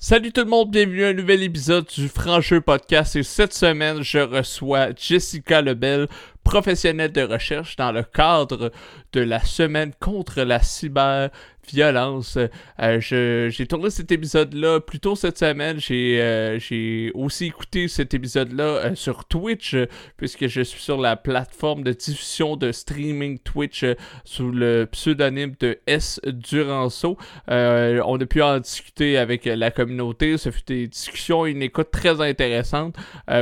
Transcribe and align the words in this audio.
Salut 0.00 0.30
tout 0.30 0.42
le 0.42 0.46
monde, 0.46 0.70
bienvenue 0.70 1.04
à 1.04 1.08
un 1.08 1.12
nouvel 1.12 1.42
épisode 1.42 1.84
du 1.86 2.08
Francheux 2.08 2.60
Podcast. 2.60 3.16
Et 3.16 3.24
cette 3.24 3.52
semaine 3.52 4.00
je 4.00 4.20
reçois 4.20 4.90
Jessica 4.96 5.60
Lebel, 5.60 6.06
professionnelle 6.44 7.10
de 7.10 7.22
recherche 7.22 7.74
dans 7.74 7.90
le 7.90 8.04
cadre 8.04 8.70
de 9.12 9.20
la 9.20 9.40
semaine 9.40 9.90
contre 9.98 10.42
la 10.42 10.62
cyber 10.62 11.30
violence. 11.72 12.38
Euh, 12.80 13.00
j'ai 13.00 13.66
tourné 13.66 13.90
cet 13.90 14.12
épisode-là 14.12 14.80
plus 14.80 15.00
tôt 15.00 15.16
cette 15.16 15.38
semaine. 15.38 15.78
J'ai 15.78 16.18
euh, 16.20 17.10
aussi 17.14 17.46
écouté 17.46 17.88
cet 17.88 18.14
épisode-là 18.14 18.64
euh, 18.64 18.94
sur 18.94 19.24
Twitch, 19.24 19.76
puisque 20.16 20.46
je 20.46 20.62
suis 20.62 20.80
sur 20.80 20.98
la 20.98 21.16
plateforme 21.16 21.82
de 21.82 21.92
diffusion 21.92 22.56
de 22.56 22.72
streaming 22.72 23.38
Twitch 23.38 23.84
sous 24.24 24.50
le 24.50 24.86
pseudonyme 24.90 25.54
de 25.60 25.78
S. 25.86 26.20
Duranceau. 26.26 27.16
on 27.48 28.20
a 28.20 28.26
pu 28.26 28.42
en 28.42 28.58
discuter 28.60 29.18
avec 29.18 29.44
la 29.44 29.70
communauté. 29.70 30.36
Ce 30.38 30.50
fut 30.50 30.62
des 30.66 30.86
discussions 30.86 31.46
une 31.46 31.62
écoute 31.62 31.90
très 31.90 32.20
intéressante. 32.20 32.96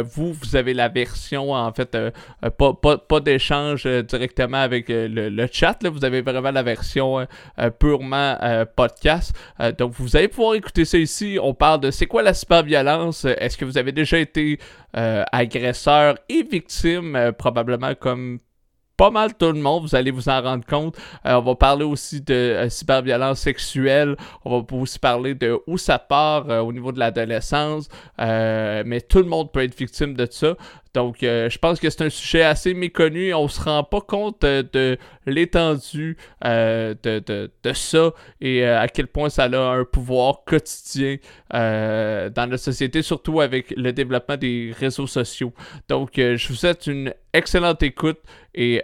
vous, 0.05 0.33
vous 0.33 0.57
avez 0.57 0.75
la 0.75 0.89
version, 0.89 1.53
en 1.53 1.73
fait, 1.73 1.97
pas, 2.59 2.75
pas, 2.75 2.99
pas 2.99 3.21
d'échange 3.21 3.87
directement 3.87 4.59
avec 4.59 4.87
le, 4.89 5.47
chat. 5.51 5.83
Là. 5.83 5.91
Vous 5.91 6.05
avez 6.05 6.23
vraiment 6.23 6.51
la 6.51 6.63
version 6.63 7.27
purement 7.79 8.16
euh, 8.17 8.65
podcast. 8.65 9.35
Euh, 9.61 9.73
donc, 9.73 9.93
vous 9.93 10.17
allez 10.17 10.29
pouvoir 10.29 10.55
écouter 10.55 10.85
ça 10.85 10.99
ici. 10.99 11.39
On 11.41 11.55
parle 11.55 11.81
de 11.81 11.91
c'est 11.91 12.07
quoi 12.07 12.23
la 12.23 12.35
cyberviolence. 12.35 13.25
Est-ce 13.25 13.57
que 13.57 13.65
vous 13.65 13.79
avez 13.79 13.93
déjà 13.93 14.19
été 14.19 14.59
euh, 14.97 15.25
agresseur 15.33 16.17
et 16.29 16.43
victime, 16.43 17.33
probablement 17.39 17.95
comme 17.95 18.39
pas 18.97 19.11
mal 19.11 19.35
tout 19.35 19.53
le 19.53 19.61
monde, 19.61 19.83
vous 19.83 19.95
allez 19.95 20.11
vous 20.11 20.31
en 20.31 20.41
rendre 20.41 20.65
compte. 20.65 20.97
on 21.23 21.43
va 21.43 21.55
parler 21.55 21.85
aussi 21.85 22.23
de 22.23 22.67
cyberviolence 22.71 23.41
sexuelle, 23.41 24.17
on 24.43 24.59
va 24.59 24.67
aussi 24.73 24.99
parler 24.99 25.35
de 25.35 25.61
où 25.67 25.77
ça 25.77 25.99
part 25.99 26.49
au 26.49 26.73
niveau 26.73 26.93
de 26.93 26.99
l'adolescence, 26.99 27.91
mais 28.19 29.03
tout 29.07 29.19
le 29.19 29.27
monde 29.27 29.53
peut 29.53 29.63
être 29.63 29.77
victime 29.77 30.15
de 30.15 30.27
ça. 30.31 30.55
Donc, 30.97 31.23
euh, 31.23 31.51
je 31.51 31.59
pense 31.59 31.79
que 31.79 31.91
c'est 31.91 32.05
un 32.05 32.09
sujet 32.09 32.41
assez 32.41 32.73
méconnu. 32.73 33.35
On 33.35 33.49
se 33.49 33.61
rend 33.61 33.85
pas 33.85 34.01
compte 34.01 34.41
de, 34.41 34.97
l'étendue 35.27 36.17
euh, 36.43 36.95
de, 37.03 37.51
ça 37.75 38.15
et 38.41 38.65
euh, 38.65 38.81
à 38.81 38.89
quel 38.89 39.07
point 39.07 39.29
ça 39.29 39.45
a 39.45 39.59
un 39.59 39.85
pouvoir 39.85 40.45
quotidien 40.47 41.19
dans 41.51 42.51
la 42.51 42.57
société, 42.57 43.03
surtout 43.03 43.43
avec 43.43 43.75
le 43.77 43.93
développement 43.93 44.39
des 44.39 44.73
réseaux 44.79 45.07
sociaux. 45.07 45.53
Donc, 45.91 46.13
je 46.17 46.49
vous 46.49 46.55
souhaite 46.55 46.87
une 46.87 47.13
excellente 47.35 47.83
écoute 47.83 48.21
et 48.55 48.83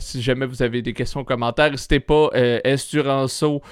si 0.00 0.22
jamais 0.22 0.46
vous 0.46 0.62
avez 0.62 0.82
des 0.82 0.92
questions 0.92 1.20
ou 1.20 1.24
commentaires, 1.24 1.70
n'hésitez 1.70 2.00
pas, 2.00 2.30
S 2.34 2.88
du 2.90 3.00
Ranceau 3.00 3.62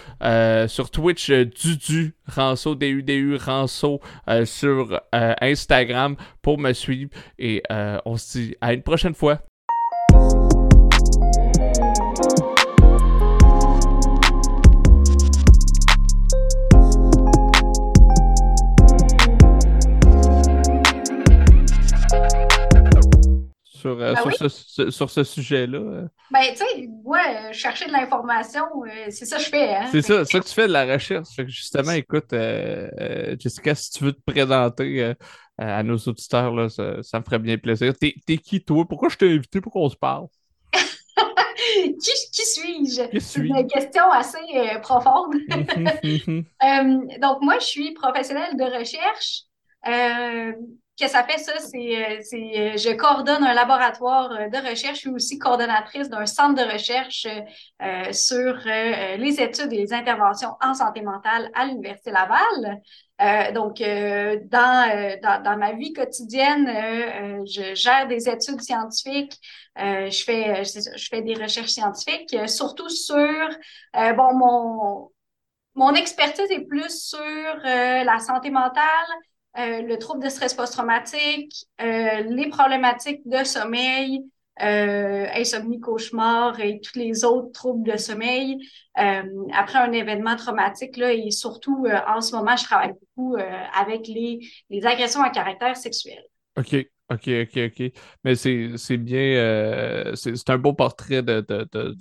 sur 0.69 0.91
Twitch, 0.91 1.31
Dudu 1.31 2.15
Ranceau, 2.29 2.77
D-U-D-U 2.77 3.37
Ranceau 3.37 4.01
sur 4.45 5.01
Instagram 5.13 6.17
pour 6.43 6.59
me 6.59 6.73
suivre 6.73 7.11
et 7.39 7.63
euh, 7.71 7.99
on 8.05 8.17
se 8.17 8.39
dit 8.39 8.57
à 8.61 8.75
une 8.75 8.83
prochaine 8.83 9.15
fois. 9.15 9.41
Sur, 23.65 24.01
euh, 24.01 24.15
ben 24.15 24.31
sur, 24.31 24.49
ce, 24.49 24.91
sur, 24.93 25.11
ce, 25.11 25.25
sujet-là. 25.25 25.79
Euh. 25.79 26.07
Ben, 26.31 26.41
tu 26.53 26.59
sais, 26.59 26.89
moi, 27.05 27.19
chercher 27.51 27.87
de 27.87 27.93
l'information, 27.93 28.65
c'est 29.11 29.25
ça 29.25 29.39
que 29.39 29.43
je 29.43 29.49
fais. 29.49 29.75
Hein? 29.75 29.89
C'est 29.91 30.03
ça, 30.03 30.25
ça 30.25 30.39
que 30.39 30.45
tu 30.45 30.55
fais 30.55 30.69
de 30.69 30.73
la 30.73 30.85
recherche. 30.85 31.27
justement, 31.49 31.91
écoute, 31.91 32.33
Jessica, 33.41 33.75
si 33.75 33.91
tu 33.91 34.05
veux 34.05 34.13
te 34.13 34.23
présenter 34.25 35.03
euh, 35.03 35.15
à 35.59 35.83
nos 35.83 35.97
auditeurs, 35.97 36.55
là, 36.55 36.69
ça, 36.69 37.19
me 37.19 37.25
ferait 37.25 37.39
bien 37.39 37.59
plaisir. 37.59 37.95
T'es, 37.99 38.13
qui, 38.39 38.65
toi? 38.65 38.85
Pourquoi 38.89 39.09
je 39.09 39.17
t'ai 39.17 39.33
invité 39.33 39.61
pour 39.61 39.73
qu'on 39.73 39.89
se 39.89 39.97
parle? 39.97 40.27
qui, 40.73 42.45
suis-je? 42.45 43.19
C'est 43.21 43.41
une 43.41 43.67
question 43.67 44.11
assez 44.11 44.39
euh, 44.55 44.79
profonde. 44.79 45.37
Euh, 46.65 47.19
donc, 47.21 47.43
moi, 47.43 47.59
je 47.59 47.67
suis 47.67 47.93
professionnelle 47.93 48.57
de 48.57 48.65
recherche. 48.65 49.43
Que 51.03 51.09
ça 51.09 51.25
fait 51.25 51.39
ça, 51.39 51.53
c'est, 51.59 52.21
c'est 52.23 52.79
je 52.79 52.95
coordonne 52.95 53.45
un 53.45 53.55
laboratoire 53.55 54.29
de 54.29 54.69
recherche. 54.69 54.95
Je 54.95 55.01
suis 55.01 55.11
aussi 55.11 55.39
coordonnatrice 55.39 56.09
d'un 56.09 56.27
centre 56.27 56.55
de 56.55 56.73
recherche 56.73 57.27
sur 58.13 58.55
les 59.19 59.41
études 59.41 59.73
et 59.73 59.77
les 59.79 59.93
interventions 59.93 60.57
en 60.63 60.75
santé 60.75 61.03
mentale 61.03 61.51
à 61.55 61.67
l'Université 61.67 62.11
Laval. 62.11 62.81
Euh, 63.23 63.53
donc, 63.53 63.81
euh, 63.81 64.41
dans, 64.47 64.91
euh, 64.91 65.17
dans, 65.23 65.43
dans, 65.43 65.57
ma 65.57 65.73
vie 65.73 65.93
quotidienne, 65.93 66.67
je 67.47 67.75
gère 67.75 68.09
des 68.09 68.29
études 68.29 68.61
scientifiques, 68.61 69.39
je, 69.77 70.23
fais, 70.25 70.63
fais 70.99 71.23
des 71.23 71.35
recherches 71.35 71.71
scientifiques, 71.71 72.37
surtout 72.49 72.89
sur, 72.89 73.49
bon, 73.95 74.35
mon, 74.35 75.13
mon 75.75 75.95
expertise 75.95 76.51
est 76.51 76.67
plus 76.67 77.09
sur 77.11 77.57
la 77.65 78.19
santé 78.19 78.51
mentale, 78.51 79.07
le 79.57 79.97
trouble 79.97 80.25
de 80.25 80.29
stress 80.29 80.55
post-traumatique, 80.55 81.67
les 81.79 82.49
problématiques 82.51 83.21
de 83.27 83.45
sommeil, 83.45 84.23
euh, 84.61 85.27
insomnie, 85.35 85.81
cauchemar 85.81 86.61
et 86.61 86.81
tous 86.81 86.99
les 86.99 87.25
autres 87.25 87.53
troubles 87.53 87.91
de 87.91 87.97
sommeil 87.97 88.59
euh, 88.99 89.23
après 89.55 89.79
un 89.79 89.93
événement 89.93 90.37
traumatique. 90.37 90.97
Là, 90.97 91.13
et 91.13 91.31
surtout, 91.31 91.87
euh, 91.87 91.99
en 92.07 92.21
ce 92.21 92.37
moment, 92.37 92.57
je 92.57 92.65
travaille 92.65 92.93
beaucoup 92.93 93.37
euh, 93.37 93.65
avec 93.75 94.07
les, 94.07 94.41
les 94.69 94.87
agressions 94.87 95.23
à 95.23 95.31
caractère 95.31 95.77
sexuel. 95.77 96.23
OK. 96.59 96.87
OK, 97.11 97.29
OK, 97.29 97.59
OK. 97.59 97.93
Mais 98.25 98.35
c'est 98.35 98.97
bien, 98.97 100.13
c'est 100.15 100.51
un 100.51 100.59
beau 100.59 100.73
portrait 100.73 101.23
de 101.23 101.41
de, 101.47 101.69
de, 101.71 101.95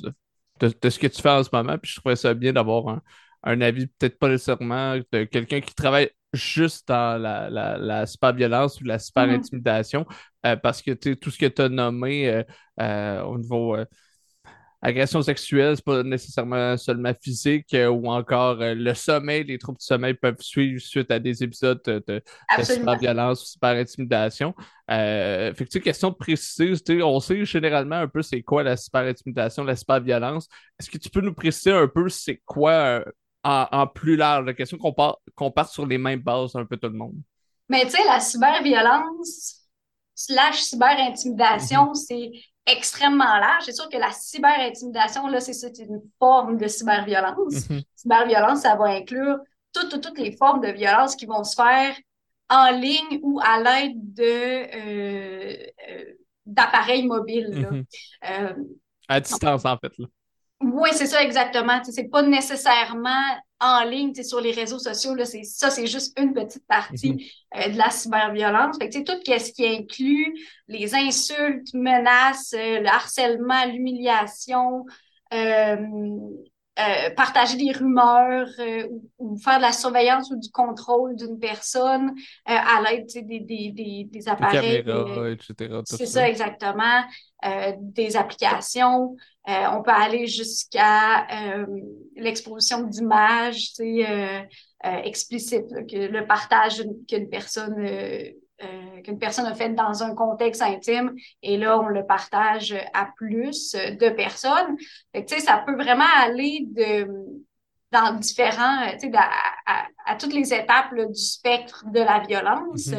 de, 0.60 0.74
de, 0.82 0.90
ce 0.90 1.00
que 1.00 1.08
tu 1.08 1.22
fais 1.22 1.30
en 1.30 1.44
ce 1.44 1.50
moment. 1.52 1.78
Puis 1.78 1.92
je 1.92 2.00
trouvais 2.00 2.16
ça 2.16 2.34
bien 2.34 2.54
d'avoir 2.54 2.88
un, 2.88 3.02
un 3.44 3.60
avis, 3.60 3.88
peut-être 3.88 4.18
pas 4.20 4.30
nécessairement 4.30 4.98
de 5.12 5.24
quelqu'un 5.26 5.60
qui 5.60 5.74
travaille 5.74 6.12
juste 6.34 6.88
dans 6.88 7.22
la, 7.22 7.50
la, 7.50 7.78
la 7.78 8.06
super 8.06 8.34
violence 8.34 8.80
ou 8.80 8.86
la 8.86 9.00
super 9.00 9.28
mm-hmm. 9.28 9.36
intimidation, 9.36 10.06
euh, 10.46 10.56
parce 10.56 10.82
que 10.82 10.92
tout 10.92 11.30
ce 11.30 11.38
que 11.38 11.46
tu 11.46 11.62
as 11.62 11.70
nommé 11.70 12.30
euh, 12.30 12.44
euh, 12.80 13.22
au 13.24 13.38
niveau 13.38 13.78
agression 14.84 15.22
sexuelle, 15.22 15.76
c'est 15.76 15.86
pas 15.86 16.02
nécessairement 16.02 16.76
seulement 16.76 17.14
physique 17.22 17.76
ou 17.76 18.10
encore 18.10 18.58
le 18.60 18.94
sommeil, 18.96 19.44
les 19.44 19.60
troubles 19.60 19.78
du 19.78 19.86
sommeil 19.86 20.16
peuvent 20.16 20.42
suivre 20.42 20.82
suite 20.82 21.12
à 21.12 21.20
des 21.20 21.44
épisodes 21.44 21.80
de, 21.86 22.04
de 22.08 22.24
super 22.64 22.98
violence 22.98 23.44
ou 23.44 23.46
super 23.46 23.70
intimidation. 23.78 24.56
fait 24.88 25.54
que 25.56 25.64
tu 25.66 25.82
question 25.82 26.10
de 26.10 26.16
préciser, 26.16 26.74
on 27.04 27.20
sait 27.20 27.46
généralement 27.46 27.98
un 27.98 28.08
peu 28.08 28.24
c'est 28.24 28.42
quoi 28.42 28.64
la 28.64 28.76
super 28.76 29.02
intimidation, 29.02 29.64
la 29.64 29.76
super 29.76 30.02
violence. 30.02 30.48
Est-ce 30.80 30.90
que 30.90 30.98
tu 30.98 31.12
peux 31.12 31.22
nous 31.22 31.36
préciser 31.36 31.72
un 31.72 31.88
peu 31.88 32.10
c'est 32.10 32.42
quoi 32.44 33.04
en, 33.44 33.88
plus 33.88 34.16
large, 34.16 34.46
la 34.46 34.54
question 34.54 34.78
qu'on 34.78 34.94
part, 34.94 35.18
qu'on 35.36 35.52
parte 35.52 35.72
sur 35.72 35.86
les 35.86 35.98
mêmes 35.98 36.22
bases 36.22 36.56
un 36.56 36.66
peu 36.66 36.78
tout 36.78 36.90
le 36.90 36.98
monde. 36.98 37.16
Mais 37.70 37.86
tu 37.86 37.92
sais, 37.92 38.04
la 38.06 38.20
cyberviolence 38.20 39.62
slash 40.14 40.62
cyber-intimidation, 40.62 41.88
mhm. 41.88 41.96
c'est 41.96 42.32
extrêmement 42.66 43.40
large. 43.40 43.64
C'est 43.66 43.76
sûr 43.76 43.90
que 43.90 43.98
la 43.98 44.12
cyber-intimidation, 44.12 45.28
là, 45.28 45.40
c'est 45.40 45.80
une 45.80 46.02
forme 46.20 46.58
de 46.58 46.68
cyberviolence. 46.68 47.70
Mhm. 47.70 47.82
Cyberviolence, 47.96 48.62
ça 48.62 48.76
va 48.76 48.86
inclure 48.86 49.38
toutes, 49.74 50.02
toutes, 50.02 50.20
les 50.20 50.36
formes 50.36 50.62
de 50.62 50.72
violence 50.72 51.16
qui 51.16 51.26
vont 51.26 51.44
se 51.44 51.56
faire 51.56 51.96
en 52.50 52.72
ligne 52.72 53.20
ou 53.24 53.40
à 53.42 53.60
l'aide 53.62 54.14
de 54.14 54.24
euh, 54.24 55.66
euh, 55.90 56.06
d'appareils 56.46 57.08
mobiles. 57.08 57.68
Mhm. 57.72 57.86
Euh, 58.30 58.54
à 59.08 59.20
distance, 59.20 59.66
en 59.66 59.78
fait. 59.78 59.98
Là. 59.98 60.08
Oui, 60.62 60.90
c'est 60.94 61.08
ça 61.08 61.24
exactement. 61.24 61.82
C'est 61.84 62.10
pas 62.10 62.22
nécessairement 62.22 63.10
en 63.62 63.84
ligne, 63.84 64.14
sur 64.16 64.42
les 64.42 64.52
réseaux 64.52 64.80
sociaux. 64.80 65.14
Là, 65.14 65.26
ça, 65.26 65.70
c'est 65.70 65.88
juste 65.88 66.20
une 66.20 66.34
petite 66.34 66.66
partie 66.68 67.14
mm-hmm. 67.14 67.68
euh, 67.68 67.70
de 67.70 67.78
la 67.78 67.90
cyberviolence. 67.92 68.78
Fait 68.78 68.90
que, 68.90 69.04
tout 69.04 69.22
ce 69.26 69.52
qui 69.52 69.66
inclut 69.68 70.34
les 70.68 70.96
insultes, 70.96 71.74
menaces, 71.74 72.54
euh, 72.54 72.80
le 72.80 72.88
harcèlement, 72.88 73.66
l'humiliation, 73.66 74.86
euh, 75.34 75.78
partager 77.16 77.58
des 77.58 77.72
rumeurs 77.72 78.50
ou, 79.20 79.38
faire 79.38 79.58
de 79.58 79.62
la 79.62 79.72
surveillance 79.72 80.32
ou 80.32 80.40
du 80.40 80.50
contrôle 80.50 81.16
d'une 81.16 81.38
personne 81.38 82.16
à 82.46 82.82
l'aide 82.82 83.06
des, 83.06 83.22
des, 83.22 83.72
des, 83.72 84.08
des, 84.10 84.28
appareils. 84.28 84.78
etc. 84.78 85.82
C'est 85.86 86.08
ça. 86.08 86.28
exactement. 86.28 87.04
des 87.78 88.18
applications. 88.18 89.16
On 89.48 89.82
peut 89.82 89.92
aller 89.92 90.28
jusqu'à 90.28 91.28
l'exposition 92.16 92.84
d'images 92.84 93.72
explicites, 94.84 95.88
que 95.90 96.08
le 96.08 96.28
partage 96.28 96.84
qu'une 97.08 97.30
personne 97.30 97.76
euh, 98.64 99.02
qu'une 99.02 99.18
personne 99.18 99.48
a 99.48 99.56
fait 99.56 99.70
dans 99.70 100.04
un 100.04 100.14
contexte 100.14 100.62
intime 100.62 101.16
et 101.42 101.58
là, 101.58 101.80
on 101.80 101.88
le 101.88 102.06
partage 102.06 102.76
à 102.94 103.10
plus 103.16 103.72
de 103.72 104.10
personnes. 104.10 104.78
Fait 105.12 105.26
que, 105.26 105.42
ça 105.42 105.64
peut 105.66 105.76
vraiment 105.76 106.06
aller 106.20 106.66
de, 106.68 107.08
dans 107.92 108.14
différents, 108.20 108.92
tu 109.00 109.10
sais, 109.10 109.12
à, 109.16 110.16
toutes 110.16 110.34
les 110.34 110.54
étapes 110.54 110.94
du 110.94 111.20
spectre 111.20 111.86
de 111.92 112.02
la 112.02 112.20
violence. 112.20 112.92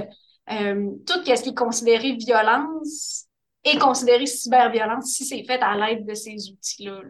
Mm-hmm. 0.48 1.04
tout 1.04 1.24
ce 1.24 1.42
qui 1.42 1.50
est 1.50 1.56
considéré 1.56 2.12
violence 2.12 3.26
est 3.64 3.78
considéré 3.78 4.26
cyberviolence 4.26 5.06
si 5.06 5.24
c'est 5.24 5.44
fait 5.44 5.60
à 5.62 5.76
l'aide 5.76 6.06
de 6.06 6.14
ces 6.14 6.50
outils-là. 6.50 7.00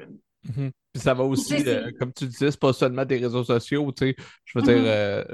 Mm-hmm. 0.46 0.70
ça 0.96 1.14
va 1.14 1.22
aussi, 1.22 1.64
comme 2.00 2.12
tu 2.12 2.26
disais, 2.26 2.50
c'est 2.50 2.60
pas 2.60 2.72
seulement 2.72 3.04
des 3.04 3.18
réseaux 3.18 3.44
sociaux, 3.44 3.92
tu 3.92 4.08
sais, 4.08 4.16
je 4.44 4.58
veux 4.58 4.64
dire, 4.64 5.24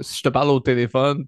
si 0.00 0.18
je 0.18 0.22
te 0.22 0.28
parle 0.28 0.50
au 0.50 0.60
téléphone, 0.60 1.26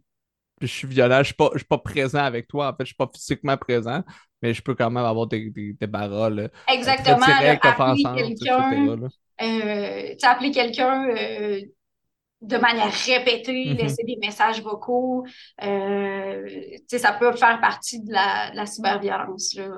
puis 0.60 0.68
je 0.68 0.74
suis 0.74 0.86
violent, 0.86 1.18
je 1.20 1.24
suis 1.24 1.34
pas, 1.34 1.50
suis 1.56 1.64
pas 1.64 1.78
présent 1.78 2.18
avec 2.18 2.46
toi, 2.46 2.68
en 2.68 2.76
fait, 2.76 2.84
je 2.84 2.88
suis 2.88 2.94
pas 2.94 3.08
physiquement 3.12 3.56
présent, 3.56 4.04
mais 4.42 4.52
je 4.52 4.62
peux 4.62 4.74
quand 4.74 4.90
même 4.90 5.04
avoir 5.04 5.26
des, 5.26 5.48
des, 5.50 5.72
des 5.72 5.88
paroles. 5.88 6.38
Euh, 6.38 6.48
Exactement. 6.72 7.24
Directes, 7.24 7.64
appeler 7.64 8.04
quelqu'un, 8.14 8.98
euh, 9.42 10.14
appeler 10.22 10.50
quelqu'un 10.50 11.08
euh, 11.08 11.60
de 12.40 12.56
manière 12.56 12.92
répétée, 12.92 13.66
mm-hmm. 13.66 13.76
laisser 13.76 14.04
des 14.04 14.16
messages 14.16 14.62
vocaux, 14.62 15.26
euh, 15.62 16.48
ça 16.88 17.12
peut 17.12 17.32
faire 17.32 17.60
partie 17.60 18.02
de 18.02 18.12
la, 18.12 18.50
de 18.50 18.56
la 18.56 18.66
cyberviolence, 18.66 19.54
là, 19.54 19.70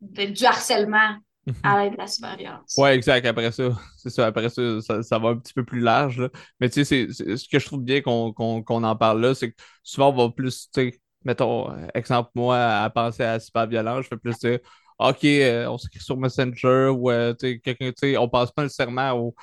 du 0.00 0.44
harcèlement 0.44 1.16
à 1.62 1.82
l'aide 1.82 1.92
de 1.92 1.98
la 1.98 2.06
cyberviolence. 2.06 2.74
Ouais, 2.76 2.94
exact. 2.94 3.24
Après 3.26 3.50
ça, 3.50 3.70
c'est 3.96 4.10
ça. 4.10 4.26
Après 4.26 4.48
ça, 4.48 4.80
ça, 5.02 5.18
va 5.18 5.30
un 5.30 5.36
petit 5.36 5.54
peu 5.54 5.64
plus 5.64 5.80
large. 5.80 6.28
Mais 6.60 6.68
tu 6.68 6.84
sais, 6.84 7.08
ce 7.10 7.48
que 7.48 7.58
je 7.58 7.66
trouve 7.66 7.82
bien 7.82 8.02
qu'on 8.02 8.34
en 8.68 8.96
parle 8.96 9.20
là, 9.20 9.34
c'est 9.34 9.50
que 9.52 9.56
souvent, 9.82 10.10
on 10.10 10.26
va 10.26 10.30
plus, 10.30 10.70
tu 10.70 10.90
sais, 10.90 11.00
mettons, 11.24 11.70
exemple, 11.94 12.30
moi, 12.34 12.58
à 12.58 12.90
penser 12.90 13.22
à 13.22 13.32
la 13.32 13.40
cyberviolence, 13.40 14.04
je 14.04 14.08
fais 14.08 14.16
plus 14.16 14.38
dire, 14.38 14.58
OK, 15.00 15.24
euh, 15.24 15.66
on 15.66 15.78
s'écrit 15.78 16.00
sur 16.00 16.18
Messenger 16.18 16.90
ou, 16.94 17.10
euh, 17.10 17.34
quelqu'un, 17.34 17.90
on 18.18 18.28
passe 18.28 18.52
pas 18.52 18.64
nécessairement 18.64 19.12
au, 19.12 19.34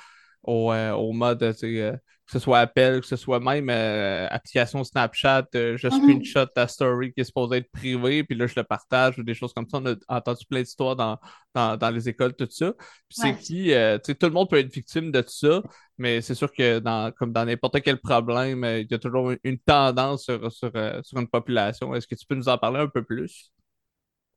au, 0.44 0.72
euh, 0.72 0.92
au 0.92 1.12
mode, 1.12 1.40
tu 1.54 1.58
sais, 1.58 1.92
que 2.28 2.32
ce 2.32 2.40
soit 2.40 2.58
appel, 2.58 3.00
que 3.00 3.06
ce 3.06 3.16
soit 3.16 3.40
même 3.40 3.70
euh, 3.70 4.26
application 4.30 4.84
Snapchat, 4.84 5.46
euh, 5.54 5.78
je 5.78 5.88
mhm. 5.88 5.94
screenshot 5.94 6.46
ta 6.46 6.68
story 6.68 7.10
qui 7.14 7.22
est 7.22 7.24
supposée 7.24 7.56
être 7.56 7.70
privée, 7.70 8.22
puis 8.22 8.36
là, 8.36 8.46
je 8.46 8.52
le 8.54 8.64
partage 8.64 9.18
ou 9.18 9.22
des 9.22 9.32
choses 9.32 9.54
comme 9.54 9.66
ça. 9.66 9.78
On 9.78 9.86
a 9.86 9.94
entendu 10.08 10.44
plein 10.44 10.60
d'histoires 10.60 10.94
dans, 10.94 11.18
dans, 11.54 11.90
les 11.90 12.06
écoles, 12.06 12.34
tout 12.34 12.46
ça. 12.50 12.74
Puis 13.08 13.16
c'est 13.22 13.38
qui, 13.38 13.72
euh, 13.72 13.96
tu 13.96 14.12
sais, 14.12 14.14
tout 14.14 14.26
le 14.26 14.32
monde 14.32 14.50
peut 14.50 14.58
être 14.58 14.70
victime 14.70 15.10
de 15.10 15.22
tout 15.22 15.30
ça, 15.30 15.62
mais 15.96 16.20
c'est 16.20 16.34
sûr 16.34 16.52
que 16.52 16.80
dans, 16.80 17.10
comme 17.12 17.32
dans 17.32 17.46
n'importe 17.46 17.80
quel 17.80 17.98
problème, 17.98 18.62
il 18.62 18.86
y 18.90 18.94
a 18.94 18.98
toujours 18.98 19.32
une 19.42 19.58
tendance 19.58 20.24
sur, 20.24 20.52
sur, 20.52 20.70
sur 21.02 21.18
une 21.18 21.28
population. 21.28 21.94
Est-ce 21.94 22.06
que 22.06 22.14
tu 22.14 22.26
peux 22.26 22.34
nous 22.34 22.50
en 22.50 22.58
parler 22.58 22.80
un 22.80 22.88
peu 22.88 23.02
plus? 23.02 23.52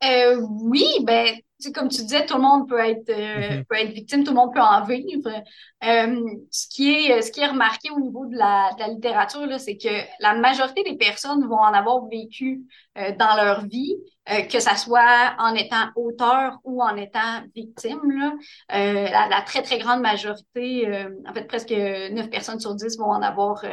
Euh, 0.04 0.42
oui, 0.42 0.86
ben, 1.04 1.36
comme 1.76 1.90
tu 1.90 2.02
disais, 2.02 2.26
tout 2.26 2.38
le 2.38 2.42
monde 2.42 2.68
peut 2.68 2.80
être, 2.80 3.10
euh, 3.10 3.60
mm-hmm. 3.60 3.66
peut 3.66 3.76
être 3.76 3.92
victime, 3.94 4.24
tout 4.24 4.32
le 4.32 4.38
monde 4.38 4.54
peut 4.54 4.62
en 4.62 4.84
vivre. 4.84 5.30
Euh, 5.84 6.26
ce, 6.50 6.68
qui 6.68 6.92
est, 6.92 7.22
ce 7.22 7.32
qui 7.32 7.42
est 7.42 7.48
remarqué 7.48 7.92
au 7.92 8.00
niveau 8.00 8.26
de 8.26 8.36
la, 8.36 8.72
de 8.74 8.80
la 8.80 8.88
littérature, 8.88 9.48
c'est 9.60 9.78
que 9.78 9.90
la 10.20 10.34
majorité 10.34 10.82
des 10.84 10.98
personnes 10.98 11.48
vont 11.48 11.60
en 11.60 11.74
avoir 11.74 12.08
vécu 12.08 12.62
dans 12.96 13.36
leur 13.36 13.66
vie, 13.68 13.96
que 14.50 14.60
ça 14.60 14.76
soit 14.76 15.36
en 15.38 15.54
étant 15.56 15.90
auteur 15.96 16.60
ou 16.64 16.82
en 16.82 16.96
étant 16.96 17.44
victime. 17.56 18.02
Là. 18.12 18.34
La, 18.70 19.28
la, 19.30 19.42
très, 19.42 19.62
très 19.62 19.78
grande 19.78 20.02
majorité, 20.02 21.06
en 21.28 21.34
fait, 21.34 21.46
presque 21.46 21.72
9 21.72 22.30
personnes 22.30 22.60
sur 22.60 22.76
10 22.76 22.98
vont 22.98 23.12
en 23.12 23.22
avoir 23.22 23.64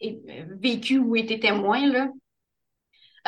vécu 0.00 0.98
ou 0.98 1.16
été 1.16 1.40
témoins. 1.40 1.86
Là. 1.86 2.08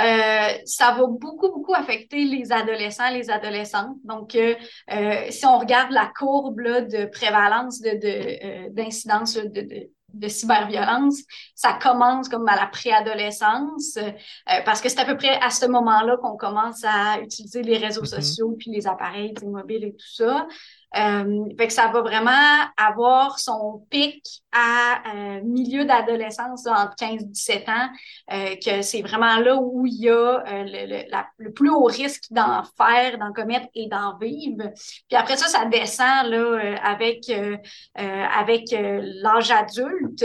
Euh, 0.01 0.59
ça 0.65 0.93
va 0.93 1.07
beaucoup, 1.07 1.49
beaucoup 1.49 1.75
affecter 1.75 2.25
les 2.25 2.53
adolescents, 2.53 3.11
les 3.11 3.31
adolescentes. 3.31 3.97
Donc, 4.05 4.35
euh, 4.35 4.55
euh, 4.93 5.27
si 5.31 5.47
on 5.47 5.59
regarde 5.59 5.91
la 5.93 6.11
courbe 6.17 6.61
de 6.61 7.07
prévalence 7.07 7.81
d'incidence 7.81 9.35
de, 9.35 9.49
de, 9.49 9.61
de, 9.61 9.91
de, 10.15 10.29
cyberviolence, 10.29 11.21
ça 11.55 11.79
commence 11.81 12.29
comme 12.29 12.49
à 12.49 12.57
la 12.57 12.67
préadolescence, 12.67 13.99
parce 14.65 14.81
que 14.81 14.89
c'est 14.89 15.01
à 15.01 15.05
peu 15.05 15.17
près 15.17 15.39
à 15.41 15.51
ce 15.51 15.67
moment-là 15.67 16.17
qu'on 16.17 16.37
commence 16.37 16.85
à 16.85 17.21
utiliser 17.21 17.63
les 17.63 17.79
réseaux 17.79 18.03
mm-hmm. 18.03 18.23
sociaux, 18.23 18.57
puis 18.59 18.71
les 18.71 18.87
appareils 18.87 19.35
mobiles 19.43 19.85
et 19.85 19.93
tout 19.93 20.13
ça. 20.15 20.47
Euh, 20.97 21.45
fait 21.57 21.69
que 21.69 21.73
ça 21.73 21.89
va 21.89 22.01
vraiment 22.01 22.31
avoir 22.77 23.39
son 23.39 23.87
pic 23.91 24.43
à 24.53 25.15
euh, 25.15 25.41
milieu 25.45 25.85
d'adolescence, 25.85 26.67
entre 26.67 26.97
15 26.97 27.23
et 27.23 27.27
17 27.27 27.69
ans, 27.69 27.89
euh, 28.33 28.57
que 28.57 28.83
c'est 28.83 29.03
vraiment 29.03 29.37
là 29.37 29.57
où 29.57 29.87
il 29.87 29.95
y 29.95 30.09
a 30.09 30.13
euh, 30.13 30.65
le, 30.67 31.05
le, 31.39 31.53
plus 31.53 31.71
haut 31.71 31.85
risque 31.85 32.25
d'en 32.31 32.63
faire, 32.77 33.19
d'en 33.19 33.33
commettre 33.33 33.69
et 33.75 33.87
d'en 33.87 34.19
vivre. 34.19 34.73
Puis 35.09 35.17
après 35.17 35.37
ça, 35.37 35.47
ça 35.47 35.65
descend 35.67 36.27
là, 36.27 36.39
euh, 36.39 36.77
avec, 36.83 37.31
avec 37.95 38.65
l'âge 38.73 39.51
adulte. 39.51 40.25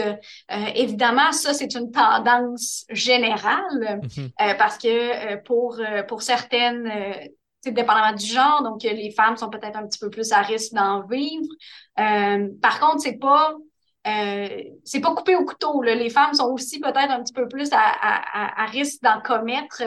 évidemment, 0.76 1.32
ça, 1.32 1.54
c'est 1.54 1.76
une 1.76 1.92
tendance 1.92 2.86
générale 2.90 4.02
mm-hmm. 4.02 4.58
parce 4.58 4.78
que 4.78 5.36
pour, 5.44 5.80
pour 6.08 6.22
certaines 6.22 6.92
dépendamment 7.72 8.16
du 8.16 8.26
genre, 8.26 8.64
donc 8.64 8.84
euh, 8.86 8.94
les 8.94 9.12
femmes 9.12 9.38
sont 9.38 9.50
peut-être 9.50 9.78
un 9.78 9.88
petit 9.88 10.00
peu 10.00 10.10
plus 10.10 10.32
à 10.32 10.42
risque 10.42 10.74
d'en 10.74 11.06
vivre. 11.06 11.48
Euh, 12.00 12.50
par 12.62 12.80
contre, 12.80 13.02
c'est 13.02 13.18
pas 13.18 13.56
euh, 14.08 14.64
c'est 14.84 15.00
pas 15.00 15.14
coupé 15.16 15.36
au 15.36 15.46
couteau. 15.46 15.82
Les 15.82 16.10
femmes 16.10 16.34
sont 16.34 16.52
aussi 16.52 16.80
peut-être 16.80 17.12
un 17.12 17.24
petit 17.24 17.34
peu 17.34 17.48
plus 17.48 17.70
à, 17.72 18.66
risque 18.68 19.02
d'en 19.02 19.20
commettre. 19.22 19.82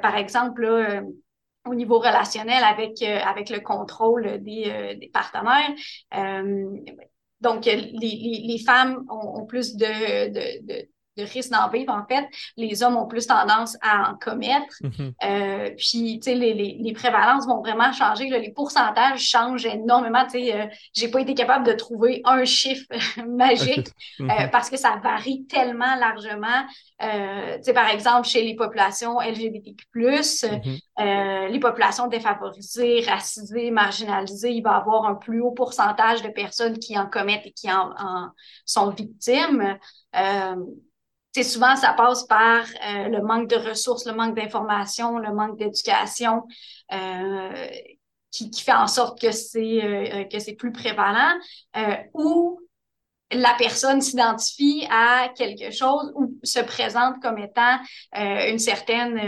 par 0.00 0.16
exemple, 0.16 0.66
au 1.64 1.74
niveau 1.76 2.00
relationnel 2.00 2.64
avec, 2.64 3.00
avec 3.02 3.50
le 3.50 3.60
contrôle 3.60 4.42
des, 4.42 5.10
partenaires. 5.12 5.70
donc, 7.40 7.66
les, 7.66 7.92
les, 7.92 8.58
femmes 8.58 9.06
ont, 9.08 9.46
plus 9.46 9.76
de, 9.76 10.88
de 11.16 11.24
risque 11.24 11.50
d'en 11.50 11.68
vivre, 11.68 11.92
en 11.92 12.04
fait, 12.06 12.26
les 12.56 12.82
hommes 12.82 12.96
ont 12.96 13.06
plus 13.06 13.26
tendance 13.26 13.76
à 13.82 14.10
en 14.10 14.14
commettre. 14.14 14.74
Mm-hmm. 14.82 15.12
euh, 15.24 15.70
puis, 15.76 16.20
tu 16.20 16.30
sais, 16.30 16.34
les, 16.34 16.54
les, 16.54 16.78
les, 16.80 16.92
prévalences 16.92 17.46
vont 17.46 17.60
vraiment 17.60 17.92
changer. 17.92 18.28
Là, 18.28 18.38
les 18.38 18.52
pourcentages 18.52 19.20
changent 19.20 19.66
énormément. 19.66 20.24
Tu 20.24 20.44
sais, 20.44 20.54
euh, 20.54 20.66
j'ai 20.94 21.08
pas 21.08 21.20
été 21.20 21.34
capable 21.34 21.66
de 21.66 21.72
trouver 21.72 22.22
un 22.24 22.44
chiffre 22.44 22.86
magique 23.28 23.88
euh, 24.20 24.24
mm-hmm. 24.24 24.50
parce 24.50 24.70
que 24.70 24.76
ça 24.76 24.98
varie 25.02 25.44
tellement 25.46 25.94
largement. 25.96 26.48
Euh, 27.02 27.56
tu 27.56 27.64
sais, 27.64 27.72
par 27.72 27.88
exemple, 27.88 28.26
chez 28.26 28.42
les 28.42 28.54
populations 28.54 29.20
LGBTQ+, 29.20 29.84
mm-hmm. 29.94 30.78
euh, 31.00 31.48
les 31.48 31.60
populations 31.60 32.06
défavorisées, 32.06 33.04
racisées, 33.06 33.70
marginalisées, 33.70 34.52
il 34.52 34.62
va 34.62 34.72
y 34.72 34.80
avoir 34.80 35.06
un 35.06 35.14
plus 35.14 35.40
haut 35.40 35.52
pourcentage 35.52 36.22
de 36.22 36.28
personnes 36.28 36.78
qui 36.78 36.98
en 36.98 37.06
commettent 37.06 37.46
et 37.46 37.52
qui 37.52 37.70
en, 37.70 37.90
en 37.98 38.30
sont 38.64 38.90
victimes. 38.90 39.76
Euh, 41.32 41.42
c'est 41.42 41.42
souvent, 41.42 41.76
ça 41.76 41.92
passe 41.92 42.24
par 42.24 42.64
euh, 42.64 43.08
le 43.08 43.22
manque 43.22 43.48
de 43.48 43.56
ressources, 43.56 44.06
le 44.06 44.14
manque 44.14 44.36
d'informations, 44.36 45.18
le 45.18 45.32
manque 45.34 45.58
d'éducation, 45.58 46.44
euh, 46.92 47.68
qui, 48.30 48.50
qui, 48.50 48.62
fait 48.62 48.72
en 48.72 48.86
sorte 48.86 49.20
que 49.20 49.30
c'est 49.30 49.84
euh, 49.84 50.24
que 50.24 50.38
c'est 50.38 50.54
plus 50.54 50.72
prévalent, 50.72 51.34
ou 52.14 52.60
la 53.30 53.54
personne 53.58 54.00
s'identifie 54.00 54.86
à 54.90 55.28
quelque 55.34 55.70
chose 55.70 56.12
ou 56.16 56.38
se 56.42 56.60
présente 56.60 57.20
comme 57.22 57.38
étant 57.38 57.78
une 58.14 58.58
certaine 58.58 59.18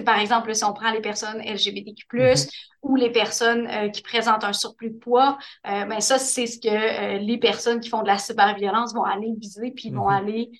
par 0.00 0.18
exemple, 0.18 0.54
si 0.54 0.64
on 0.64 0.72
prend 0.72 0.90
les 0.90 1.00
personnes 1.00 1.40
LGBTQ+, 1.42 2.16
mm-hmm. 2.16 2.48
ou 2.82 2.96
les 2.96 3.10
personnes 3.10 3.66
euh, 3.66 3.88
qui 3.88 4.02
présentent 4.02 4.44
un 4.44 4.54
surplus 4.54 4.90
de 4.90 4.98
poids, 4.98 5.36
euh, 5.66 5.84
ben 5.84 6.00
ça, 6.00 6.18
c'est 6.18 6.46
ce 6.46 6.58
que 6.58 6.68
euh, 6.68 7.18
les 7.18 7.38
personnes 7.38 7.80
qui 7.80 7.90
font 7.90 8.02
de 8.02 8.06
la 8.06 8.18
cyberviolence 8.18 8.94
vont 8.94 9.04
aller 9.04 9.32
viser, 9.36 9.72
puis 9.72 9.90
vont 9.90 10.08
mm-hmm. 10.08 10.16
aller 10.16 10.50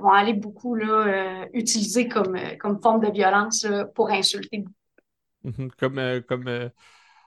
vont 0.00 0.10
aller 0.10 0.32
beaucoup 0.32 0.74
là, 0.74 1.46
utiliser 1.52 2.08
comme, 2.08 2.36
comme 2.58 2.82
forme 2.82 3.00
de 3.06 3.12
violence 3.12 3.64
pour 3.94 4.10
insulter. 4.10 4.64
Mm-hmm. 5.44 5.70
Comme, 5.78 6.22
comme 6.26 6.70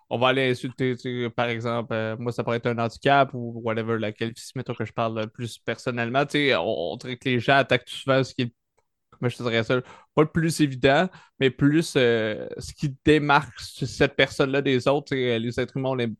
on 0.09 0.17
va 0.17 0.27
aller 0.29 0.49
insulter, 0.49 0.95
par 1.29 1.47
exemple, 1.47 1.95
moi, 2.19 2.33
ça 2.33 2.43
pourrait 2.43 2.57
être 2.57 2.65
un 2.65 2.77
handicap 2.77 3.33
ou 3.33 3.61
whatever, 3.63 3.97
laquelle, 3.99 4.33
mettons 4.55 4.73
que 4.73 4.83
je 4.83 4.91
parle 4.91 5.29
plus 5.29 5.59
personnellement, 5.59 6.25
on, 6.33 6.91
on 6.91 6.97
dirait 6.97 7.15
que 7.15 7.29
les 7.29 7.39
gens 7.39 7.55
attaquent 7.55 7.87
souvent 7.87 8.21
ce 8.21 8.33
qui 8.33 8.41
est 8.41 8.53
mais 9.21 9.29
je 9.29 9.37
te 9.37 9.43
dirais 9.43 9.63
ça, 9.63 9.81
pas 10.13 10.21
le 10.21 10.27
plus 10.29 10.61
évident, 10.61 11.09
mais 11.39 11.49
plus 11.49 11.93
euh, 11.97 12.47
ce 12.57 12.73
qui 12.73 12.95
démarque 13.05 13.59
cette 13.59 14.15
personne-là 14.15 14.61
des 14.61 14.87
autres. 14.87 15.15
Les 15.15 15.59
êtres 15.59 15.77
humains, 15.77 15.89
on 15.89 15.99
aime 15.99 16.15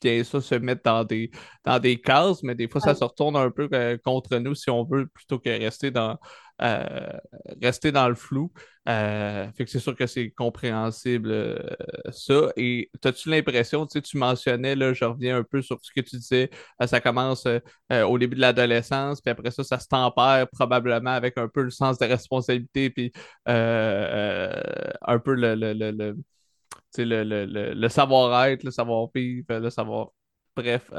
bien 0.00 0.24
ça 0.24 0.40
se 0.40 0.54
mettre 0.56 0.82
dans 0.84 1.04
des, 1.04 1.30
dans 1.64 1.78
des 1.78 2.00
cases, 2.00 2.42
mais 2.42 2.54
des 2.54 2.68
fois, 2.68 2.80
ça 2.80 2.94
se 2.94 3.04
retourne 3.04 3.36
un 3.36 3.50
peu 3.50 3.68
euh, 3.72 3.96
contre 4.04 4.36
nous 4.38 4.54
si 4.54 4.70
on 4.70 4.84
veut, 4.84 5.06
plutôt 5.06 5.38
que 5.38 5.48
rester 5.48 5.90
dans, 5.90 6.12
euh, 6.12 6.14
rester 6.58 7.92
dans 7.92 8.08
le 8.08 8.14
flou. 8.14 8.50
Euh, 8.88 9.50
fait 9.52 9.64
que 9.64 9.70
c'est 9.70 9.80
sûr 9.80 9.96
que 9.96 10.06
c'est 10.06 10.30
compréhensible 10.30 11.30
euh, 11.30 11.58
ça. 12.10 12.52
Et 12.56 12.90
as-tu 13.04 13.30
l'impression, 13.30 13.84
tu 13.86 14.00
tu 14.00 14.16
mentionnais, 14.16 14.76
là, 14.76 14.92
je 14.92 15.04
reviens 15.04 15.38
un 15.38 15.42
peu 15.42 15.60
sur 15.60 15.78
ce 15.82 15.90
que 15.94 16.00
tu 16.00 16.16
disais, 16.16 16.50
ça 16.86 17.00
commence 17.00 17.46
au 17.90 18.18
début 18.18 18.36
de 18.36 18.40
l'adolescence, 18.40 19.20
puis 19.20 19.30
après 19.30 19.50
ça, 19.50 19.64
ça 19.64 19.78
se 19.78 19.88
tempère 19.88 20.46
probablement 20.52 21.10
avec 21.10 21.36
un 21.38 21.48
peu 21.48 21.62
le 21.62 21.70
sens 21.70 21.98
de 21.98 22.06
responsabilité, 22.06 22.90
puis 22.90 23.12
un 23.46 25.18
peu 25.24 25.34
le, 25.34 26.14
le 27.74 27.88
savoir-être, 27.88 28.62
le 28.64 28.70
savoir-vivre, 28.70 29.58
le 29.58 29.70
savoir 29.70 30.10
bref, 30.56 30.90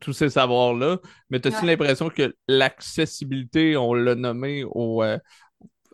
tous 0.00 0.12
ces 0.12 0.30
savoirs-là. 0.30 0.98
Mais 1.30 1.44
as-tu 1.46 1.66
l'impression 1.66 2.08
que 2.08 2.34
l'accessibilité, 2.48 3.76
on 3.76 3.94
l'a 3.94 4.14
nommé 4.14 4.64
aux, 4.64 5.02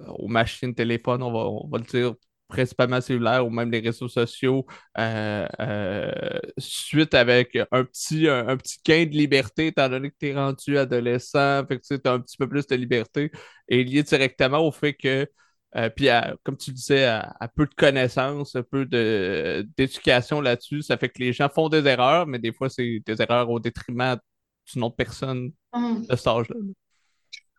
aux 0.06 0.28
machines, 0.28 0.74
téléphones, 0.74 1.22
on 1.22 1.32
va, 1.32 1.40
on 1.48 1.68
va 1.68 1.78
le 1.78 1.84
dire 1.84 2.14
principalement 2.48 3.00
cellulaire 3.00 3.46
ou 3.46 3.50
même 3.50 3.70
les 3.70 3.80
réseaux 3.80 4.08
sociaux, 4.08 4.66
euh, 4.98 5.46
euh, 5.60 6.10
suite 6.56 7.14
avec 7.14 7.56
un 7.70 7.84
petit, 7.84 8.26
un, 8.28 8.56
petit 8.56 8.78
gain 8.84 9.04
de 9.04 9.10
liberté, 9.10 9.68
étant 9.68 9.88
donné 9.88 10.10
que 10.10 10.16
tu 10.18 10.28
es 10.28 10.34
rendu 10.34 10.78
adolescent, 10.78 11.66
fait 11.66 11.78
que 11.78 11.94
tu 11.96 12.08
as 12.08 12.12
un 12.12 12.20
petit 12.20 12.36
peu 12.38 12.48
plus 12.48 12.66
de 12.66 12.74
liberté, 12.76 13.30
et 13.68 13.84
lié 13.84 14.02
directement 14.02 14.60
au 14.66 14.72
fait 14.72 14.94
que, 14.94 15.28
euh, 15.76 15.90
puis 15.90 16.08
comme 16.44 16.56
tu 16.56 16.72
disais, 16.72 17.04
à, 17.04 17.48
peu 17.54 17.66
de 17.66 17.75
connaissances, 17.75 18.56
un 18.56 18.62
peu 18.62 18.84
d'éducation 19.76 20.40
là-dessus, 20.40 20.82
ça 20.82 20.96
fait 20.96 21.08
que 21.08 21.18
les 21.18 21.32
gens 21.32 21.48
font 21.48 21.68
des 21.68 21.87
erreurs, 21.87 22.26
mais 22.26 22.38
des 22.38 22.52
fois, 22.52 22.68
c'est 22.68 23.02
des 23.04 23.22
erreurs 23.22 23.50
au 23.50 23.60
détriment 23.60 24.16
d'une 24.72 24.82
autre 24.82 24.96
personne 24.96 25.52
mmh. 25.75 26.06
de 26.08 26.16
cet 26.16 26.26
âge-là. 26.26 26.56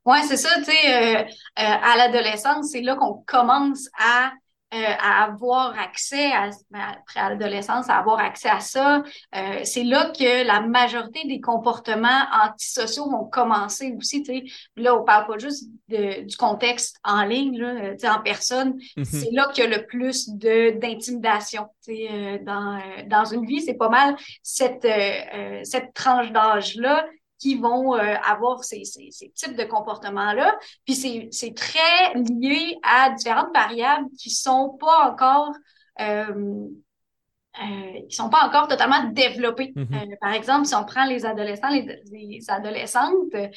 Oui, 0.06 0.18
c'est 0.28 0.38
ça, 0.38 0.50
tu 0.58 0.72
sais, 0.72 1.28
à 1.56 1.98
l'adolescence, 1.98 2.72
c'est 2.72 2.82
là 2.82 2.96
qu'on 2.96 3.24
commence 3.28 3.90
à 4.00 4.32
euh, 4.74 4.78
à 5.00 5.24
avoir 5.24 5.78
accès, 5.80 6.32
à, 6.32 6.50
ben, 6.70 6.80
après 6.80 7.20
à 7.20 7.30
l'adolescence, 7.30 7.90
à 7.90 7.98
avoir 7.98 8.20
accès 8.20 8.50
à 8.50 8.60
ça. 8.60 9.04
Euh, 9.36 9.62
c'est 9.64 9.84
là 9.84 10.12
que 10.18 10.46
la 10.46 10.62
majorité 10.62 11.28
des 11.28 11.42
comportements 11.42 12.26
antisociaux 12.44 13.10
vont 13.10 13.26
commencer 13.26 13.96
aussi. 13.98 14.24
sais 14.24 14.44
Là, 14.76 14.96
on 14.96 15.04
parle 15.04 15.28
pas 15.28 15.38
juste 15.38 15.70
de, 15.88 16.24
du 16.24 16.38
contexte 16.38 16.98
en 17.04 17.24
ligne, 17.24 17.58
là, 17.58 17.94
en 18.16 18.22
personne. 18.22 18.78
Mm-hmm. 18.98 19.04
C'est 19.06 19.32
là 19.32 19.48
qu'il 19.54 19.64
y 19.64 19.68
a 19.68 19.78
le 19.78 19.86
plus 19.86 20.30
de 20.30 20.80
d'intimidation. 20.80 21.68
Euh, 21.90 22.38
dans, 22.44 22.76
euh, 22.76 23.04
dans 23.08 23.26
une 23.26 23.46
vie, 23.46 23.62
c'est 23.62 23.74
pas 23.74 23.90
mal 23.90 24.16
cette, 24.44 24.86
euh, 24.86 25.62
cette 25.64 25.94
tranche 25.94 26.32
d'âge-là 26.32 27.08
qui 27.40 27.56
vont 27.56 27.96
euh, 27.96 28.16
avoir 28.24 28.64
ces, 28.64 28.84
types 28.84 29.56
de 29.56 29.64
comportements-là. 29.64 30.58
Puis 30.86 30.96
c'est 31.32 31.54
très 31.56 32.14
lié 32.16 32.78
à 32.84 33.12
différentes 33.12 33.54
variables 33.54 34.08
qui 34.20 34.30
sont 34.30 34.78
pas 34.80 35.10
encore 35.10 35.54
euh, 36.02 36.68
euh, 37.62 38.02
qui 38.08 38.16
sont 38.16 38.30
pas 38.30 38.46
encore 38.46 38.68
totalement 38.68 39.04
développés. 39.12 39.74
Mm-hmm. 39.76 40.14
euh, 40.14 40.16
par 40.22 40.34
exemple, 40.34 40.66
si 40.66 40.76
on 40.76 40.86
prend 40.86 41.06
les 41.06 41.26
adolescents, 41.26 41.70
les, 41.70 42.02
les 42.12 42.50
adolescentes, 42.50 43.34
euh, 43.36 43.48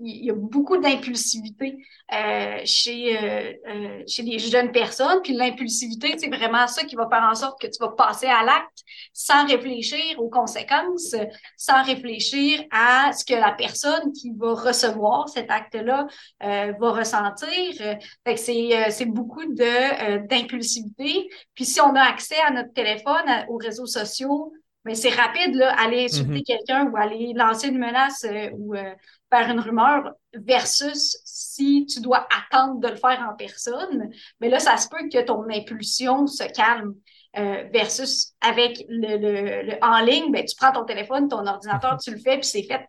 il 0.00 0.24
y 0.24 0.30
a 0.30 0.34
beaucoup 0.34 0.76
d'impulsivité 0.78 1.78
euh, 2.12 2.60
chez, 2.64 3.16
euh, 3.16 4.02
chez 4.06 4.22
les 4.22 4.38
jeunes 4.38 4.72
personnes. 4.72 5.20
Puis 5.22 5.34
l'impulsivité, 5.34 6.14
c'est 6.18 6.28
vraiment 6.28 6.66
ça 6.66 6.84
qui 6.84 6.96
va 6.96 7.08
faire 7.08 7.28
en 7.30 7.34
sorte 7.34 7.60
que 7.60 7.66
tu 7.66 7.78
vas 7.80 7.90
passer 7.90 8.26
à 8.26 8.42
l'acte 8.44 8.82
sans 9.12 9.46
réfléchir 9.46 10.18
aux 10.18 10.28
conséquences, 10.28 11.14
sans 11.56 11.82
réfléchir 11.84 12.64
à 12.72 13.12
ce 13.12 13.24
que 13.24 13.34
la 13.34 13.52
personne 13.52 14.12
qui 14.12 14.32
va 14.36 14.54
recevoir 14.54 15.28
cet 15.28 15.50
acte-là 15.50 16.06
va 16.40 16.90
ressentir. 16.90 17.98
C'est, 18.36 18.90
c'est 18.90 19.06
beaucoup 19.06 19.44
de, 19.44 20.26
d'impulsivité. 20.26 21.28
Puis 21.54 21.64
si 21.64 21.80
on 21.80 21.94
a 21.94 22.02
accès 22.02 22.40
à 22.46 22.50
notre 22.50 22.72
téléphone, 22.72 23.27
aux 23.48 23.56
réseaux 23.56 23.86
sociaux, 23.86 24.52
mais 24.84 24.94
c'est 24.94 25.10
rapide, 25.10 25.54
là, 25.54 25.74
aller 25.78 26.04
insulter 26.04 26.38
mhm. 26.38 26.42
quelqu'un 26.44 26.86
ou 26.86 26.96
aller 26.96 27.32
lancer 27.34 27.68
une 27.68 27.78
menace 27.78 28.24
euh, 28.24 28.48
ou 28.54 28.74
euh, 28.74 28.94
faire 29.30 29.50
une 29.50 29.60
rumeur 29.60 30.14
versus 30.32 31.20
si 31.24 31.84
tu 31.86 32.00
dois 32.00 32.26
attendre 32.34 32.80
de 32.80 32.88
le 32.88 32.96
faire 32.96 33.26
en 33.30 33.36
personne. 33.36 34.10
Mais 34.40 34.48
là, 34.48 34.58
ça 34.58 34.76
se 34.78 34.88
peut 34.88 35.08
que 35.12 35.22
ton 35.22 35.44
impulsion 35.50 36.26
se 36.26 36.44
calme. 36.44 36.94
Euh, 37.36 37.64
versus 37.70 38.32
avec 38.40 38.82
le, 38.88 39.78
en 39.84 40.00
ligne, 40.00 40.32
ben, 40.32 40.42
tu 40.46 40.56
prends 40.56 40.72
ton 40.72 40.86
téléphone, 40.86 41.28
ton 41.28 41.46
ordinateur, 41.46 41.92
mhm. 41.92 41.98
tu 42.02 42.10
le 42.12 42.16
fais, 42.16 42.38
puis 42.38 42.46
c'est 42.46 42.62
fait, 42.62 42.88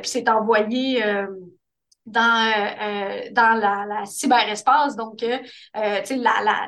puis 0.00 0.10
c'est 0.10 0.30
envoyé 0.30 1.04
dans, 2.06 2.52
euh, 2.80 3.30
dans 3.32 3.58
la, 3.58 3.84
la, 3.86 4.04
cyberespace. 4.06 4.96
Donc, 4.96 5.22
euh, 5.22 5.38
euh 5.76 6.00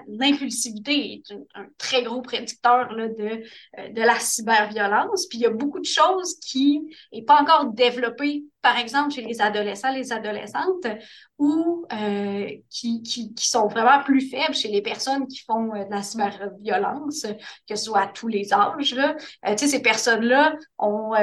l'impulsivité 0.09 1.15
est 1.15 1.33
un, 1.55 1.67
très 1.79 2.03
gros 2.03 2.21
prédicteur 2.23 2.93
là, 2.93 3.09
de, 3.09 3.43
euh, 3.79 3.89
de 3.91 4.03
la 4.03 4.19
cyberviolence. 4.19 5.27
Puis, 5.27 5.39
il 5.39 5.43
y 5.43 5.47
a 5.47 5.51
beaucoup 5.51 5.81
de 5.81 5.85
choses 5.85 6.39
qui 6.41 6.95
n'est 7.13 7.23
pas 7.23 7.41
encore 7.41 7.73
développées, 7.73 8.45
par 8.69 8.77
exemple, 8.77 9.15
chez 9.15 9.23
les 9.23 9.41
adolescents, 9.41 9.91
les 9.93 10.13
adolescentes, 10.13 10.87
ou 11.39 11.87
euh, 11.91 12.51
qui, 12.69 13.03
qui, 13.03 13.33
sont 13.39 13.67
vraiment 13.67 14.03
plus 14.03 14.29
faibles 14.29 14.55
chez 14.55 14.69
les 14.69 14.83
personnes 14.83 15.27
qui 15.27 15.39
font 15.39 15.69
de 15.69 15.91
la 15.91 16.03
cyberviolence, 16.03 17.23
que 17.67 17.77
ce 17.77 17.85
soit 17.85 18.03
à 18.03 18.07
tous 18.09 18.29
les 18.29 18.53
âges. 18.53 18.95
Là. 18.95 19.17
sais, 19.57 19.69
ces 19.69 19.81
personnes-là 19.81 20.57
ont, 20.79 21.15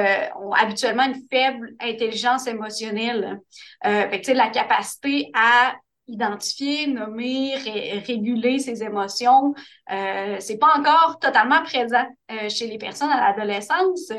habituellement 0.60 1.04
une 1.04 1.22
faible 1.30 1.76
intelligence 1.80 2.48
émotionnelle. 2.48 3.40
Euh, 3.84 4.08
la 4.34 4.48
capacité 4.48 5.30
à 5.34 5.76
identifier, 6.08 6.86
nommer, 6.86 7.56
réguler 8.06 8.58
ses 8.58 8.82
émotions, 8.82 9.54
euh, 9.90 10.36
c'est 10.38 10.58
pas 10.58 10.78
encore 10.78 11.18
totalement 11.20 11.62
présent 11.62 12.06
euh, 12.30 12.48
chez 12.48 12.68
les 12.68 12.78
personnes 12.78 13.10
à 13.10 13.32
l'adolescence. 13.32 14.12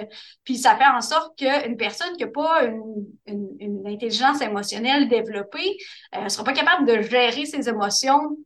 Puis 0.43 0.57
ça 0.57 0.75
fait 0.75 0.87
en 0.87 1.01
sorte 1.01 1.37
qu'une 1.37 1.77
personne 1.77 2.15
qui 2.17 2.25
n'a 2.25 2.31
pas 2.31 2.63
une, 2.63 3.07
une, 3.59 3.87
intelligence 3.87 4.41
émotionnelle 4.41 5.07
développée 5.07 5.77
euh, 6.15 6.27
sera 6.27 6.43
pas 6.43 6.53
capable 6.53 6.85
de 6.85 7.01
gérer 7.01 7.45
ses 7.45 7.69
émotions 7.69 8.37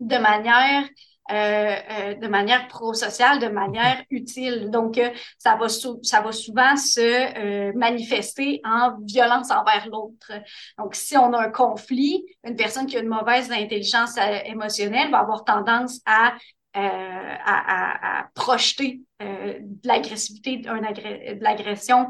de 0.00 0.16
manière 0.16 0.84
de 1.28 2.26
manière 2.28 2.66
prosociale, 2.68 3.38
de 3.38 3.48
manière 3.48 4.02
utile. 4.10 4.70
Donc, 4.70 4.98
euh, 4.98 5.10
ça, 5.38 5.56
va 5.56 5.68
ça 5.68 6.20
va 6.20 6.32
souvent 6.32 6.76
se 6.76 7.72
manifester 7.76 8.60
en 8.64 8.96
violence 9.02 9.50
envers 9.50 9.86
l'autre. 9.88 10.32
Donc, 10.78 10.94
si 10.94 11.16
on 11.16 11.32
a 11.32 11.40
un 11.40 11.50
conflit, 11.50 12.24
une 12.44 12.56
personne 12.56 12.86
qui 12.86 12.96
a 12.96 13.00
une 13.00 13.08
mauvaise 13.08 13.50
intelligence 13.50 14.16
émotionnelle 14.44 15.10
va 15.10 15.18
avoir 15.18 15.44
tendance 15.44 16.00
à 16.06 16.34
à, 16.72 18.20
à, 18.20 18.28
projeter 18.34 19.00
de 19.18 19.88
l'agressivité, 19.88 20.58
de 20.58 21.42
l'agression 21.42 22.08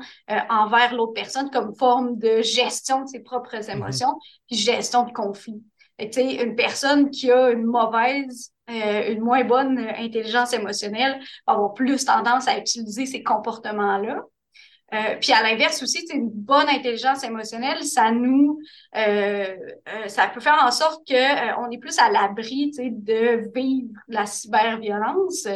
envers 0.50 0.95
l'autre 0.95 1.14
personne 1.14 1.50
comme 1.50 1.75
forme 1.75 2.19
de 2.19 2.43
gestion 2.43 3.02
de 3.02 3.07
ses 3.07 3.21
propres 3.21 3.57
mm-hmm. 3.57 3.73
émotions, 3.73 4.19
puis 4.47 4.59
gestion 4.59 5.05
de 5.05 5.12
conflit. 5.12 5.62
Une 6.00 6.57
personne 6.57 7.11
qui 7.11 7.30
a 7.30 7.50
une 7.50 7.64
mauvaise 7.64 8.52
euh, 8.71 9.12
une 9.12 9.21
moins 9.21 9.42
bonne 9.45 9.78
intelligence 9.78 10.52
émotionnelle 10.52 11.21
va 11.47 11.54
avoir 11.54 11.75
plus 11.75 12.04
tendance 12.04 12.47
à 12.47 12.59
utiliser 12.59 13.07
ces 13.07 13.23
comportements-là. 13.23 14.23
Euh, 14.92 15.16
puis 15.21 15.33
à 15.33 15.42
l'inverse 15.42 15.83
aussi, 15.83 16.04
une 16.12 16.30
bonne 16.30 16.69
intelligence 16.69 17.25
émotionnelle, 17.25 17.83
ça 17.85 18.11
nous, 18.11 18.61
euh, 18.97 19.57
ça 20.09 20.28
peut 20.28 20.40
faire 20.40 20.61
en 20.64 20.71
sorte 20.71 21.07
que 21.07 21.61
on 21.61 21.71
est 21.71 21.78
plus 21.78 21.99
à 21.99 22.11
l'abri 22.11 22.73
de 22.76 23.50
vivre 23.54 23.95
la 24.09 24.26
cyberviolence, 24.26 25.47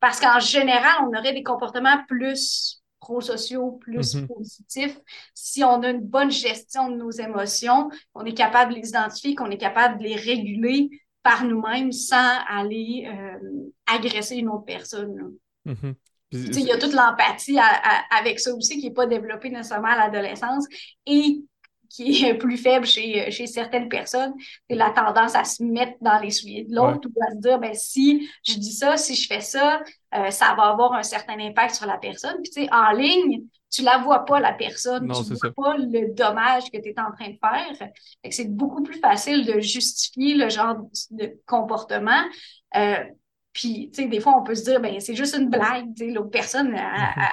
parce 0.00 0.20
qu'en 0.20 0.40
général, 0.40 0.94
on 1.02 1.16
aurait 1.16 1.32
des 1.32 1.44
comportements 1.44 1.98
plus 2.08 2.81
pro-sociaux, 3.02 3.72
plus 3.80 4.14
mm-hmm. 4.14 4.26
positifs. 4.28 4.98
Si 5.34 5.64
on 5.64 5.82
a 5.82 5.90
une 5.90 6.06
bonne 6.06 6.30
gestion 6.30 6.88
de 6.88 6.96
nos 6.96 7.10
émotions, 7.10 7.90
on 8.14 8.24
est 8.24 8.34
capable 8.34 8.72
de 8.72 8.78
les 8.78 8.88
identifier, 8.88 9.34
qu'on 9.34 9.50
est 9.50 9.58
capable 9.58 9.98
de 9.98 10.04
les 10.04 10.16
réguler, 10.16 10.88
par 11.22 11.44
nous-mêmes 11.44 11.92
sans 11.92 12.38
aller 12.48 13.08
euh, 13.08 13.70
agresser 13.86 14.36
une 14.36 14.48
autre 14.48 14.64
personne. 14.64 15.34
Mm-hmm. 15.66 15.94
Il 16.32 16.60
y 16.60 16.72
a 16.72 16.78
toute 16.78 16.94
l'empathie 16.94 17.58
avec 18.10 18.40
ça 18.40 18.54
aussi 18.54 18.78
qui 18.78 18.88
n'est 18.88 18.94
pas 18.94 19.06
développée 19.06 19.50
nécessairement 19.50 19.88
à 19.88 19.98
l'adolescence 20.08 20.66
et 21.06 21.42
qui 21.90 22.24
est 22.24 22.34
plus 22.38 22.56
faible 22.56 22.86
chez, 22.86 23.30
chez 23.30 23.46
certaines 23.46 23.88
personnes. 23.88 24.32
C'est 24.68 24.76
la 24.76 24.90
tendance 24.90 25.34
à 25.34 25.44
se 25.44 25.62
mettre 25.62 25.92
dans 26.00 26.18
les 26.18 26.30
souliers 26.30 26.64
de 26.64 26.74
l'autre 26.74 27.08
ou 27.08 27.22
à 27.22 27.32
se 27.32 27.38
dire, 27.38 27.58
ben, 27.58 27.74
si 27.74 28.28
je 28.46 28.54
dis 28.54 28.72
ça, 28.72 28.96
si 28.96 29.14
je 29.14 29.26
fais 29.26 29.42
ça, 29.42 29.82
euh, 30.14 30.30
ça 30.30 30.54
va 30.56 30.64
avoir 30.64 30.92
un 30.92 31.02
certain 31.02 31.38
impact 31.38 31.74
sur 31.74 31.86
la 31.86 31.98
personne. 31.98 32.36
Puis, 32.42 32.50
tu 32.50 32.62
sais, 32.62 32.72
en 32.72 32.90
ligne, 32.92 33.44
tu 33.70 33.82
la 33.82 33.98
vois 33.98 34.24
pas, 34.24 34.38
la 34.38 34.52
personne, 34.52 35.10
tu 35.10 35.34
vois 35.34 35.52
pas 35.54 35.76
le 35.78 36.14
dommage 36.14 36.70
que 36.70 36.76
tu 36.78 36.90
es 36.90 36.94
en 37.00 37.10
train 37.12 37.30
de 37.30 37.38
faire. 37.38 37.88
C'est 38.30 38.50
beaucoup 38.54 38.82
plus 38.82 39.00
facile 39.00 39.46
de 39.46 39.60
justifier 39.60 40.34
le 40.34 40.48
genre 40.50 40.76
de 41.10 41.40
comportement. 41.46 42.22
Euh, 42.76 43.02
puis, 43.52 43.90
tu 43.90 44.02
sais, 44.02 44.08
des 44.08 44.20
fois, 44.20 44.36
on 44.38 44.42
peut 44.42 44.54
se 44.54 44.64
dire, 44.64 44.80
ben 44.80 45.00
c'est 45.00 45.14
juste 45.14 45.36
une 45.36 45.48
blague, 45.48 45.94
tu 45.96 46.06
sais, 46.06 46.10
l'autre 46.10 46.30
personne, 46.30 46.74
mm-hmm. 46.74 47.28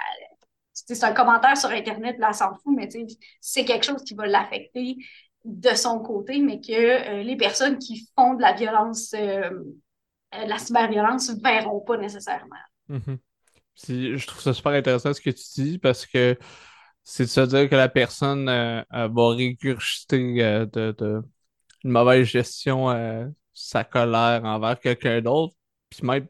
c'est 0.74 1.04
un 1.04 1.14
commentaire 1.14 1.58
sur 1.58 1.70
Internet, 1.70 2.18
là, 2.20 2.34
s'en 2.34 2.56
fout, 2.56 2.74
mais 2.76 2.88
tu 2.88 3.08
sais, 3.08 3.18
c'est 3.42 3.66
quelque 3.66 3.86
chose 3.86 4.04
qui 4.04 4.14
va 4.14 4.26
l'affecter 4.26 4.98
de 5.46 5.70
son 5.70 6.00
côté, 6.00 6.40
mais 6.40 6.60
que 6.60 6.72
euh, 6.72 7.24
les 7.24 7.36
personnes 7.36 7.80
qui 7.80 8.10
font 8.16 8.34
de 8.34 8.42
la 8.42 8.54
violence, 8.54 9.14
euh, 9.14 9.50
la 10.32 10.58
cyberviolence, 10.58 11.32
verront 11.42 11.82
pas 11.82 11.98
nécessairement. 11.98 12.56
Mm-hmm 12.90 13.18
je 13.88 14.26
trouve 14.26 14.42
ça 14.42 14.54
super 14.54 14.74
intéressant 14.74 15.14
ce 15.14 15.22
que 15.22 15.30
tu 15.30 15.44
dis 15.56 15.78
parce 15.78 16.06
que 16.06 16.38
c'est 17.04 17.24
de 17.24 17.30
se 17.30 17.42
dire 17.42 17.70
que 17.70 17.76
la 17.76 17.90
personne 17.90 18.50
euh, 18.50 18.84
va 18.92 19.30
régurgiter 19.36 20.44
euh, 20.44 20.66
de, 20.66 21.22
une 21.84 21.92
mauvaise 21.92 22.26
gestion 22.28 22.90
euh, 22.92 23.28
sa 23.54 23.84
colère 23.84 24.44
envers 24.46 24.80
quelqu'un 24.80 25.22
d'autre, 25.22 25.56
puis 25.90 26.06
même 26.06 26.28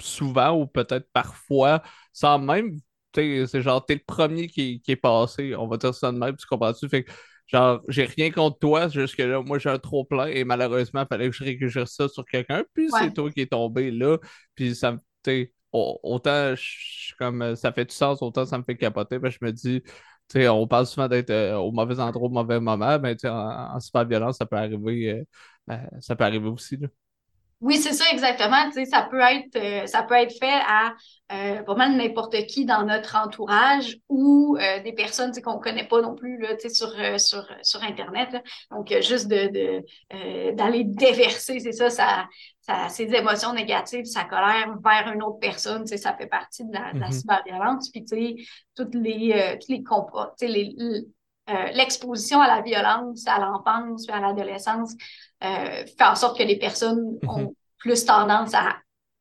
souvent 0.00 0.52
ou 0.52 0.66
peut-être 0.66 1.08
parfois, 1.12 1.82
sans 2.12 2.38
même 2.38 2.78
c'est 3.14 3.62
genre, 3.62 3.84
t'es 3.86 3.94
le 3.94 4.00
premier 4.04 4.48
qui, 4.48 4.80
qui, 4.80 4.90
est 4.90 4.96
passé, 4.96 5.54
on 5.54 5.68
va 5.68 5.76
dire 5.76 5.94
ça 5.94 6.10
de 6.10 6.18
même, 6.18 6.36
tu 6.36 6.46
comprends-tu? 6.46 6.88
Fait 6.88 7.04
que, 7.04 7.12
genre, 7.46 7.80
j'ai 7.88 8.04
rien 8.04 8.30
contre 8.30 8.58
toi, 8.58 8.88
jusque 8.88 9.18
là, 9.18 9.42
moi 9.42 9.58
j'ai 9.58 9.70
un 9.70 9.78
trop 9.78 10.04
plein 10.04 10.26
et 10.26 10.44
malheureusement, 10.44 11.02
il 11.02 11.06
fallait 11.08 11.30
que 11.30 11.36
je 11.36 11.44
récupère 11.44 11.88
ça 11.88 12.08
sur 12.08 12.24
quelqu'un, 12.24 12.64
puis 12.74 12.88
c'est 12.90 13.12
toi 13.12 13.30
qui 13.30 13.42
es 13.42 13.46
tombé 13.46 13.90
là, 13.90 14.18
puis 14.54 14.74
ça 14.74 14.92
me, 14.92 14.98
autant, 15.72 16.54
comme, 17.18 17.56
ça 17.56 17.72
fait 17.72 17.84
du 17.86 17.94
sens, 17.94 18.22
autant 18.22 18.44
ça 18.44 18.58
me 18.58 18.64
fait 18.64 18.76
capoter, 18.76 19.18
ben, 19.18 19.30
je 19.30 19.38
me 19.42 19.52
dis, 19.52 19.82
on 20.48 20.66
parle 20.66 20.86
souvent 20.86 21.08
d'être 21.08 21.30
euh, 21.30 21.56
au 21.56 21.72
mauvais 21.72 22.00
endroit 22.00 22.28
au 22.28 22.32
mauvais 22.32 22.60
moment, 22.60 22.98
mais 22.98 23.16
en, 23.26 23.74
en 23.76 23.80
super 23.80 24.04
violence, 24.06 24.38
ça 24.38 24.46
peut 24.46 24.56
arriver, 24.56 25.10
euh, 25.10 25.24
ben, 25.66 25.88
ça 26.00 26.16
peut 26.16 26.24
arriver 26.24 26.48
aussi. 26.48 26.76
Là. 26.76 26.88
Oui, 27.60 27.76
c'est 27.76 27.92
ça 27.92 28.04
exactement. 28.12 28.66
Tu 28.66 28.72
sais, 28.72 28.84
ça 28.84 29.02
peut 29.10 29.20
être, 29.20 29.56
euh, 29.56 29.86
ça 29.86 30.02
peut 30.02 30.14
être 30.14 30.36
fait 30.38 30.60
à 30.66 30.94
euh, 31.32 31.62
vraiment 31.66 31.88
n'importe 31.88 32.36
qui 32.46 32.66
dans 32.66 32.84
notre 32.84 33.16
entourage 33.16 33.96
ou 34.08 34.58
euh, 34.60 34.82
des 34.82 34.92
personnes 34.92 35.32
qu'on 35.40 35.54
ne 35.54 35.62
connaît 35.62 35.86
pas 35.86 36.02
non 36.02 36.14
plus 36.14 36.38
là, 36.38 36.54
tu 36.56 36.68
sais, 36.68 36.74
sur, 36.74 36.92
euh, 36.98 37.16
sur, 37.16 37.46
sur 37.62 37.82
Internet. 37.82 38.36
Donc, 38.70 38.92
juste 39.00 39.28
de, 39.28 39.48
de 39.48 40.52
d'aller 40.52 40.84
déverser, 40.84 41.60
c'est 41.60 41.72
ça, 41.72 41.88
ça, 41.88 42.26
ça, 42.60 42.88
ces 42.90 43.14
émotions 43.14 43.54
négatives, 43.54 44.04
sa 44.04 44.24
colère 44.24 44.76
vers 44.84 45.10
une 45.12 45.22
autre 45.22 45.38
personne, 45.38 45.82
tu 45.82 45.88
sais, 45.88 45.96
ça 45.96 46.14
fait 46.14 46.26
partie 46.26 46.64
de 46.64 46.72
la, 46.74 46.92
de 46.92 46.98
la 46.98 47.08
mm-hmm. 47.08 47.12
cyberviolence. 47.12 47.90
Puis, 47.90 48.04
tu 48.04 48.16
sais, 48.16 48.36
toutes 48.74 48.94
les, 48.94 49.58
tous 49.60 49.72
les 49.72 49.82
tu 49.82 49.92
sais, 50.36 50.48
les, 50.48 50.76
l'exposition 51.46 52.40
à 52.40 52.48
la 52.48 52.62
violence, 52.62 53.26
à 53.26 53.38
l'enfance, 53.38 54.08
à 54.08 54.20
l'adolescence, 54.20 54.94
euh, 55.42 55.84
fait 55.86 56.04
en 56.04 56.14
sorte 56.14 56.38
que 56.38 56.42
les 56.42 56.58
personnes 56.58 57.18
mhm. 57.22 57.28
ont 57.28 57.54
plus 57.78 58.04
tendance 58.04 58.54
à, 58.54 58.76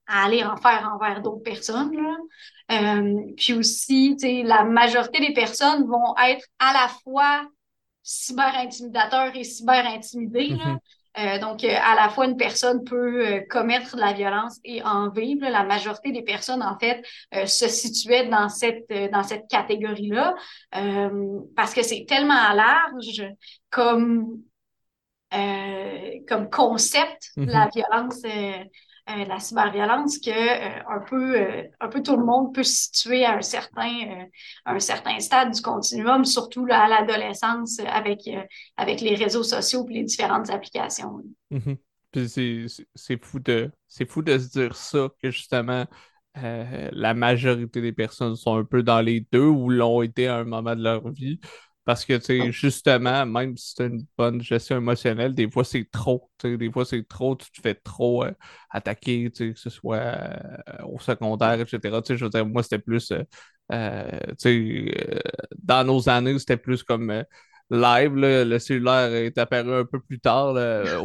aller 0.05 0.43
en 0.43 0.57
faire 0.57 0.91
envers 0.93 1.21
d'autres 1.21 1.43
personnes. 1.43 1.97
Euh, 2.71 3.21
puis 3.37 3.53
aussi, 3.53 4.17
la 4.43 4.65
majorité 4.65 5.25
des 5.25 5.33
personnes 5.33 5.85
vont 5.85 6.13
être 6.17 6.45
à 6.59 6.73
la 6.73 6.89
fois 7.03 7.47
cyber-intimidateurs 8.03 9.35
et 9.35 9.43
cyber-intimidés. 9.43 10.51
Mhm. 10.51 10.79
Euh, 11.19 11.39
donc, 11.39 11.63
à 11.63 11.95
la 11.95 12.09
fois, 12.09 12.25
une 12.25 12.37
personne 12.37 12.83
peut 12.83 13.43
commettre 13.49 13.95
de 13.95 14.01
la 14.01 14.13
violence 14.13 14.59
et 14.63 14.81
en 14.83 15.09
vivre. 15.09 15.47
La 15.47 15.63
majorité 15.63 16.11
des 16.11 16.23
personnes, 16.23 16.63
en 16.63 16.77
fait, 16.79 17.03
se 17.45 17.67
situaient 17.67 18.27
dans 18.27 18.49
cette, 18.49 18.89
dans 19.11 19.23
cette 19.23 19.47
catégorie-là 19.47 20.35
parce 21.55 21.73
que 21.73 21.83
c'est 21.83 22.05
tellement 22.07 22.53
large 22.53 23.23
comme 23.69 24.43
euh, 25.33 26.19
comme 26.27 26.49
concept 26.49 27.31
de 27.37 27.45
la 27.45 27.65
mhm. 27.65 27.71
violence, 27.73 28.21
euh, 29.09 29.13
euh, 29.13 29.25
la 29.25 29.39
cyberviolence, 29.39 30.17
que 30.19 30.31
un 30.31 30.99
peu, 31.01 31.35
un 31.79 31.87
peu 31.89 32.01
tout 32.01 32.15
le 32.15 32.25
monde 32.25 32.53
peut 32.53 32.63
se 32.63 32.85
situer 32.85 33.25
à 33.25 33.37
un 33.37 33.41
certain, 33.41 34.27
un 34.65 34.79
certain 34.79 35.19
stade 35.19 35.51
du 35.53 35.61
continuum, 35.61 36.25
surtout 36.25 36.65
à 36.69 36.87
l'adolescence 36.87 37.79
avec, 37.79 38.29
avec 38.77 39.01
les 39.01 39.15
réseaux 39.15 39.43
sociaux 39.43 39.85
et 39.89 39.93
les 39.93 40.03
différentes 40.03 40.49
applications. 40.49 41.21
Mhm. 41.51 41.77
C'est 42.95 43.23
fou 43.23 43.39
de 43.39 43.71
c'est 43.87 44.07
fou 44.07 44.21
de 44.21 44.37
se 44.37 44.49
dire 44.49 44.75
ça 44.75 45.09
que 45.21 45.31
justement 45.31 45.85
la 46.35 47.13
majorité 47.13 47.81
des 47.81 47.91
personnes 47.93 48.35
sont 48.35 48.55
un 48.55 48.63
peu 48.63 48.83
dans 48.83 49.01
les 49.01 49.25
deux 49.31 49.47
ou 49.47 49.69
l'ont 49.69 50.01
été 50.01 50.27
à 50.27 50.37
un 50.37 50.43
moment 50.43 50.75
de 50.75 50.83
leur 50.83 51.09
vie. 51.11 51.39
Parce 51.85 52.05
que, 52.05 52.13
tu 52.17 52.25
sais, 52.25 52.51
justement, 52.53 53.25
même 53.25 53.57
si 53.57 53.73
c'est 53.75 53.87
une 53.87 54.05
bonne 54.17 54.41
gestion 54.41 54.77
émotionnelle, 54.77 55.35
des 55.35 55.49
fois, 55.51 55.65
c'est 55.65 55.89
trop. 55.91 56.29
Des 56.41 56.71
fois, 56.71 56.85
c'est 56.85 57.05
trop, 57.07 57.35
tu 57.35 57.51
te 57.51 57.61
fais 57.61 57.75
trop 57.75 58.23
euh, 58.23 58.31
attaquer, 58.69 59.29
que 59.31 59.53
ce 59.55 59.69
soit 59.69 59.97
euh, 59.97 60.57
au 60.85 60.97
secondaire, 60.99 61.59
etc. 61.59 62.01
Tu 62.01 62.07
sais, 62.13 62.17
je 62.17 62.23
veux 62.23 62.29
dire, 62.29 62.45
moi, 62.45 62.63
c'était 62.63 62.79
plus, 62.79 63.11
euh, 63.71 64.19
tu 64.39 64.91
sais, 64.91 65.21
dans 65.61 65.83
nos 65.85 66.07
années, 66.07 66.39
c'était 66.39 66.55
plus 66.57 66.83
comme 66.83 67.11
live. 67.69 68.13
le 68.15 68.59
cellulaire 68.59 69.13
est 69.13 69.37
apparu 69.37 69.73
un 69.73 69.85
peu 69.85 69.99
plus 69.99 70.19
tard, 70.21 70.49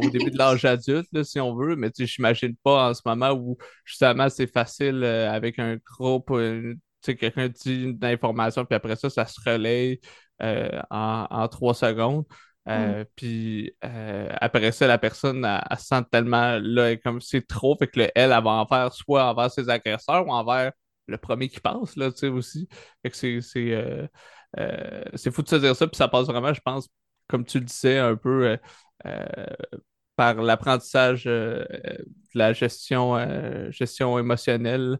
au 0.01 0.09
début 0.09 0.31
de 0.31 0.37
l'âge 0.37 0.63
adulte, 0.65 1.23
si 1.23 1.39
on 1.41 1.55
veut, 1.55 1.75
mais 1.75 1.91
tu 1.91 2.05
sais, 2.05 2.13
j'imagine 2.13 2.55
pas 2.63 2.89
en 2.89 2.93
ce 2.93 3.01
moment 3.05 3.31
où, 3.31 3.57
justement, 3.83 4.29
c'est 4.29 4.47
facile 4.51 5.03
avec 5.03 5.59
un 5.59 5.75
groupe, 5.77 6.27
tu 6.31 6.79
sais, 7.01 7.15
quelqu'un 7.15 7.47
dit 7.49 7.83
une 7.83 8.03
information, 8.03 8.65
puis 8.65 8.75
après 8.75 8.95
ça, 8.95 9.09
ça 9.09 9.25
se 9.25 9.39
relaye. 9.45 9.99
Euh, 10.41 10.81
en, 10.89 11.47
trois 11.49 11.73
secondes. 11.73 12.23
Euh, 12.69 13.01
mm. 13.01 13.05
Puis 13.15 13.73
euh, 13.83 14.29
après 14.39 14.71
ça, 14.71 14.87
la 14.87 14.97
personne, 14.97 15.43
elle, 15.45 15.77
se 15.77 15.85
sent 15.87 16.01
tellement 16.11 16.57
là, 16.61 16.95
comme 16.97 17.19
c'est 17.19 17.45
trop, 17.45 17.75
fait 17.77 17.87
que 17.87 17.99
elle, 17.99 18.11
elle 18.15 18.29
va 18.29 18.51
en 18.51 18.65
faire 18.65 18.93
soit 18.93 19.25
envers 19.29 19.51
ses 19.51 19.69
agresseurs 19.69 20.25
ou 20.25 20.31
envers 20.31 20.71
le 21.07 21.17
premier 21.17 21.49
qui 21.49 21.59
passe, 21.59 21.95
là, 21.97 22.11
tu 22.11 22.19
sais, 22.19 22.27
aussi. 22.29 22.69
Fait 23.01 23.09
que 23.09 23.17
c'est, 23.17 23.41
c'est, 25.15 25.31
fou 25.31 25.41
de 25.41 25.49
se 25.49 25.55
dire 25.57 25.75
ça, 25.75 25.87
puis 25.87 25.97
ça 25.97 26.07
passe 26.07 26.27
vraiment, 26.27 26.53
je 26.53 26.61
pense, 26.61 26.87
comme 27.27 27.43
tu 27.43 27.59
le 27.59 27.65
disais, 27.65 27.97
un 27.97 28.15
peu 28.15 28.57
par 30.19 30.35
l'apprentissage 30.41 31.23
de 31.23 31.65
la 32.33 32.51
gestion, 32.51 33.15
gestion 33.71 34.19
émotionnelle, 34.19 34.99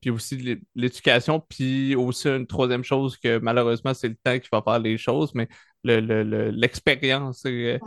puis 0.00 0.10
aussi 0.10 0.60
l'éducation, 0.76 1.40
puis 1.40 1.96
aussi 1.96 2.28
une 2.28 2.46
troisième 2.46 2.84
chose 2.84 3.16
que 3.16 3.38
malheureusement, 3.38 3.94
c'est 3.94 4.06
le 4.06 4.14
temps 4.14 4.38
qui 4.38 4.48
va 4.52 4.62
faire 4.62 4.78
les 4.78 4.96
choses, 4.96 5.32
mais 5.34 5.48
l'expérience. 5.82 7.42
Le, 7.46 7.80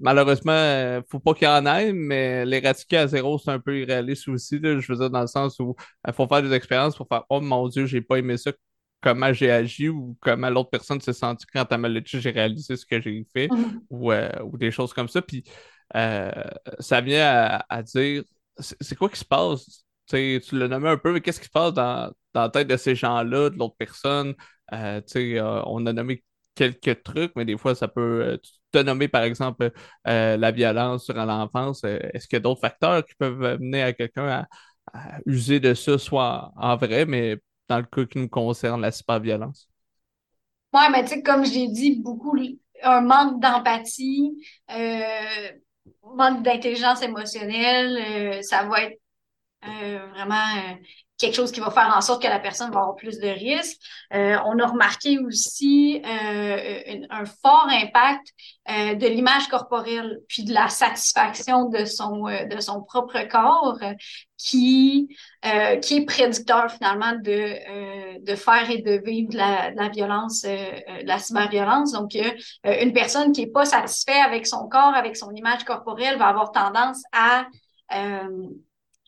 malheureusement, 0.00 0.52
il 0.52 0.96
ne 0.96 1.02
faut 1.06 1.20
pas 1.20 1.34
qu'il 1.34 1.46
y 1.46 1.50
en 1.50 1.66
ait, 1.66 1.92
mais 1.92 2.46
l'éradiquer 2.46 2.96
à 2.96 3.06
zéro, 3.06 3.38
c'est 3.38 3.50
un 3.50 3.60
peu 3.60 3.78
irréaliste 3.78 4.26
aussi. 4.28 4.58
je 4.62 4.90
veux 4.90 4.98
dire, 4.98 5.10
dans 5.10 5.20
le 5.20 5.26
sens 5.26 5.60
où 5.60 5.76
il 6.06 6.14
faut 6.14 6.26
faire 6.26 6.42
des 6.42 6.54
expériences 6.54 6.96
pour 6.96 7.08
faire 7.08 7.24
Oh 7.28 7.42
mon 7.42 7.68
Dieu, 7.68 7.84
j'ai 7.84 8.00
pas 8.00 8.16
aimé 8.16 8.38
ça, 8.38 8.52
comment 9.00 9.32
j'ai 9.32 9.50
agi 9.50 9.88
ou 9.88 10.16
comment 10.20 10.50
l'autre 10.50 10.70
personne 10.70 11.00
s'est 11.00 11.12
sentie 11.12 11.46
quand 11.52 11.66
elle 11.70 11.78
m'a 11.78 11.88
dit 11.88 12.02
j'ai 12.04 12.30
réalisé 12.30 12.76
ce 12.76 12.84
que 12.84 13.00
j'ai 13.00 13.24
fait 13.32 13.48
mhm. 13.48 13.80
euh, 13.92 14.42
ou, 14.42 14.56
des 14.58 14.70
choses 14.70 14.92
comme 14.92 15.08
ça. 15.08 15.22
Puis 15.22 15.44
euh, 15.96 16.30
ça 16.80 17.00
vient 17.00 17.62
à, 17.68 17.82
dire 17.82 18.24
c'est 18.58 18.96
quoi 18.96 19.08
qui 19.08 19.18
se 19.18 19.24
passe? 19.24 19.84
tu 20.08 20.40
l'as 20.52 20.68
nommé 20.68 20.88
un 20.88 20.96
peu, 20.96 21.12
mais 21.12 21.20
qu'est-ce 21.20 21.38
qui 21.38 21.46
se 21.46 21.50
passe 21.50 21.74
dans, 21.74 22.10
la 22.34 22.48
tête 22.48 22.66
de 22.68 22.76
ces 22.76 22.94
gens-là, 22.94 23.50
de 23.50 23.56
l'autre 23.58 23.76
personne? 23.78 24.34
Euh, 24.72 25.00
on 25.66 25.84
a 25.86 25.92
nommé 25.92 26.24
quelques 26.54 27.02
trucs, 27.02 27.32
mais 27.36 27.44
des 27.44 27.58
fois, 27.58 27.74
ça 27.74 27.88
peut 27.88 28.40
te 28.72 28.78
nommer, 28.78 29.08
par 29.08 29.22
exemple, 29.22 29.70
la 30.04 30.50
violence 30.50 31.06
durant 31.06 31.26
l'enfance. 31.26 31.84
Est-ce 31.84 32.26
qu'il 32.26 32.36
y 32.36 32.38
a 32.38 32.40
d'autres 32.40 32.60
facteurs 32.62 33.04
qui 33.04 33.14
peuvent 33.16 33.60
mener 33.60 33.82
à 33.82 33.92
quelqu'un 33.92 34.46
à, 34.94 35.18
user 35.26 35.60
de 35.60 35.74
ça, 35.74 35.98
soit 35.98 36.52
en 36.56 36.76
vrai, 36.76 37.04
mais 37.04 37.36
dans 37.68 37.78
le 37.78 37.84
cas 37.84 38.04
qui 38.06 38.18
nous 38.18 38.28
concerne, 38.28 38.80
la 38.80 38.90
cyberviolence? 38.90 39.68
Oui, 40.72 40.82
mais 40.92 41.02
tu 41.02 41.10
sais, 41.10 41.22
comme 41.22 41.44
je 41.44 41.52
l'ai 41.52 41.68
dit, 41.68 42.00
beaucoup, 42.02 42.36
un 42.82 43.00
manque 43.00 43.40
d'empathie, 43.40 44.46
euh, 44.70 45.50
manque 46.02 46.42
d'intelligence 46.42 47.02
émotionnelle, 47.02 48.36
euh, 48.38 48.42
ça 48.42 48.64
va 48.64 48.82
être 48.82 49.00
euh, 49.66 50.06
vraiment 50.10 50.76
quelque 51.18 51.34
chose 51.34 51.50
qui 51.50 51.60
va 51.60 51.70
faire 51.70 51.92
en 51.94 52.00
sorte 52.00 52.22
que 52.22 52.28
la 52.28 52.38
personne 52.38 52.70
va 52.70 52.80
avoir 52.80 52.94
plus 52.94 53.18
de 53.18 53.28
risques. 53.28 53.78
Euh, 54.14 54.36
on 54.46 54.58
a 54.60 54.66
remarqué 54.66 55.18
aussi 55.18 56.00
euh, 56.06 57.04
un, 57.10 57.24
fort 57.24 57.66
impact 57.68 58.28
euh, 58.70 58.94
de 58.94 59.06
l'image 59.06 59.48
corporelle, 59.48 60.20
puis 60.28 60.44
de 60.44 60.54
la 60.54 60.68
satisfaction 60.68 61.68
de 61.68 61.84
son, 61.84 62.22
de 62.22 62.60
son 62.60 62.82
propre 62.82 63.20
corps, 63.28 63.78
qui, 64.36 65.08
qui 65.82 65.96
est 65.96 66.04
prédicteur 66.06 66.70
finalement 66.70 67.12
de, 67.12 68.20
de 68.24 68.34
faire 68.36 68.70
et 68.70 68.82
de 68.82 69.02
vivre 69.04 69.32
de 69.32 69.36
la, 69.36 69.72
de 69.72 69.76
la 69.76 69.88
violence, 69.88 70.42
de 70.42 71.06
la 71.06 71.18
cyberviolence. 71.18 71.90
Donc, 71.90 72.16
une 72.64 72.92
personne 72.92 73.32
qui 73.32 73.40
n'est 73.40 73.50
pas 73.50 73.64
satisfaite 73.64 74.22
avec 74.24 74.46
son 74.46 74.68
corps, 74.68 74.94
avec 74.94 75.16
son 75.16 75.32
image 75.34 75.64
corporelle, 75.64 76.18
va 76.18 76.28
avoir 76.28 76.52
tendance 76.52 77.02
à 77.12 77.46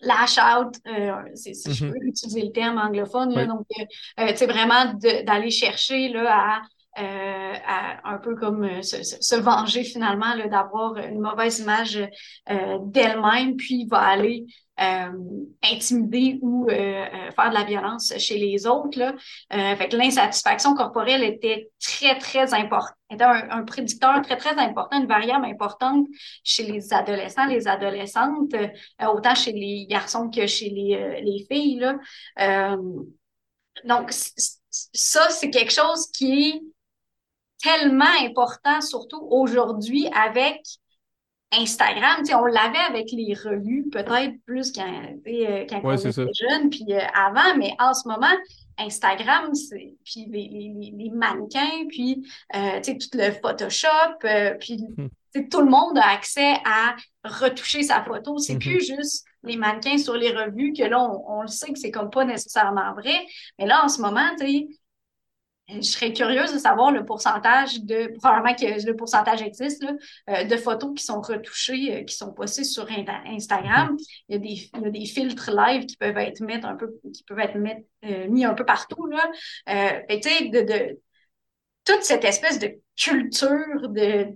lash 0.02 0.38
out, 0.38 0.76
euh, 0.86 1.12
si 1.34 1.54
je 1.54 1.84
mhm. 1.84 1.92
peux 1.92 1.98
utiliser 2.06 2.42
le 2.42 2.52
terme 2.52 2.78
anglophone, 2.78 3.34
donc 3.46 3.66
euh, 3.78 4.24
euh 4.24 4.46
vraiment 4.46 4.94
d'aller 5.24 5.50
chercher 5.50 6.08
là, 6.08 6.60
à, 6.96 7.02
euh, 7.02 7.54
à, 7.66 8.12
un 8.12 8.18
peu 8.18 8.34
comme 8.34 8.82
se, 8.82 9.02
se, 9.02 9.36
venger 9.36 9.84
finalement 9.84 10.36
d'avoir 10.48 10.96
une 10.96 11.20
mauvaise 11.20 11.60
image 11.60 12.08
d'elle-même, 12.48 13.56
puis 13.56 13.86
va 13.86 14.00
aller 14.00 14.46
euh, 14.80 15.12
intimider 15.62 16.38
ou 16.40 16.66
euh, 16.70 16.72
euh, 16.72 17.30
faire 17.32 17.50
de 17.50 17.54
la 17.54 17.64
violence 17.64 18.14
chez 18.16 18.38
les 18.38 18.66
autres. 18.66 18.98
Là. 18.98 19.14
fait 19.76 19.88
que 19.90 19.96
l'insatisfaction 19.96 20.74
corporelle 20.74 21.22
était 21.22 21.70
très, 21.78 22.16
très 22.18 22.54
importante, 22.54 22.96
était 23.10 23.24
un, 23.24 23.62
prédicteur 23.64 24.22
très, 24.22 24.38
très 24.38 24.58
important, 24.58 24.98
une 24.98 25.06
variable 25.06 25.44
importante 25.44 26.06
chez 26.44 26.62
les 26.62 26.94
adolescents, 26.94 27.44
les 27.44 27.68
adolescentes, 27.68 28.54
autant 29.06 29.34
chez 29.34 29.52
les 29.52 29.86
garçons 29.86 30.30
que 30.30 30.46
chez 30.46 30.70
les, 30.70 31.20
les 31.22 31.46
filles. 31.50 31.80
Là. 31.80 32.76
donc, 33.84 34.12
ça, 34.12 35.28
c'est 35.28 35.50
quelque 35.50 35.72
chose 35.72 36.06
qui 36.10 36.48
est 36.48 36.62
tellement 37.62 38.16
important, 38.22 38.80
surtout 38.80 39.26
aujourd'hui 39.30 40.08
avec 40.14 40.62
Instagram, 41.52 42.22
on 42.34 42.44
l'avait 42.46 42.78
avec 42.88 43.10
les 43.12 43.34
revues, 43.34 43.88
peut-être 43.90 44.34
plus 44.46 44.72
quand, 44.72 44.86
euh, 45.26 45.66
quand 45.68 45.80
on 45.82 45.96
était 45.96 46.10
jeune, 46.12 46.70
puis 46.70 46.84
euh, 46.90 47.00
avant, 47.12 47.56
mais 47.56 47.74
en 47.80 47.92
ce 47.92 48.06
moment, 48.06 48.34
Instagram, 48.78 49.50
puis 50.04 50.26
les, 50.30 51.10
mannequins, 51.12 51.86
puis 51.88 52.22
tout 52.52 53.08
le 53.14 53.32
Photoshop, 53.32 53.88
puis 54.60 54.78
hmm. 54.96 55.48
tout 55.50 55.60
le 55.60 55.68
monde 55.68 55.98
a 55.98 56.08
accès 56.08 56.54
à 56.64 56.94
retoucher 57.24 57.82
sa 57.82 58.02
photo. 58.02 58.38
C'est 58.38 58.54
mm-hmm. 58.54 58.58
plus 58.58 58.86
juste 58.86 59.24
les 59.42 59.56
mannequins 59.56 59.98
sur 59.98 60.14
les 60.14 60.30
revues 60.30 60.72
que 60.72 60.84
là, 60.84 61.00
on, 61.00 61.42
le 61.42 61.48
sait 61.48 61.72
que 61.72 61.78
c'est 61.78 61.90
comme 61.90 62.10
pas 62.10 62.24
nécessairement 62.24 62.92
vrai. 62.94 63.26
Mais 63.58 63.66
là, 63.66 63.84
en 63.84 63.88
ce 63.88 64.00
moment, 64.00 64.28
tu 64.38 64.46
sais, 64.46 64.68
je 65.76 65.82
serais 65.82 66.12
curieuse 66.12 66.52
de 66.52 66.58
savoir 66.58 66.90
le 66.90 67.04
pourcentage 67.04 67.82
de, 67.82 68.12
probablement 68.18 68.54
que 68.54 68.86
le 68.86 68.96
pourcentage 68.96 69.42
existe, 69.42 69.82
là, 69.82 69.92
euh, 70.30 70.44
de 70.44 70.56
photos 70.56 70.92
qui 70.96 71.04
sont 71.04 71.20
retouchées, 71.20 71.96
euh, 71.96 72.04
qui 72.04 72.14
sont 72.14 72.32
postées 72.32 72.64
sur 72.64 72.86
Instagram. 73.26 73.96
Mm-hmm. 73.96 74.22
Il, 74.28 74.32
y 74.32 74.36
a 74.36 74.38
des, 74.38 74.70
il 74.74 74.82
y 74.82 74.86
a 74.86 74.90
des 74.90 75.06
filtres 75.06 75.50
live 75.50 75.86
qui 75.86 75.96
peuvent 75.96 76.18
être 76.18 76.40
mis 76.40 76.54
un 76.54 76.76
peu, 76.76 76.92
qui 77.12 77.22
peuvent 77.24 77.38
être 77.38 77.56
mis, 77.56 77.72
euh, 78.04 78.28
mis 78.28 78.44
un 78.44 78.54
peu 78.54 78.64
partout. 78.64 79.06
Là. 79.06 79.30
et 80.08 80.22
sais, 80.22 80.48
de, 80.48 80.60
de, 80.60 81.00
toute 81.84 82.02
cette 82.02 82.24
espèce 82.24 82.58
de 82.58 82.78
culture 82.96 83.88
de 83.88 84.28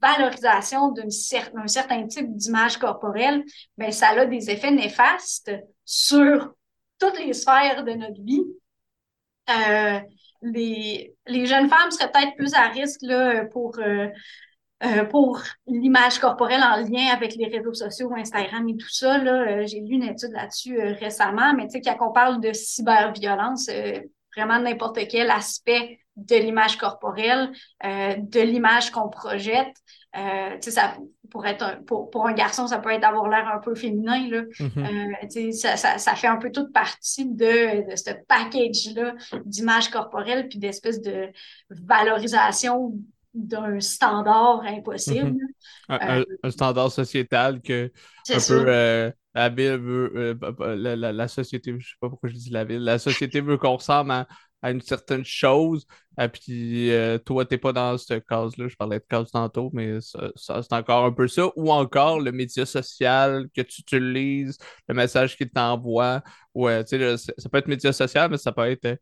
valorisation 0.00 0.90
d'un 0.90 1.10
certain, 1.10 1.66
certain 1.66 2.06
type 2.06 2.36
d'image 2.36 2.76
corporelle, 2.76 3.44
ben, 3.78 3.92
ça 3.92 4.08
a 4.08 4.26
des 4.26 4.50
effets 4.50 4.70
néfastes 4.70 5.52
sur 5.84 6.54
toutes 6.98 7.18
les 7.18 7.32
sphères 7.32 7.84
de 7.84 7.92
notre 7.92 8.22
vie. 8.22 8.44
Euh, 9.50 10.00
les, 10.42 11.14
les, 11.26 11.46
jeunes 11.46 11.68
femmes 11.68 11.90
seraient 11.90 12.10
peut-être 12.10 12.36
plus 12.36 12.54
à 12.54 12.68
risque 12.68 13.00
là, 13.02 13.44
pour, 13.46 13.78
euh, 13.78 14.08
euh, 14.84 15.04
pour 15.04 15.40
l'image 15.66 16.18
corporelle 16.18 16.62
en 16.62 16.76
lien 16.76 17.12
avec 17.12 17.34
les 17.36 17.46
réseaux 17.46 17.74
sociaux, 17.74 18.12
Instagram 18.14 18.68
et 18.68 18.76
tout 18.76 18.90
ça. 18.90 19.18
Là, 19.18 19.64
j'ai 19.64 19.80
lu 19.80 19.94
une 19.94 20.04
étude 20.04 20.32
là-dessus 20.32 20.78
récemment, 20.78 21.54
mais 21.54 21.68
tu 21.68 21.72
sais, 21.72 21.80
quand 21.80 21.96
on 22.08 22.12
parle 22.12 22.40
de 22.40 22.52
cyberviolence, 22.52 23.70
vraiment 24.36 24.58
n'importe 24.58 24.98
quel 25.08 25.30
aspect 25.30 26.01
de 26.16 26.36
l'image 26.36 26.76
corporelle, 26.76 27.50
euh, 27.84 28.16
de 28.18 28.40
l'image 28.40 28.90
qu'on 28.90 29.08
projette. 29.08 29.74
Euh, 30.16 30.56
ça, 30.60 30.94
pour, 31.30 31.46
être 31.46 31.62
un, 31.62 31.82
pour, 31.82 32.10
pour, 32.10 32.26
un 32.26 32.34
garçon, 32.34 32.66
ça 32.66 32.78
peut 32.78 32.90
être 32.90 33.00
d'avoir 33.00 33.28
l'air 33.28 33.48
un 33.48 33.58
peu 33.58 33.74
féminin. 33.74 34.28
Là. 34.28 34.42
Mm-hmm. 34.42 35.48
euh, 35.48 35.52
ça, 35.52 35.76
ça, 35.76 35.98
ça, 35.98 36.14
fait 36.14 36.26
un 36.26 36.36
peu 36.36 36.52
toute 36.52 36.72
partie 36.72 37.26
de, 37.26 37.90
de 37.90 37.96
ce 37.96 38.10
package-là 38.28 39.14
d'image 39.46 39.88
corporelle 39.88 40.48
puis 40.48 40.58
d'espèce 40.58 41.00
de 41.00 41.30
valorisation 41.70 42.92
d'un 43.32 43.80
standard 43.80 44.62
impossible. 44.66 45.34
Mm-hmm. 45.88 46.26
un, 46.42 46.50
standard 46.50 46.92
sociétal 46.92 47.62
que 47.62 47.90
un 48.28 48.38
peu 48.46 49.12
la 49.34 49.48
ville 49.48 49.78
veut 49.78 50.38
la, 50.60 50.94
la, 50.94 51.10
la, 51.10 51.28
société, 51.28 51.74
je 51.78 51.88
sais 51.88 51.94
pas 51.98 52.10
pourquoi 52.10 52.28
je 52.28 52.34
dis 52.34 52.50
la 52.50 52.64
ville, 52.64 52.84
la 52.84 52.98
société 52.98 53.40
veut 53.40 53.56
qu'on 53.56 53.76
ressemble 53.76 54.10
à 54.10 54.28
à 54.62 54.70
une 54.70 54.80
certaine 54.80 55.24
chose. 55.24 55.86
Et 56.18 56.22
euh, 56.22 56.28
puis 56.28 56.90
euh, 56.92 57.18
toi, 57.18 57.44
tu 57.44 57.54
n'es 57.54 57.58
pas 57.58 57.72
dans 57.72 57.98
cette 57.98 58.26
case-là. 58.26 58.68
Je 58.68 58.76
parlais 58.76 58.98
de 58.98 59.04
case 59.08 59.30
tantôt, 59.30 59.70
mais 59.72 59.98
ça, 60.00 60.62
c'est 60.62 60.72
encore 60.72 61.04
un 61.04 61.12
peu 61.12 61.28
ça. 61.28 61.48
Ou 61.56 61.72
encore 61.72 62.20
le 62.20 62.32
média 62.32 62.64
social 62.64 63.48
que 63.54 63.62
tu 63.62 63.80
utilises, 63.82 64.58
le 64.88 64.94
message 64.94 65.36
qu'il 65.36 65.50
t'envoie. 65.50 66.22
Ouais, 66.54 66.84
sais, 66.86 67.16
ça 67.16 67.48
peut 67.50 67.58
être 67.58 67.68
média 67.68 67.92
social, 67.92 68.30
mais 68.30 68.38
ça 68.38 68.52
peut 68.52 68.70
être 68.70 68.84
euh, 68.86 68.96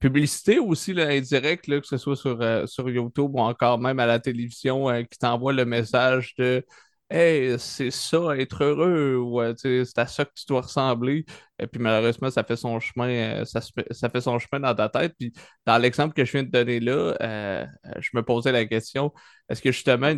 publicité 0.00 0.58
aussi, 0.58 0.92
là, 0.92 1.08
indirect, 1.08 1.66
là, 1.66 1.80
que 1.80 1.86
ce 1.86 1.96
soit 1.96 2.16
sur, 2.16 2.38
sur 2.68 2.90
YouTube 2.90 3.30
ou 3.34 3.40
encore 3.40 3.78
même 3.78 3.98
à 4.00 4.06
la 4.06 4.18
télévision, 4.20 4.86
qui 5.10 5.18
t'envoie 5.18 5.52
le 5.54 5.64
message 5.64 6.34
de 6.36 6.64
Hey, 7.10 7.58
c'est 7.58 7.90
ça, 7.90 8.36
être 8.36 8.62
heureux, 8.64 9.16
ou 9.16 9.40
c'est 9.56 9.98
à 9.98 10.06
ça 10.06 10.26
que 10.26 10.32
tu 10.34 10.44
dois 10.46 10.60
ressembler. 10.60 11.24
Et 11.58 11.66
puis 11.66 11.80
malheureusement, 11.80 12.30
ça 12.30 12.44
fait 12.44 12.56
son 12.56 12.78
chemin, 12.80 13.08
euh, 13.40 13.44
ça, 13.46 13.62
fait 14.10 14.20
son 14.20 14.38
chemin 14.38 14.60
dans 14.60 14.74
ta 14.74 14.90
tête. 14.90 15.14
Puis 15.18 15.32
dans 15.64 15.78
l'exemple 15.78 16.12
que 16.14 16.24
je 16.26 16.32
viens 16.32 16.42
de 16.42 16.50
donner 16.50 16.80
là, 16.80 17.16
euh, 17.22 17.66
je 17.98 18.10
me 18.12 18.22
posais 18.22 18.52
la 18.52 18.66
question, 18.66 19.10
est-ce 19.48 19.62
que 19.62 19.72
justement 19.72 20.12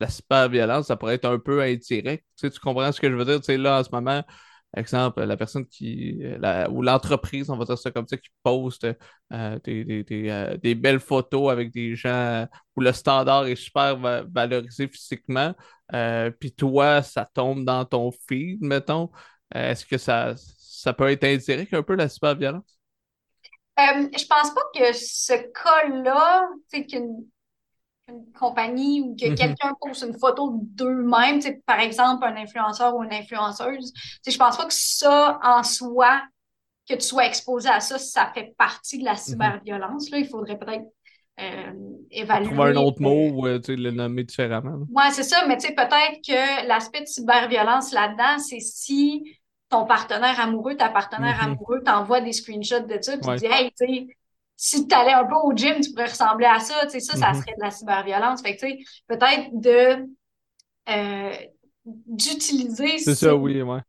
la 0.00 0.08
super 0.08 0.48
violence, 0.48 0.88
ça 0.88 0.96
pourrait 0.96 1.14
être 1.14 1.26
un 1.26 1.38
peu 1.38 1.62
indirect? 1.62 2.24
Tu, 2.36 2.50
tu 2.50 2.58
comprends 2.58 2.90
ce 2.90 3.00
que 3.00 3.08
je 3.08 3.14
veux 3.14 3.24
dire? 3.24 3.40
Tu 3.40 3.56
là, 3.56 3.78
en 3.80 3.84
ce 3.84 3.90
moment, 3.92 4.24
exemple, 4.76 5.22
la 5.22 5.36
personne 5.36 5.66
qui, 5.66 6.18
la, 6.38 6.70
ou 6.70 6.82
l'entreprise, 6.82 7.50
on 7.50 7.56
va 7.56 7.64
dire 7.64 7.78
ça 7.78 7.90
comme 7.90 8.06
ça, 8.06 8.16
qui 8.16 8.28
poste 8.42 8.86
euh, 9.32 9.58
des, 9.64 10.04
euh, 10.10 10.56
des, 10.56 10.74
belles 10.74 11.00
photos 11.00 11.50
avec 11.50 11.72
des 11.72 11.96
gens 11.96 12.46
où 12.76 12.80
le 12.80 12.92
standard 12.92 13.46
est 13.46 13.56
super 13.56 13.96
valorisé 14.28 14.88
physiquement, 14.88 15.54
euh, 15.94 16.30
puis 16.30 16.52
toi, 16.52 17.02
ça 17.02 17.24
tombe 17.24 17.64
dans 17.64 17.84
ton 17.84 18.10
feed, 18.28 18.62
mettons. 18.62 19.10
Est-ce 19.54 19.86
que 19.86 19.98
ça, 19.98 20.34
ça 20.36 20.92
peut 20.92 21.10
être 21.10 21.24
indirect 21.24 21.72
un 21.74 21.82
peu 21.82 21.94
la 21.94 22.08
cyberviolence? 22.08 22.76
je 23.78 24.26
pense 24.26 24.54
pas 24.54 24.62
que 24.74 24.92
ce 24.94 25.34
cas-là, 25.34 26.48
c'est 26.68 26.86
qu'une 26.86 27.26
une 28.08 28.32
compagnie 28.32 29.00
ou 29.00 29.16
que 29.16 29.28
mhm. 29.28 29.34
quelqu'un 29.34 29.72
pose 29.80 30.02
une 30.02 30.18
photo 30.18 30.60
d'eux-mêmes, 30.62 31.40
par 31.66 31.80
exemple 31.80 32.24
un 32.24 32.36
influenceur 32.36 32.94
ou 32.94 33.02
une 33.02 33.12
influenceuse, 33.12 33.92
je 34.26 34.36
pense 34.36 34.56
pas 34.56 34.66
que 34.66 34.74
ça 34.74 35.40
en 35.42 35.62
soi, 35.62 36.22
que 36.88 36.94
tu 36.94 37.00
sois 37.00 37.26
exposé 37.26 37.68
à 37.68 37.80
ça, 37.80 37.98
ça 37.98 38.30
fait 38.32 38.54
partie 38.56 38.98
de 38.98 39.04
la 39.04 39.12
mhm. 39.12 39.18
cyberviolence. 39.18 40.10
Là. 40.10 40.18
Il 40.18 40.28
faudrait 40.28 40.58
peut-être 40.58 40.84
euh, 41.40 41.72
évaluer. 42.10 42.46
Trouver 42.46 42.70
un 42.70 42.76
autre 42.76 43.02
mot 43.02 43.28
ou 43.30 43.46
euh, 43.46 43.60
le 43.68 43.90
nommer 43.90 44.24
différemment. 44.24 44.86
Oui, 44.90 45.04
c'est 45.10 45.24
ça, 45.24 45.44
mais 45.48 45.56
peut-être 45.56 46.20
que 46.26 46.66
l'aspect 46.66 47.00
de 47.00 47.06
cyberviolence 47.06 47.92
là-dedans, 47.92 48.38
c'est 48.38 48.60
si 48.60 49.36
ton 49.68 49.84
partenaire 49.84 50.38
amoureux, 50.38 50.76
ta 50.76 50.88
partenaire 50.90 51.38
mhm. 51.42 51.52
amoureux 51.52 51.82
t'envoie 51.84 52.20
des 52.20 52.32
screenshots 52.32 52.86
de 52.86 52.98
ça, 53.00 53.18
puis 53.18 53.30
tu 53.32 53.36
dis 53.38 53.46
Hey, 53.46 53.70
tu 53.70 53.86
sais, 53.86 54.06
si 54.56 54.88
tu 54.88 54.94
allais 54.94 55.12
un 55.12 55.24
peu 55.24 55.34
au 55.44 55.54
gym, 55.54 55.80
tu 55.80 55.90
pourrais 55.90 56.06
ressembler 56.06 56.46
à 56.46 56.58
ça. 56.58 56.86
Tu 56.86 56.92
sais, 56.92 57.00
ça, 57.00 57.16
ça 57.16 57.32
mhm. 57.32 57.40
serait 57.40 57.54
de 57.56 57.62
la 57.62 57.70
cyberviolence. 57.70 58.40
Fait 58.42 58.56
que, 58.56 58.66
tu 58.66 58.70
sais, 58.70 58.78
peut-être 59.06 59.50
de 59.52 60.06
euh, 60.88 61.36
d'utiliser 61.84 62.98
ces, 62.98 63.30
oui, 63.30 63.62
ouais. 63.62 63.80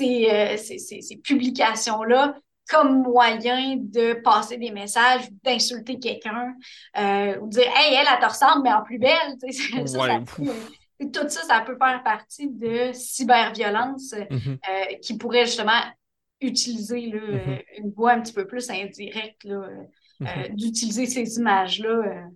Euh, 0.00 0.56
ces, 0.56 0.78
ces, 0.78 1.02
ces, 1.02 1.16
publications-là 1.16 2.36
comme 2.70 3.02
moyen 3.02 3.76
de 3.76 4.14
passer 4.14 4.56
des 4.56 4.70
messages, 4.70 5.28
d'insulter 5.42 5.98
quelqu'un, 5.98 6.54
euh, 6.98 7.38
ou 7.40 7.46
de 7.46 7.52
dire 7.52 7.70
Hey, 7.74 7.94
elle, 7.94 8.06
elle 8.10 8.20
te 8.20 8.26
ressemble, 8.26 8.62
mais 8.62 8.72
en 8.72 8.82
plus 8.82 8.98
belle. 8.98 9.36
Tu 9.42 9.52
sais, 9.52 9.86
ça, 9.86 9.98
ça 9.98 10.20
peut, 10.36 11.08
tout 11.12 11.28
ça, 11.28 11.42
ça 11.42 11.60
peut 11.66 11.76
faire 11.76 12.02
partie 12.04 12.48
de 12.48 12.92
cyberviolence 12.92 14.14
mhm. 14.30 14.58
qui 15.02 15.18
pourrait 15.18 15.46
justement 15.46 15.82
utiliser 16.40 17.06
là, 17.06 17.20
mhm. 17.20 17.58
une 17.78 17.90
voix 17.90 18.12
un 18.12 18.20
petit 18.20 18.32
peu 18.32 18.46
plus 18.46 18.70
indirecte 18.70 19.44
là, 19.44 19.68
euh, 20.22 20.48
mhm. 20.48 20.56
d'utiliser 20.56 21.06
ces 21.06 21.38
images-là 21.38 21.88
euh, 21.88 22.28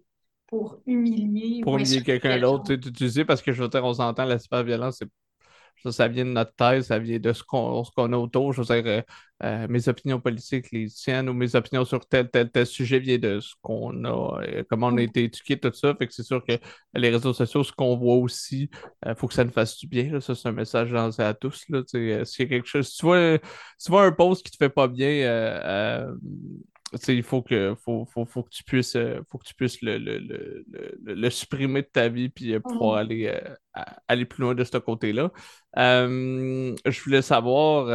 pour 0.47 0.81
humilier. 0.87 1.61
Pour 1.63 1.77
humilier 1.77 2.03
quelqu'un 2.03 2.39
d'autre, 2.41 2.75
d'utiliser 2.75 3.25
parce 3.25 3.43
que 3.43 3.53
je 3.53 3.63
veux 3.63 3.69
dire, 3.69 3.85
on 3.85 3.95
s'entend, 3.95 4.25
la 4.25 4.39
cyberviolence, 4.39 5.01
ça, 5.83 5.93
ça 5.93 6.09
vient 6.09 6.25
de 6.25 6.31
notre 6.31 6.55
thèse, 6.55 6.87
ça 6.87 6.99
vient 6.99 7.19
de 7.19 7.33
ce 7.33 7.43
qu'on 7.45 8.13
a 8.13 8.17
autour. 8.17 8.53
Je 8.53 8.63
veux 8.63 8.83
dire, 8.83 9.03
euh, 9.43 9.67
mes 9.69 9.89
opinions 9.89 10.21
politiques, 10.21 10.73
les 10.73 10.89
tiennes 10.89 11.29
ou 11.29 11.35
mes 11.35 11.55
opinions 11.55 11.85
sur 11.85 12.07
tel, 12.07 12.31
tel, 12.31 12.51
tel 12.51 12.67
sujet 12.67 12.99
viennent 12.99 13.21
de 13.21 13.41
ce 13.41 13.55
qu'on 13.61 14.05
a, 14.05 14.41
comment 14.69 14.89
on 14.89 14.97
a 14.97 15.03
été 15.03 15.25
éduqué, 15.25 15.59
tout 15.59 15.73
ça. 15.73 15.95
Fait 15.95 16.07
que 16.07 16.15
c'est 16.15 16.25
sûr 16.25 16.43
que 16.45 16.55
les 16.95 17.11
réseaux 17.11 17.35
sociaux, 17.35 17.63
ce 17.63 17.73
qu'on 17.73 17.97
voit 17.97 18.17
aussi, 18.17 18.71
il 19.05 19.15
faut 19.15 19.29
que 19.29 19.35
ça 19.35 19.45
nous 19.45 19.53
fasse 19.53 19.77
du 19.77 19.87
bien. 19.87 20.19
Ça, 20.21 20.35
c'est 20.35 20.49
un 20.49 20.53
message 20.53 20.91
lancé 20.91 21.23
à 21.23 21.35
tous. 21.35 21.65
Là, 21.69 21.83
s'il 21.87 22.09
y 22.09 22.13
a 22.13 22.47
quelque 22.47 22.67
chose, 22.67 22.89
si 22.89 22.97
tu 22.97 23.07
vois, 23.07 23.39
tu 23.39 23.91
vois 23.91 24.05
un 24.07 24.13
post 24.13 24.45
qui 24.45 24.51
te 24.51 24.57
fait 24.57 24.71
pas 24.71 24.89
bien, 24.89 26.09
il 27.09 27.23
faut 27.23 27.43
que, 27.43 27.75
faut, 27.75 28.05
faut, 28.07 28.25
faut, 28.25 28.43
que 28.43 28.51
tu 28.51 28.65
puisses, 28.65 28.97
euh, 28.97 29.21
faut 29.31 29.39
que 29.39 29.47
tu 29.47 29.55
puisses 29.55 29.81
le, 29.83 29.99
le, 29.99 30.19
le, 30.19 30.65
le 31.03 31.31
supprimer 31.31 31.83
de 31.83 31.89
ta 31.89 32.09
vie 32.09 32.29
puis 32.29 32.55
euh, 32.55 32.61
pouvoir 32.61 32.95
mhm. 32.95 33.01
aller, 33.01 33.27
euh, 33.29 33.83
aller 34.09 34.25
plus 34.25 34.43
loin 34.43 34.55
de 34.55 34.65
ce 34.65 34.79
côté-là. 34.79 35.31
je 35.77 37.03
voulais 37.05 37.23
savoir 37.23 37.87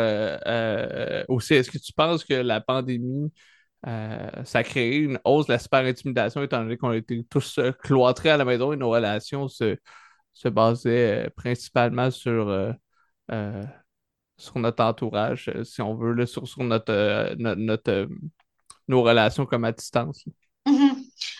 aussi, 1.27 1.55
est-ce 1.55 1.71
que 1.71 1.77
tu 1.77 1.93
penses 1.93 2.23
que 2.23 2.33
la 2.33 2.61
pandémie, 2.61 3.31
ça 3.83 4.59
a 4.59 4.63
créé 4.63 4.97
une 4.97 5.19
hausse 5.25 5.47
de 5.47 5.53
la 5.53 5.59
super 5.59 5.85
intimidation 5.85 6.43
étant 6.43 6.61
donné 6.63 6.77
qu'on 6.77 6.93
était 6.93 7.23
tous 7.29 7.59
cloîtrés 7.83 8.29
à 8.29 8.37
la 8.37 8.45
maison 8.45 8.73
et 8.73 8.77
nos 8.77 8.89
relations 8.89 9.47
se, 9.47 9.77
se 10.33 10.49
basaient 10.49 11.29
principalement 11.35 12.11
sur 12.11 12.75
sur 14.41 14.59
notre 14.59 14.83
entourage, 14.83 15.51
si 15.63 15.81
on 15.81 15.95
veut, 15.95 16.25
sur, 16.25 16.47
sur 16.47 16.63
notre, 16.63 17.35
notre, 17.37 18.07
nos 18.91 19.01
relations 19.01 19.45
comme 19.45 19.65
à 19.65 19.71
distance? 19.71 20.23
Mm-hmm. 20.67 20.91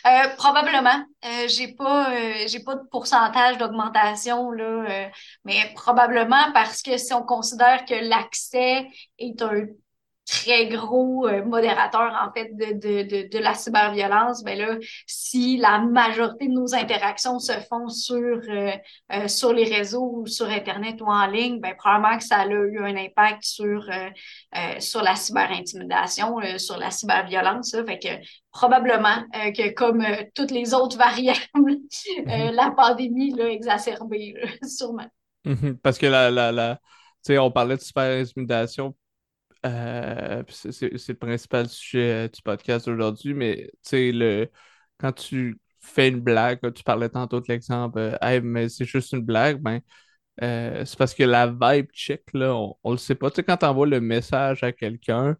Euh, 0.07 0.35
probablement. 0.35 1.05
Euh, 1.23 1.47
j'ai 1.47 1.67
pas, 1.67 2.11
euh, 2.11 2.63
pas 2.65 2.75
de 2.75 2.87
pourcentage 2.89 3.57
d'augmentation 3.57 4.51
là, 4.51 5.09
mais 5.45 5.71
probablement 5.75 6.51
parce 6.53 6.81
que 6.81 6.97
si 6.97 7.13
on 7.13 7.23
considère 7.23 7.85
que 7.85 7.93
l'accès 7.93 8.87
est 9.19 9.41
un 9.41 9.65
très 10.27 10.67
gros 10.67 11.27
euh, 11.27 11.43
modérateur 11.43 12.13
en 12.21 12.31
fait 12.31 12.55
de, 12.55 12.73
de, 12.73 13.03
de, 13.03 13.29
de, 13.29 13.39
la 13.39 13.53
cyberviolence, 13.53 14.43
ben 14.43 14.57
là, 14.57 14.77
si 15.05 15.57
la 15.57 15.79
majorité 15.79 16.47
de 16.47 16.53
nos 16.53 16.73
interactions 16.75 17.39
se 17.39 17.53
font 17.69 17.89
sur, 17.89 18.17
euh, 18.17 18.71
euh, 19.13 19.27
sur 19.27 19.51
les 19.51 19.65
réseaux 19.65 20.09
ou 20.13 20.27
sur 20.27 20.47
Internet 20.47 21.01
ou 21.01 21.05
en 21.05 21.27
ligne, 21.27 21.59
ben 21.59 21.75
probablement 21.75 22.17
que 22.17 22.23
ça 22.23 22.37
a 22.37 22.47
eu 22.47 22.79
un 22.79 22.95
impact 22.95 23.43
sur, 23.43 23.89
sur 24.79 25.01
la 25.01 25.15
cyberintimidation, 25.15 26.37
sur 26.57 26.77
la 26.77 26.91
cyberviolence. 26.91 27.71
Ça. 27.71 27.83
Fait 27.83 27.99
que 27.99 28.09
probablement 28.51 29.23
que 29.33 29.73
comme 29.73 30.05
toutes 30.35 30.51
les 30.51 30.73
autres 30.73 30.97
variables, 30.97 31.39
mm-hmm. 31.55 32.51
la 32.55 32.71
pandémie 32.71 33.33
l'a 33.35 33.49
exacerbé, 33.49 34.35
sûrement. 34.63 35.07
Mm-hmm. 35.45 35.77
Parce 35.77 35.97
que 35.97 36.05
la, 36.05 36.29
la, 36.29 36.51
la, 36.51 36.79
on 37.29 37.51
parlait 37.51 37.75
de 37.75 37.81
cyberintimidation, 37.81 38.95
euh, 39.65 40.43
c'est 40.49 40.91
le 41.09 41.13
principal 41.13 41.69
sujet 41.69 42.25
euh, 42.25 42.27
du 42.27 42.41
podcast 42.41 42.87
aujourd'hui, 42.87 43.33
mais 43.33 43.67
tu 43.67 43.71
sais, 43.83 44.11
le... 44.11 44.49
quand 44.97 45.11
tu 45.13 45.59
fais 45.79 46.09
une 46.09 46.19
blague, 46.19 46.59
tu 46.73 46.83
parlais 46.83 47.09
tantôt 47.09 47.39
de 47.41 47.45
l'exemple, 47.47 47.99
euh, 47.99 48.17
hey, 48.21 48.41
mais 48.41 48.69
c'est 48.69 48.85
juste 48.85 49.13
une 49.13 49.21
blague, 49.21 49.61
ben, 49.61 49.81
c'est 50.39 50.97
parce 50.97 51.13
que 51.13 51.23
la 51.23 51.47
vibe 51.47 51.91
check, 51.93 52.23
là, 52.33 52.55
on, 52.83 52.91
le 52.91 52.97
sait 52.97 53.15
pas. 53.15 53.29
Tu 53.29 53.37
sais, 53.37 53.43
quand 53.43 53.57
tu 53.57 53.65
envoies 53.65 53.87
le 53.87 54.01
message 54.01 54.63
à 54.63 54.71
quelqu'un, 54.71 55.37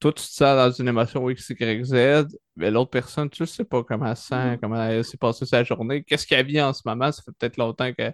toi, 0.00 0.12
tu 0.12 0.22
te 0.24 0.28
sens 0.28 0.56
dans 0.56 0.70
une 0.72 0.88
émotion 0.88 1.28
X, 1.30 1.50
Y, 1.50 1.84
Z, 1.84 2.26
mais 2.56 2.70
l'autre 2.70 2.90
personne, 2.90 3.30
tu 3.30 3.46
sais 3.46 3.64
pas 3.64 3.84
comment 3.84 4.06
elle 4.06 4.16
sent, 4.16 4.56
mm. 4.56 4.58
comment 4.60 4.82
elle 4.82 5.04
s'est 5.04 5.16
passée 5.18 5.46
sa 5.46 5.64
journée, 5.64 6.02
qu'est-ce 6.04 6.26
qu'elle 6.26 6.46
vit 6.46 6.60
en 6.60 6.72
ce 6.72 6.82
moment, 6.84 7.12
ça 7.12 7.22
fait 7.22 7.32
peut-être 7.38 7.56
longtemps 7.58 7.92
que, 7.92 8.12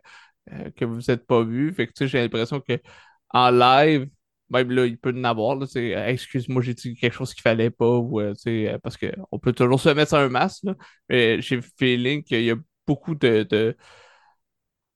que 0.76 0.84
vous 0.84 1.00
n'êtes 1.08 1.26
pas 1.26 1.42
vu. 1.42 1.72
Fait 1.72 1.86
que, 1.86 1.92
tu 1.92 2.04
sais, 2.04 2.08
j'ai 2.08 2.20
l'impression 2.20 2.60
que 2.60 2.78
en 3.30 3.50
live, 3.50 4.08
même 4.50 4.70
là, 4.70 4.86
il 4.86 4.98
peut 4.98 5.12
en 5.16 5.24
avoir. 5.24 5.56
Là, 5.56 5.66
excuse-moi, 6.10 6.62
j'ai 6.62 6.74
dit 6.74 6.94
quelque 6.94 7.12
chose 7.14 7.34
qu'il 7.34 7.42
fallait 7.42 7.70
pas. 7.70 7.98
Ou, 7.98 8.20
euh, 8.20 8.34
euh, 8.46 8.78
parce 8.82 8.96
qu'on 8.96 9.38
peut 9.38 9.52
toujours 9.52 9.80
se 9.80 9.88
mettre 9.90 10.10
sur 10.10 10.18
un 10.18 10.28
masque. 10.28 10.64
Là, 10.64 10.74
mais 11.08 11.40
j'ai 11.42 11.56
le 11.56 11.62
feeling 11.78 12.22
qu'il 12.22 12.42
y 12.44 12.50
a 12.50 12.56
beaucoup 12.86 13.14
de, 13.14 13.42
de, 13.48 13.76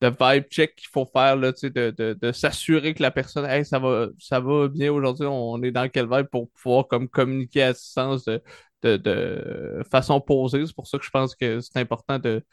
de 0.01 0.09
vibe 0.09 0.45
check 0.51 0.75
qu'il 0.77 0.89
faut 0.93 1.07
faire. 1.07 1.37
Là, 1.37 1.53
de, 1.53 1.69
de, 1.91 2.19
de 2.21 2.33
s'assurer 2.33 2.95
que 2.95 3.03
la 3.03 3.11
personne, 3.11 3.45
hey, 3.47 3.65
ça 3.65 3.79
va, 3.79 4.09
ça 4.19 4.41
va 4.41 4.69
bien 4.69 4.93
aujourd'hui, 4.93 5.27
on 5.27 5.63
est 5.63 5.71
dans 5.71 5.89
quel 5.89 6.09
vibe 6.11 6.27
pour 6.27 6.51
pouvoir 6.51 6.89
comme, 6.89 7.09
communiquer 7.09 7.63
à 7.63 7.73
distance 7.73 8.25
de, 8.25 8.43
de, 8.83 8.97
de 8.97 9.83
façon 9.91 10.21
posée. 10.21 10.67
C'est 10.67 10.75
pour 10.75 10.87
ça 10.89 10.99
que 10.99 11.05
je 11.05 11.11
pense 11.11 11.35
que 11.37 11.61
c'est 11.61 11.79
important 11.79 12.19
de 12.19 12.45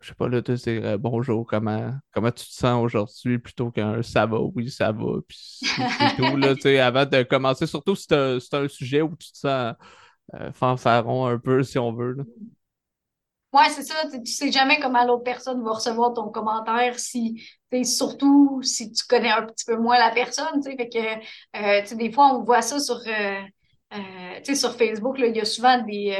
je 0.00 0.08
sais 0.08 0.14
pas, 0.14 0.28
là, 0.28 0.40
de 0.40 0.54
dire 0.54 0.84
euh, 0.84 0.96
bonjour, 0.96 1.46
comment, 1.46 1.92
comment 2.12 2.30
tu 2.30 2.46
te 2.46 2.52
sens 2.52 2.82
aujourd'hui 2.82 3.38
plutôt 3.38 3.70
qu'un 3.70 4.02
ça 4.02 4.24
va, 4.26 4.40
oui, 4.40 4.70
ça 4.70 4.92
va, 4.92 5.20
puis 5.28 5.60
tout, 6.16 6.36
là, 6.36 6.54
tu 6.54 6.62
sais, 6.62 6.80
avant 6.80 7.04
de 7.04 7.22
commencer, 7.22 7.66
surtout 7.66 7.94
si 7.94 8.06
c'est 8.08 8.54
un, 8.54 8.68
sujet 8.68 9.02
où 9.02 9.14
tu 9.16 9.30
te 9.32 9.38
sens 9.38 9.74
euh, 10.34 10.52
fanfaron 10.52 11.26
un 11.26 11.38
peu, 11.38 11.62
si 11.62 11.78
on 11.78 11.92
veut, 11.92 12.12
là. 12.12 12.24
Ouais, 13.52 13.68
c'est 13.68 13.82
ça, 13.82 13.96
tu 14.08 14.30
sais 14.30 14.52
jamais 14.52 14.78
comment 14.78 15.04
l'autre 15.04 15.24
personne 15.24 15.60
va 15.64 15.72
recevoir 15.72 16.14
ton 16.14 16.28
commentaire 16.28 17.00
si, 17.00 17.42
surtout 17.82 18.60
si 18.62 18.92
tu 18.92 19.04
connais 19.08 19.30
un 19.30 19.44
petit 19.44 19.64
peu 19.64 19.76
moins 19.76 19.98
la 19.98 20.12
personne, 20.12 20.62
fait 20.62 20.76
que, 20.88 20.98
euh, 20.98 21.80
tu 21.80 21.86
sais, 21.88 21.96
des 21.96 22.12
fois, 22.12 22.32
on 22.32 22.44
voit 22.44 22.62
ça 22.62 22.78
sur, 22.78 22.94
euh, 22.96 23.40
sais, 24.44 24.54
sur 24.54 24.76
Facebook, 24.76 25.16
il 25.18 25.36
y 25.36 25.40
a 25.40 25.44
souvent 25.44 25.82
des, 25.82 26.16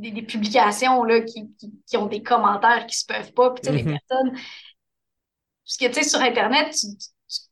des, 0.00 0.22
publications 0.22 1.02
là, 1.04 1.20
qui, 1.20 1.50
qui, 1.86 1.96
ont 1.96 2.06
des 2.06 2.22
commentaires 2.22 2.86
qui 2.86 2.96
se 2.96 3.06
peuvent 3.06 3.32
pas. 3.32 3.50
Puis, 3.50 3.62
tu 3.62 3.68
sais, 3.68 3.76
les 3.76 3.82
mm-hmm. 3.84 3.98
personnes. 4.08 4.32
Parce 5.64 5.76
que, 5.78 5.86
tu 5.86 5.92
sais, 5.92 6.08
sur 6.08 6.20
Internet, 6.20 6.74
tu, 6.74 6.86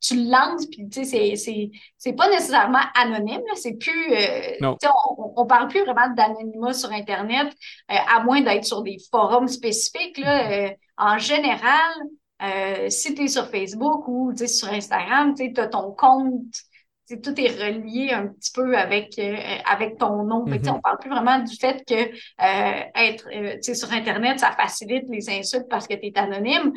tu, 0.00 0.16
le 0.16 0.30
lances, 0.30 0.66
puis, 0.66 0.88
tu 0.88 1.04
sais, 1.04 1.70
c'est 1.96 2.12
pas 2.14 2.28
nécessairement 2.30 2.82
anonyme. 2.94 3.42
C'est 3.54 3.74
plus. 3.74 4.12
Euh, 4.12 4.56
on, 4.62 5.32
on 5.36 5.46
parle 5.46 5.68
plus 5.68 5.84
vraiment 5.84 6.12
d'anonymat 6.14 6.72
sur 6.72 6.90
Internet, 6.90 7.48
euh, 7.90 7.94
à 7.94 8.22
moins 8.24 8.40
d'être 8.40 8.64
sur 8.64 8.82
des 8.82 8.96
forums 9.10 9.48
spécifiques. 9.48 10.18
Là, 10.18 10.48
mm-hmm. 10.48 10.70
euh, 10.70 10.74
en 10.96 11.18
général, 11.18 12.90
si 12.90 13.14
tu 13.14 13.24
es 13.24 13.28
sur 13.28 13.48
Facebook 13.48 14.06
ou 14.08 14.32
sur 14.36 14.68
Instagram, 14.68 15.34
tu 15.34 15.52
as 15.56 15.66
ton 15.68 15.92
compte 15.92 16.54
tout 17.16 17.40
est 17.40 17.50
relié 17.50 18.12
un 18.12 18.28
petit 18.28 18.52
peu 18.52 18.76
avec, 18.76 19.18
euh, 19.18 19.36
avec 19.64 19.98
ton 19.98 20.24
nom. 20.24 20.44
On 20.46 20.46
ne. 20.46 20.68
On 20.68 20.80
parle 20.80 20.98
plus 20.98 21.10
vraiment 21.10 21.38
du 21.38 21.56
fait 21.56 21.84
que 21.86 21.94
euh, 21.94 22.82
être 22.94 23.28
euh, 23.34 23.74
sur 23.74 23.92
Internet, 23.92 24.40
ça 24.40 24.52
facilite 24.52 25.04
les 25.08 25.30
insultes 25.30 25.68
parce 25.68 25.86
que 25.86 25.94
tu 25.94 26.06
es 26.06 26.18
anonyme. 26.18 26.72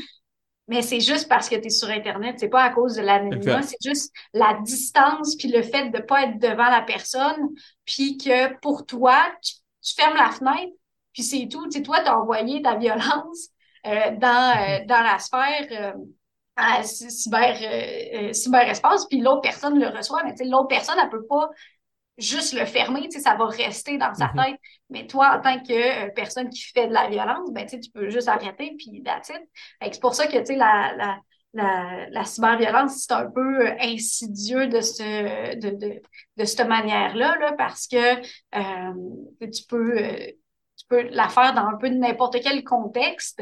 Mais 0.67 0.82
c'est 0.82 1.02
juste 1.02 1.28
parce 1.28 1.50
que 1.50 1.56
tu 1.56 1.67
es 1.67 1.70
sur 1.70 1.89
Internet, 1.89 2.38
c'est 2.39 2.48
pas 2.48 2.63
à 2.63 2.70
cause 2.70 2.96
de 2.96 3.02
l'anonymat, 3.02 3.62
c'est 3.62 3.84
juste 3.84 4.13
la 4.34 4.58
distance, 4.63 5.36
puis 5.36 5.50
le 5.50 5.63
fait 5.63 5.89
de 5.89 5.98
ne 5.98 6.02
pas 6.02 6.24
être 6.24 6.39
devant 6.39 6.70
la 6.70 6.82
personne, 6.82 7.50
puis 7.84 8.17
que 8.17 8.58
pour 8.60 8.86
toi, 8.86 9.17
tu, 9.44 9.56
fermes 9.96 10.15
la 10.15 10.30
fenêtre, 10.30 10.72
puis 11.12 11.24
c'est 11.24 11.50
tout. 11.50 11.67
Toi, 11.67 12.02
tu 12.02 12.08
as 12.08 12.17
envoyé 12.17 12.62
ta 12.62 12.76
violence 12.76 13.50
dans, 13.84 13.91
mm-hmm. 13.91 14.86
dans 14.86 15.02
la 15.02 15.20
sphère 15.20 15.96
à 16.56 16.84
cyber, 16.84 17.58
euh, 17.62 18.30
euh, 18.30 18.34
cyberespace, 18.34 19.06
puis 19.08 19.20
l'autre 19.20 19.42
personne 19.42 19.80
le 19.80 19.88
reçoit, 19.88 20.24
mais 20.24 20.34
l'autre 20.46 20.68
personne, 20.68 20.96
elle 21.02 21.10
peut 21.10 21.26
pas 21.26 21.50
juste 22.18 22.54
le 22.54 22.66
fermer, 22.66 23.10
ça 23.10 23.36
va 23.36 23.46
rester 23.46 23.98
dans 23.98 24.14
sa 24.14 24.28
mm-hmm. 24.28 24.46
tête. 24.46 24.60
Mais 24.90 25.08
toi, 25.08 25.38
en 25.38 25.42
tant 25.42 25.60
que 25.64 25.74
euh, 25.74 26.10
personne 26.16 26.50
qui 26.50 26.62
fait 26.62 26.88
de 26.88 26.94
la 26.94 27.10
violence, 27.10 27.52
ben, 27.52 27.66
tu 27.66 27.80
peux 27.94 28.10
juste 28.10 28.28
arrêter, 28.28 28.76
puis. 28.78 29.04
C'est 29.82 30.02
pour 30.02 30.14
ça 30.14 30.28
que 30.28 30.38
la, 30.54 30.94
la, 30.96 31.18
la, 31.54 32.10
la 32.10 32.24
cyberviolence, 32.26 33.06
c'est 33.08 33.14
un 33.14 33.30
peu 33.32 33.68
insidieux 33.80 34.68
de, 34.68 34.82
ce, 34.82 35.56
de, 35.56 35.70
de, 35.70 36.02
de 36.38 36.46
cette 36.46 36.68
manière-là, 36.68 37.38
là, 37.40 37.54
parce 37.54 37.88
que 37.88 38.22
tu 39.46 39.64
peux 39.68 40.34
peux 40.91 41.08
la 41.10 41.30
faire 41.30 41.54
dans 41.54 41.65
un 41.65 41.77
peu 41.77 41.88
n'importe 41.88 42.38
quel 42.43 42.63
contexte 42.63 43.41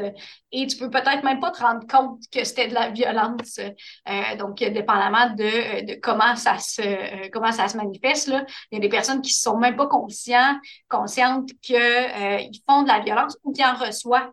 et 0.52 0.66
tu 0.66 0.76
peux 0.76 0.88
peut-être 0.88 1.24
même 1.24 1.40
pas 1.40 1.50
te 1.50 1.60
rendre 1.60 1.86
compte 1.86 2.22
que 2.32 2.44
c'était 2.44 2.68
de 2.68 2.74
la 2.74 2.90
violence. 2.90 3.58
Euh, 3.58 4.36
donc, 4.38 4.58
dépendamment 4.58 5.30
de, 5.30 5.84
de, 5.86 6.00
comment 6.00 6.36
ça 6.36 6.58
se 6.58 6.80
euh, 6.80 7.28
comment 7.32 7.52
ça 7.52 7.68
se 7.68 7.76
manifeste, 7.76 8.28
là, 8.28 8.44
il 8.70 8.76
y 8.76 8.78
a 8.78 8.80
des 8.80 8.88
personnes 8.88 9.20
qui 9.20 9.32
sont 9.32 9.58
même 9.58 9.76
pas 9.76 9.88
conscients, 9.88 10.58
conscientes 10.88 11.50
qu'ils 11.60 11.76
euh, 11.76 12.38
font 12.68 12.82
de 12.82 12.88
la 12.88 13.00
violence 13.00 13.36
ou 13.42 13.52
qui 13.52 13.64
en 13.64 13.74
reçoivent 13.74 14.30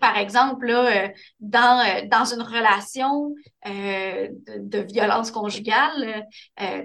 par 0.00 0.16
exemple, 0.16 0.66
là, 0.66 1.04
euh, 1.04 1.08
dans, 1.40 1.80
euh, 1.80 2.06
dans 2.06 2.24
une 2.24 2.42
relation 2.42 3.34
euh, 3.66 4.28
de, 4.58 4.78
violence 4.80 5.30
conjugale, 5.30 6.26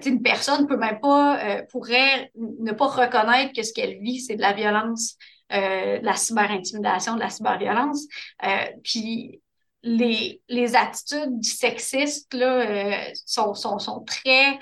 une 0.06 0.22
personne 0.22 0.68
peut 0.68 0.78
même 0.78 1.00
pas, 1.00 1.62
pourrait 1.72 2.32
ne 2.36 2.72
pas 2.72 2.88
reconnaître 2.88 3.54
que 3.54 3.64
ce 3.64 3.74
qu'elle 3.74 4.00
vit, 4.00 4.20
c'est 4.20 4.36
de 4.36 4.42
la 4.42 4.54
violence, 4.54 5.18
de 5.52 6.04
la 6.04 6.16
cyberintimidation, 6.16 7.16
de 7.16 7.20
la 7.20 7.30
cyberviolence. 7.30 8.06
puis 8.84 9.42
les, 9.84 10.42
les 10.50 10.76
attitudes 10.76 11.44
sexistes 11.44 12.34
là, 12.34 13.12
sont, 13.26 13.54
sont, 13.54 13.80
sont 13.80 14.04
très 14.04 14.60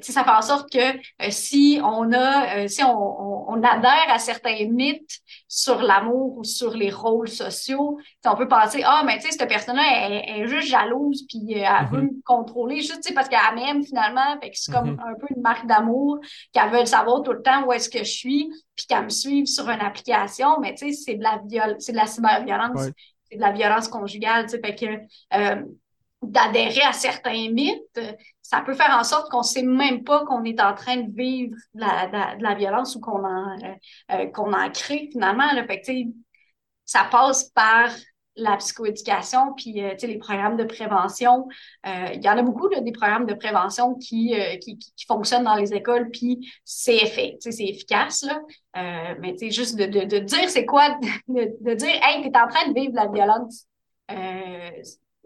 ça 0.00 0.24
fait 0.24 0.30
en 0.30 0.40
sorte 0.40 0.72
que 0.72 0.78
euh, 0.78 1.30
si 1.30 1.78
on 1.84 2.10
a, 2.12 2.56
euh, 2.56 2.68
si 2.68 2.82
on, 2.82 3.50
on, 3.50 3.62
adhère 3.62 4.08
à 4.08 4.18
certains 4.18 4.66
mythes 4.66 5.20
sur 5.46 5.82
l'amour 5.82 6.38
ou 6.38 6.44
sur 6.44 6.74
les 6.74 6.90
rôles 6.90 7.28
sociaux, 7.28 7.98
on 8.24 8.34
peut 8.34 8.48
penser 8.48 8.82
ah 8.84 9.02
mais 9.04 9.18
tu 9.18 9.26
sais 9.26 9.32
cette 9.32 9.48
personne-là 9.48 9.82
est, 10.08 10.40
est, 10.40 10.46
juste 10.46 10.68
jalouse 10.68 11.26
puis 11.28 11.54
euh, 11.54 11.66
elle 11.66 11.86
veut 11.88 12.00
mm-hmm. 12.02 12.16
me 12.16 12.22
contrôler 12.24 12.80
juste 12.80 13.12
parce 13.14 13.28
qu'elle 13.28 13.54
m'aime 13.54 13.84
finalement, 13.84 14.40
fait 14.42 14.50
que 14.50 14.56
c'est 14.58 14.72
comme 14.72 14.96
mm-hmm. 14.96 15.10
un 15.10 15.14
peu 15.20 15.26
une 15.34 15.42
marque 15.42 15.66
d'amour 15.66 16.18
qu'elle 16.52 16.70
veut 16.70 16.86
savoir 16.86 17.22
tout 17.22 17.32
le 17.32 17.42
temps 17.42 17.66
où 17.66 17.72
est-ce 17.72 17.90
que 17.90 17.98
je 17.98 18.10
suis 18.10 18.50
puis 18.74 18.86
qu'elle 18.86 19.04
me 19.04 19.10
suive 19.10 19.46
sur 19.46 19.68
une 19.68 19.80
application, 19.80 20.60
mais 20.60 20.74
tu 20.74 20.86
sais 20.86 20.92
c'est 20.92 21.14
de 21.14 21.22
la 21.22 21.40
viol, 21.46 21.76
c'est 21.78 21.92
de 21.92 21.98
la 21.98 22.06
cyberviolence, 22.06 22.88
c'est 23.30 23.36
de 23.36 23.42
la 23.42 23.52
violence 23.52 23.88
conjugale, 23.88 24.44
tu 24.44 24.52
sais 24.52 24.60
fait 24.64 24.74
que 24.74 25.66
d'adhérer 26.30 26.82
à 26.82 26.92
certains 26.92 27.50
mythes, 27.50 28.00
ça 28.48 28.60
peut 28.60 28.74
faire 28.74 28.96
en 28.96 29.04
sorte 29.04 29.30
qu'on 29.30 29.38
ne 29.38 29.44
sait 29.44 29.62
même 29.62 30.04
pas 30.04 30.24
qu'on 30.24 30.44
est 30.44 30.60
en 30.60 30.74
train 30.74 30.98
de 30.98 31.12
vivre 31.12 31.56
de 31.74 32.42
la, 32.42 32.54
violence 32.54 32.94
ou 32.94 33.00
qu'on 33.00 33.24
en, 33.24 33.58
euh, 33.62 33.74
euh, 34.12 34.30
en 34.36 34.70
crée 34.70 35.08
finalement. 35.10 35.48
Fait 35.66 35.80
que, 35.80 35.92
ça 36.84 37.08
passe 37.10 37.50
par 37.50 37.90
la 38.36 38.56
psychoéducation, 38.58 39.54
puis 39.54 39.82
euh, 39.82 39.94
les 40.00 40.18
programmes 40.18 40.56
de 40.56 40.64
prévention. 40.64 41.48
Il 41.84 42.22
y 42.22 42.28
en 42.28 42.38
a 42.38 42.42
beaucoup 42.42 42.68
des 42.68 42.92
programmes 42.92 43.26
de 43.26 43.34
prévention 43.34 43.94
qui, 43.96 44.34
qui, 44.60 44.78
fonctionnent 45.08 45.44
dans 45.44 45.56
les 45.56 45.74
écoles, 45.74 46.10
puis 46.10 46.52
c'est 46.64 47.06
fait, 47.06 47.36
c'est 47.40 47.64
efficace. 47.64 48.24
Là. 48.24 49.14
mais 49.20 49.34
juste 49.50 49.76
de, 49.76 50.18
dire 50.18 50.50
c'est 50.50 50.66
quoi, 50.66 50.90
de, 51.28 51.56
de, 51.60 51.74
dire 51.74 51.98
Hey, 52.02 52.22
tu 52.22 52.28
es 52.28 52.38
en 52.38 52.46
train 52.46 52.68
de 52.68 52.74
vivre 52.74 52.94
la 52.94 53.08
violence 53.08 53.66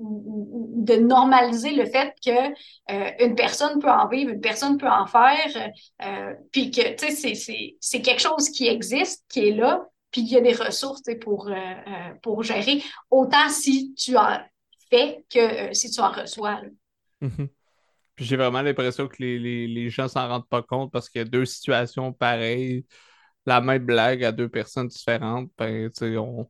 de 0.00 0.96
normaliser 0.96 1.72
le 1.72 1.84
fait 1.84 2.14
que 2.24 2.30
euh, 2.30 3.10
une 3.20 3.34
personne 3.34 3.78
peut 3.80 3.90
en 3.90 4.08
vivre, 4.08 4.32
une 4.32 4.40
personne 4.40 4.78
peut 4.78 4.88
en 4.88 5.06
faire, 5.06 5.72
euh, 6.02 6.34
puis 6.52 6.70
que 6.70 6.94
tu 6.94 7.14
sais 7.14 7.76
c'est 7.80 8.02
quelque 8.02 8.20
chose 8.20 8.48
qui 8.50 8.66
existe, 8.66 9.24
qui 9.28 9.48
est 9.48 9.52
là, 9.52 9.86
puis 10.10 10.22
il 10.22 10.28
y 10.28 10.36
a 10.36 10.40
des 10.40 10.54
ressources 10.54 11.02
pour 11.20 11.48
euh, 11.48 11.54
pour 12.22 12.42
gérer 12.42 12.82
autant 13.10 13.48
si 13.50 13.94
tu 13.94 14.16
en 14.16 14.38
fais 14.90 15.24
que 15.32 15.74
si 15.74 15.90
tu 15.90 16.00
en 16.00 16.10
reçois. 16.10 16.62
Mm-hmm. 17.20 17.48
J'ai 18.16 18.36
vraiment 18.36 18.62
l'impression 18.62 19.06
que 19.06 19.16
les, 19.18 19.38
les, 19.38 19.66
les 19.66 19.90
gens 19.90 20.08
s'en 20.08 20.28
rendent 20.28 20.48
pas 20.48 20.62
compte 20.62 20.92
parce 20.92 21.08
qu'il 21.08 21.20
y 21.20 21.22
a 21.22 21.28
deux 21.28 21.46
situations 21.46 22.12
pareilles, 22.12 22.84
la 23.46 23.60
même 23.60 23.84
blague 23.84 24.24
à 24.24 24.32
deux 24.32 24.48
personnes 24.48 24.88
différentes. 24.88 25.50
Ben, 25.56 25.90
on, 26.18 26.46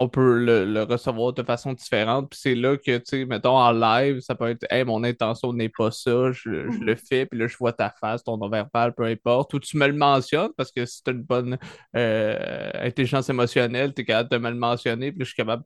on 0.00 0.08
peut 0.08 0.38
le, 0.38 0.82
recevoir 0.84 1.34
de 1.34 1.42
façon 1.42 1.74
différente. 1.74 2.30
Puis 2.30 2.40
c'est 2.42 2.54
là 2.54 2.76
que, 2.78 2.96
tu 2.96 3.02
sais, 3.04 3.24
mettons 3.26 3.56
en 3.56 3.70
live, 3.70 4.20
ça 4.20 4.34
peut 4.34 4.48
être 4.48 4.66
Hey, 4.70 4.82
mon 4.84 5.04
intention 5.04 5.52
n'est 5.52 5.68
pas 5.68 5.90
ça, 5.90 6.32
je, 6.32 6.48
le 6.48 6.92
mhm. 6.92 6.96
fais, 6.96 7.26
puis 7.26 7.38
là, 7.38 7.46
je 7.46 7.56
vois 7.58 7.74
ta 7.74 7.90
face, 7.90 8.24
ton 8.24 8.38
non-verbal, 8.38 8.94
peu 8.94 9.04
importe. 9.04 9.52
Ou 9.52 9.60
tu 9.60 9.76
me 9.76 9.86
le 9.86 9.92
mentionnes 9.92 10.52
parce 10.56 10.72
que 10.72 10.86
si 10.86 11.02
tu 11.02 11.10
as 11.10 11.12
une 11.12 11.22
bonne 11.22 11.58
euh, 11.96 12.70
intelligence 12.74 13.28
émotionnelle, 13.28 13.92
tu 13.92 14.00
es 14.00 14.04
capable 14.06 14.30
de 14.30 14.38
me 14.38 14.48
le 14.50 14.56
mentionner, 14.56 15.12
puis 15.12 15.20
je 15.20 15.26
suis 15.26 15.36
capable. 15.36 15.64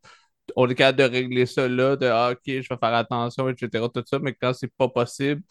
On 0.56 0.68
est 0.68 0.74
capable 0.74 0.98
de 0.98 1.04
régler 1.04 1.46
ça 1.46 1.68
là, 1.68 1.96
de 1.96 2.06
ah, 2.06 2.30
OK, 2.32 2.40
je 2.46 2.54
vais 2.54 2.62
faire 2.62 2.94
attention, 2.94 3.48
etc. 3.48 3.88
Tout 3.94 4.02
ça, 4.04 4.18
mais 4.18 4.34
quand 4.34 4.52
c'est 4.52 4.72
pas 4.76 4.88
possible, 4.88 5.42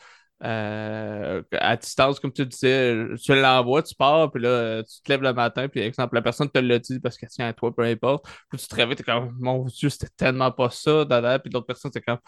euh, 0.44 1.42
à 1.52 1.78
distance, 1.78 2.20
comme 2.20 2.34
tu 2.34 2.46
disais, 2.46 2.96
tu 3.24 3.34
l'envoies, 3.34 3.84
tu 3.84 3.96
pars, 3.96 4.32
puis 4.32 4.42
là, 4.42 4.84
tu 4.84 5.02
te 5.02 5.12
lèves 5.12 5.22
le 5.22 5.34
matin, 5.34 5.68
puis 5.70 5.82
exemple, 5.82 6.16
la 6.16 6.22
personne 6.22 6.50
te 6.50 6.60
l'a 6.60 6.80
dit 6.80 7.00
parce 7.00 7.18
qu'elle 7.18 7.30
tient 7.30 7.48
à 7.48 7.54
toi, 7.54 7.74
peu 7.74 7.84
importe. 7.84 8.26
Puis 8.50 8.60
tu 8.60 8.68
te 8.68 8.76
réveilles, 8.76 8.96
t'es 8.96 9.04
comme, 9.04 9.36
mon 9.40 9.66
Dieu, 9.66 9.90
c'était 9.90 10.10
tellement 10.18 10.52
pas 10.52 10.70
ça, 10.70 11.06
dada. 11.06 11.40
Puis 11.40 11.52
l'autre 11.52 11.68
personne, 11.68 11.92
c'est 11.94 12.02
comme, 12.02 12.20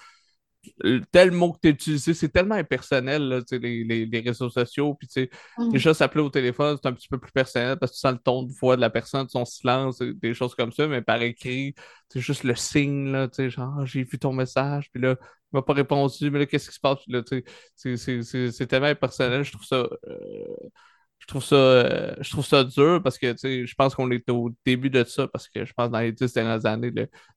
tel 1.12 1.32
mot 1.32 1.54
que 1.54 1.60
tu 1.62 1.68
as 1.68 1.72
utilisé, 1.72 2.14
c'est 2.14 2.30
tellement 2.30 2.56
impersonnel, 2.56 3.44
les, 3.52 4.24
réseaux 4.26 4.50
sociaux. 4.50 4.96
Puis, 4.96 5.08
tu 5.08 5.30
mm. 5.58 5.72
déjà, 5.72 5.94
s'appeler 5.94 6.24
au 6.24 6.30
téléphone, 6.30 6.78
c'est 6.82 6.88
un 6.88 6.94
petit 6.94 7.08
peu 7.08 7.18
plus 7.18 7.32
personnel 7.32 7.78
parce 7.78 7.92
que 7.92 7.96
tu 7.98 8.02
sens 8.02 8.14
le 8.14 8.20
ton 8.20 8.44
de 8.44 8.52
voix 8.52 8.76
de 8.76 8.82
la 8.82 8.90
personne, 8.90 9.28
son 9.30 9.46
silence, 9.46 10.00
des 10.00 10.34
choses 10.34 10.56
comme 10.56 10.72
ça. 10.72 10.88
Mais 10.88 11.02
par 11.02 11.22
écrit, 11.22 11.76
c'est 12.10 12.20
juste 12.20 12.44
le 12.44 12.56
signe, 12.56 13.12
là, 13.12 13.28
tu 13.28 13.36
sais, 13.36 13.50
genre, 13.50 13.76
ah, 13.80 13.86
j'ai 13.86 14.04
vu 14.04 14.20
ton 14.20 14.34
message, 14.34 14.90
puis 14.92 15.02
là, 15.02 15.16
il 15.20 15.58
m'a 15.58 15.62
pas 15.62 15.74
répondu, 15.74 16.30
mais 16.32 16.40
là, 16.40 16.46
qu'est-ce 16.46 16.70
qui 16.70 16.76
se 16.76 16.80
passe? 16.80 17.00
Là, 17.08 17.22
c'est 17.76 18.68
tellement 18.68 18.88
impersonnel, 18.88 19.44
je 19.44 19.52
trouve 19.52 19.66
ça. 19.66 19.88
Euh, 20.08 20.70
je 21.20 21.28
trouve 21.28 21.44
ça, 21.44 21.56
euh, 21.56 22.16
je 22.22 22.30
trouve 22.30 22.46
ça 22.46 22.64
dur 22.64 23.02
parce 23.04 23.18
que 23.18 23.36
je 23.36 23.74
pense 23.76 23.96
qu'on 23.96 24.12
est 24.12 24.30
au 24.30 24.52
début 24.64 24.92
de 24.92 25.04
ça 25.04 25.28
parce 25.28 25.50
que 25.50 25.66
je 25.66 25.74
pense 25.74 25.88
que 25.88 25.94
dans 25.94 26.00
les 26.00 26.12
dix 26.12 26.32
dernières 26.34 26.66
années, 26.66 26.92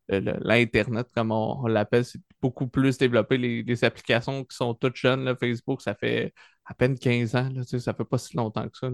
l'Internet, 0.09 1.07
comme 1.15 1.33
on, 1.33 1.67
l'appelle, 1.67 2.05
c'est 2.05 2.21
beaucoup 2.43 2.67
plus 2.67 2.99
développé. 2.99 3.39
Les, 3.39 3.85
applications 3.85 4.45
qui 4.45 4.55
sont 4.55 4.75
toutes 4.75 4.97
jeunes, 4.97 5.35
Facebook, 5.41 5.81
ça 5.81 5.95
fait 5.95 6.35
à 6.67 6.75
peine 6.75 6.99
15 6.99 7.35
ans, 7.35 7.49
là, 7.55 7.63
ça 7.65 7.95
fait 7.95 8.05
pas 8.05 8.19
si 8.19 8.37
longtemps 8.37 8.69
que 8.69 8.77
ça. 8.77 8.91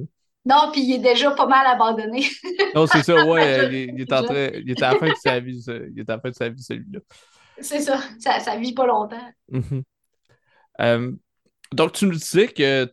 Non, 0.46 0.70
puis 0.70 0.82
il 0.82 0.94
est 0.94 0.98
déjà 0.98 1.32
pas 1.32 1.46
mal 1.46 1.66
abandonné. 1.66 2.26
non, 2.74 2.86
c'est 2.86 3.02
ça, 3.02 3.26
ouais. 3.26 3.88
il, 3.96 4.00
est 4.00 4.12
en 4.12 4.22
train, 4.22 4.48
il 4.54 4.70
est 4.70 4.82
à 4.82 4.92
la 4.92 4.98
fin 4.98 5.08
de 5.08 5.14
sa 5.14 5.40
vie, 5.40 5.64
il 5.66 6.00
est 6.00 6.10
à 6.10 6.16
la 6.16 6.20
fin 6.20 6.30
de 6.30 6.34
sa 6.34 6.48
vie, 6.50 6.62
celui-là. 6.62 7.00
C'est 7.58 7.80
ça, 7.80 8.00
ça, 8.18 8.38
ça 8.40 8.56
vit 8.56 8.74
pas 8.74 8.86
longtemps. 8.86 9.32
Mm-hmm. 9.50 9.82
Euh, 10.80 11.12
donc, 11.72 11.92
tu 11.92 12.06
nous 12.06 12.12
disais 12.12 12.48
que 12.48 12.84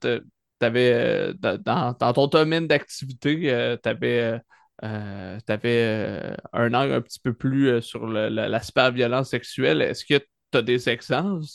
euh, 0.64 1.34
dans, 1.34 1.94
ton 1.94 2.28
domaine 2.28 2.68
d'activité, 2.68 3.52
euh, 3.52 3.78
tu 3.82 3.90
avais, 3.90 4.40
euh, 4.84 6.36
un 6.54 6.74
angle 6.74 6.94
un 6.94 7.02
petit 7.02 7.20
peu 7.20 7.34
plus 7.34 7.82
sur 7.82 8.08
l'aspect 8.08 8.92
violence 8.92 9.30
sexuelle. 9.30 9.82
Est-ce 9.82 10.06
que 10.06 10.18
tu 10.18 10.58
as 10.58 10.62
des 10.62 10.90
exemples, 10.90 11.46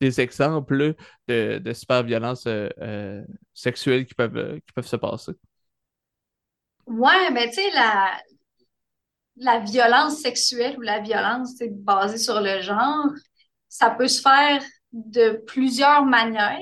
des 0.00 0.20
exemples 0.20 0.94
de, 1.28 1.58
de 1.58 1.72
super 1.72 2.02
violence 2.02 2.48
sexuelle 3.52 4.06
qui 4.06 4.14
peuvent, 4.14 4.60
qui 4.66 4.72
peuvent 4.74 4.86
se 4.86 4.96
passer? 4.96 5.32
Ouais, 6.86 7.30
mais 7.32 7.48
tu 7.48 7.54
sais, 7.54 7.70
la, 7.70 8.20
la 9.36 9.60
violence 9.60 10.20
sexuelle 10.20 10.76
ou 10.78 10.82
la 10.82 11.00
violence 11.00 11.54
basée 11.70 12.18
sur 12.18 12.40
le 12.40 12.60
genre, 12.60 13.06
ça 13.68 13.90
peut 13.90 14.08
se 14.08 14.20
faire 14.20 14.62
de 14.94 15.42
plusieurs 15.46 16.06
manières. 16.06 16.60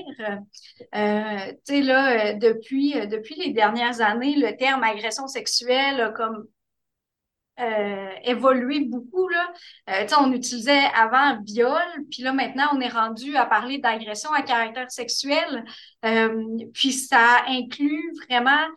Euh, 0.95 1.51
tu 1.65 1.75
sais, 1.75 1.81
là, 1.81 2.31
euh, 2.31 2.33
depuis, 2.33 2.97
euh, 2.97 3.05
depuis 3.05 3.35
les 3.35 3.53
dernières 3.53 4.01
années, 4.01 4.35
le 4.35 4.57
terme 4.57 4.83
agression 4.83 5.27
sexuelle 5.27 6.01
a 6.01 6.09
comme 6.09 6.47
évolué 8.25 8.79
beaucoup. 8.79 9.27
Là. 9.29 9.53
Euh, 9.91 10.07
on 10.19 10.33
utilisait 10.33 10.85
avant 10.95 11.39
viol, 11.45 11.79
puis 12.09 12.23
là, 12.23 12.33
maintenant, 12.33 12.69
on 12.73 12.81
est 12.81 12.89
rendu 12.89 13.37
à 13.37 13.45
parler 13.45 13.77
d'agression 13.77 14.33
à 14.33 14.41
caractère 14.41 14.89
sexuel. 14.89 15.63
puis 16.73 16.91
ça 16.91 17.43
inclut 17.47 18.11
vraiment 18.27 18.67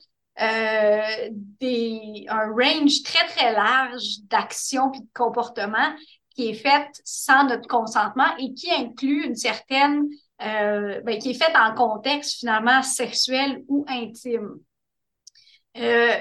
des, 1.59 2.27
un 2.29 2.53
range 2.53 3.03
très, 3.03 3.27
très 3.29 3.53
large 3.55 4.21
d'actions 4.29 4.93
et 4.93 5.01
de 5.01 5.09
comportements 5.15 5.95
qui 6.37 6.51
est 6.51 6.55
faite 6.55 7.01
sans 7.05 7.45
notre 7.45 7.67
consentement 7.67 8.37
et 8.39 8.53
qui 8.53 8.71
inclut 8.71 9.25
une 9.25 9.35
certaine, 9.35 10.07
euh, 10.43 11.01
ben, 11.01 11.19
qui 11.19 11.31
est 11.31 11.35
faite 11.43 11.57
en 11.57 11.75
contexte 11.75 12.39
finalement 12.39 12.83
sexuel 12.83 13.65
ou 13.69 13.87
intime. 13.89 14.59
Euh, 15.79 16.15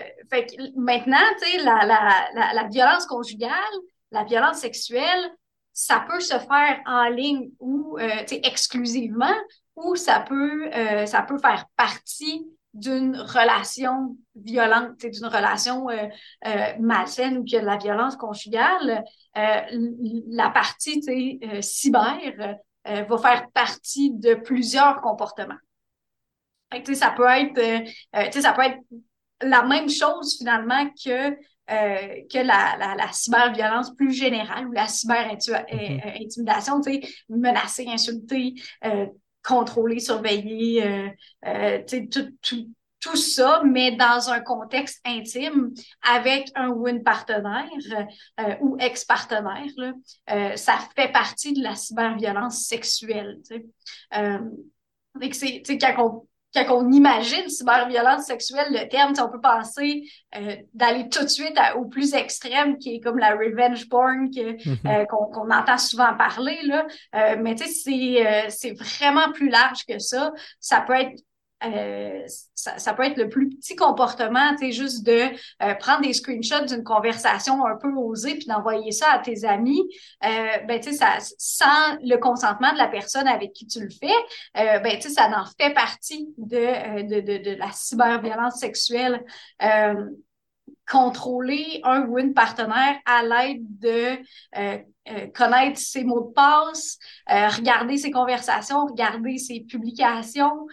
maintenant, 0.76 1.18
la, 1.64 2.68
violence 2.72 3.06
conjugale, 3.06 3.52
la 4.12 4.24
violence 4.24 4.58
sexuelle, 4.58 5.32
ça 5.74 6.06
peut 6.10 6.22
se 6.22 6.40
faire 6.40 6.82
en 6.86 7.10
ligne 7.10 7.50
ou 7.60 7.98
euh, 8.00 8.26
exclusivement, 8.30 9.36
ou 9.76 9.96
ça 9.96 10.22
peut 10.22 10.70
faire 10.72 11.66
partie 11.76 12.48
d'une 12.76 13.16
relation 13.16 14.18
violente, 14.36 14.98
d'une 15.00 15.26
relation 15.26 15.90
euh, 15.90 16.08
euh, 16.46 16.74
malsaine 16.80 17.38
ou 17.38 17.44
qu'il 17.46 17.54
y 17.54 17.58
a 17.58 17.62
de 17.62 17.66
la 17.66 17.78
violence 17.78 18.18
conjugale, 18.18 19.04
euh, 19.38 19.62
la 20.28 20.50
partie 20.50 21.02
cyber 21.62 22.58
va 22.86 23.18
faire 23.18 23.50
partie 23.54 24.12
de 24.12 24.36
plusieurs 24.36 25.00
comportements. 25.02 25.56
ça 26.94 27.14
peut 27.16 27.28
être 27.28 28.42
ça 28.42 28.54
peut 28.54 28.64
être 28.64 28.80
la 29.42 29.64
même 29.64 29.90
chose 29.90 30.38
finalement 30.38 30.90
que 30.90 31.32
que 31.68 32.38
la, 32.38 32.76
la, 32.78 32.96
la 32.96 33.12
cyberviolence 33.12 33.96
plus 33.96 34.12
générale 34.12 34.68
ou 34.68 34.72
la 34.72 34.88
cyber-intimidation, 34.88 36.80
mm-hmm. 36.80 37.10
menacer, 37.30 37.88
insulter, 37.88 38.54
contrôler, 39.46 40.00
surveiller, 40.00 40.86
euh, 40.86 41.10
euh, 41.46 41.84
tout, 41.88 42.32
tout, 42.42 42.70
tout, 43.00 43.16
ça, 43.16 43.62
mais 43.64 43.96
dans 43.96 44.30
un 44.30 44.40
contexte 44.40 45.00
intime 45.06 45.72
avec 46.02 46.50
un 46.56 46.70
ou 46.70 46.88
une 46.88 47.04
partenaire 47.04 47.70
euh, 48.40 48.56
ou 48.62 48.78
ex-partenaire. 48.80 49.72
ça 50.56 50.80
fait 50.96 51.12
partie 51.12 51.54
de 51.54 51.62
la 51.62 51.76
cyberviolence 51.76 52.66
sexuelle. 52.66 53.38
Quand 54.12 54.42
on 56.00 56.28
quand 56.64 56.84
on 56.84 56.92
imagine 56.92 57.50
cyberviolence 57.50 58.26
sexuelle, 58.26 58.68
le 58.72 58.88
terme, 58.88 59.14
on 59.20 59.30
peut 59.30 59.42
penser 59.42 60.04
euh, 60.36 60.56
d'aller 60.74 61.10
tout 61.10 61.24
de 61.24 61.30
suite 61.30 61.58
au 61.76 61.86
plus 61.86 62.14
extrême, 62.14 62.78
qui 62.78 62.96
est 62.96 63.00
comme 63.00 63.18
la 63.18 63.32
revenge 63.32 63.90
porn 63.90 64.28
mm-hmm. 64.30 64.78
euh, 64.88 65.06
qu'on 65.06 65.52
entend 65.52 65.78
souvent 65.78 66.16
parler. 66.16 66.58
Là. 66.64 66.86
Euh, 67.16 67.36
mais 67.42 67.56
c'est 67.58 68.72
vraiment 68.74 69.32
plus 69.32 69.50
large 69.50 69.86
que 69.88 70.00
ça. 70.00 70.32
Ça 70.60 70.82
peut 70.82 70.94
être 70.94 71.22
euh, 71.64 72.24
ça, 72.54 72.94
peut 72.94 73.04
être 73.04 73.18
le 73.18 73.30
plus 73.30 73.50
petit 73.50 73.76
comportement, 73.76 74.56
tu 74.58 74.66
sais, 74.66 74.72
juste 74.72 75.06
de 75.06 75.22
euh, 75.64 75.74
prendre 75.76 76.02
des 76.02 76.14
screenshots 76.14 76.66
d'une 76.66 76.84
conversation 76.84 77.66
un 77.66 77.78
peu 77.78 77.92
osée 77.96 78.36
puis 78.36 78.46
d'envoyer 78.46 78.92
ça 78.92 79.12
à 79.12 79.20
tes 79.20 79.46
amis, 79.46 79.82
euh, 80.24 80.58
ben, 80.68 80.80
tu 80.80 80.92
sais, 80.92 80.98
ça, 80.98 81.18
sans 81.38 81.98
le 82.04 82.18
consentement 82.18 82.72
de 82.74 82.78
la 82.78 82.88
personne 82.88 83.28
avec 83.28 83.54
qui 83.54 83.68
tu 83.68 83.82
le 83.82 83.90
fais, 83.90 84.14
euh, 84.58 84.80
ben, 84.80 84.96
tu 84.98 85.04
sais, 85.04 85.10
ça 85.10 85.28
en 85.28 85.46
fait 85.60 85.74
partie 85.74 86.28
de, 86.38 87.04
de, 87.04 87.22
de, 87.22 87.52
de 87.52 87.56
la 87.56 87.72
cyberviolence 87.72 88.60
sexuelle. 88.60 89.24
Contrôler 90.88 91.82
un 91.84 92.06
ou 92.06 92.20
une 92.20 92.36
partenaire 92.36 92.96
à 93.06 93.24
l'aide 93.24 93.64
de 93.80 94.20
euh, 95.08 95.16
euh, 95.16 95.28
connaître 95.28 95.80
ses 95.80 96.04
mots 96.04 96.22
de 96.22 96.34
passe, 96.34 96.98
euh, 97.32 97.48
regarder 97.50 97.98
ses 97.98 98.12
conversations, 98.12 98.86
regarder 98.86 99.38
ses 99.38 99.62
publications, 99.62 100.68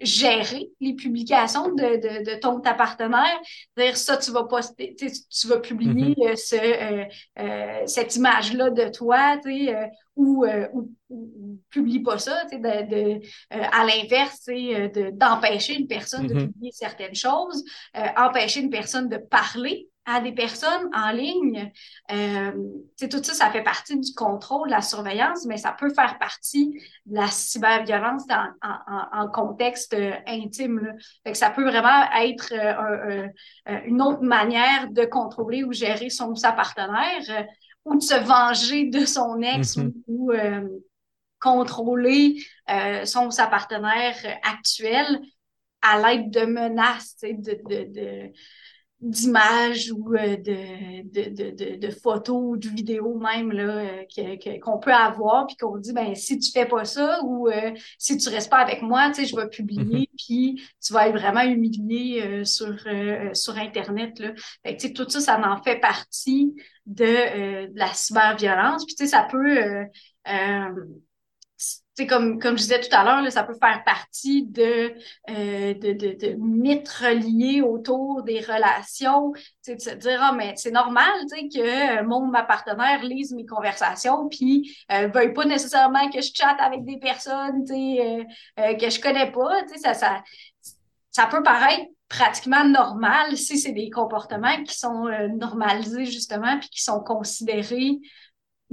gérer 0.00 0.70
les 0.80 0.94
publications 0.94 1.68
de, 1.68 1.96
de, 1.96 2.30
de 2.30 2.40
ton 2.40 2.60
ta 2.60 2.74
partenaire. 2.74 3.40
Dire 3.76 3.96
ça, 3.96 4.16
tu 4.16 4.30
vas 4.30 4.44
poster, 4.44 4.96
tu 4.96 5.46
vas 5.46 5.58
publier 5.58 6.14
mm-hmm. 6.14 7.06
ce, 7.86 7.86
cette 7.86 8.16
image-là 8.16 8.70
de 8.70 8.88
toi, 8.90 9.38
ou, 10.16 10.44
ou, 10.72 10.90
ou, 11.10 11.58
publie 11.70 12.00
pas 12.00 12.18
ça, 12.18 12.44
de, 12.46 12.56
de 12.56 13.20
à 13.50 13.84
l'inverse, 13.84 14.48
d'empêcher 15.12 15.78
une 15.78 15.86
personne 15.86 16.26
de 16.26 16.34
mm-hmm. 16.34 16.46
publier 16.46 16.72
certaines 16.72 17.14
choses, 17.14 17.64
empêcher 18.16 18.60
une 18.60 18.70
personne 18.70 19.08
de 19.08 19.16
parler 19.16 19.88
à 20.06 20.20
des 20.20 20.32
personnes 20.32 20.90
en 20.94 21.10
ligne. 21.12 21.72
Euh, 22.12 22.52
tout 23.10 23.22
ça, 23.22 23.34
ça 23.34 23.50
fait 23.50 23.62
partie 23.62 23.98
du 23.98 24.12
contrôle, 24.14 24.68
de 24.68 24.72
la 24.72 24.82
surveillance, 24.82 25.46
mais 25.46 25.56
ça 25.56 25.72
peut 25.72 25.92
faire 25.92 26.18
partie 26.18 26.78
de 27.06 27.16
la 27.16 27.28
cyberviolence 27.28 28.26
dans, 28.26 28.46
en, 29.12 29.28
contexte 29.28 29.94
euh, 29.94 30.12
intime. 30.26 30.94
ça 31.32 31.50
peut 31.50 31.64
vraiment 31.64 32.04
être 32.20 32.52
euh, 32.52 33.28
euh, 33.68 33.80
une 33.86 34.02
autre 34.02 34.22
manière 34.22 34.90
de 34.90 35.04
contrôler 35.04 35.64
ou 35.64 35.72
gérer 35.72 36.10
son 36.10 36.34
sa 36.34 36.52
partenaire 36.52 37.46
ou 37.84 37.96
de 37.96 38.02
se 38.02 38.14
venger 38.14 38.90
de 38.90 39.04
son 39.04 39.40
ex 39.40 39.76
mm-hmm. 39.76 39.92
ou, 40.08 40.32
contrôler 41.40 42.36
son 43.04 43.26
ou 43.26 43.30
sa 43.30 43.46
partenaire 43.46 44.16
actuelle 44.42 45.20
à 45.82 45.98
l'aide 45.98 46.30
de 46.30 46.46
menaces, 46.46 47.18
de, 47.20 47.60
de, 47.68 47.92
de 47.92 48.32
d'images 49.04 49.92
ou 49.92 50.14
euh, 50.14 50.36
de, 50.38 51.02
de, 51.04 51.50
de, 51.50 51.76
de, 51.76 51.90
photos 51.90 52.42
ou 52.42 52.56
de 52.56 52.68
vidéos 52.68 53.18
même 53.18 53.52
là 53.52 54.04
euh, 54.16 54.58
qu'on 54.62 54.78
peut 54.78 54.94
avoir 54.94 55.46
puis 55.46 55.56
qu'on 55.56 55.76
dit 55.76 55.92
ben 55.92 56.14
si 56.14 56.38
tu 56.38 56.50
fais 56.50 56.64
pas 56.64 56.86
ça 56.86 57.20
ou 57.22 57.48
euh, 57.48 57.72
si 57.98 58.16
tu 58.16 58.30
restes 58.30 58.48
pas 58.50 58.56
avec 58.56 58.80
moi 58.80 59.10
tu 59.10 59.16
sais 59.16 59.26
je 59.26 59.36
vais 59.36 59.46
publier 59.48 60.06
mm-hmm. 60.06 60.16
puis 60.16 60.62
tu 60.82 60.94
vas 60.94 61.08
être 61.08 61.18
vraiment 61.18 61.42
humilié 61.42 62.44
sur 62.46 62.74
sur 63.34 63.58
internet 63.58 64.18
là 64.20 64.32
fait 64.64 64.76
tu 64.78 64.86
sais 64.86 64.92
tout 64.94 65.08
ça 65.10 65.20
ça 65.20 65.38
en 65.38 65.62
fait 65.62 65.78
partie 65.80 66.54
de, 66.86 67.66
de 67.66 67.78
la 67.78 67.92
cyberviolence 67.92 68.86
puis 68.86 68.94
tu 68.94 69.04
sais 69.04 69.10
ça 69.10 69.28
peut 69.30 69.84
c'est 71.94 72.06
comme, 72.06 72.40
comme 72.40 72.58
je 72.58 72.62
disais 72.62 72.80
tout 72.80 72.94
à 72.94 73.04
l'heure, 73.04 73.30
ça 73.30 73.44
peut 73.44 73.54
faire 73.60 73.82
partie 73.84 74.44
de, 74.44 74.94
euh, 75.30 75.74
de, 75.74 75.92
de, 75.92 76.16
de, 76.18 76.34
mythes 76.38 76.88
reliés 76.88 77.62
autour 77.62 78.22
des 78.24 78.40
relations. 78.40 79.32
De 79.66 79.78
se 79.78 79.94
dire, 79.94 80.18
ah, 80.20 80.32
mais 80.36 80.54
c'est 80.56 80.72
normal 80.72 81.12
que 81.30 82.02
mon 82.02 82.26
ma 82.26 82.42
partenaire 82.42 83.02
lise 83.02 83.32
mes 83.32 83.46
conversations, 83.46 84.28
puis 84.28 84.76
euh, 84.90 85.06
veuille 85.08 85.32
pas 85.32 85.44
nécessairement 85.44 86.10
que 86.10 86.20
je 86.20 86.30
chatte 86.34 86.60
avec 86.60 86.84
des 86.84 86.98
personnes 86.98 87.64
euh, 87.70 88.24
euh, 88.58 88.74
que 88.74 88.90
je 88.90 89.00
connais 89.00 89.30
pas. 89.30 89.52
Ça, 89.76 89.94
ça, 89.94 90.22
ça 91.10 91.26
peut 91.26 91.42
paraître 91.42 91.86
pratiquement 92.08 92.64
normal 92.64 93.36
si 93.36 93.58
c'est 93.58 93.72
des 93.72 93.90
comportements 93.90 94.62
qui 94.62 94.76
sont 94.76 95.06
euh, 95.06 95.28
normalisés 95.28 96.04
justement 96.04 96.58
puis 96.58 96.68
qui 96.68 96.82
sont 96.82 97.00
considérés 97.00 97.98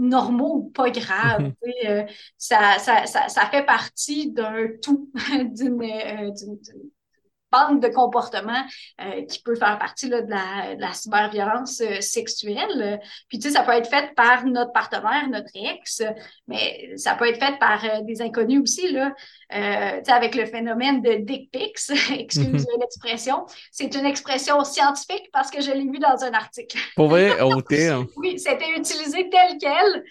normaux 0.01 0.55
ou 0.55 0.69
pas 0.71 0.89
graves. 0.89 1.43
Mhm. 1.43 1.53
Euh, 1.85 2.03
ça, 2.37 2.79
ça, 2.79 3.05
ça, 3.05 3.29
ça, 3.29 3.45
fait 3.45 3.65
partie 3.65 4.31
d'un 4.31 4.67
tout, 4.81 5.11
d'une 5.53 5.81
euh, 5.81 6.31
bande 7.51 7.81
de 7.81 7.87
comportements 7.87 8.63
euh, 9.01 9.25
qui 9.25 9.41
peut 9.41 9.55
faire 9.55 9.77
partie 9.77 10.07
là, 10.07 10.21
de, 10.21 10.29
la, 10.29 10.75
de 10.75 10.81
la 10.81 10.93
cyberviolence 10.93 11.81
euh, 11.81 12.01
sexuelle. 12.01 12.99
Puis, 13.27 13.39
tu 13.39 13.49
sais, 13.49 13.55
ça 13.55 13.63
peut 13.63 13.73
être 13.73 13.89
fait 13.89 14.13
par 14.15 14.45
notre 14.45 14.71
partenaire, 14.71 15.27
notre 15.29 15.51
ex, 15.55 16.01
mais 16.47 16.91
ça 16.95 17.15
peut 17.15 17.27
être 17.27 17.39
fait 17.39 17.57
par 17.59 17.83
euh, 17.83 18.01
des 18.01 18.21
inconnus 18.21 18.61
aussi, 18.61 18.91
là. 18.91 19.13
tu 19.49 19.57
sais, 19.57 20.11
avec 20.11 20.35
le 20.35 20.45
phénomène 20.45 21.01
de 21.01 21.15
dick 21.15 21.51
pics, 21.51 21.77
excusez 22.11 22.47
mhm. 22.47 22.79
l'expression. 22.79 23.45
C'est 23.71 23.93
une 23.95 24.05
expression 24.05 24.63
scientifique 24.63 25.29
parce 25.33 25.51
que 25.51 25.61
je 25.61 25.71
l'ai 25.71 25.83
vu 25.83 25.99
dans 25.99 26.23
un 26.23 26.33
article. 26.33 26.77
Pour 26.95 27.09
vrai, 27.09 27.39
au 27.41 27.61
terme. 27.61 28.07
oui, 28.17 28.39
c'était 28.39 28.77
utilisé 28.77 29.29
tel 29.29 29.57
quel. 29.59 30.03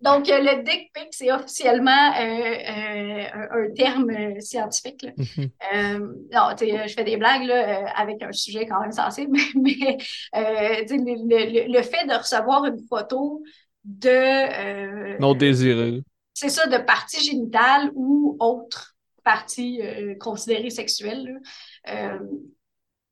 Donc, 0.00 0.28
euh, 0.28 0.38
le 0.38 0.62
dick 0.62 0.92
pic, 0.92 1.08
c'est 1.10 1.32
officiellement 1.32 2.12
euh, 2.20 2.56
euh, 2.68 3.24
un 3.50 3.74
terme 3.74 4.40
scientifique. 4.40 5.06
Mm-hmm. 5.16 5.98
non, 6.32 6.54
je 6.58 6.94
fais 6.94 7.04
des 7.04 7.16
blagues 7.16 7.44
là, 7.44 7.90
avec 7.96 8.22
un 8.22 8.32
sujet 8.32 8.66
quand 8.66 8.80
même 8.80 8.92
sensible, 8.92 9.38
mais, 9.54 9.96
le, 10.34 11.72
le, 11.72 11.82
fait 11.82 12.06
de 12.06 12.18
recevoir 12.18 12.66
une 12.66 12.86
photo 12.88 13.42
de... 13.84 15.18
non 15.18 15.34
désirée. 15.34 16.02
C'est 16.34 16.50
ça, 16.50 16.66
de 16.66 16.78
partie 16.84 17.24
génitale 17.24 17.90
ou 17.94 18.36
autre 18.38 18.94
partie 19.24 19.80
considérée 20.20 20.70
sexuelle 20.70 21.40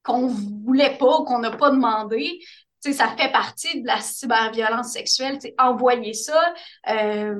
qu'on 0.04 0.26
voulait 0.26 0.96
pas, 0.98 1.24
qu'on 1.24 1.38
n'a 1.38 1.50
pas 1.50 1.70
demandé, 1.70 2.38
ça 2.92 3.14
fait 3.16 3.32
partie 3.32 3.80
de 3.80 3.86
la 3.86 4.00
cyberviolence 4.00 4.92
sexuelle. 4.92 5.38
Envoyer 5.58 6.12
ça, 6.12 6.54
euh, 6.90 7.34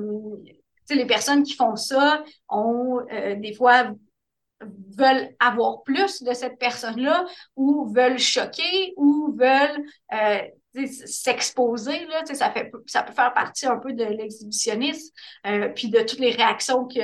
les 0.89 1.05
personnes 1.05 1.43
qui 1.43 1.53
font 1.53 1.75
ça 1.75 2.23
ont 2.49 2.99
euh, 3.11 3.35
des 3.35 3.53
fois 3.53 3.91
veulent 4.97 5.35
avoir 5.39 5.83
plus 5.83 6.23
de 6.23 6.33
cette 6.33 6.57
personne-là 6.57 7.25
ou 7.55 7.91
veulent 7.93 8.19
choquer 8.19 8.93
ou 8.95 9.35
veulent 9.37 9.83
euh, 10.13 10.41
s'exposer. 11.05 12.05
Là, 12.05 12.23
ça, 12.33 12.51
fait, 12.51 12.71
ça 12.87 13.03
peut 13.03 13.13
faire 13.13 13.33
partie 13.33 13.65
un 13.65 13.77
peu 13.77 13.93
de 13.93 14.05
l'exhibitionnisme 14.05 15.13
euh, 15.45 15.69
puis 15.69 15.89
de 15.89 15.99
toutes 15.99 16.19
les 16.19 16.31
réactions 16.31 16.85
que 16.85 16.99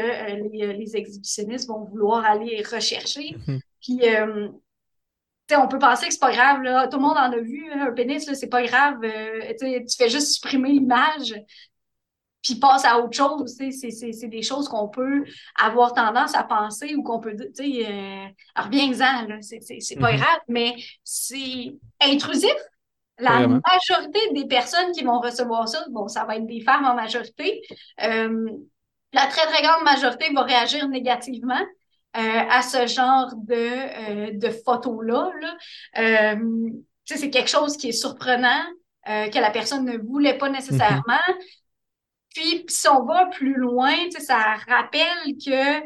les, 0.52 0.74
les, 0.74 0.96
exhibitionnistes 0.96 1.68
vont 1.68 1.84
vouloir 1.84 2.26
aller 2.26 2.64
rechercher. 2.64 3.36
Mm-hmm. 3.48 3.60
Puis 3.82 4.02
on 5.56 5.68
peut 5.68 5.80
penser 5.80 6.08
que 6.08 6.14
c'est 6.14 6.20
pas 6.20 6.32
grave, 6.32 6.62
là. 6.62 6.88
Tout 6.88 6.98
le 6.98 7.04
monde 7.04 7.18
en 7.18 7.32
a 7.32 7.38
vu, 7.38 7.70
hein, 7.72 7.88
un 7.90 7.92
pénis, 7.94 8.32
c'est 8.34 8.50
pas 8.50 8.64
grave. 8.64 9.00
Euh, 9.04 9.54
tu 9.60 9.98
fais 9.98 10.10
juste 10.10 10.34
supprimer 10.34 10.70
l'image, 10.70 11.34
puis 12.44 12.56
passe 12.56 12.86
à 12.86 13.00
autre 13.00 13.16
chose. 13.16 13.56
C'est 13.58 14.28
des 14.28 14.42
choses 14.42 14.68
qu'on 14.68 14.88
peut 14.90 15.24
avoir 15.60 15.94
tendance 15.94 16.36
à 16.36 16.44
penser 16.44 16.96
ou 16.96 17.04
qu'on 17.04 17.20
peut 17.20 17.34
dire, 17.34 17.88
euh, 17.90 18.26
reviens-en, 18.56 19.42
c'est 19.42 19.60
pas 20.00 20.12
mm-hmm. 20.12 20.18
grave, 20.18 20.40
mais 20.48 20.76
c'est 21.04 21.74
intrusif. 22.02 22.56
La 23.20 23.48
majorité 23.48 24.20
des 24.34 24.48
personnes 24.48 24.92
qui 24.94 25.04
vont 25.04 25.20
recevoir 25.20 25.68
ça, 25.68 25.86
bon, 25.90 26.08
ça 26.08 26.26
va 26.26 26.38
être 26.38 26.48
des 26.48 26.62
femmes 26.62 26.86
en 26.86 26.96
majorité. 26.96 27.62
Euh, 28.02 28.50
la 29.14 29.28
très, 29.28 29.46
très 29.46 29.62
grande 29.62 29.84
majorité 29.84 30.34
va 30.34 30.42
réagir 30.42 30.88
négativement. 30.88 31.62
Euh, 32.18 32.20
à 32.50 32.62
ce 32.62 32.88
genre 32.88 33.34
de, 33.38 33.54
euh, 33.56 34.32
de 34.34 34.50
photos-là. 34.50 35.32
Là. 35.40 35.58
Euh, 36.00 36.70
c'est 37.06 37.30
quelque 37.30 37.50
chose 37.50 37.78
qui 37.78 37.90
est 37.90 37.94
surprenant, 37.94 38.64
que 39.06 39.40
la 39.40 39.50
personne 39.50 39.86
ne 39.86 39.98
voulait 39.98 40.38
pas 40.38 40.50
nécessairement. 40.50 41.02
Mm-hmm. 41.06 41.46
Puis, 42.36 42.66
si 42.68 42.88
on 42.90 43.06
va 43.06 43.28
plus 43.28 43.56
loin, 43.56 43.94
ça 44.20 44.56
rappelle 44.68 45.36
que 45.44 45.82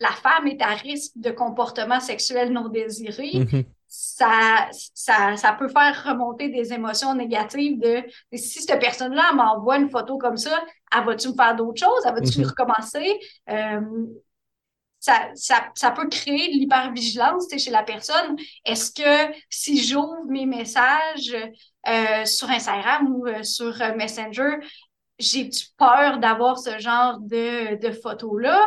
la 0.00 0.10
femme 0.10 0.48
est 0.48 0.60
à 0.60 0.74
risque 0.74 1.12
de 1.16 1.30
comportement 1.30 2.00
sexuel 2.00 2.52
non 2.52 2.68
désiré. 2.68 3.30
Mm-hmm. 3.32 3.64
Ça, 3.86 4.68
ça, 4.94 5.36
ça 5.36 5.52
peut 5.52 5.68
faire 5.68 6.04
remonter 6.04 6.48
des 6.48 6.72
émotions 6.72 7.14
négatives 7.14 7.78
de 7.78 8.02
si 8.34 8.62
cette 8.62 8.80
personne-là 8.80 9.32
m'envoie 9.34 9.78
une 9.78 9.90
photo 9.90 10.18
comme 10.18 10.36
ça, 10.36 10.62
elle 10.94 11.04
va-tu 11.04 11.28
me 11.28 11.34
faire 11.34 11.54
d'autres 11.54 11.84
choses? 11.84 12.02
Elle 12.04 12.14
va-tu 12.14 12.40
mm-hmm. 12.40 12.48
recommencer? 12.48 13.20
Ça, 15.02 15.30
ça, 15.34 15.72
ça 15.74 15.90
peut 15.90 16.08
créer 16.08 16.54
de 16.54 16.60
l'hypervigilance 16.60 17.48
chez 17.58 17.72
la 17.72 17.82
personne. 17.82 18.36
Est-ce 18.64 18.92
que 18.92 19.34
si 19.50 19.82
j'ouvre 19.82 20.24
mes 20.28 20.46
messages 20.46 21.34
euh, 21.88 22.24
sur 22.24 22.48
Instagram 22.48 23.12
ou 23.12 23.26
euh, 23.26 23.42
sur 23.42 23.82
euh, 23.82 23.96
Messenger, 23.96 24.58
j'ai 25.18 25.50
peur 25.76 26.18
d'avoir 26.18 26.56
ce 26.56 26.78
genre 26.78 27.18
de, 27.18 27.84
de 27.84 27.90
photos-là? 27.90 28.64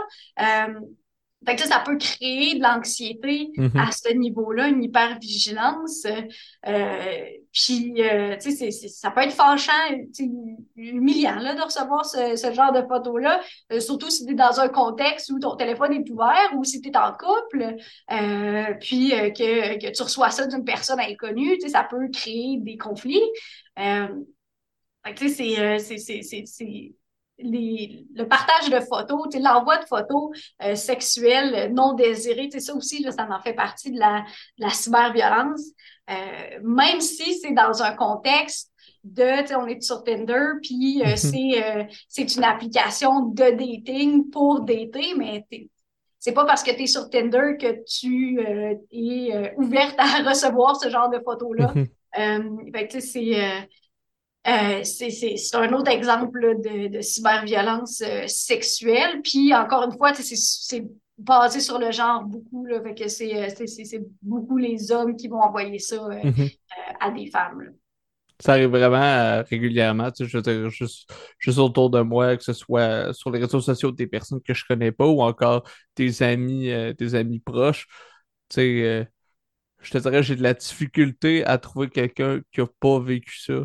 Fait 1.48 1.56
que 1.56 1.62
ça, 1.62 1.68
ça 1.68 1.80
peut 1.80 1.98
créer 1.98 2.56
de 2.56 2.64
l'anxiété 2.64 3.52
mm-hmm. 3.56 3.88
à 3.88 3.92
ce 3.92 4.14
niveau-là, 4.14 4.68
une 4.68 4.84
hypervigilance. 4.84 6.06
Euh, 6.68 7.26
puis, 7.56 8.04
euh, 8.04 8.36
tu 8.38 8.52
sais, 8.52 8.70
ça 8.70 9.12
peut 9.12 9.22
être 9.22 9.32
fâchant, 9.32 9.72
humiliant 10.76 11.36
là, 11.36 11.56
de 11.56 11.62
recevoir 11.62 12.06
ce, 12.06 12.36
ce 12.36 12.52
genre 12.52 12.74
de 12.74 12.82
photos-là, 12.82 13.42
euh, 13.72 13.80
surtout 13.80 14.10
si 14.10 14.26
tu 14.26 14.34
es 14.34 14.36
dans 14.36 14.60
un 14.60 14.68
contexte 14.68 15.32
où 15.32 15.40
ton 15.40 15.56
téléphone 15.56 15.94
est 15.94 16.10
ouvert 16.10 16.52
ou 16.58 16.66
si 16.66 16.82
tu 16.82 16.90
es 16.90 16.98
en 16.98 17.14
couple, 17.14 17.78
euh, 18.12 18.74
puis 18.82 19.12
que, 19.12 19.80
que 19.80 19.90
tu 19.90 20.04
reçois 20.04 20.32
ça 20.32 20.48
d'une 20.48 20.66
personne 20.66 21.00
inconnue, 21.00 21.58
tu 21.58 21.62
sais, 21.62 21.70
ça 21.70 21.88
peut 21.90 22.10
créer 22.12 22.58
des 22.60 22.76
conflits. 22.76 23.24
tu 25.16 25.30
sais, 25.30 25.88
c'est 25.98 26.96
les, 27.40 28.06
le 28.14 28.28
partage 28.28 28.70
de 28.70 28.80
photos, 28.80 29.28
l'envoi 29.36 29.78
de 29.78 29.86
photos 29.86 30.38
euh, 30.64 30.76
sexuelles 30.76 31.72
non 31.74 31.94
désirées, 31.94 32.50
ça 32.58 32.74
aussi, 32.74 33.04
là, 33.04 33.12
ça 33.12 33.28
en 33.30 33.42
fait 33.42 33.54
partie 33.54 33.92
de 33.92 34.00
la, 34.00 34.24
de 34.58 34.64
la 34.64 34.70
cyberviolence. 34.70 35.72
Euh, 36.10 36.60
même 36.64 37.02
si 37.02 37.38
c'est 37.40 37.54
dans 37.54 37.82
un 37.82 37.94
contexte 37.94 38.72
de, 39.04 39.56
on 39.56 39.68
est 39.68 39.82
sur 39.82 40.04
Tinder, 40.04 40.60
puis 40.62 41.02
euh, 41.04 41.14
c'est, 41.16 41.88
c'est 42.08 42.36
une 42.36 42.44
application 42.44 43.22
de 43.22 43.52
dating 43.52 44.30
pour 44.30 44.62
dater, 44.62 45.14
mais 45.18 45.46
c'est 46.20 46.34
pas 46.34 46.46
parce 46.46 46.64
que 46.64 46.72
tu 46.72 46.84
es 46.84 46.88
sur 46.88 47.10
Tinder 47.10 47.58
que 47.60 47.84
tu 47.86 48.40
es 48.92 49.54
ouverte 49.58 49.96
à 49.98 50.24
recevoir 50.30 50.76
ce 50.78 50.90
genre 50.90 51.10
de 51.10 51.20
photos-là. 51.20 51.74
fait 52.74 52.88
que, 52.88 53.00
c'est 53.00 53.68
euh, 54.48 54.84
c'est 54.84 55.56
un 55.56 55.74
autre 55.74 55.90
exemple 55.90 56.40
de, 56.62 56.88
de 56.90 57.02
cyberviolence 57.02 58.02
euh, 58.02 58.28
sexuelle. 58.28 59.22
Puis 59.24 59.56
encore 59.56 59.84
une 59.84 59.98
fois, 59.98 60.14
c'est 60.14 60.86
basé 61.18 61.60
sur 61.60 61.80
le 61.80 61.92
genre 61.92 62.24
beaucoup. 62.24 62.66
Là, 62.66 62.82
fait 62.82 62.94
que 62.94 63.08
c'est 63.08 63.36
euh, 63.36 64.00
beaucoup 64.22 64.58
les 64.58 64.92
hommes 64.92 65.16
qui 65.16 65.28
vont 65.28 65.42
envoyer 65.42 65.80
ça 65.80 65.96
mm-hmm. 65.96 66.58
à 67.00 67.12
des 67.12 67.28
femmes. 67.32 67.72
Ça 68.40 68.52
arrive 68.52 68.70
vraiment 68.70 69.44
régulièrement, 69.50 70.12
tu 70.12 70.26
sais, 70.26 70.30
je 70.30 70.38
veux 70.38 70.44
dire, 70.44 70.70
juste, 70.70 71.10
juste, 71.40 71.58
autour 71.58 71.90
de 71.90 72.02
moi, 72.02 72.36
que 72.36 72.44
ce 72.44 72.52
soit 72.52 73.14
sur 73.14 73.32
les 73.32 73.40
réseaux 73.40 73.62
sociaux 73.62 73.94
des 73.94 74.08
personnes 74.08 74.42
que 74.42 74.54
je 74.54 74.66
connais 74.68 74.92
pas 74.92 75.08
ou 75.08 75.22
encore 75.22 75.64
des 75.96 76.22
amis, 76.22 76.70
des 76.98 77.16
amis 77.16 77.40
proches. 77.40 77.88
Tu 78.50 78.56
sais, 78.56 79.08
je 79.80 79.92
te 79.92 79.98
dirais, 80.00 80.22
j'ai 80.22 80.36
de 80.36 80.44
la 80.44 80.54
difficulté 80.54 81.46
à 81.46 81.58
trouver 81.58 81.90
quelqu'un 81.90 82.42
qui 82.52 82.60
a 82.60 82.68
pas 82.82 83.00
vécu 83.00 83.40
ça 83.40 83.64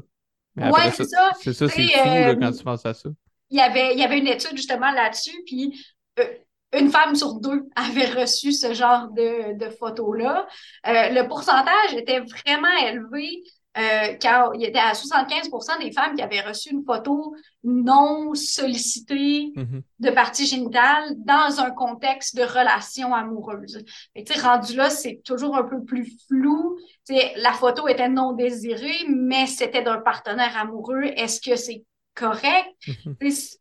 ouais, 0.60 0.90
c'est 0.92 1.04
ça. 1.04 1.30
C'est 1.40 1.52
ça, 1.52 1.68
c'est 1.68 1.88
fou 1.88 2.08
euh, 2.08 2.36
quand 2.36 2.52
tu 2.52 2.64
penses 2.64 2.84
à 2.86 2.94
ça. 2.94 3.08
il 3.50 3.58
y 3.58 3.60
avait, 3.60 3.94
il 3.94 3.98
y 3.98 4.04
avait 4.04 4.18
une 4.18 4.26
étude 4.26 4.56
justement 4.56 4.90
là-dessus, 4.92 5.42
puis 5.46 5.84
euh, 6.18 6.24
une 6.72 6.90
femme 6.90 7.14
sur 7.16 7.34
deux 7.40 7.64
avait 7.74 8.06
reçu 8.10 8.52
ce 8.52 8.74
genre 8.74 9.08
de, 9.08 9.58
de 9.58 9.70
photos-là. 9.70 10.46
Euh, 10.86 11.08
le 11.10 11.28
pourcentage 11.28 11.94
était 11.94 12.20
vraiment 12.20 12.76
élevé 12.86 13.42
euh, 13.78 14.14
car 14.14 14.52
il 14.56 14.64
était 14.64 14.80
à 14.80 14.92
75% 14.94 15.80
des 15.80 15.92
femmes 15.92 16.16
qui 16.16 16.22
avaient 16.22 16.40
reçu 16.40 16.70
une 16.70 16.84
photo 16.84 17.36
non 17.62 18.34
sollicitée 18.34 19.52
mm-hmm. 19.54 19.82
de 20.00 20.10
partie 20.10 20.44
génitale 20.44 21.14
dans 21.18 21.60
un 21.60 21.70
contexte 21.70 22.36
de 22.36 22.42
relation 22.42 23.14
amoureuse. 23.14 23.84
Et 24.16 24.24
rendu 24.40 24.74
là, 24.74 24.90
c'est 24.90 25.22
toujours 25.24 25.56
un 25.56 25.62
peu 25.62 25.84
plus 25.84 26.16
flou. 26.26 26.78
T'sais, 27.04 27.32
la 27.36 27.52
photo 27.52 27.86
était 27.86 28.08
non 28.08 28.32
désirée, 28.32 29.06
mais 29.08 29.46
c'était 29.46 29.82
d'un 29.82 30.00
partenaire 30.00 30.56
amoureux. 30.58 31.04
Est-ce 31.04 31.40
que 31.40 31.54
c'est 31.54 31.84
correct? 32.16 32.74
Mm-hmm. 33.06 33.56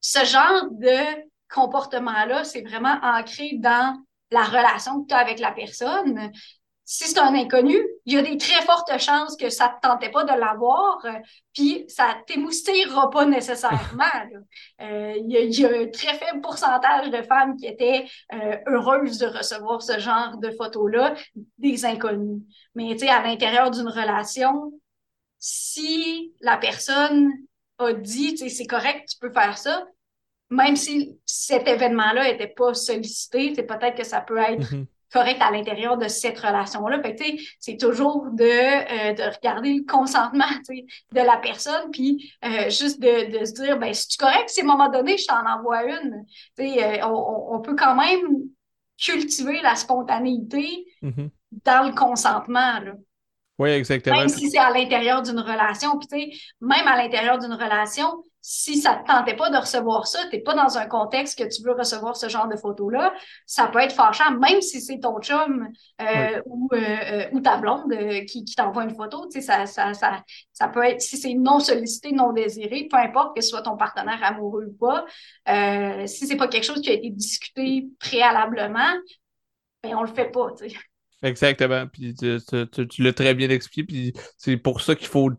Ce 0.00 0.24
genre 0.24 0.68
de 0.72 1.22
comportement-là, 1.54 2.42
c'est 2.42 2.62
vraiment 2.62 2.98
ancré 3.02 3.52
dans 3.54 3.96
la 4.30 4.44
relation 4.44 5.02
que 5.02 5.08
tu 5.08 5.14
as 5.14 5.18
avec 5.18 5.38
la 5.38 5.52
personne 5.52 6.32
si 6.90 7.04
c'est 7.04 7.18
un 7.18 7.34
inconnu, 7.34 7.76
il 8.06 8.14
y 8.14 8.16
a 8.16 8.22
des 8.22 8.38
très 8.38 8.62
fortes 8.62 8.98
chances 8.98 9.36
que 9.36 9.50
ça 9.50 9.68
ne 9.68 9.74
te 9.74 9.86
tentait 9.86 10.10
pas 10.10 10.24
de 10.24 10.32
l'avoir, 10.32 11.04
euh, 11.04 11.12
puis 11.52 11.84
ça 11.86 12.14
ne 12.14 12.24
t'émoustillera 12.24 13.10
pas 13.10 13.26
nécessairement. 13.26 14.04
Euh, 14.80 15.12
il, 15.18 15.30
y 15.30 15.66
a, 15.66 15.68
un 15.68 15.86
très 15.88 16.14
faible 16.14 16.40
pourcentage 16.40 17.10
de 17.10 17.20
femmes 17.20 17.58
qui 17.58 17.66
étaient 17.66 18.06
euh, 18.32 18.56
heureuses 18.68 19.18
de 19.18 19.26
recevoir 19.26 19.82
ce 19.82 19.98
genre 19.98 20.38
de 20.38 20.50
photos-là, 20.52 21.14
des 21.58 21.84
inconnus. 21.84 22.40
Mais 22.74 22.92
tu 22.92 23.00
sais, 23.00 23.08
à 23.10 23.22
l'intérieur 23.22 23.70
d'une 23.70 23.88
relation, 23.88 24.72
si 25.38 26.32
la 26.40 26.56
personne 26.56 27.30
a 27.76 27.92
dit, 27.92 28.30
tu 28.30 28.38
sais, 28.38 28.48
c'est 28.48 28.66
correct, 28.66 29.10
tu 29.10 29.18
peux 29.18 29.32
faire 29.34 29.58
ça, 29.58 29.84
même 30.48 30.74
si 30.74 31.18
cet 31.26 31.68
événement-là 31.68 32.32
n'était 32.32 32.48
pas 32.48 32.72
sollicité, 32.72 33.52
peut-être 33.52 33.94
que 33.94 34.04
ça 34.04 34.22
peut 34.22 34.38
être 34.38 34.72
mm-hmm 34.72 34.86
correct 35.12 35.40
à 35.40 35.50
l'intérieur 35.50 35.96
de 35.96 36.08
cette 36.08 36.38
relation-là. 36.38 37.00
c'est 37.58 37.76
toujours 37.76 38.26
de, 38.32 38.44
euh, 38.44 39.12
de 39.14 39.34
regarder 39.34 39.74
le 39.74 39.84
consentement 39.90 40.44
de 40.68 41.20
la 41.20 41.36
personne, 41.38 41.90
puis 41.90 42.32
euh, 42.44 42.68
juste 42.70 43.00
de, 43.00 43.38
de, 43.38 43.44
se 43.44 43.52
dire, 43.52 43.78
ben, 43.78 43.92
si 43.94 44.08
tu 44.08 44.18
correct, 44.18 44.48
si 44.48 44.60
à 44.60 44.64
un 44.64 44.66
moment 44.66 44.90
donné, 44.90 45.16
je 45.16 45.26
t'en 45.26 45.46
envoie 45.46 45.84
une. 45.84 46.24
Euh, 46.60 46.98
on, 47.04 47.56
on, 47.56 47.60
peut 47.60 47.76
quand 47.76 47.94
même 47.94 48.48
cultiver 48.98 49.60
la 49.62 49.76
spontanéité 49.76 50.86
mm-hmm. 51.02 51.30
dans 51.64 51.86
le 51.86 51.94
consentement. 51.94 52.80
Là. 52.80 52.92
Oui, 53.58 53.70
exactement. 53.70 54.18
Même 54.18 54.28
si 54.28 54.50
c'est 54.50 54.58
à 54.58 54.70
l'intérieur 54.70 55.22
d'une 55.22 55.40
relation. 55.40 55.98
Puis, 55.98 56.40
même 56.60 56.86
à 56.86 56.96
l'intérieur 56.96 57.38
d'une 57.38 57.54
relation, 57.54 58.22
si 58.40 58.78
ça 58.78 58.96
ne 58.96 59.02
te 59.02 59.06
tentait 59.06 59.36
pas 59.36 59.50
de 59.50 59.56
recevoir 59.56 60.06
ça, 60.06 60.20
tu 60.30 60.36
n'es 60.36 60.42
pas 60.42 60.54
dans 60.54 60.78
un 60.78 60.86
contexte 60.86 61.38
que 61.38 61.44
tu 61.44 61.62
veux 61.62 61.72
recevoir 61.72 62.16
ce 62.16 62.28
genre 62.28 62.48
de 62.48 62.56
photos-là, 62.56 63.12
ça 63.46 63.66
peut 63.66 63.80
être 63.80 63.94
fâchant, 63.94 64.30
même 64.38 64.60
si 64.60 64.80
c'est 64.80 65.00
ton 65.00 65.20
chum 65.20 65.68
euh, 66.00 66.40
ou, 66.46 66.68
euh, 66.72 66.76
euh, 66.78 67.28
ou, 67.32 67.40
ta 67.40 67.56
blonde 67.56 67.92
qui, 68.26 68.44
qui 68.44 68.54
t'envoie 68.54 68.84
une 68.84 68.94
photo. 68.94 69.28
Ça, 69.30 69.66
ça, 69.66 69.92
ça, 69.92 70.22
ça 70.52 70.68
peut 70.68 70.84
être, 70.84 71.00
si 71.00 71.16
c'est 71.16 71.34
non 71.34 71.60
sollicité, 71.60 72.12
non 72.12 72.32
désiré, 72.32 72.86
peu 72.90 72.96
importe 72.96 73.36
que 73.36 73.42
ce 73.42 73.50
soit 73.50 73.62
ton 73.62 73.76
partenaire 73.76 74.22
amoureux 74.22 74.66
ou 74.66 74.76
pas, 74.76 75.04
si 76.06 76.26
c'est 76.26 76.36
pas 76.36 76.48
quelque 76.48 76.64
chose 76.64 76.80
qui 76.80 76.90
a 76.90 76.94
été 76.94 77.10
discuté 77.10 77.88
préalablement, 77.98 78.94
ben 79.82 79.94
on 79.94 80.02
le 80.02 80.12
fait 80.12 80.30
pas. 80.30 80.48
Exactement. 81.22 81.86
Puis 81.92 82.14
tu, 82.14 82.38
tu 82.88 83.02
l'as 83.02 83.12
très 83.12 83.34
bien 83.34 83.50
expliqué. 83.50 83.84
Puis 83.84 84.12
c'est 84.36 84.56
pour 84.56 84.80
ça 84.80 84.94
qu'il 84.94 85.08
faut 85.08 85.30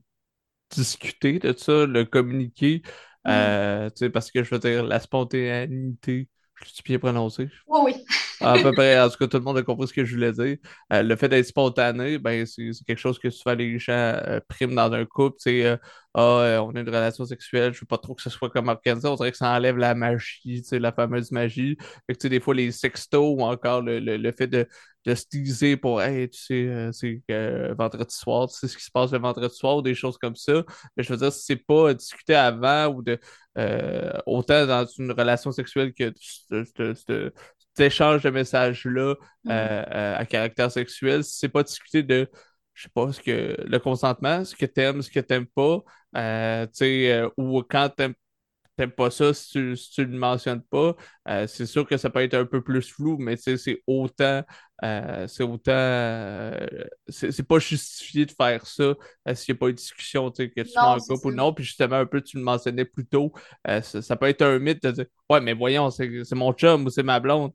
discuter 0.70 1.40
de 1.40 1.54
ça, 1.58 1.86
le 1.86 2.06
communiquer. 2.06 2.82
Mm. 3.26 3.30
Euh, 3.30 3.90
parce 4.14 4.32
que 4.32 4.44
je 4.44 4.56
veux 4.56 4.60
dire, 4.60 4.84
la 4.84 5.00
spontanéité, 5.00 6.30
je 6.56 6.70
suis 6.70 6.84
bien 6.84 7.00
prononcé. 7.00 7.50
Oui, 7.68 7.80
oui. 7.84 8.06
À 8.42 8.54
peu 8.62 8.72
près, 8.72 9.00
en 9.00 9.10
tout 9.10 9.18
cas, 9.18 9.28
tout 9.28 9.38
le 9.38 9.44
monde 9.44 9.58
a 9.58 9.64
compris 9.64 9.88
ce 9.88 9.94
que 9.94 10.06
je 10.06 10.16
voulais 10.16 10.32
dire. 10.32 10.58
Euh, 10.94 11.04
le 11.04 11.16
fait 11.16 11.30
d'être 11.30 11.46
spontané, 11.46 12.18
ben, 12.18 12.46
c'est 12.46 12.72
quelque 12.86 12.98
chose 12.98 13.20
que 13.20 13.30
souvent 13.30 13.56
les 13.56 13.80
gens 13.80 13.92
euh, 13.94 14.40
priment 14.48 14.76
dans 14.76 14.92
un 14.94 15.06
couple. 15.06 15.38
Euh, 15.48 15.78
ah, 16.14 16.62
on 16.64 16.76
a 16.76 16.80
une 16.80 16.90
relation 16.90 17.26
sexuelle, 17.26 17.74
je 17.74 17.82
veux 17.82 17.86
pas 17.86 17.98
trop 17.98 18.16
que 18.16 18.22
ce 18.22 18.30
soit 18.30 18.50
comme 18.50 18.70
organisé. 18.70 19.08
On 19.08 19.16
dirait 19.16 19.32
que 19.32 19.38
ça 19.38 19.52
enlève 19.52 19.78
la 19.78 19.94
magie, 19.96 20.64
la 20.72 20.92
fameuse 20.92 21.32
magie. 21.32 21.78
Que, 22.08 22.28
des 22.28 22.40
fois, 22.40 22.54
les 22.56 22.72
sextos 22.72 23.36
ou 23.38 23.42
encore 23.44 23.82
le, 23.82 24.00
le, 24.00 24.32
fait 24.32 24.48
de, 24.48 24.68
de 25.06 25.16
se 25.16 25.26
teaser 25.26 25.78
pour 25.78 26.02
Hey, 26.02 26.30
tu 26.30 26.40
sais, 26.40 26.90
c'est 26.94 27.22
vendredi 27.78 28.16
soir, 28.16 28.48
tu 28.48 28.56
sais 28.58 28.68
ce 28.68 28.78
qui 28.78 28.84
se 28.84 28.92
passe 28.92 29.12
le 29.12 29.20
vendredi 29.20 29.54
soir 29.56 29.78
ou 29.78 29.82
des 29.82 29.96
choses 29.96 30.18
comme 30.18 30.36
ça. 30.36 30.64
Mais 30.98 31.04
je 31.04 31.12
veux 31.14 31.18
dire, 31.18 31.32
si 31.32 31.44
c'est 31.46 31.56
pas 31.58 31.94
discuté 31.94 32.36
avant 32.36 32.88
ou 32.88 33.02
de 33.04 33.20
autant 34.26 34.66
dans 34.66 34.86
une 34.86 35.12
relation 35.12 35.52
sexuelle 35.52 35.94
que 35.94 36.14
échange 37.78 38.24
de 38.24 38.30
messages-là 38.30 39.16
mm. 39.44 39.52
euh, 39.52 39.84
euh, 39.92 40.18
à 40.18 40.26
caractère 40.26 40.72
sexuel, 40.72 41.24
si 41.24 41.38
c'est 41.40 41.50
pas 41.50 41.64
discuter 41.64 42.04
de, 42.04 42.30
je 42.74 42.84
sais 42.84 42.90
pas, 42.94 43.12
ce 43.12 43.20
que 43.22 43.56
le 43.60 43.80
consentement, 43.80 44.44
ce 44.44 44.56
que 44.56 44.66
t'aimes, 44.66 45.02
ce 45.02 45.10
que 45.10 45.20
t'aimes 45.20 45.48
pas, 45.48 45.80
euh, 46.18 46.66
tu 46.68 46.72
sais, 46.74 47.24
ou 47.38 47.62
quand 47.64 47.90
t'aimes 47.96 48.16
t'aimes 48.80 48.92
pas 48.92 49.12
ça 49.12 49.34
si 49.34 49.50
tu, 49.50 49.76
si 49.76 50.02
le 50.02 50.18
mentionnes 50.18 50.62
pas. 50.62 50.96
c'est 51.48 51.66
sûr 51.66 51.86
que 51.88 51.98
ça 51.98 52.10
peut 52.10 52.22
être 52.24 52.34
un 52.34 52.46
peu 52.46 52.62
plus 52.64 52.82
flou, 52.82 53.18
mais 53.18 53.36
c'est 53.38 53.84
autant. 53.88 54.44
c'est 54.82 55.44
autant. 55.44 56.52
c'est 57.08 57.48
pas 57.48 57.60
justifié 57.60 58.26
de 58.26 58.32
faire 58.32 58.66
ça 58.66 58.96
s'il 59.34 59.54
n'y 59.54 59.58
a 59.58 59.60
pas 59.60 59.68
eu 59.68 59.74
de 59.74 59.78
discussion, 59.78 60.32
que 60.32 60.44
tu 60.44 60.70
sois 60.70 60.96
en 60.96 60.98
couple 61.00 61.28
ou 61.28 61.32
non. 61.32 61.54
Puis 61.54 61.66
justement, 61.66 61.98
un 61.98 62.06
peu, 62.06 62.22
tu 62.22 62.38
le 62.38 62.44
mentionnais 62.44 62.86
plus 62.86 63.06
tôt. 63.06 63.34
Ça, 63.82 64.16
peut 64.16 64.28
être 64.28 64.42
un 64.42 64.60
mythe 64.60 64.84
de 64.84 64.92
dire 64.92 65.06
Ouais, 65.30 65.42
mais 65.42 65.54
voyons, 65.54 65.90
c'est 65.92 66.32
mon 66.34 66.54
chum 66.54 66.86
ou 66.86 66.90
c'est 66.90 67.04
ma 67.04 67.20
blonde 67.20 67.52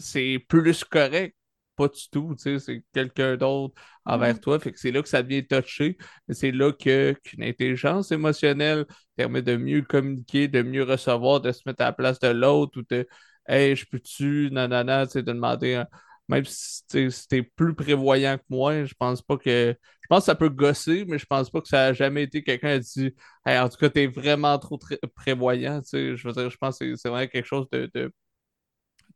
c'est 0.00 0.38
plus 0.48 0.84
correct. 0.84 1.36
Pas 1.80 1.88
du 1.88 2.10
tout, 2.10 2.34
tu 2.36 2.42
sais, 2.42 2.58
c'est 2.58 2.84
quelqu'un 2.92 3.38
d'autre 3.38 3.74
envers 4.04 4.34
mm. 4.34 4.40
toi. 4.40 4.60
Fait 4.60 4.70
que 4.70 4.78
c'est 4.78 4.90
là 4.90 5.00
que 5.00 5.08
ça 5.08 5.22
devient 5.22 5.46
touché. 5.46 5.96
C'est 6.28 6.52
là 6.52 6.72
que 6.72 7.14
qu'une 7.24 7.42
intelligence 7.42 8.12
émotionnelle 8.12 8.84
permet 9.16 9.40
de 9.40 9.56
mieux 9.56 9.80
communiquer, 9.80 10.46
de 10.46 10.60
mieux 10.60 10.82
recevoir, 10.84 11.40
de 11.40 11.52
se 11.52 11.62
mettre 11.64 11.80
à 11.82 11.86
la 11.86 11.92
place 11.92 12.18
de 12.20 12.28
l'autre 12.28 12.78
ou 12.80 12.82
de 12.90 13.08
Hey, 13.48 13.74
je 13.76 13.86
peux-tu, 13.86 14.50
nanana, 14.52 15.06
tu 15.06 15.12
sais, 15.12 15.22
de 15.22 15.32
demander. 15.32 15.82
Même 16.28 16.44
si 16.44 16.82
t'es 17.28 17.42
plus 17.42 17.74
prévoyant 17.74 18.36
que 18.36 18.44
moi, 18.50 18.84
je 18.84 18.94
pense 18.94 19.22
pas 19.22 19.38
que. 19.38 19.74
Je 20.02 20.06
pense 20.08 20.20
que 20.20 20.26
ça 20.26 20.34
peut 20.34 20.50
gosser, 20.50 21.04
mais 21.08 21.18
je 21.18 21.24
pense 21.26 21.50
pas 21.50 21.60
que 21.62 21.68
ça 21.68 21.86
a 21.86 21.92
jamais 21.94 22.24
été 22.24 22.42
quelqu'un 22.42 22.78
qui 22.80 22.90
dit 23.00 23.14
hey, 23.46 23.58
en 23.58 23.68
tout 23.70 23.78
cas, 23.78 23.88
t'es 23.88 24.06
vraiment 24.06 24.58
trop 24.58 24.78
prévoyant. 25.14 25.80
Tu 25.80 25.88
sais, 25.88 26.16
je 26.16 26.28
veux 26.28 26.34
dire, 26.34 26.50
je 26.50 26.56
pense 26.58 26.78
que 26.78 26.94
c'est 26.96 27.08
vraiment 27.08 27.26
quelque 27.26 27.46
chose 27.46 27.68
de 27.72 28.12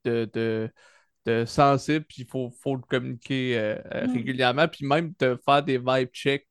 de, 0.04 0.30
de, 0.32 0.70
sensible, 1.46 2.04
puis 2.04 2.22
il 2.22 2.26
faut, 2.26 2.50
faut, 2.62 2.76
le 2.76 2.82
communiquer 2.82 3.58
euh, 3.58 3.76
euh, 3.94 4.06
mm. 4.06 4.12
régulièrement, 4.12 4.68
puis 4.68 4.86
même 4.86 5.12
de 5.18 5.38
faire 5.44 5.62
des 5.62 5.78
vibe 5.78 6.10
checks. 6.12 6.46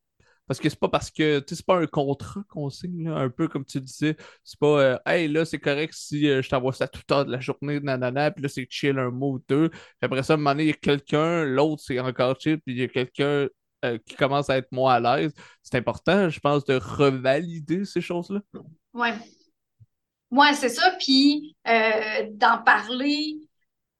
Parce 0.45 0.59
que 0.59 0.67
c'est 0.67 0.79
pas 0.79 0.89
parce 0.89 1.09
que, 1.09 1.39
tu 1.39 1.45
sais, 1.49 1.55
c'est 1.55 1.65
pas 1.65 1.77
un 1.77 1.87
contrat 1.87 2.41
qu'on 2.49 2.69
signe, 2.69 3.07
un 3.07 3.29
peu 3.29 3.47
comme 3.47 3.63
tu 3.63 3.79
disais. 3.79 4.17
C'est 4.43 4.59
pas, 4.59 4.81
euh, 4.81 4.97
hey, 5.05 5.29
là, 5.29 5.45
c'est 5.45 5.59
correct 5.59 5.93
si 5.95 6.25
je 6.25 6.49
t'envoie 6.49 6.73
ça 6.73 6.87
tout 6.87 6.99
le 6.99 7.05
temps 7.05 7.23
de 7.23 7.31
la 7.31 7.39
journée, 7.39 7.79
nanana, 7.79 8.29
puis 8.31 8.43
là, 8.43 8.49
c'est 8.49 8.67
chill 8.69 8.99
un 8.99 9.09
mot 9.09 9.35
ou 9.35 9.43
deux. 9.47 9.69
Puis 9.69 9.79
après 10.01 10.21
ça, 10.21 10.33
à 10.33 10.35
un 10.35 10.37
moment 10.37 10.51
donné, 10.51 10.63
il 10.63 10.67
y 10.67 10.71
a 10.71 10.73
quelqu'un, 10.73 11.45
l'autre, 11.45 11.81
c'est 11.85 11.99
encore 11.99 12.37
chill, 12.39 12.59
puis 12.59 12.75
il 12.75 12.79
y 12.79 12.83
a 12.83 12.87
quelqu'un 12.89 13.47
qui 14.05 14.15
commence 14.15 14.49
à 14.49 14.57
être 14.57 14.71
moins 14.71 14.95
à 14.95 15.17
l'aise. 15.17 15.33
C'est 15.61 15.77
important, 15.77 16.29
je 16.29 16.39
pense, 16.39 16.65
de 16.65 16.75
revalider 16.75 17.85
ces 17.85 18.01
choses-là. 18.01 18.39
Ouais. 18.93 19.13
Ouais, 20.33 20.53
c'est 20.55 20.69
ça. 20.69 20.95
Puis 20.99 21.55
euh, 21.67 22.27
d'en 22.31 22.57
parler 22.63 23.42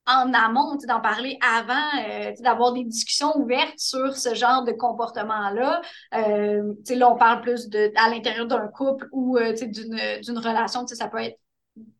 en 0.05 0.33
amont, 0.33 0.75
d'en 0.87 0.99
parler 0.99 1.37
avant, 1.41 1.73
euh, 2.07 2.33
d'avoir 2.39 2.73
des 2.73 2.83
discussions 2.83 3.37
ouvertes 3.37 3.77
sur 3.77 4.17
ce 4.17 4.35
genre 4.35 4.63
de 4.63 4.71
comportement-là. 4.73 5.81
Euh, 6.15 6.73
là, 6.89 7.11
on 7.11 7.15
parle 7.15 7.41
plus 7.41 7.69
de 7.69 7.91
à 7.95 8.09
l'intérieur 8.09 8.45
d'un 8.47 8.67
couple 8.67 9.07
ou 9.11 9.37
euh, 9.37 9.53
d'une 9.53 10.37
relation, 10.37 10.85
ça 10.87 11.07
peut 11.07 11.21
être 11.21 11.39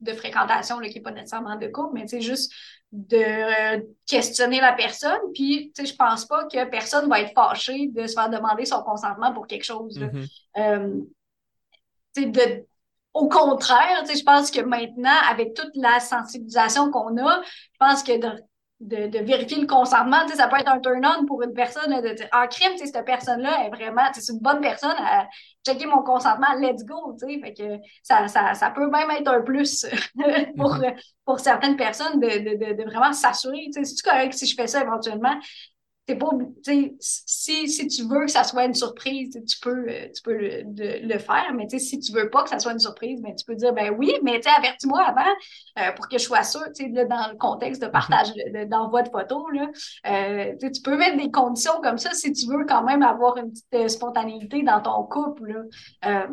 de 0.01 0.13
fréquentation 0.13 0.79
là, 0.79 0.89
qui 0.89 0.95
n'est 0.95 1.01
pas 1.01 1.11
nécessairement 1.11 1.55
de 1.55 1.67
couple, 1.67 1.93
mais 1.93 2.21
juste 2.21 2.53
de 2.91 3.83
questionner 4.05 4.61
la 4.61 4.73
personne. 4.73 5.19
Puis, 5.33 5.73
je 5.75 5.95
pense 5.95 6.25
pas 6.25 6.45
que 6.45 6.69
personne 6.69 7.09
va 7.09 7.21
être 7.21 7.33
fâché 7.33 7.87
de 7.87 8.05
se 8.05 8.13
faire 8.13 8.29
demander 8.29 8.65
son 8.65 8.83
consentement 8.83 9.33
pour 9.33 9.47
quelque 9.47 9.63
chose. 9.63 9.99
De 12.15 12.65
au 13.13 13.27
contraire, 13.27 14.03
je 14.07 14.23
pense 14.23 14.49
que 14.49 14.61
maintenant, 14.61 15.15
avec 15.29 15.53
toute 15.53 15.75
la 15.75 15.99
sensibilisation 15.99 16.89
qu'on 16.91 17.15
a, 17.17 17.41
je 17.43 17.77
pense 17.79 18.03
que 18.03 18.17
de, 18.17 18.41
de, 18.79 19.07
de 19.07 19.19
vérifier 19.19 19.59
le 19.59 19.67
consentement, 19.67 20.27
ça 20.27 20.47
peut 20.47 20.57
être 20.59 20.71
un 20.71 20.79
turn-on 20.79 21.25
pour 21.25 21.41
une 21.43 21.53
personne 21.53 22.01
de 22.01 22.13
dire 22.15 22.27
Ah, 22.31 22.47
crime, 22.47 22.75
cette 22.77 23.05
personne-là 23.05 23.65
est 23.65 23.69
vraiment, 23.69 24.01
c'est 24.13 24.33
une 24.33 24.39
bonne 24.39 24.61
personne 24.61 24.95
à 24.97 25.27
checker 25.65 25.85
mon 25.85 26.01
consentement, 26.01 26.53
let's 26.59 26.83
go. 26.83 27.15
Fait 27.19 27.53
que 27.53 27.77
ça, 28.01 28.27
ça, 28.27 28.53
ça 28.55 28.71
peut 28.71 28.89
même 28.89 29.09
être 29.11 29.27
un 29.27 29.41
plus 29.41 29.85
pour, 30.57 30.75
mm-hmm. 30.75 30.95
pour 31.25 31.39
certaines 31.39 31.77
personnes 31.77 32.19
de, 32.19 32.27
de, 32.27 32.73
de, 32.73 32.83
vraiment 32.83 33.13
s'assurer. 33.13 33.69
C'est 33.71 34.01
correct 34.03 34.33
si 34.33 34.47
je 34.47 34.55
fais 34.55 34.67
ça 34.67 34.81
éventuellement? 34.81 35.35
Pas, 36.07 36.29
si, 36.99 37.69
si 37.69 37.87
tu 37.87 38.03
veux 38.03 38.25
que 38.25 38.31
ça 38.31 38.43
soit 38.43 38.65
une 38.65 38.73
surprise, 38.73 39.39
tu 39.47 39.59
peux, 39.61 39.87
euh, 39.89 40.09
tu 40.13 40.21
peux 40.21 40.33
le, 40.33 41.17
faire, 41.17 41.53
mais 41.55 41.67
si 41.69 41.99
tu 41.99 42.11
veux 42.11 42.29
pas 42.29 42.43
que 42.43 42.49
ça 42.49 42.59
soit 42.59 42.73
une 42.73 42.79
surprise, 42.79 43.21
ben, 43.21 43.33
tu 43.33 43.45
peux 43.45 43.55
dire, 43.55 43.73
ben 43.73 43.95
oui, 43.97 44.13
mais 44.21 44.41
avertis-moi 44.45 45.01
avant 45.01 45.31
euh, 45.79 45.91
pour 45.93 46.09
que 46.09 46.17
je 46.17 46.23
sois 46.23 46.43
sûre, 46.43 46.67
dans 47.09 47.31
le 47.31 47.37
contexte 47.37 47.81
de 47.81 47.87
partage, 47.87 48.29
mm-hmm. 48.29 48.67
d'envoi 48.67 49.03
de, 49.03 49.09
photos, 49.09 49.45
là, 49.53 49.69
euh, 50.07 50.53
tu 50.59 50.81
peux 50.81 50.97
mettre 50.97 51.17
des 51.17 51.31
conditions 51.31 51.79
comme 51.81 51.97
ça 51.97 52.11
si 52.13 52.33
tu 52.33 52.47
veux 52.47 52.65
quand 52.65 52.83
même 52.83 53.01
avoir 53.01 53.37
une 53.37 53.51
petite 53.51 53.89
spontanéité 53.89 54.63
dans 54.63 54.81
ton 54.81 55.03
couple. 55.03 55.65
Là 56.01 56.27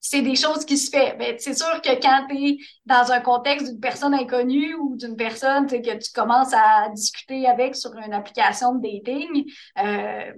c'est 0.00 0.22
des 0.22 0.36
choses 0.36 0.64
qui 0.64 0.78
se 0.78 0.90
font. 0.90 1.16
Mais 1.18 1.36
c'est 1.38 1.54
sûr 1.54 1.80
que 1.82 2.00
quand 2.00 2.26
tu 2.28 2.36
es 2.36 2.56
dans 2.86 3.10
un 3.12 3.20
contexte 3.20 3.68
d'une 3.68 3.80
personne 3.80 4.14
inconnue 4.14 4.74
ou 4.74 4.96
d'une 4.96 5.16
personne 5.16 5.66
que 5.66 5.76
tu 5.76 6.12
commences 6.12 6.52
à 6.54 6.88
discuter 6.94 7.46
avec 7.46 7.74
sur 7.76 7.94
une 7.96 8.12
application 8.12 8.74
de 8.74 8.82
dating, 8.82 9.44
euh, 9.78 10.32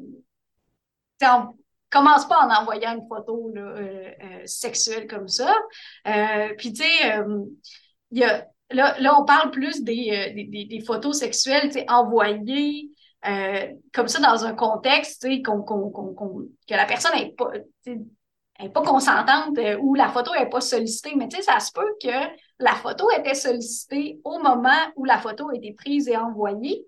commence 1.91 2.27
pas 2.27 2.47
en 2.47 2.63
envoyant 2.63 2.97
une 2.97 3.07
photo 3.09 3.53
euh, 3.57 4.11
euh, 4.23 4.47
sexuelle 4.47 5.07
comme 5.07 5.29
ça. 5.29 5.55
Euh, 6.07 6.55
puis 6.57 6.73
tu 6.73 6.83
sais, 6.83 7.19
là, 8.11 8.47
là, 8.71 9.21
on 9.21 9.25
parle 9.25 9.51
plus 9.51 9.83
des, 9.83 10.33
des, 10.35 10.65
des 10.65 10.85
photos 10.85 11.19
sexuelles 11.19 11.71
envoyées. 11.89 12.91
comme 13.93 14.09
ça 14.09 14.21
dans 14.21 14.45
un 14.45 14.55
contexte 14.55 15.27
qu'on, 15.45 15.63
qu'on, 15.63 15.91
qu'on, 15.91 16.49
que 16.69 16.75
la 16.75 16.87
personne 16.87 17.13
n'est 17.17 17.33
pas 17.33 17.51
pas 18.69 18.83
consentante 18.83 19.59
euh, 19.59 19.77
ou 19.81 19.95
la 19.95 20.09
photo 20.09 20.33
n'est 20.35 20.49
pas 20.49 20.61
sollicitée. 20.61 21.15
Mais 21.17 21.29
tu 21.29 21.37
sais, 21.37 21.43
ça 21.43 21.61
se 21.61 21.73
peut 21.73 21.95
que 22.03 22.09
la 22.59 22.75
photo 22.75 23.11
était 23.11 23.35
sollicitée 23.35 24.21
au 24.25 24.39
moment 24.39 24.79
où 24.97 25.05
la 25.05 25.19
photo 25.19 25.49
a 25.49 25.55
été 25.55 25.73
prise 25.73 26.09
et 26.09 26.17
envoyée, 26.17 26.85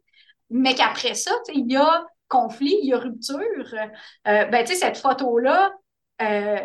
mais 0.51 0.75
qu'après 0.75 1.15
ça, 1.15 1.33
tu 1.47 1.55
sais, 1.55 1.61
il 1.61 1.71
y 1.71 1.77
a 1.77 2.07
conflit, 2.29 2.77
il 2.83 2.89
y 2.89 2.95
a 2.95 2.99
rupture. 2.99 3.39
Euh, 4.29 4.45
ben, 4.47 4.65
tu 4.65 4.75
sais, 4.75 4.79
cette 4.79 4.99
photo-là, 4.99 5.73
euh, 6.23 6.61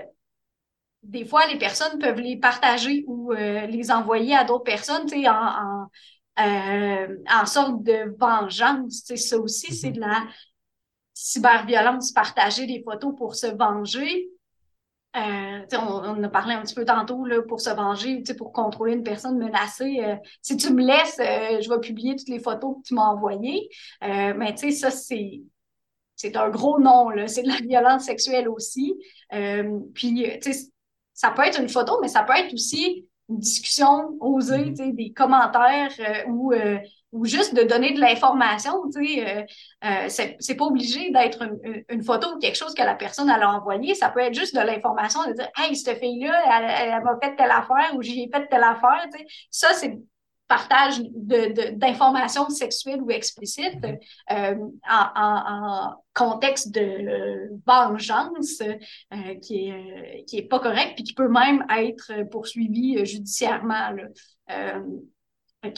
des 1.03 1.25
fois, 1.25 1.45
les 1.47 1.57
personnes 1.57 1.99
peuvent 1.99 2.19
les 2.19 2.37
partager 2.37 3.05
ou 3.07 3.31
les 3.31 3.91
envoyer 3.91 4.35
à 4.35 4.43
d'autres 4.43 4.63
personnes, 4.63 5.05
tu 5.05 5.21
sais, 5.21 5.29
en, 5.29 5.87
en, 6.37 7.45
sorte 7.45 7.83
de 7.83 8.13
vengeance. 8.19 9.03
Tu 9.03 9.15
sais, 9.15 9.17
ça 9.17 9.37
aussi, 9.37 9.73
c'est 9.73 9.89
mm-hmm. 9.89 9.95
de 9.95 9.99
la 10.01 10.23
cyberviolence, 11.13 12.11
partager 12.11 12.67
des 12.67 12.83
photos 12.83 13.15
pour 13.15 13.35
se 13.35 13.47
venger. 13.47 14.29
Euh, 15.15 15.65
on, 15.73 16.23
a 16.23 16.29
parlé 16.29 16.53
un 16.53 16.61
petit 16.61 16.75
peu 16.75 16.85
tantôt 16.85 17.25
là, 17.25 17.41
pour 17.41 17.59
se 17.59 17.69
venger, 17.71 18.21
pour 18.37 18.51
contrôler 18.51 18.93
une 18.93 19.03
personne 19.03 19.37
menacée. 19.37 19.99
Euh, 20.03 20.15
si 20.41 20.57
tu 20.57 20.71
me 20.73 20.83
laisses, 20.83 21.19
euh, 21.19 21.59
je 21.61 21.69
vais 21.69 21.79
publier 21.79 22.15
toutes 22.15 22.29
les 22.29 22.39
photos 22.39 22.75
que 22.77 22.87
tu 22.87 22.93
m'as 22.93 23.07
envoyées. 23.07 23.69
mais 24.01 24.53
tu 24.53 24.71
sais, 24.71 24.89
ça, 24.89 24.91
c'est, 24.91 26.35
un 26.35 26.49
gros 26.49 26.79
nom. 26.79 27.09
C'est 27.27 27.43
de 27.43 27.47
la 27.47 27.57
violence 27.57 28.03
sexuelle 28.03 28.47
aussi. 28.49 28.95
puis, 29.93 30.25
ça 31.13 31.31
peut 31.31 31.43
être 31.43 31.59
une 31.59 31.69
photo, 31.69 31.99
mais 32.01 32.09
ça 32.09 32.21
peut 32.23 32.35
être 32.35 32.53
aussi 32.53 33.07
une 33.30 33.39
discussion 33.39 34.17
osée, 34.19 34.71
mm-hmm. 34.71 34.95
des 34.95 35.13
commentaires 35.13 35.91
ou 36.28 36.53
ou 37.11 37.25
juste 37.25 37.55
de 37.55 37.63
donner 37.63 37.93
de 37.93 37.99
l'information, 37.99 38.73
tu 38.93 39.05
sais, 39.05 39.28
euh, 39.28 39.43
euh 39.86 40.09
c'est 40.39 40.55
pas 40.55 40.65
obligé 40.65 41.11
d'être 41.11 41.43
une, 41.89 42.03
photo 42.03 42.36
ou 42.36 42.39
quelque 42.39 42.57
chose 42.57 42.73
que 42.73 42.84
la 42.84 42.95
personne 42.95 43.30
a 43.30 43.49
envoyé, 43.49 43.95
ça 43.95 44.09
peut 44.09 44.19
être 44.19 44.34
juste 44.34 44.55
de 44.55 44.61
l'information, 44.61 45.21
de 45.25 45.34
dire 45.34 45.49
«Hey, 45.57 45.75
cette 45.75 45.99
fille-là, 45.99 46.69
elle, 46.82 47.03
m'a 47.03 47.17
fait 47.21 47.36
telle 47.36 47.51
affaire 47.51 47.93
ou 47.95 48.01
j'ai 48.01 48.30
fait 48.34 48.47
telle 48.47 48.63
affaire», 48.63 49.05
tu 49.13 49.19
sais. 49.19 49.25
Ça, 49.49 49.73
c'est 49.73 49.97
partage 50.47 51.01
d'informations 51.11 52.49
sexuelles 52.49 53.01
ou 53.01 53.11
explicites 53.11 53.85
euh, 54.31 54.55
en, 54.89 55.93
contexte 56.13 56.71
de 56.71 57.49
vengeance 57.67 58.61
euh, 58.61 59.35
qui 59.35 59.69
est 59.69 60.25
qui 60.25 60.39
est 60.39 60.47
pas 60.47 60.59
correct 60.59 60.93
puis 60.95 61.03
qui 61.03 61.13
peut 61.13 61.27
même 61.27 61.63
être 61.69 62.27
poursuivi 62.31 63.05
judiciairement. 63.05 63.93
Euh, 65.65 65.69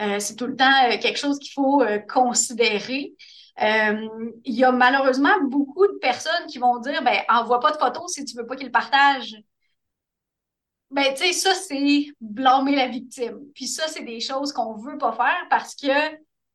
euh, 0.00 0.18
c'est 0.18 0.36
tout 0.36 0.46
le 0.46 0.56
temps 0.56 0.84
euh, 0.84 0.98
quelque 0.98 1.18
chose 1.18 1.38
qu'il 1.38 1.52
faut 1.52 1.82
considérer. 2.08 3.14
il 3.58 4.54
y 4.54 4.64
a 4.64 4.72
malheureusement 4.72 5.40
beaucoup 5.48 5.86
de 5.86 5.98
personnes 6.00 6.46
qui 6.48 6.58
vont 6.58 6.78
dire 6.78 7.02
ben 7.02 7.20
envoie 7.28 7.60
pas 7.60 7.72
de 7.72 7.78
photos 7.78 8.12
si 8.12 8.24
tu 8.24 8.36
veux 8.36 8.46
pas 8.46 8.56
qu'ils 8.56 8.72
partagent. 8.72 9.36
Ben, 10.90 11.12
tu 11.14 11.24
sais, 11.24 11.32
ça, 11.32 11.54
c'est 11.54 12.06
blâmer 12.20 12.76
la 12.76 12.88
victime. 12.88 13.40
Puis 13.54 13.66
ça, 13.66 13.88
c'est 13.88 14.04
des 14.04 14.20
choses 14.20 14.52
qu'on 14.52 14.76
veut 14.76 14.98
pas 14.98 15.12
faire 15.12 15.46
parce 15.50 15.74
que 15.74 15.88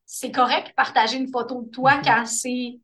c'est 0.06 0.32
correct 0.32 0.74
partager 0.76 1.18
une 1.18 1.32
photo 1.32 1.62
de 1.62 1.70
toi 1.70 1.94
mm-hmm. 1.94 2.06
quand 2.06 2.26
c'est 2.26 2.80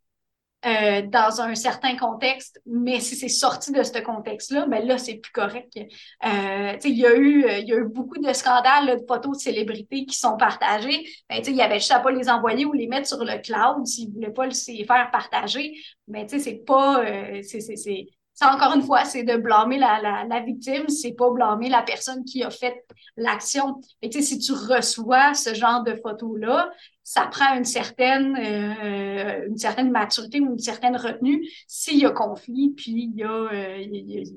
euh, 0.65 1.03
dans 1.03 1.39
un 1.39 1.53
certain 1.53 1.95
contexte, 1.95 2.59
mais 2.65 2.99
si 2.99 3.15
c'est 3.15 3.29
sorti 3.29 3.71
de 3.71 3.83
ce 3.83 3.99
contexte-là, 3.99 4.65
ben 4.65 4.85
là, 4.85 4.97
c'est 4.97 5.15
plus 5.15 5.31
correct. 5.31 5.71
Euh, 5.77 6.73
il, 6.83 6.97
y 6.97 7.05
a 7.05 7.15
eu, 7.15 7.45
euh, 7.45 7.59
il 7.59 7.67
y 7.67 7.73
a 7.73 7.77
eu 7.77 7.85
beaucoup 7.85 8.17
de 8.17 8.33
scandales 8.33 8.99
de 8.99 9.05
photos 9.07 9.37
de 9.37 9.41
célébrités 9.43 10.05
qui 10.05 10.17
sont 10.17 10.35
partagées. 10.35 11.07
Ben, 11.29 11.41
il 11.45 11.55
y 11.55 11.61
avait 11.61 11.75
juste 11.75 11.91
à 11.91 11.99
pas 11.99 12.11
les 12.11 12.27
envoyer 12.27 12.65
ou 12.65 12.73
les 12.73 12.87
mettre 12.87 13.07
sur 13.07 13.23
le 13.23 13.39
cloud 13.39 13.85
s'ils 13.85 14.09
ne 14.09 14.13
voulaient 14.15 14.31
pas 14.31 14.47
les 14.47 14.83
faire 14.83 15.09
partager. 15.11 15.73
Mais 16.07 16.27
c'est 16.27 16.65
pas. 16.65 17.05
Euh, 17.05 17.41
c'est 17.43 18.07
ça, 18.37 18.53
encore 18.53 18.75
une 18.75 18.83
fois, 18.83 19.03
c'est 19.03 19.23
de 19.23 19.35
blâmer 19.35 19.79
la, 19.79 19.99
la, 19.99 20.23
la 20.23 20.39
victime, 20.41 20.87
c'est 20.89 21.13
pas 21.13 21.31
blâmer 21.31 21.69
la 21.69 21.81
personne 21.81 22.23
qui 22.23 22.43
a 22.43 22.51
fait 22.51 22.85
l'action. 23.15 23.81
Mais 23.99 24.09
tu 24.09 24.19
sais, 24.19 24.23
si 24.23 24.37
tu 24.37 24.51
reçois 24.51 25.33
ce 25.33 25.55
genre 25.55 25.81
de 25.81 25.95
photos-là, 25.95 26.69
ça 27.01 27.25
prend 27.25 27.55
une 27.57 27.65
certaine, 27.65 28.37
euh, 28.37 29.47
une 29.47 29.57
certaine 29.57 29.89
maturité 29.89 30.39
ou 30.39 30.51
une 30.51 30.59
certaine 30.59 30.95
retenue 30.95 31.49
s'il 31.67 31.97
y 31.97 32.05
a 32.05 32.11
conflit, 32.11 32.75
puis 32.77 33.09
il 33.11 33.15
y 33.15 33.23
a, 33.23 33.31
euh, 33.31 33.77
il 33.79 34.29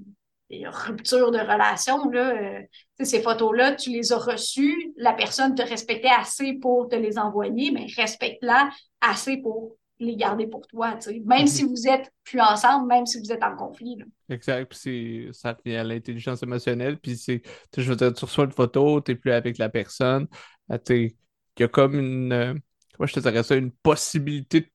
y 0.49 0.65
a, 0.65 0.71
rupture 0.71 1.31
de 1.31 1.39
relation. 1.39 2.09
Là, 2.09 2.31
euh, 2.31 2.63
ces 3.03 3.21
photos-là, 3.21 3.75
tu 3.75 3.91
les 3.91 4.15
as 4.15 4.19
reçues, 4.19 4.95
la 4.97 5.13
personne 5.13 5.55
te 5.55 5.63
respectait 5.63 6.09
assez 6.09 6.55
pour 6.55 6.89
te 6.89 6.97
les 6.97 7.19
envoyer, 7.19 7.71
mais 7.71 7.85
respecte-la 7.95 8.71
assez 9.03 9.37
pour 9.37 9.77
les 10.01 10.17
garder 10.17 10.47
pour 10.47 10.67
toi, 10.67 10.99
même 11.25 11.43
mhm. 11.43 11.47
si 11.47 11.65
vous 11.65 11.87
êtes 11.87 12.11
plus 12.25 12.41
ensemble, 12.41 12.89
même 12.89 13.07
si 13.07 13.21
vous 13.21 13.31
êtes 13.31 13.43
en 13.43 13.55
conflit. 13.55 13.99
Exact, 14.29 14.71
puis 14.71 15.29
ça 15.33 15.57
vient 15.65 15.81
à 15.81 15.85
l'intelligence 15.85 16.43
émotionnelle, 16.43 16.99
puis 16.99 17.17
c'est, 17.17 17.43
je 17.77 17.83
veux 17.83 17.97
dire, 17.97 18.13
tu 18.13 18.25
reçois 18.25 18.47
une 18.47 18.53
photo, 18.53 19.01
tu 19.01 19.13
n'es 19.13 19.17
plus 19.17 19.31
avec 19.31 19.59
la 19.59 19.69
personne, 19.69 20.27
euh, 20.73 20.79
il 20.89 21.13
y 21.59 21.63
a 21.63 21.69
comme 21.69 21.99
une, 21.99 22.33
euh, 22.33 22.55
comment 22.97 23.07
je 23.07 23.15
te 23.15 23.21
dirais 23.21 23.43
ça, 23.43 23.57
une 23.57 23.73
possibilité 23.73 24.73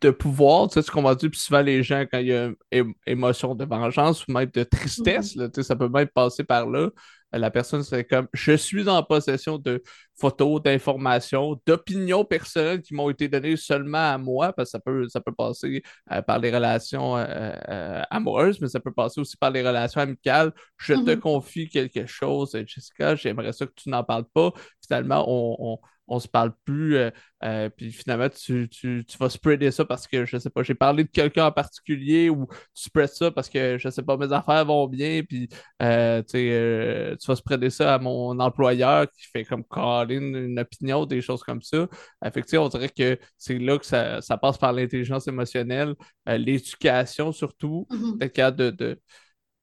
de 0.00 0.10
pouvoir, 0.10 0.68
tu 0.68 0.74
sais 0.74 0.82
ce 0.82 0.90
qu'on 0.90 1.02
va 1.02 1.14
dire, 1.14 1.30
puis 1.30 1.38
souvent 1.38 1.60
les 1.60 1.82
gens, 1.82 2.06
quand 2.10 2.18
il 2.18 2.28
y 2.28 2.32
a 2.32 2.50
une 2.72 2.94
émotion 3.06 3.54
de 3.54 3.66
vengeance 3.66 4.26
ou 4.26 4.32
même 4.32 4.50
de 4.50 4.62
tristesse, 4.64 5.36
mhm. 5.36 5.50
ça 5.62 5.76
peut 5.76 5.88
même 5.88 6.08
passer 6.08 6.44
par 6.44 6.66
là, 6.66 6.88
la 7.32 7.50
personne 7.50 7.82
serait 7.82 8.04
comme 8.04 8.28
je 8.32 8.52
suis 8.52 8.88
en 8.88 9.02
possession 9.02 9.58
de 9.58 9.82
photos, 10.18 10.62
d'informations, 10.62 11.60
d'opinions 11.66 12.24
personnelles 12.24 12.82
qui 12.82 12.94
m'ont 12.94 13.10
été 13.10 13.28
données 13.28 13.56
seulement 13.56 14.12
à 14.12 14.18
moi, 14.18 14.52
parce 14.52 14.68
que 14.68 14.70
ça 14.72 14.80
peut, 14.80 15.08
ça 15.08 15.20
peut 15.20 15.32
passer 15.32 15.82
euh, 16.10 16.22
par 16.22 16.38
les 16.38 16.50
relations 16.50 17.16
euh, 17.16 17.52
euh, 17.68 18.02
amoureuses, 18.10 18.60
mais 18.60 18.68
ça 18.68 18.80
peut 18.80 18.92
passer 18.92 19.20
aussi 19.20 19.36
par 19.36 19.50
les 19.50 19.66
relations 19.66 20.00
amicales. 20.00 20.52
Je 20.76 20.94
te 20.94 21.00
mm-hmm. 21.00 21.18
confie 21.18 21.68
quelque 21.68 22.06
chose, 22.06 22.56
Jessica, 22.66 23.14
j'aimerais 23.14 23.52
ça 23.52 23.66
que 23.66 23.72
tu 23.76 23.88
n'en 23.90 24.04
parles 24.04 24.26
pas. 24.32 24.52
Finalement, 24.86 25.24
on 25.28 25.56
on 25.60 25.78
se 26.18 26.28
parle 26.28 26.52
plus, 26.64 26.96
euh, 26.96 27.10
euh, 27.44 27.68
puis 27.68 27.92
finalement, 27.92 28.28
tu, 28.30 28.68
tu, 28.68 29.04
tu, 29.06 29.18
vas 29.18 29.28
spreader 29.28 29.70
ça 29.70 29.84
parce 29.84 30.06
que, 30.06 30.24
je 30.24 30.38
sais 30.38 30.50
pas, 30.50 30.62
j'ai 30.62 30.74
parlé 30.74 31.04
de 31.04 31.10
quelqu'un 31.10 31.46
en 31.46 31.52
particulier 31.52 32.30
ou 32.30 32.46
tu 32.74 32.84
spreads 32.84 33.14
ça 33.14 33.30
parce 33.30 33.48
que, 33.48 33.76
je 33.78 33.88
sais 33.90 34.02
pas, 34.02 34.16
mes 34.16 34.32
affaires 34.32 34.64
vont 34.64 34.86
bien, 34.88 35.22
puis 35.22 35.48
euh, 35.82 36.22
tu 36.22 37.26
vas 37.26 37.36
spreader 37.36 37.70
ça 37.70 37.94
à 37.94 37.98
mon 37.98 38.38
employeur 38.40 39.06
qui 39.10 39.26
fait 39.30 39.44
comme 39.44 39.64
Colin 39.64 40.34
une 40.34 40.58
opinion, 40.58 41.04
des 41.06 41.20
choses 41.20 41.42
comme 41.42 41.62
ça. 41.62 41.86
Effectivement, 42.24 42.64
on 42.66 42.68
dirait 42.68 42.88
que 42.88 43.18
c'est 43.36 43.58
là 43.58 43.78
que 43.78 43.86
ça, 43.86 44.20
passe 44.40 44.58
par 44.58 44.72
l'intelligence 44.72 45.28
émotionnelle, 45.28 45.94
l'éducation 46.26 47.32
surtout, 47.32 47.86
mm-hmm. 47.90 48.18
d'être 48.18 48.32
capable 48.32 48.76
de, 48.76 49.00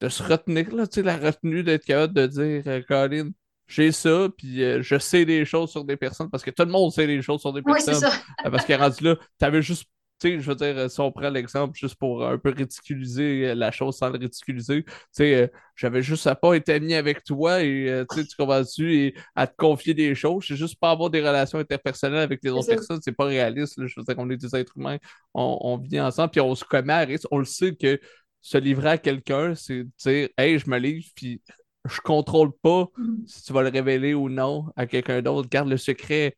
de, 0.00 0.08
se 0.08 0.22
retenir, 0.22 0.74
là, 0.74 0.84
la 0.96 1.16
retenue, 1.16 1.62
d'être 1.64 1.84
capable 1.84 2.14
de 2.14 2.26
dire, 2.26 2.86
Colin, 2.86 3.30
j'ai 3.66 3.92
ça, 3.92 4.28
puis 4.36 4.62
euh, 4.62 4.82
je 4.82 4.98
sais 4.98 5.24
des 5.24 5.44
choses 5.44 5.70
sur 5.70 5.84
des 5.84 5.96
personnes, 5.96 6.30
parce 6.30 6.44
que 6.44 6.50
tout 6.50 6.64
le 6.64 6.70
monde 6.70 6.92
sait 6.92 7.06
des 7.06 7.20
choses 7.22 7.40
sur 7.40 7.52
des 7.52 7.62
personnes. 7.62 7.94
Oui, 7.94 8.00
ça. 8.00 8.10
Euh, 8.46 8.50
parce 8.50 8.64
que 8.64 8.72
rendu 8.74 9.02
là, 9.02 9.16
t'avais 9.38 9.62
juste, 9.62 9.84
tu 10.20 10.28
sais, 10.28 10.40
je 10.40 10.48
veux 10.48 10.54
dire, 10.54 10.90
si 10.90 11.00
on 11.00 11.10
prend 11.10 11.30
l'exemple 11.30 11.76
juste 11.76 11.96
pour 11.96 12.24
un 12.26 12.38
peu 12.38 12.50
ridiculiser 12.50 13.54
la 13.54 13.70
chose 13.70 13.96
sans 13.96 14.10
le 14.10 14.18
ridiculiser, 14.18 14.84
tu 14.84 14.92
sais, 15.10 15.34
euh, 15.34 15.46
j'avais 15.74 16.02
juste 16.02 16.26
à 16.26 16.34
pas 16.34 16.54
être 16.54 16.68
ami 16.68 16.94
avec 16.94 17.24
toi 17.24 17.62
et 17.62 18.04
tu 18.10 18.16
sais, 18.16 18.26
tu 18.26 18.36
comprends-tu, 18.36 18.94
et 18.94 19.14
à 19.34 19.46
te 19.46 19.54
confier 19.56 19.94
des 19.94 20.14
choses. 20.14 20.44
C'est 20.46 20.56
juste 20.56 20.78
pas 20.78 20.90
avoir 20.90 21.10
des 21.10 21.20
relations 21.20 21.58
interpersonnelles 21.58 22.20
avec 22.20 22.40
les 22.42 22.50
autres 22.50 22.68
personnes, 22.68 23.00
c'est 23.02 23.12
pas 23.12 23.24
réaliste. 23.24 23.74
Je 23.84 23.94
veux 23.96 24.04
dire, 24.04 24.14
on 24.18 24.30
est 24.30 24.36
des 24.36 24.54
êtres 24.54 24.72
humains, 24.76 24.98
on, 25.34 25.58
on 25.60 25.78
vit 25.78 26.00
ensemble, 26.00 26.30
puis 26.30 26.40
on 26.40 26.54
se 26.54 26.64
commet 26.64 26.92
à 26.92 27.00
risque. 27.00 27.26
On 27.30 27.38
le 27.38 27.44
sait 27.44 27.74
que 27.74 27.98
se 28.46 28.58
livrer 28.58 28.90
à 28.90 28.98
quelqu'un, 28.98 29.54
c'est 29.56 29.84
dire, 29.98 30.28
hey, 30.38 30.58
je 30.58 30.70
me 30.70 30.78
livre, 30.78 31.06
puis 31.16 31.40
je 31.88 32.00
contrôle 32.00 32.52
pas 32.62 32.86
mm. 32.96 33.26
si 33.26 33.42
tu 33.44 33.52
vas 33.52 33.62
le 33.62 33.68
révéler 33.70 34.14
ou 34.14 34.28
non 34.28 34.66
à 34.76 34.86
quelqu'un 34.86 35.22
d'autre. 35.22 35.48
Garde 35.48 35.68
le 35.68 35.76
secret 35.76 36.36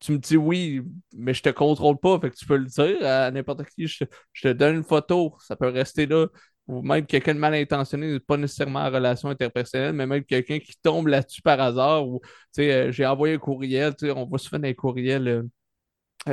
tu 0.00 0.12
me 0.12 0.18
dis 0.18 0.36
oui, 0.36 0.82
mais 1.14 1.34
je 1.34 1.42
te 1.42 1.48
contrôle 1.48 1.98
pas, 1.98 2.20
fait 2.20 2.30
que 2.30 2.36
tu 2.36 2.46
peux 2.46 2.56
le 2.56 2.66
dire 2.66 2.96
à 3.02 3.30
n'importe 3.30 3.64
qui, 3.70 3.86
je, 3.86 4.04
te 4.42 4.48
donne 4.48 4.76
une 4.76 4.84
photo, 4.84 5.36
ça 5.40 5.56
peut 5.56 5.68
rester 5.68 6.06
là. 6.06 6.26
Ou 6.66 6.82
même 6.82 7.06
quelqu'un 7.06 7.34
de 7.34 7.38
mal 7.38 7.54
intentionné, 7.54 8.18
pas 8.18 8.36
nécessairement 8.36 8.80
en 8.80 8.90
relation 8.90 9.28
interpersonnelle, 9.28 9.92
mais 9.92 10.04
même 10.06 10.24
quelqu'un 10.24 10.58
qui 10.58 10.74
tombe 10.82 11.06
là-dessus 11.06 11.40
par 11.40 11.60
hasard, 11.60 12.08
ou 12.08 12.20
euh, 12.58 12.90
j'ai 12.90 13.06
envoyé 13.06 13.36
un 13.36 13.38
courriel, 13.38 13.94
on 14.02 14.26
va 14.26 14.38
souvent 14.38 14.58
les 14.58 14.74
courriels. 14.74 15.28
Euh, 15.28 15.42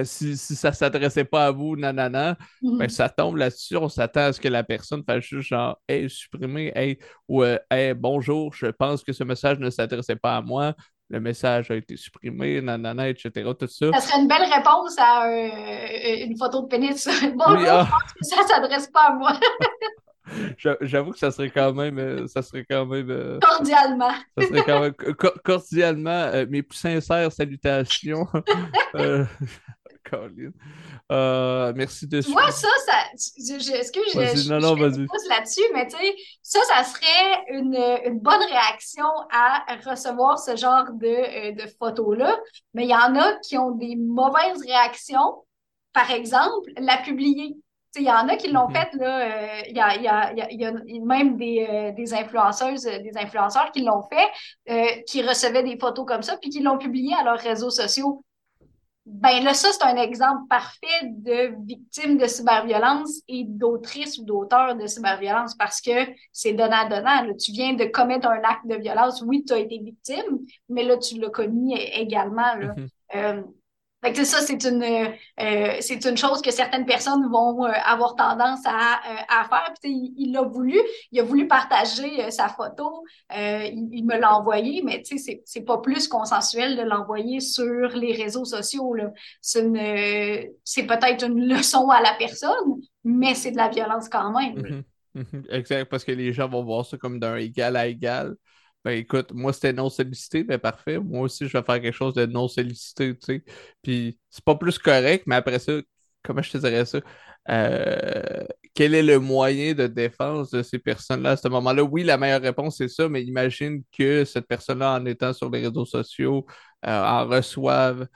si, 0.04 0.38
si, 0.38 0.56
ça 0.56 0.72
s'adressait 0.72 1.26
pas 1.26 1.48
à 1.48 1.52
vous, 1.52 1.76
nanana, 1.76 2.38
ben, 2.62 2.84
mhm. 2.84 2.90
ça 2.90 3.10
tombe 3.10 3.38
là-dessus. 3.38 3.78
On 3.78 3.90
s'attend 3.90 4.22
à 4.22 4.34
ce 4.34 4.40
que 4.40 4.48
la 4.48 4.64
personne 4.64 5.04
fasse 5.04 5.24
juste 5.24 5.50
genre, 5.50 5.78
hey, 5.88 6.10
supprimer, 6.10 6.72
hey, 6.76 6.98
ou 7.28 7.44
hey, 7.44 7.94
bonjour, 7.94 8.54
je 8.54 8.68
pense 8.68 9.04
que 9.04 9.14
ce 9.14 9.24
message 9.24 9.60
ne 9.60 9.70
s'adressait 9.70 10.16
pas 10.16 10.38
à 10.38 10.42
moi 10.42 10.74
le 11.14 11.20
message 11.20 11.70
a 11.70 11.76
été 11.76 11.96
supprimé, 11.96 12.60
nanana, 12.60 13.08
etc. 13.08 13.30
Tout 13.58 13.68
ça. 13.68 13.92
Ça 13.94 14.00
serait 14.00 14.20
une 14.20 14.28
belle 14.28 14.52
réponse 14.52 14.96
à 14.98 15.28
euh, 15.28 16.26
une 16.26 16.36
photo 16.38 16.64
de 16.64 16.68
pénis. 16.68 17.08
Bonjour, 17.36 17.58
oui, 17.60 17.68
ah. 17.70 17.86
je 17.86 17.92
pense 17.92 18.14
que 18.14 18.26
ça 18.26 18.42
ne 18.42 18.48
s'adresse 18.48 18.88
pas 18.88 19.10
à 19.10 19.14
moi. 19.14 19.34
J'avoue 20.82 21.12
que 21.12 21.20
ça 21.20 21.30
serait 21.30 21.52
quand 21.52 21.74
même. 21.74 22.00
Euh, 22.00 22.28
ça 22.28 22.42
serait 22.42 22.66
quand 22.68 22.88
même. 22.88 23.12
Euh, 23.12 23.40
cordialement. 23.40 24.14
Ça 24.38 24.48
serait 24.48 24.64
quand 24.64 24.80
même. 24.80 24.94
cordialement, 25.44 26.32
mes 26.50 26.64
plus 26.64 26.78
sincères 26.78 27.32
salutations. 27.32 28.28
Euh, 28.96 29.26
merci 31.76 32.08
de 32.08 32.22
Moi, 32.30 32.52
ça, 32.52 32.68
ça. 32.86 32.94
Est-ce 33.14 33.92
que 33.92 34.00
je, 34.14 34.44
je, 34.44 34.50
non, 34.50 34.60
non, 34.60 34.76
là-dessus, 34.76 35.62
mais 35.74 35.88
tu 35.88 35.98
sais, 35.98 36.16
ça, 36.42 36.60
ça 36.74 36.84
serait 36.84 37.46
une, 37.50 37.76
une, 38.06 38.20
bonne 38.20 38.42
réaction 38.50 39.06
à 39.32 39.66
recevoir 39.86 40.40
ce 40.40 40.56
genre 40.56 40.86
de, 40.94 41.08
euh, 41.08 41.52
de 41.52 41.68
photos-là. 41.80 42.40
Mais 42.74 42.84
il 42.84 42.90
y 42.90 42.96
en 42.96 43.16
a 43.16 43.34
qui 43.40 43.58
ont 43.58 43.72
des 43.72 43.96
mauvaises 43.96 44.62
réactions. 44.66 45.44
Par 45.94 46.10
exemple, 46.12 46.72
la 46.78 46.98
publier. 46.98 47.56
Il 47.96 48.02
y 48.02 48.12
en 48.12 48.28
a 48.28 48.36
qui 48.38 48.50
l'ont 48.52 48.70
mm-hmm. 48.70 48.90
fait, 48.92 48.98
là. 48.98 49.68
Il 49.68 49.76
y, 49.76 49.80
a, 49.80 49.96
y, 49.98 50.08
a, 50.08 50.34
y, 50.34 50.66
a, 50.66 50.72
même 51.06 51.38
des, 51.38 51.68
euh, 51.70 51.92
des 51.92 52.14
influenceuses, 52.16 52.86
des 52.86 53.12
influenceurs 53.16 53.72
qui 53.72 53.84
l'ont 53.84 54.02
fait, 54.02 55.04
qui 55.06 55.22
recevaient 55.22 55.62
des 55.62 55.78
photos 55.78 56.06
comme 56.08 56.24
ça, 56.24 56.38
puis 56.38 56.50
qui 56.50 56.62
l'ont 56.62 56.80
publié 56.80 57.14
à 57.20 57.24
leurs 57.24 57.40
réseaux 57.40 57.70
sociaux. 57.70 58.24
Ben 59.06 59.44
là, 59.44 59.54
ça, 59.54 59.70
c'est 59.74 59.84
un 59.84 59.98
exemple 59.98 60.48
parfait 60.50 61.02
de 61.04 61.54
victime 61.66 62.18
de 62.18 62.26
cyberviolence 62.26 63.22
et 63.28 63.44
d'autrice 63.46 64.18
ou 64.18 64.24
d'auteur 64.24 64.76
de 64.76 64.88
cyberviolence 64.88 65.56
parce 65.56 65.82
que 65.82 65.92
c'est 66.32 66.54
donnant-donnant. 66.54 67.34
Tu 67.36 67.52
viens 67.52 67.74
de 67.74 67.84
commettre 67.84 68.28
un 68.28 68.42
acte 68.44 68.66
de 68.66 68.76
violence. 68.76 69.22
Oui, 69.26 69.44
tu 69.46 69.54
as 69.54 69.60
été 69.60 69.78
victime, 69.80 70.40
mais 70.70 70.84
là, 70.84 70.98
tu 70.98 71.20
l'as 71.20 71.30
commis 71.30 71.76
également. 71.76 72.56
Là. 72.56 72.76
Mm-hmm. 72.76 72.88
Euh, 73.16 73.42
ça, 74.24 74.42
c'est 74.42 74.64
une, 74.66 74.84
euh, 74.84 75.80
une 75.90 76.18
chose 76.18 76.42
que 76.42 76.52
certaines 76.52 76.86
personnes 76.86 77.30
vont 77.32 77.66
euh, 77.66 77.72
avoir 77.86 78.16
tendance 78.16 78.60
à, 78.66 79.00
euh, 79.10 79.16
à 79.30 79.48
faire. 79.48 79.74
Il 79.84 80.32
l'a 80.34 80.42
voulu, 80.42 80.78
il 81.12 81.20
a 81.20 81.24
voulu 81.24 81.48
partager 81.48 82.30
sa 82.32 82.50
photo, 82.50 83.04
il, 83.34 84.04
me 84.06 84.20
l'a 84.20 84.36
envoyé, 84.36 84.82
mais 84.84 85.02
c'est, 85.06 85.42
c'est 85.46 85.62
pas 85.62 85.78
plus 85.78 86.08
consensuel 86.08 86.76
de 86.76 86.82
l'envoyer 86.82 87.40
sur 87.40 87.90
les 87.90 88.14
réseaux 88.14 88.46
sociaux. 88.46 88.96
C'est 89.42 89.64
peut-être 89.64 91.26
une 91.26 91.48
leçon 91.48 91.90
à 91.90 92.02
la 92.02 92.14
personne, 92.18 92.82
mais 93.04 93.36
c'est 93.36 93.52
de 93.52 93.58
la 93.58 93.70
violence 93.70 94.10
quand 94.10 94.32
même. 94.38 94.56
Mm-hmm. 94.56 94.84
Mm-hmm. 95.16 95.56
Exact, 95.56 95.86
parce 95.86 96.04
que 96.04 96.12
les 96.12 96.34
gens 96.34 96.50
vont 96.50 96.64
voir 96.64 96.86
ça 96.86 96.98
comme 96.98 97.20
d'un 97.20 97.38
égal 97.38 97.76
à 97.76 97.88
égal. 97.88 98.36
Ben 98.84 98.92
écoute, 98.98 99.32
moi 99.34 99.54
c'était 99.54 99.72
non 99.74 99.90
sollicité, 99.90 100.44
mais 100.44 100.58
parfait. 100.58 101.00
Moi 101.00 101.22
aussi, 101.22 101.48
je 101.48 101.58
vais 101.58 101.64
faire 101.64 101.82
quelque 101.82 101.94
chose 101.96 102.14
de 102.14 102.26
non 102.26 102.48
sollicité, 102.50 103.16
tu 103.18 103.26
sais. 103.26 103.44
Puis 103.82 104.20
c'est 104.30 104.44
pas 104.44 104.56
plus 104.56 104.78
correct, 104.78 105.24
mais 105.26 105.36
après 105.36 105.60
ça, 105.60 105.72
comment 106.22 106.42
je 106.42 106.52
te 106.52 106.58
dirais 106.58 106.86
ça? 106.86 107.00
Euh, 107.50 108.46
quel 108.74 108.94
est 108.96 109.04
le 109.04 109.20
moyen 109.20 109.74
de 109.74 109.88
défense 109.88 110.50
de 110.52 110.64
ces 110.64 110.80
personnes-là 110.80 111.32
à 111.32 111.38
ce 111.38 111.48
moment-là? 111.48 111.84
Oui, 111.84 112.04
la 112.04 112.18
meilleure 112.18 112.42
réponse, 112.42 112.78
c'est 112.78 112.90
ça, 112.90 113.08
mais 113.08 113.24
imagine 113.24 113.84
que 113.98 114.26
cette 114.26 114.48
personne-là, 114.48 114.96
en 115.00 115.06
étant 115.06 115.32
sur 115.34 115.50
les 115.50 115.62
réseaux 115.68 115.86
sociaux, 115.86 116.46
euh, 116.86 116.90
en 117.04 117.26
reçoive 117.28 118.08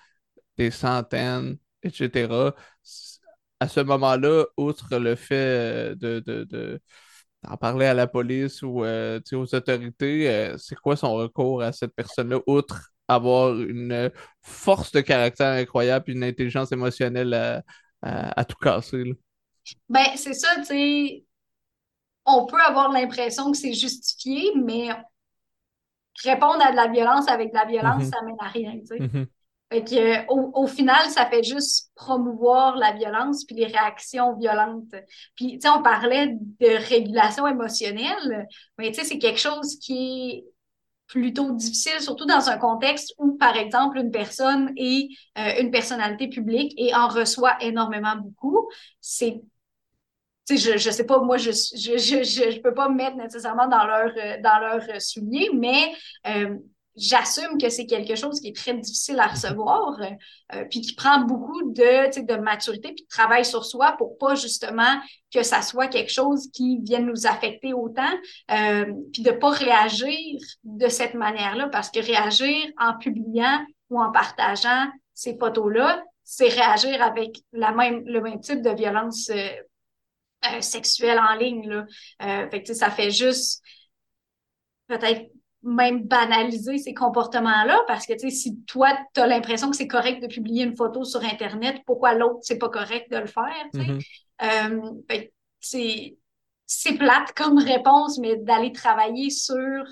des 0.57 0.71
centaines, 0.71 1.57
etc. 1.83 2.55
À 3.59 3.67
ce 3.67 3.79
moment-là, 3.81 4.45
outre 4.57 4.97
le 4.99 5.15
fait 5.15 5.95
de, 5.95 6.19
de 6.21 6.81
en 7.49 7.57
parler 7.57 7.85
à 7.85 7.93
la 7.93 8.07
police 8.07 8.61
ou 8.61 8.83
euh, 8.83 9.19
aux 9.33 9.55
autorités, 9.55 10.29
euh, 10.29 10.57
c'est 10.57 10.75
quoi 10.75 10.95
son 10.95 11.13
recours 11.13 11.61
à 11.61 11.71
cette 11.71 11.93
personne-là, 11.95 12.39
outre 12.47 12.91
avoir 13.07 13.57
une 13.59 14.11
force 14.41 14.91
de 14.91 15.01
caractère 15.01 15.53
incroyable 15.53 16.05
et 16.09 16.13
une 16.13 16.23
intelligence 16.23 16.71
émotionnelle 16.71 17.63
à, 18.01 18.45
tout 18.45 18.57
casser? 18.57 19.13
Ben, 19.89 20.05
c'est 20.15 20.33
ça, 20.33 20.55
tu 20.57 20.65
sais. 20.65 21.23
On 22.25 22.45
peut 22.45 22.61
avoir 22.61 22.91
l'impression 22.91 23.51
que 23.51 23.57
c'est 23.57 23.73
justifié, 23.73 24.51
mais 24.61 24.89
répondre 26.23 26.61
à 26.61 26.71
de 26.71 26.75
la 26.75 26.87
violence 26.87 27.29
avec 27.29 27.51
de 27.51 27.55
la 27.57 27.65
violence, 27.65 28.03
mm-hmm. 28.03 28.09
ça 28.09 28.25
mène 28.25 28.35
à 28.39 28.47
rien, 28.49 28.79
tu 28.79 28.87
sais. 28.87 28.99
Mm-hmm. 28.99 29.27
Fait 29.69 29.83
que, 29.83 30.25
au, 30.29 30.65
final, 30.65 31.09
ça 31.09 31.25
fait 31.25 31.43
juste 31.43 31.91
promouvoir 31.93 32.77
la 32.77 32.93
violence 32.93 33.43
puis 33.43 33.57
les 33.57 33.65
réactions 33.65 34.37
violentes. 34.37 34.95
Puis, 35.35 35.59
tu 35.59 35.67
sais, 35.67 35.69
on 35.69 35.81
parlait 35.81 36.29
de 36.31 36.87
régulation 36.87 37.45
émotionnelle, 37.45 38.47
mais 38.77 38.91
tu 38.91 38.99
sais, 38.99 39.03
c'est 39.03 39.19
quelque 39.19 39.39
chose 39.39 39.77
qui 39.79 40.31
est 40.31 40.45
plutôt 41.07 41.51
difficile, 41.51 41.99
surtout 41.99 42.25
dans 42.25 42.49
un 42.49 42.57
contexte 42.57 43.13
où, 43.17 43.37
par 43.37 43.57
exemple, 43.57 43.97
une 43.97 44.11
personne 44.11 44.71
est 44.77 45.09
euh, 45.37 45.61
une 45.61 45.71
personnalité 45.71 46.29
publique 46.29 46.73
et 46.77 46.93
en 46.95 47.07
reçoit 47.09 47.57
énormément 47.61 48.15
beaucoup. 48.15 48.69
C'est 49.01 49.41
je, 50.49 50.77
je 50.77 50.89
sais 50.91 51.05
pas, 51.05 51.19
moi, 51.19 51.37
je, 51.37 51.51
je, 51.51 51.97
je, 51.97 52.23
je, 52.23 52.61
peux 52.61 52.73
pas 52.73 52.87
me 52.87 52.95
mettre 52.95 53.17
nécessairement 53.17 53.67
dans 53.67 53.85
leur, 53.85 54.11
euh, 54.17 54.41
dans 54.41 54.59
leur 54.59 55.01
soulier, 55.01 55.49
mais 55.53 55.93
euh, 56.27 56.55
j'assume 56.97 57.59
que 57.61 57.69
c'est 57.69 57.85
quelque 57.85 58.15
chose 58.15 58.41
qui 58.41 58.49
est 58.49 58.55
très 58.55 58.73
difficile 58.73 59.19
à 59.19 59.27
recevoir, 59.27 59.99
euh, 60.53 60.65
puis 60.69 60.81
qui 60.81 60.95
prend 60.95 61.21
beaucoup 61.21 61.71
de, 61.71 62.25
de 62.25 62.35
maturité, 62.41 62.93
puis 62.93 63.03
de 63.03 63.07
travail 63.07 63.45
sur 63.45 63.65
soi 63.65 63.93
pour 63.97 64.17
pas 64.17 64.35
justement 64.35 64.99
que 65.31 65.43
ça 65.43 65.61
soit 65.61 65.87
quelque 65.87 66.11
chose 66.11 66.49
qui 66.53 66.79
vienne 66.81 67.05
nous 67.05 67.27
affecter 67.27 67.73
autant, 67.73 68.11
euh, 68.51 68.91
puis 69.13 69.21
de 69.21 69.31
pas 69.31 69.51
réagir 69.51 70.39
de 70.63 70.87
cette 70.87 71.13
manière-là, 71.13 71.69
parce 71.69 71.91
que 71.91 71.99
réagir 71.99 72.67
en 72.79 72.97
publiant 72.97 73.63
ou 73.89 74.01
en 74.01 74.11
partageant 74.11 74.87
ces 75.13 75.37
photos-là, 75.37 76.03
c'est 76.23 76.49
réagir 76.49 77.01
avec 77.01 77.37
la 77.53 77.71
même, 77.71 78.03
le 78.05 78.21
même 78.21 78.41
type 78.41 78.61
de 78.61 78.71
violence 78.71 79.29
euh, 79.29 80.61
sexuelle 80.61 81.19
en 81.19 81.35
ligne. 81.35 81.69
Là. 81.69 81.85
Fait 82.49 82.63
que, 82.63 82.73
ça 82.73 82.91
fait 82.91 83.11
juste 83.11 83.61
peut-être 84.87 85.29
même 85.67 86.03
banaliser 86.03 86.77
ces 86.77 86.93
comportements-là 86.93 87.83
parce 87.87 88.05
que, 88.05 88.13
tu 88.13 88.19
sais, 88.19 88.29
si 88.29 88.61
toi, 88.63 88.97
tu 89.13 89.19
as 89.19 89.27
l'impression 89.27 89.69
que 89.69 89.75
c'est 89.75 89.87
correct 89.87 90.21
de 90.21 90.27
publier 90.27 90.63
une 90.63 90.77
photo 90.77 91.03
sur 91.03 91.23
Internet, 91.23 91.81
pourquoi 91.85 92.13
l'autre, 92.13 92.39
c'est 92.41 92.57
pas 92.57 92.69
correct 92.69 93.11
de 93.11 93.17
le 93.17 93.27
faire, 93.27 93.53
sais? 93.73 93.79
Mm-hmm. 93.79 95.01
Euh, 95.13 95.27
c'est 96.65 96.93
plate 96.97 97.33
comme 97.33 97.57
réponse, 97.57 98.17
mais 98.19 98.37
d'aller 98.37 98.71
travailler 98.71 99.29
sur 99.29 99.85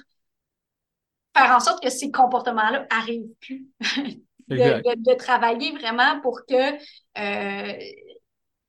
faire 1.36 1.51
en 1.51 1.59
sorte 1.59 1.84
que 1.84 1.89
ces 1.89 2.09
comportements-là 2.09 2.88
arrivent 2.89 3.34
plus. 3.41 3.67
de, 4.47 5.17
travailler 5.17 5.71
vraiment 5.71 6.21
pour 6.21 6.45
que 6.47 6.73
euh, 7.17 7.73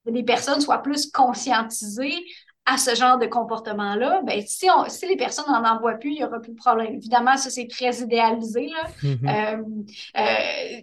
les 0.06 0.22
personnes 0.24 0.60
soient 0.60 0.82
plus 0.82 1.10
conscientisées 1.10 2.24
à 2.66 2.78
ce 2.78 2.96
genre 2.96 3.16
de 3.16 3.26
comportement-là, 3.26 4.22
ben, 4.24 4.42
si, 4.44 4.68
on, 4.68 4.88
si 4.88 5.06
les 5.06 5.16
personnes 5.16 5.46
n'en 5.48 5.64
envoient 5.64 5.94
plus, 5.94 6.10
il 6.10 6.16
n'y 6.16 6.24
aura 6.24 6.40
plus 6.40 6.52
de 6.52 6.56
problème. 6.56 6.94
Évidemment, 6.94 7.36
ça, 7.36 7.48
c'est 7.48 7.68
très 7.68 8.00
idéalisé, 8.00 8.68
là. 8.68 8.90
Mm-hmm. 9.02 9.54
Euh, 9.54 10.20
euh, 10.20 10.80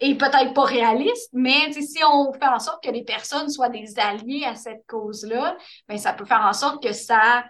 et 0.00 0.16
peut-être 0.16 0.52
pas 0.52 0.64
réaliste, 0.64 1.30
mais 1.32 1.72
si 1.72 2.00
on 2.04 2.32
fait 2.32 2.48
en 2.48 2.58
sorte 2.58 2.82
que 2.82 2.90
les 2.90 3.04
personnes 3.04 3.48
soient 3.48 3.68
des 3.68 3.96
alliés 3.96 4.44
à 4.44 4.56
cette 4.56 4.84
cause-là, 4.88 5.56
ben, 5.88 5.96
ça 5.96 6.12
peut 6.12 6.24
faire 6.24 6.44
en 6.44 6.52
sorte 6.52 6.82
que 6.82 6.92
ça 6.92 7.44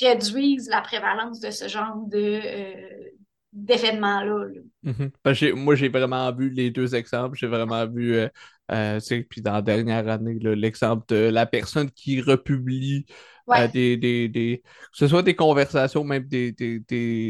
réduise 0.00 0.68
la 0.68 0.80
prévalence 0.80 1.40
de 1.40 1.50
ce 1.50 1.66
genre 1.66 1.96
de, 2.06 2.40
euh, 2.44 3.10
d'événements-là. 3.52 4.46
Mm-hmm. 4.84 5.54
moi, 5.54 5.74
j'ai 5.74 5.88
vraiment 5.88 6.30
vu 6.32 6.50
les 6.50 6.70
deux 6.70 6.94
exemples. 6.94 7.36
J'ai 7.36 7.48
vraiment 7.48 7.84
vu 7.86 8.14
euh, 8.14 8.28
puis 8.68 9.42
dans 9.42 9.52
la 9.52 9.62
dernière 9.62 10.08
année, 10.08 10.38
l'exemple 10.40 11.04
de 11.08 11.28
la 11.28 11.46
personne 11.46 11.90
qui 11.90 12.20
republie 12.20 13.06
euh, 13.50 13.68
des, 13.68 13.96
des, 13.96 14.28
des, 14.28 14.62
que 14.64 14.68
ce 14.92 15.06
soit 15.06 15.22
des 15.22 15.36
conversations, 15.36 16.02
même 16.02 16.24
des, 16.26 16.50
des, 16.52 16.80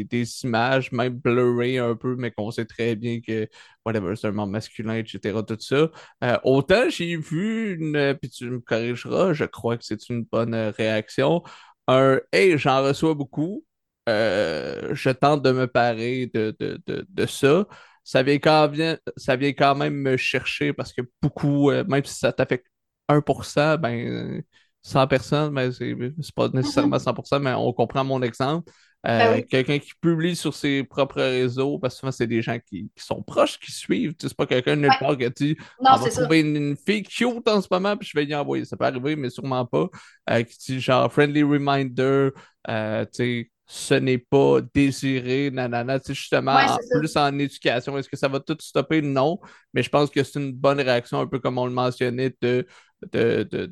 des, 0.03 0.43
images, 0.43 0.91
même 0.91 1.13
blurrées 1.13 1.77
un 1.77 1.95
peu, 1.95 2.15
mais 2.15 2.31
qu'on 2.31 2.49
sait 2.49 2.65
très 2.65 2.95
bien 2.95 3.21
que 3.21 3.47
whatever, 3.85 4.15
c'est 4.15 4.27
un 4.27 4.31
membre 4.31 4.53
masculin, 4.53 4.95
etc. 4.95 5.43
Tout 5.47 5.57
ça. 5.59 5.89
Euh, 6.23 6.37
autant 6.43 6.89
j'ai 6.89 7.17
vu 7.17 7.75
une, 7.79 8.17
puis 8.19 8.29
tu 8.31 8.49
me 8.49 8.59
corrigeras, 8.59 9.33
je 9.33 9.45
crois 9.45 9.77
que 9.77 9.85
c'est 9.85 10.09
une 10.09 10.23
bonne 10.23 10.55
réaction. 10.55 11.43
Un 11.87 12.19
Hey, 12.31 12.57
j'en 12.57 12.83
reçois 12.83 13.13
beaucoup. 13.13 13.63
je 14.07 15.09
tente 15.11 15.43
de 15.43 15.51
me 15.51 15.67
parer 15.67 16.31
de, 16.33 16.55
de, 16.59 16.81
de, 16.87 17.05
de 17.07 17.25
ça 17.27 17.67
ça 18.07 18.23
vient 18.23 18.39
quand 18.39 18.69
même, 18.69 18.97
ça 19.17 19.35
vient 19.35 19.51
quand 19.51 19.75
même 19.75 19.93
me 19.93 20.15
chercher 20.15 20.71
parce 20.71 20.93
que 20.93 21.01
beaucoup, 21.21 21.71
euh, 21.71 21.83
même 21.89 22.05
si 22.05 22.13
ça 22.13 22.31
t'affecte 22.31 22.65
1%, 23.09 23.77
ben 23.77 24.41
100 24.81 25.07
personnes, 25.07 25.51
mais 25.51 25.67
ben, 25.67 26.13
c'est 26.21 26.33
pas 26.33 26.47
nécessairement 26.47 26.95
100%, 26.95 27.41
mais 27.41 27.51
on 27.51 27.73
comprend 27.73 28.05
mon 28.05 28.21
exemple. 28.21 28.71
Euh, 29.05 29.33
ben 29.33 29.43
quelqu'un 29.43 29.79
qui 29.79 29.91
publie 29.99 30.37
sur 30.37 30.53
ses 30.53 30.85
propres 30.85 31.21
réseaux, 31.21 31.79
parce 31.79 31.95
que 31.95 31.99
souvent, 31.99 32.11
c'est 32.13 32.27
des 32.27 32.41
gens 32.41 32.57
qui, 32.59 32.89
sont 32.95 33.21
proches, 33.21 33.59
qui 33.59 33.73
suivent. 33.73 34.13
C'est 34.21 34.33
pas 34.33 34.45
quelqu'un 34.45 34.77
de 34.77 34.83
nulle 34.83 34.97
part 35.01 35.17
qui 35.17 35.29
dit 35.31 35.57
On 35.79 35.97
va 35.97 36.09
trouver 36.09 36.39
une, 36.39 36.77
fille 36.77 37.03
cute 37.03 37.45
en 37.49 37.61
ce 37.61 37.67
moment, 37.69 37.97
puis 37.97 38.07
je 38.09 38.17
vais 38.17 38.23
y 38.23 38.33
envoyer. 38.33 38.63
Ça 38.63 38.77
peut 38.77 38.85
arriver, 38.85 39.17
mais 39.17 39.29
sûrement 39.29 39.65
pas. 39.65 39.89
Euh, 40.29 40.43
qui 40.43 40.57
dit 40.59 40.79
genre 40.79 41.11
friendly 41.11 41.43
reminder, 41.43 42.29
euh, 42.69 43.03
tu 43.03 43.09
sais 43.11 43.51
ce 43.69 43.93
n'est 43.95 44.17
pas 44.17 44.61
désiré, 44.73 45.51
nanana. 45.51 45.99
Tu 45.99 46.07
sais, 46.07 46.13
justement, 46.13 46.57
plus 46.89 47.17
en 47.17 47.37
éducation, 47.37 47.97
est-ce 47.97 48.07
que 48.07 48.15
ça 48.15 48.29
va 48.29 48.39
tout 48.39 48.55
stopper? 48.61 49.01
Non. 49.01 49.39
Mais 49.73 49.83
je 49.83 49.89
pense 49.89 50.09
que 50.09 50.23
c'est 50.23 50.39
une 50.39 50.53
bonne 50.53 50.79
réaction, 50.79 51.19
un 51.19 51.27
peu 51.27 51.39
comme 51.39 51.57
on 51.57 51.65
le 51.65 51.73
mentionnait, 51.73 52.33
de, 52.41 52.65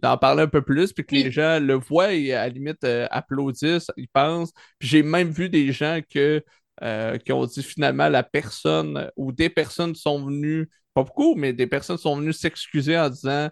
d'en 0.02 0.18
parler 0.18 0.44
un 0.44 0.48
peu 0.48 0.62
plus, 0.62 0.92
puis 0.92 1.06
que 1.06 1.16
les 1.16 1.32
gens 1.32 1.60
le 1.62 1.76
voient 1.76 2.14
et 2.14 2.34
à 2.34 2.44
la 2.44 2.50
limite 2.50 2.84
euh, 2.84 3.08
applaudissent, 3.10 3.90
ils 3.96 4.10
pensent. 4.10 4.52
Puis 4.80 4.90
j'ai 4.90 5.04
même 5.04 5.30
vu 5.30 5.48
des 5.50 5.72
gens 5.72 6.02
que, 6.14 6.44
euh, 6.84 7.18
qui 7.18 7.32
ont 7.32 7.46
dit 7.46 7.64
finalement 7.64 8.10
la 8.10 8.24
personne 8.24 9.10
ou 9.16 9.32
des 9.32 9.50
personnes 9.50 9.96
sont 9.96 10.26
venues, 10.26 10.70
pas 10.94 11.04
beaucoup, 11.04 11.36
mais 11.36 11.54
des 11.54 11.68
personnes 11.68 11.98
sont 11.98 12.18
venues 12.18 12.34
s'excuser 12.34 12.98
en 12.98 13.10
disant 13.10 13.50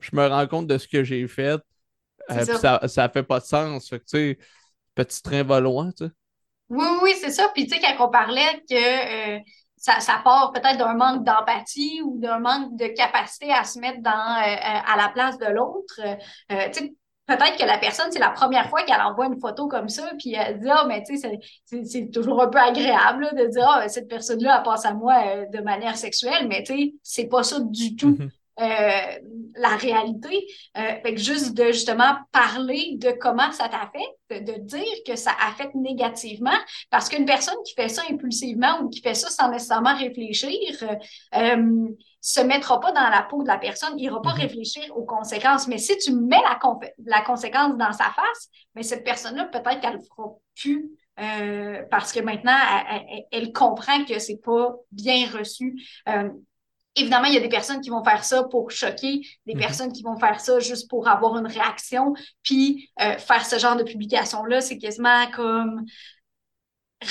Je 0.00 0.16
me 0.16 0.26
rends 0.26 0.46
compte 0.46 0.66
de 0.68 0.78
ce 0.78 0.88
que 0.88 1.04
j'ai 1.04 1.28
fait. 1.28 1.60
Euh, 2.30 2.44
ça. 2.44 2.80
ça, 2.88 3.08
fait 3.08 3.22
pas 3.22 3.40
de 3.40 3.44
sens. 3.44 3.88
tu 3.90 4.00
sais, 4.06 4.38
petit 4.96 5.22
train 5.22 5.44
va 5.44 5.60
loin, 5.60 5.92
tu 5.92 6.06
sais. 6.06 6.10
Oui, 6.68 6.86
oui, 7.02 7.14
c'est 7.20 7.30
ça. 7.30 7.48
Puis, 7.54 7.66
tu 7.66 7.74
sais, 7.74 7.80
quand 7.80 8.06
on 8.06 8.10
parlait 8.10 8.64
que 8.68 8.74
euh, 9.36 9.38
ça, 9.76 10.00
ça, 10.00 10.20
part 10.24 10.52
peut-être 10.52 10.78
d'un 10.78 10.94
manque 10.94 11.24
d'empathie 11.24 12.00
ou 12.02 12.18
d'un 12.18 12.40
manque 12.40 12.76
de 12.76 12.88
capacité 12.88 13.52
à 13.52 13.62
se 13.62 13.78
mettre 13.78 14.00
dans, 14.00 14.10
euh, 14.10 14.52
euh, 14.52 14.92
à 14.92 14.96
la 14.96 15.08
place 15.10 15.38
de 15.38 15.46
l'autre, 15.46 16.00
tu 16.48 16.72
sais, 16.72 16.94
peut-être 17.26 17.56
que 17.56 17.64
la 17.64 17.78
personne, 17.78 18.10
c'est 18.10 18.18
la 18.18 18.30
première 18.30 18.68
fois 18.68 18.82
qu'elle 18.82 19.00
envoie 19.00 19.26
une 19.26 19.38
photo 19.38 19.68
comme 19.68 19.88
ça, 19.88 20.10
puis 20.18 20.34
elle 20.34 20.58
dit, 20.58 20.68
ah, 20.68 20.86
mais 20.88 21.04
tu 21.04 21.16
sais, 21.16 21.38
c'est 21.84 22.10
toujours 22.10 22.42
un 22.42 22.48
peu 22.48 22.58
agréable 22.58 23.30
de 23.36 23.46
dire, 23.46 23.68
ah, 23.68 23.88
cette 23.88 24.08
personne-là, 24.08 24.56
elle 24.58 24.62
passe 24.64 24.84
à 24.86 24.94
moi 24.94 25.46
de 25.46 25.60
manière 25.60 25.96
sexuelle, 25.96 26.48
mais 26.48 26.64
tu 26.64 26.76
sais, 26.76 26.94
c'est 27.02 27.28
pas 27.28 27.44
ça 27.44 27.60
du 27.60 27.94
tout. 27.94 28.12
Mm-hmm. 28.12 28.30
Euh, 28.58 29.18
la 29.58 29.76
réalité. 29.76 30.46
Euh, 30.78 31.00
fait 31.02 31.14
que 31.14 31.20
juste 31.20 31.54
de 31.54 31.66
justement 31.66 32.16
parler 32.32 32.96
de 32.96 33.10
comment 33.10 33.52
ça 33.52 33.68
t'affecte, 33.68 34.16
de, 34.30 34.58
dire 34.60 34.82
que 35.06 35.14
ça 35.16 35.32
affecte 35.46 35.74
négativement, 35.74 36.56
parce 36.90 37.08
qu'une 37.08 37.26
personne 37.26 37.56
qui 37.66 37.74
fait 37.74 37.88
ça 37.88 38.02
impulsivement 38.10 38.80
ou 38.80 38.88
qui 38.88 39.00
fait 39.02 39.14
ça 39.14 39.28
sans 39.28 39.50
nécessairement 39.50 39.94
réfléchir, 39.96 40.58
euh, 41.34 41.88
se 42.20 42.40
mettra 42.40 42.80
pas 42.80 42.92
dans 42.92 43.08
la 43.08 43.26
peau 43.28 43.42
de 43.42 43.48
la 43.48 43.58
personne, 43.58 43.98
ira 43.98 44.22
pas 44.22 44.30
mm-hmm. 44.30 44.40
réfléchir 44.40 44.96
aux 44.96 45.04
conséquences. 45.04 45.68
Mais 45.68 45.78
si 45.78 45.96
tu 45.98 46.12
mets 46.12 46.42
la, 46.42 46.58
la 47.04 47.20
conséquence 47.22 47.76
dans 47.76 47.92
sa 47.92 48.04
face, 48.04 48.48
mais 48.74 48.82
cette 48.82 49.04
personne-là, 49.04 49.46
peut-être 49.46 49.80
qu'elle 49.80 49.94
le 49.94 50.00
fera 50.00 50.30
plus. 50.58 50.90
Euh, 51.18 51.82
parce 51.90 52.12
que 52.12 52.20
maintenant, 52.20 52.56
elle, 52.90 53.24
elle, 53.32 53.52
comprend 53.52 54.04
que 54.04 54.18
c'est 54.18 54.40
pas 54.42 54.74
bien 54.92 55.26
reçu. 55.30 55.74
Évidemment, 56.98 57.26
il 57.26 57.34
y 57.34 57.36
a 57.36 57.40
des 57.40 57.50
personnes 57.50 57.82
qui 57.82 57.90
vont 57.90 58.02
faire 58.02 58.24
ça 58.24 58.44
pour 58.44 58.70
choquer, 58.70 59.20
des 59.44 59.54
mhm. 59.54 59.60
personnes 59.60 59.92
qui 59.92 60.02
vont 60.02 60.18
faire 60.18 60.40
ça 60.40 60.58
juste 60.60 60.88
pour 60.88 61.06
avoir 61.08 61.36
une 61.36 61.46
réaction. 61.46 62.14
Puis 62.42 62.90
euh, 63.00 63.18
faire 63.18 63.44
ce 63.44 63.58
genre 63.58 63.76
de 63.76 63.82
publication-là, 63.82 64.62
c'est 64.62 64.78
quasiment 64.78 65.30
comme 65.30 65.84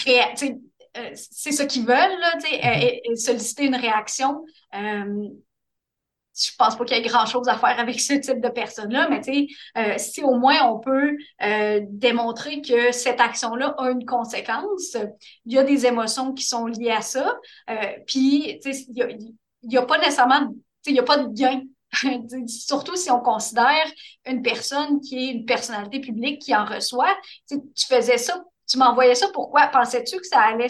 euh, 0.07 1.11
c'est 1.13 1.51
ce 1.51 1.63
qu'ils 1.63 1.85
veulent, 1.85 1.95
là, 1.95 2.35
mhm. 2.35 3.11
euh, 3.11 3.15
solliciter 3.15 3.65
une 3.65 3.75
réaction. 3.75 4.43
Je 4.73 6.51
pense 6.57 6.75
pas 6.75 6.83
qu'il 6.83 6.97
y 6.97 6.99
ait 6.99 7.03
grand-chose 7.03 7.47
à 7.47 7.55
faire 7.55 7.79
avec 7.79 7.99
ce 8.01 8.13
type 8.13 8.41
de 8.41 8.49
personnes-là, 8.49 9.07
mais 9.07 9.21
si 9.99 10.23
au 10.23 10.33
moins 10.33 10.67
on 10.67 10.79
peut 10.79 11.15
démontrer 11.91 12.61
que 12.61 12.91
cette 12.91 13.21
action-là 13.21 13.75
a 13.77 13.91
une 13.91 14.05
conséquence, 14.05 14.97
il 15.45 15.53
y 15.53 15.59
a 15.59 15.63
des 15.63 15.85
émotions 15.85 16.33
qui 16.33 16.43
sont 16.43 16.65
liées 16.65 16.89
à 16.89 17.01
ça, 17.01 17.37
puis 18.07 18.59
il 18.65 18.97
y 18.97 19.03
a, 19.03 19.07
il 19.65 19.69
n'y 19.69 19.77
a 19.77 19.83
pas 19.83 19.97
nécessairement, 19.97 20.53
il 20.85 20.93
n'y 20.93 20.99
a 20.99 21.03
pas 21.03 21.17
de 21.17 21.27
gain. 21.33 21.61
Surtout 22.47 22.95
si 22.95 23.09
on 23.09 23.19
considère 23.19 23.85
une 24.25 24.41
personne 24.41 24.99
qui 25.01 25.17
est 25.17 25.31
une 25.31 25.45
personnalité 25.45 25.99
publique 25.99 26.41
qui 26.41 26.55
en 26.55 26.65
reçoit. 26.65 27.15
Tu 27.47 27.59
faisais 27.87 28.17
ça, 28.17 28.43
tu 28.67 28.77
m'envoyais 28.77 29.15
ça, 29.15 29.27
pourquoi? 29.33 29.67
Pensais-tu 29.67 30.17
que 30.17 30.27
ça 30.27 30.39
allait 30.39 30.67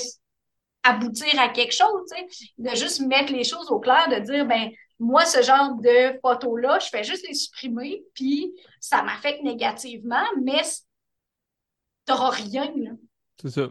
aboutir 0.84 1.40
à 1.40 1.50
quelque 1.50 1.74
chose? 1.74 2.10
De 2.58 2.70
juste 2.76 3.02
mettre 3.02 3.34
les 3.34 3.44
choses 3.44 3.70
au 3.70 3.80
clair, 3.80 4.08
de 4.10 4.20
dire, 4.20 4.46
ben 4.46 4.72
moi, 5.00 5.26
ce 5.26 5.42
genre 5.42 5.76
de 5.76 6.18
photos-là, 6.22 6.80
je 6.80 6.88
fais 6.88 7.04
juste 7.04 7.28
les 7.28 7.34
supprimer, 7.34 8.04
puis 8.14 8.54
ça 8.80 9.04
m'affecte 9.04 9.44
négativement, 9.44 10.26
mais 10.42 10.62
tu 12.06 12.14
n'auras 12.14 12.30
rien. 12.30 12.72
C'est 13.42 13.50
ça 13.50 13.70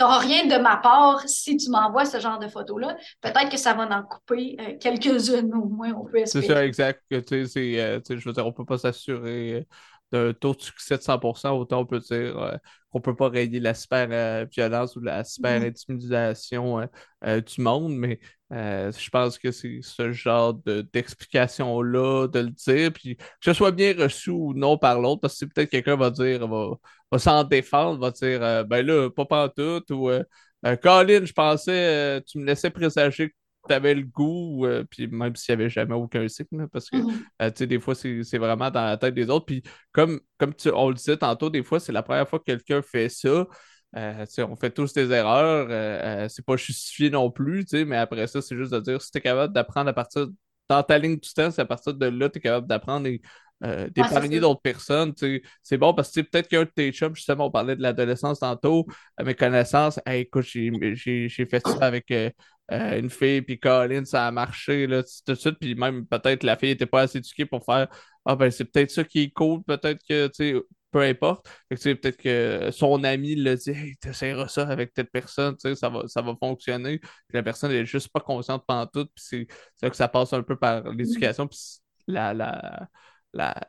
n'auras 0.00 0.18
rien 0.18 0.46
de 0.46 0.62
ma 0.62 0.76
part 0.76 1.22
si 1.26 1.56
tu 1.56 1.70
m'envoies 1.70 2.04
ce 2.04 2.20
genre 2.20 2.38
de 2.38 2.48
photos-là. 2.48 2.96
Peut-être 3.20 3.50
que 3.50 3.56
ça 3.56 3.74
va 3.74 3.84
en 3.84 4.02
couper 4.02 4.56
euh, 4.60 4.76
quelques-unes 4.78 5.54
au 5.54 5.68
moins, 5.68 5.92
on 5.92 6.04
peut 6.04 6.18
espérer. 6.18 6.46
C'est 6.46 6.52
ça, 6.52 6.64
exact. 6.64 7.02
Euh, 7.12 7.22
je 7.30 8.24
veux 8.24 8.32
dire, 8.32 8.44
on 8.44 8.50
ne 8.50 8.54
peut 8.54 8.64
pas 8.64 8.78
s'assurer 8.78 9.66
d'un 10.12 10.32
taux 10.32 10.54
de 10.54 10.60
succès 10.60 10.96
de 10.96 11.02
100%, 11.02 11.50
autant 11.58 11.80
on 11.80 11.86
peut 11.86 12.00
dire 12.00 12.38
euh, 12.38 12.56
qu'on 12.90 12.98
ne 12.98 13.02
peut 13.02 13.16
pas 13.16 13.28
régler 13.28 13.60
la 13.60 13.74
super-violence 13.74 14.96
ou 14.96 15.00
la 15.00 15.24
super-intimidation 15.24 16.88
du 17.24 17.60
monde, 17.60 17.96
mais 17.96 18.20
je 18.50 19.10
pense 19.10 19.38
que 19.38 19.50
c'est 19.50 19.80
ce 19.82 20.12
genre 20.12 20.54
d'explication-là, 20.54 22.28
de, 22.28 22.38
le 22.40 22.50
dire, 22.50 22.92
puis 22.92 23.16
que 23.16 23.24
ce 23.40 23.52
soit 23.52 23.72
bien 23.72 23.94
reçu 23.96 24.30
ou 24.30 24.54
non 24.54 24.78
par 24.78 25.00
l'autre, 25.00 25.20
parce 25.22 25.38
que 25.38 25.46
peut-être 25.46 25.70
quelqu'un 25.70 25.96
va 25.96 26.10
dire, 26.10 26.46
va, 26.46 26.70
va 27.10 27.18
s'en 27.18 27.44
défendre, 27.44 28.00
va 28.00 28.10
dire 28.10 28.42
euh, 28.42 28.64
ben 28.64 28.84
là, 28.84 29.10
pas 29.10 29.24
pantoute, 29.26 29.90
ou 29.90 30.10
euh, 30.10 30.22
euh, 30.66 30.76
Colin, 30.76 31.24
je 31.24 31.32
pensais, 31.32 32.22
tu 32.26 32.38
me 32.38 32.44
laissais 32.44 32.70
présager 32.70 33.34
que 33.66 33.68
tu 33.68 33.74
avais 33.74 33.94
le 33.94 34.02
goût, 34.04 34.66
puis 34.90 35.06
même 35.08 35.34
s'il 35.36 35.54
n'y 35.56 35.62
avait 35.62 35.70
jamais 35.70 35.94
aucun 35.94 36.26
cycle, 36.28 36.68
parce 36.72 36.90
que 36.90 36.96
tu 36.96 37.52
sais, 37.54 37.66
des 37.66 37.80
fois, 37.80 37.94
c'est 37.94 38.38
vraiment 38.38 38.70
dans 38.70 38.84
la 38.84 38.96
tête 38.96 39.14
des 39.14 39.30
autres. 39.30 39.46
Puis 39.46 39.62
comme, 39.92 40.20
comme 40.38 40.54
tu, 40.54 40.70
on 40.72 40.88
le 40.88 40.94
disait 40.94 41.16
tantôt, 41.16 41.50
des 41.50 41.62
fois, 41.62 41.80
c'est 41.80 41.92
la 41.92 42.02
première 42.02 42.28
fois 42.28 42.38
que 42.38 42.44
quelqu'un 42.44 42.82
fait 42.82 43.08
ça. 43.08 43.46
on 43.94 44.56
fait 44.56 44.70
tous 44.70 44.92
des 44.92 45.10
erreurs, 45.10 46.30
c'est 46.30 46.44
pas 46.44 46.56
justifié 46.56 47.10
non 47.10 47.30
plus, 47.30 47.66
mais 47.72 47.96
après 47.96 48.26
ça, 48.26 48.40
c'est 48.42 48.56
juste 48.56 48.72
de 48.72 48.80
dire 48.80 49.02
si 49.02 49.10
tu 49.10 49.18
es 49.18 49.20
capable 49.20 49.52
d'apprendre 49.52 49.90
à 49.90 49.92
partir 49.92 50.28
dans 50.68 50.82
ta 50.82 50.98
ligne 50.98 51.16
du 51.18 51.32
temps, 51.32 51.50
c'est 51.50 51.62
à 51.62 51.66
partir 51.66 51.94
de 51.94 52.06
là, 52.06 52.28
tu 52.28 52.38
es 52.38 52.40
capable 52.40 52.66
d'apprendre 52.66 53.06
et 53.06 53.20
euh, 53.64 53.88
d'épargner 53.88 54.38
d'autres 54.38 54.60
personnes. 54.60 55.14
C'est 55.62 55.78
bon 55.78 55.94
parce 55.94 56.10
que 56.12 56.20
peut-être 56.20 56.48
qu'un 56.48 56.64
de 56.64 56.70
tes 56.74 56.92
chums, 56.92 57.14
justement, 57.14 57.46
on 57.46 57.50
parlait 57.50 57.76
de 57.76 57.82
l'adolescence 57.82 58.40
tantôt, 58.40 58.86
à 59.16 59.24
mes 59.24 59.34
connaissances, 59.34 59.98
écoute, 60.06 60.44
j'ai 60.44 61.28
fait 61.28 61.66
ça 61.66 61.78
avec 61.80 62.10
euh, 62.10 62.30
euh, 62.72 62.98
une 62.98 63.10
fille, 63.10 63.42
puis 63.42 63.58
Colin, 63.60 64.04
ça 64.04 64.26
a 64.26 64.30
marché 64.30 64.86
là, 64.86 65.02
tout 65.02 65.32
de 65.32 65.34
suite, 65.34 65.56
puis 65.60 65.74
même 65.74 66.06
peut-être 66.06 66.42
la 66.42 66.56
fille 66.56 66.70
n'était 66.70 66.86
pas 66.86 67.02
assez 67.02 67.18
éduquée 67.18 67.46
pour 67.46 67.64
faire 67.64 67.88
Ah 68.24 68.36
ben 68.36 68.50
c'est 68.50 68.64
peut-être 68.64 68.90
ça 68.90 69.04
qui 69.04 69.22
est 69.22 69.30
cool, 69.30 69.62
peut-être 69.64 70.00
que 70.08 70.26
tu 70.28 70.54
sais 70.54 70.62
peu 70.96 71.02
importe. 71.02 71.46
Peut-être 71.68 72.16
que 72.16 72.70
son 72.70 73.04
ami 73.04 73.34
le 73.34 73.54
dit 73.56 73.70
Hey, 73.70 73.96
t'essaieras 73.98 74.48
ça 74.48 74.66
avec 74.68 74.94
telle 74.94 75.08
personne, 75.08 75.56
ça 75.58 75.88
va, 75.90 76.06
ça 76.08 76.22
va 76.22 76.34
fonctionner. 76.40 76.98
Puis 76.98 77.10
la 77.34 77.42
personne 77.42 77.70
n'est 77.70 77.84
juste 77.84 78.08
pas 78.08 78.20
consciente 78.20 78.64
pendant 78.66 78.86
tout. 78.86 79.06
Puis 79.14 79.46
c'est 79.76 79.90
que 79.90 79.96
ça 79.96 80.08
passe 80.08 80.32
un 80.32 80.42
peu 80.42 80.56
par 80.56 80.88
l'éducation. 80.92 81.46
Puis 81.48 81.58
la, 82.06 82.32
la, 82.34 82.88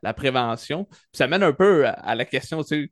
la, 0.01 0.13
prévention. 0.13 0.85
Puis 0.85 0.99
ça 1.13 1.27
mène 1.27 1.43
un 1.43 1.53
peu 1.53 1.85
à, 1.87 2.15
la 2.15 2.25
question, 2.25 2.63
tu 2.63 2.85
sais, 2.85 2.91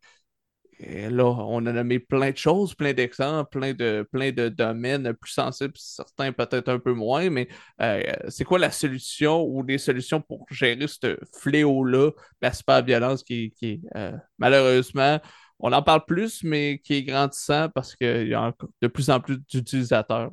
là, 0.79 1.25
on 1.25 1.65
a 1.65 1.71
nommé 1.71 1.99
plein 1.99 2.31
de 2.31 2.37
choses, 2.37 2.75
plein 2.75 2.93
d'exemples, 2.93 3.59
plein 3.59 3.73
de, 3.73 4.07
plein 4.11 4.31
de 4.31 4.49
domaines 4.49 5.13
plus 5.13 5.31
sensibles, 5.31 5.73
certains 5.75 6.31
peut-être 6.31 6.69
un 6.69 6.79
peu 6.79 6.93
moins, 6.93 7.29
mais 7.29 7.47
euh, 7.81 8.01
c'est 8.29 8.43
quoi 8.43 8.59
la 8.59 8.71
solution 8.71 9.43
ou 9.43 9.63
les 9.63 9.77
solutions 9.77 10.21
pour 10.21 10.45
gérer 10.51 10.87
ce 10.87 11.17
fléau-là, 11.39 12.11
la 12.41 12.81
violence 12.81 13.23
qui, 13.23 13.51
qui 13.51 13.81
euh, 13.95 14.11
malheureusement, 14.37 15.19
on 15.59 15.71
en 15.71 15.81
parle 15.81 16.05
plus, 16.05 16.43
mais 16.43 16.79
qui 16.83 16.95
est 16.95 17.03
grandissant 17.03 17.69
parce 17.69 17.95
qu'il 17.95 18.27
y 18.27 18.33
a 18.33 18.53
de 18.81 18.87
plus 18.87 19.09
en 19.09 19.19
plus 19.19 19.37
d'utilisateurs. 19.47 20.31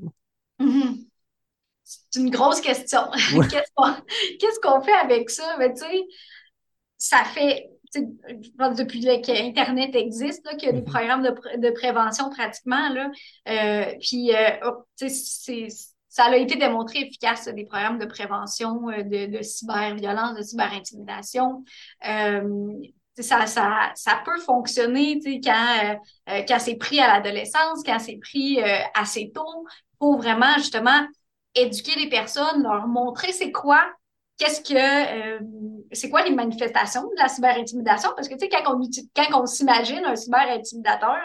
Mm-hmm 0.59 1.07
c'est 1.85 2.21
une 2.21 2.31
grosse 2.31 2.61
question. 2.61 3.01
Qu'est-ce 4.39 4.61
qu'on 4.61 4.81
fait 4.83 4.93
avec 4.93 5.31
ça? 5.31 5.57
Mais 5.59 5.73
tu 5.75 5.81
sais, 5.81 6.03
ça 6.97 7.25
fait, 7.25 7.71
je 7.95 8.51
pense 8.57 8.77
depuis 8.77 9.01
qu'Internet 9.23 9.95
existe, 9.95 10.47
qu'il 10.57 10.67
y 10.67 10.69
a 10.69 10.73
des 10.73 10.81
mm-hmm. 10.81 10.85
programmes 10.85 11.23
de, 11.23 11.71
prévention 11.71 12.31
pratiquement. 12.31 12.89
Là, 12.91 13.11
euh, 13.49 13.95
puis, 14.01 14.35
euh, 14.35 14.51
oh, 14.67 15.07
ça 16.09 16.25
a 16.25 16.37
été 16.37 16.57
démontré 16.57 17.01
efficace, 17.01 17.49
des 17.49 17.65
programmes 17.65 17.99
de 17.99 18.07
prévention 18.07 18.89
euh, 18.91 19.03
de, 19.03 19.37
de 19.37 19.43
cyberviolence, 19.43 20.37
de 20.37 20.43
cyberintimidation. 20.43 21.65
ça, 22.03 23.47
ça, 23.47 23.93
ça 23.95 24.23
peut 24.25 24.41
fonctionner 24.41 25.21
quand, 25.43 25.99
quand 26.27 26.59
c'est 26.59 26.77
pris 26.77 26.99
à 26.99 27.09
l'adolescence, 27.09 27.83
quand 27.85 27.99
c'est 27.99 28.19
pris 28.19 28.59
assez 28.95 29.31
tôt, 29.35 29.67
pour 29.99 30.17
vraiment 30.17 30.55
justement 30.57 31.07
éduquer 31.55 31.95
les 31.99 32.09
personnes, 32.09 32.63
leur 32.63 32.87
montrer 32.89 33.33
c'est 33.33 33.53
quoi 33.53 33.85
qu'est-ce 34.39 34.61
que 34.61 35.45
c'est 35.93 36.11
quoi 36.11 36.23
les 36.23 36.35
manifestations 36.35 37.03
de 37.03 37.19
la 37.19 37.29
cyberintimidation? 37.29 38.11
Parce 38.17 38.29
que 38.29 38.35
tu 38.35 38.41
sais, 38.41 38.49
quand 38.49 38.75
on, 38.75 38.81
quand 39.15 39.43
on 39.43 39.47
s'imagine 39.47 40.05
un 40.05 40.17
cyber-intimidateur, 40.17 41.21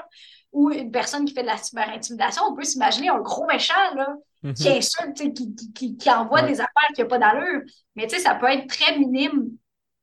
ou 0.52 0.72
une 0.72 0.92
personne 0.92 1.26
qui 1.26 1.34
fait 1.34 1.44
de 1.44 1.48
la 1.48 1.58
cyberintimidation, 1.58 2.44
on 2.50 2.56
peut 2.56 2.64
s'imaginer 2.64 3.10
un 3.10 3.20
gros 3.20 3.46
méchant 3.46 3.74
là, 3.96 4.16
mhm. 4.44 4.54
qui 4.54 4.70
insulte, 4.70 5.16
qui, 5.16 5.56
qui, 5.74 5.98
qui, 5.98 6.10
envoie 6.10 6.42
des 6.42 6.60
affaires 6.60 6.90
qui 6.96 7.02
n'ont 7.02 7.08
pas 7.08 7.20
d'allure. 7.20 7.62
Mais 7.96 8.08
ça 8.10 8.36
peut 8.36 8.48
être 8.48 8.68
très 8.68 8.98
minime, 8.98 9.52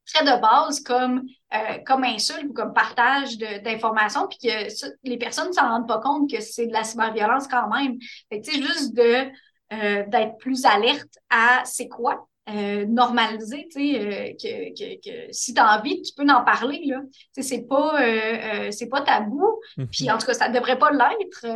très 0.07 0.25
de 0.25 0.41
base 0.41 0.81
comme, 0.81 1.23
euh, 1.55 1.79
comme 1.87 2.05
insulte 2.05 2.45
ou 2.51 2.53
comme 2.53 2.73
partage 2.73 3.39
d'informations, 3.39 4.29
puis 4.29 4.39
que 4.49 4.87
les 5.03 5.17
personnes 5.17 5.49
ne 5.49 5.53
s'en 5.53 5.69
rendent 5.69 5.89
pas 5.89 6.01
compte 6.01 6.31
que 6.31 6.41
c'est 6.41 6.67
de 6.67 6.73
la 6.73 6.85
cyberviolence 6.85 7.49
quand 7.49 7.69
même. 7.69 7.97
Fait 8.29 8.41
que, 8.41 8.51
juste 8.53 8.95
de 8.95 9.31
euh, 9.73 10.05
d'être 10.07 10.37
plus 10.39 10.67
alerte 10.67 11.19
à 11.31 11.63
c'est 11.65 11.89
quoi 11.89 12.29
euh, 12.51 12.85
normaliser, 12.85 13.67
tu 13.71 13.81
sais, 13.81 14.01
euh, 14.01 14.33
que, 14.35 14.75
que, 14.75 15.01
que, 15.01 15.33
si 15.33 15.55
tu 15.55 15.61
as 15.61 15.79
envie, 15.79 16.03
tu 16.03 16.13
peux 16.15 16.31
en 16.31 16.45
parler, 16.45 16.83
là. 16.85 17.01
Tu 17.35 17.43
sais, 17.43 17.43
c'est 17.43 17.63
pas, 17.67 18.03
euh, 18.03 18.71
c'est 18.71 18.91
pas 18.91 19.01
tabou, 19.01 19.61
mhm. 19.79 19.87
puis 19.89 20.11
en 20.11 20.19
tout 20.19 20.27
cas, 20.27 20.35
ça 20.35 20.51
ne 20.51 20.55
devrait 20.55 20.79
pas 20.79 20.91
l'être. 20.91 21.47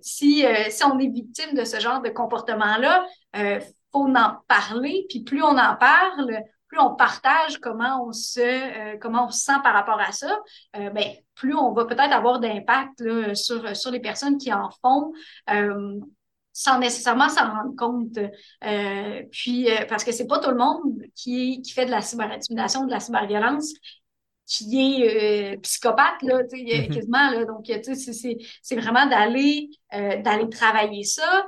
si, 0.00 0.42
si 0.70 0.84
on 0.84 0.98
est 0.98 1.08
victime 1.08 1.54
de 1.54 1.64
ce 1.64 1.80
genre 1.80 2.00
de 2.00 2.08
comportement-là, 2.08 3.06
il 3.34 3.60
faut 3.92 4.08
en 4.08 4.36
parler, 4.48 5.04
puis 5.10 5.22
plus 5.22 5.42
on 5.42 5.58
en 5.58 5.76
parle, 5.76 6.40
plus 6.68 6.78
on 6.78 6.94
partage 6.94 7.58
comment 7.58 8.06
on 8.06 8.12
se, 8.12 8.96
comment 8.96 9.26
on 9.26 9.30
se 9.30 9.44
sent 9.44 9.60
par 9.62 9.74
rapport 9.74 10.00
à 10.00 10.12
ça, 10.12 10.40
ben, 10.72 11.12
plus 11.34 11.54
on 11.54 11.72
va 11.72 11.84
peut-être 11.84 12.12
avoir 12.12 12.40
d'impact 12.40 13.34
sur, 13.34 13.76
sur 13.76 13.90
les 13.90 14.00
personnes 14.00 14.38
qui 14.38 14.50
en 14.50 14.70
font 14.80 15.12
sans 16.54 16.78
nécessairement 16.78 17.28
s'en 17.28 17.50
rendre 17.50 17.76
compte. 17.76 18.16
Euh, 18.64 19.22
puis, 19.32 19.68
euh, 19.68 19.84
parce 19.88 20.04
que 20.04 20.12
c'est 20.12 20.28
pas 20.28 20.38
tout 20.38 20.50
le 20.50 20.56
monde 20.56 21.02
qui, 21.14 21.60
qui 21.60 21.72
fait 21.72 21.84
de 21.84 21.90
la 21.90 22.00
cyberintimidation, 22.00 22.86
de 22.86 22.92
la 22.92 23.00
cyberviolence, 23.00 23.74
qui 24.46 25.02
est 25.02 25.54
euh, 25.54 25.60
psychopathe, 25.62 26.22
là, 26.22 26.44
tu 26.44 26.58
sais, 26.58 26.64
mm-hmm. 26.64 26.94
quasiment, 26.94 27.30
là. 27.30 27.44
Donc, 27.44 27.64
tu 27.64 27.94
sais, 27.96 28.38
c'est 28.62 28.76
vraiment 28.76 29.06
d'aller 29.06 29.68
d'aller 29.90 30.48
travailler 30.48 31.02
ça 31.02 31.46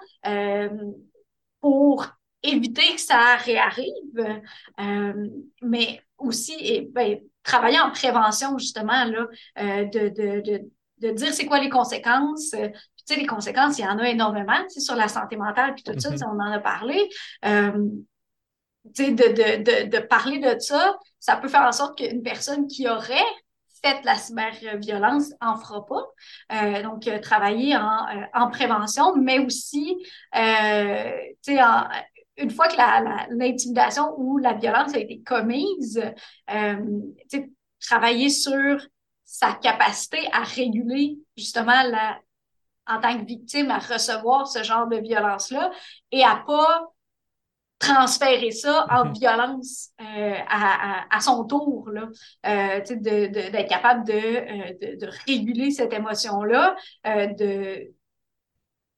pour 1.61 2.07
éviter 2.43 2.95
que 2.95 3.01
ça 3.01 3.37
réarrive, 3.37 4.41
mais 5.63 6.01
aussi 6.19 6.55
et, 6.59 6.89
ben, 6.91 7.21
travailler 7.45 7.79
en 7.79 7.91
prévention, 7.91 8.59
justement, 8.59 9.05
là, 9.05 9.27
de, 9.85 10.09
de, 10.09 10.41
de, 10.41 10.71
de 10.99 11.11
dire 11.11 11.33
c'est 11.33 11.47
quoi 11.47 11.61
les 11.61 11.69
conséquences, 11.69 12.53
tu 13.07 13.15
sais, 13.15 13.21
les 13.21 13.27
conséquences, 13.27 13.79
il 13.79 13.83
y 13.83 13.89
en 13.89 13.99
a 13.99 14.09
énormément, 14.09 14.61
tu 14.65 14.75
sais, 14.75 14.81
sur 14.81 14.97
la 14.97 15.09
santé 15.09 15.37
mentale, 15.37 15.75
puis 15.75 15.85
tout 15.85 15.99
ça, 15.99 16.11
mm-hmm. 16.11 16.25
on 16.27 16.41
en 16.41 16.53
a 16.53 16.59
parlé. 16.59 17.09
Euh, 17.45 17.89
tu 18.95 19.05
sais, 19.05 19.11
de, 19.13 19.25
de, 19.25 19.63
de, 19.63 19.91
de, 19.91 19.99
parler 19.99 20.39
de 20.39 20.59
ça, 20.59 20.97
ça 21.19 21.37
peut 21.37 21.49
faire 21.49 21.63
en 21.63 21.73
sorte 21.73 21.99
qu'une 21.99 22.23
personne 22.23 22.67
qui 22.67 22.89
aurait 22.89 23.25
fait 23.83 24.05
la 24.05 24.17
cyberviolence 24.17 25.33
en 25.41 25.57
fera 25.57 25.85
pas. 25.87 26.05
Euh, 26.53 26.83
donc, 26.83 27.07
euh, 27.07 27.19
travailler 27.19 27.77
en, 27.77 28.07
euh, 28.09 28.25
en, 28.35 28.51
prévention, 28.51 29.17
mais 29.17 29.39
aussi, 29.39 29.97
tu 30.33 30.41
sais, 31.43 31.59
une 32.39 32.51
fois 32.51 32.69
que 32.69 32.77
l'intimidation 33.37 34.15
ou 34.19 34.39
la 34.39 34.53
violence 34.55 34.95
a 34.95 34.99
été 34.99 35.23
commise, 35.23 36.03
travailler 37.81 38.29
sur 38.29 38.81
sa 39.25 39.53
capacité 39.55 40.19
à 40.33 40.43
réguler 40.43 41.19
justement 41.37 41.83
la, 41.83 42.19
en 42.87 43.01
tant 43.01 43.19
que 43.19 43.25
victime 43.25 43.71
à 43.71 43.79
recevoir 43.79 44.47
ce 44.47 44.63
genre 44.63 44.87
de 44.87 44.97
violence-là 44.97 45.71
et 46.13 46.23
à 46.23 46.43
pas 46.47 46.87
transférer 47.79 48.51
ça 48.53 48.87
en 48.91 49.07
mhm. 49.07 49.13
violence 49.13 49.91
euh, 50.01 50.35
à, 50.49 51.01
à, 51.01 51.17
à, 51.17 51.21
son 51.21 51.45
tour, 51.45 51.91
là, 51.91 52.09
euh, 52.47 52.81
d'être 52.81 53.53
de, 53.53 53.69
capable 53.69 54.07
de, 54.07 54.13
euh, 54.13 54.73
de, 54.81 55.05
de, 55.05 55.11
réguler 55.27 55.71
cette 55.71 55.93
émotion-là, 55.93 56.75
de 57.05 57.93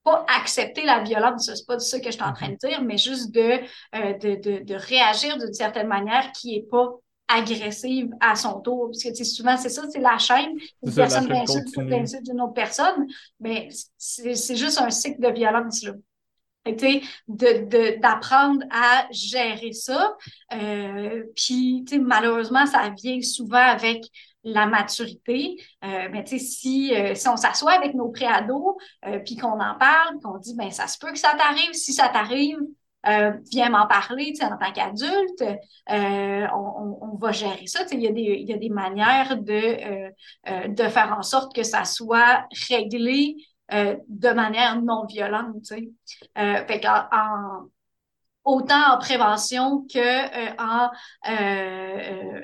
pas 0.05 0.24
accepter 0.28 0.84
la 0.84 1.01
violence, 1.01 1.51
c'est 1.53 1.66
pas 1.66 1.78
ça 1.78 1.99
que 1.99 2.07
je 2.07 2.12
suis 2.12 2.22
en 2.22 2.32
train 2.32 2.49
de 2.49 2.53
mhm. 2.53 2.59
dire, 2.62 2.82
mais 2.82 2.99
juste 2.99 3.34
de, 3.34 3.59
de, 3.93 4.41
de, 4.41 4.64
de 4.64 4.74
réagir 4.74 5.36
d'une 5.39 5.53
certaine 5.53 5.89
manière 5.89 6.30
qui 6.32 6.55
est 6.55 6.68
pas 6.70 6.89
agressive 7.28 8.10
à 8.20 8.34
son 8.34 8.60
tour. 8.60 8.90
Parce 8.90 9.02
que 9.02 9.24
souvent, 9.24 9.56
c'est 9.56 9.68
ça, 9.68 9.82
c'est 9.90 10.00
la 10.00 10.18
chaîne. 10.18 10.50
Une 10.82 10.94
personne 10.94 11.30
insulte 11.32 12.24
d'une 12.24 12.40
autre 12.40 12.54
personne. 12.54 13.06
Mais 13.40 13.68
c'est 13.96 14.56
juste 14.56 14.80
un 14.80 14.90
cycle 14.90 15.20
de 15.20 15.32
violence. 15.32 15.82
Là. 15.82 15.92
d'apprendre 17.28 18.60
de, 18.60 18.66
à 18.70 19.06
gérer 19.10 19.72
ça. 19.72 20.16
Euh, 20.54 21.24
puis, 21.36 21.84
malheureusement, 22.00 22.66
ça 22.66 22.92
vient 22.96 23.20
souvent 23.20 23.56
avec 23.56 24.04
la 24.44 24.66
maturité. 24.66 25.56
Euh, 25.84 26.08
mais 26.10 26.24
si, 26.26 26.94
euh, 26.94 27.14
si 27.14 27.28
on 27.28 27.36
s'assoit 27.36 27.72
avec 27.72 27.94
nos 27.94 28.08
préados, 28.08 28.78
euh, 29.06 29.18
puis 29.18 29.36
qu'on 29.36 29.60
en 29.60 29.74
parle, 29.78 30.18
qu'on 30.22 30.38
dit, 30.38 30.54
ben 30.54 30.70
ça 30.70 30.86
se 30.86 30.98
peut 30.98 31.12
que 31.12 31.18
ça 31.18 31.34
t'arrive. 31.36 31.72
Si 31.72 31.92
ça 31.92 32.08
t'arrive, 32.08 32.58
euh, 33.07 33.32
viens 33.53 33.70
m'en 33.70 33.86
parler 33.86 34.34
en 34.42 34.57
tant 34.57 34.72
qu'adulte, 34.72 35.42
euh, 35.42 36.46
on, 36.53 36.99
on, 37.01 37.16
va 37.16 37.30
gérer 37.32 37.66
ça. 37.66 37.84
Il 37.92 38.01
y, 38.01 38.09
a 38.09 38.12
des, 38.12 38.44
y 38.46 38.53
a 38.53 38.57
des 38.57 38.70
manières 38.70 39.36
de, 39.36 40.11
euh, 40.49 40.68
de 40.68 40.82
faire 40.88 41.14
en 41.16 41.22
sorte 41.22 41.55
que 41.55 41.62
ça 41.62 41.84
soit 41.84 42.46
réglé 42.68 43.36
de 43.70 44.32
manière 44.32 44.80
non 44.80 45.05
violente. 45.07 45.66
fait 46.34 46.86
en, 46.86 47.68
autant 48.44 48.94
en 48.94 48.99
prévention 48.99 49.86
que 49.92 50.59
en, 50.59 50.90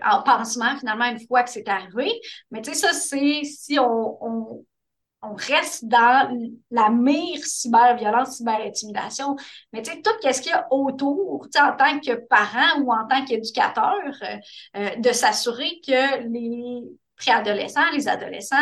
en 0.02 0.22
pansement, 0.22 0.76
finalement, 0.78 1.06
une 1.06 1.26
fois 1.26 1.42
que 1.42 1.50
c'est 1.50 1.66
arrivé. 1.66 2.12
Mais 2.50 2.62
tu 2.62 2.74
sais, 2.74 2.76
ça, 2.76 2.92
c'est 2.92 3.42
si 3.44 3.78
on 3.78 4.64
on 5.30 5.34
reste 5.34 5.86
dans 5.86 6.52
la 6.70 6.90
mire 6.90 7.44
cyber-violence, 7.44 8.38
cyber-intimidation. 8.38 9.36
Mais 9.72 9.82
tu 9.82 9.92
sais, 9.92 10.02
tout 10.02 10.10
ce 10.22 10.40
qu'il 10.40 10.50
y 10.50 10.54
a 10.54 10.66
autour, 10.70 11.44
tu 11.44 11.58
sais, 11.58 11.64
en 11.64 11.76
tant 11.76 11.98
que 12.00 12.14
parent 12.14 12.80
ou 12.82 12.92
en 12.92 13.06
tant 13.06 13.24
qu'éducateur, 13.24 13.98
euh, 14.22 14.36
euh, 14.76 14.96
de 14.96 15.12
s'assurer 15.12 15.80
que 15.86 16.28
les 16.28 16.82
préadolescents, 17.16 17.90
les 17.92 18.08
adolescents, 18.08 18.56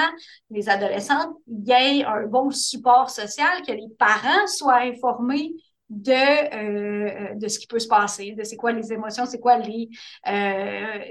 les 0.51 0.69
adolescentes, 0.69 1.35
y 1.49 1.73
ait 1.73 2.05
un 2.05 2.27
bon 2.27 2.51
support 2.51 3.11
social, 3.11 3.63
que 3.67 3.73
les 3.73 3.89
parents 3.99 4.47
soient 4.47 4.83
informés 4.83 5.53
de 5.89 6.13
euh, 6.13 7.35
de 7.35 7.49
ce 7.49 7.59
qui 7.59 7.67
peut 7.67 7.79
se 7.79 7.89
passer, 7.89 8.33
de 8.33 8.45
c'est 8.45 8.57
quoi 8.57 8.73
les 8.73 8.93
émotions, 8.93 9.27
c'est 9.27 9.41
quoi 9.41 9.59
les 9.59 9.89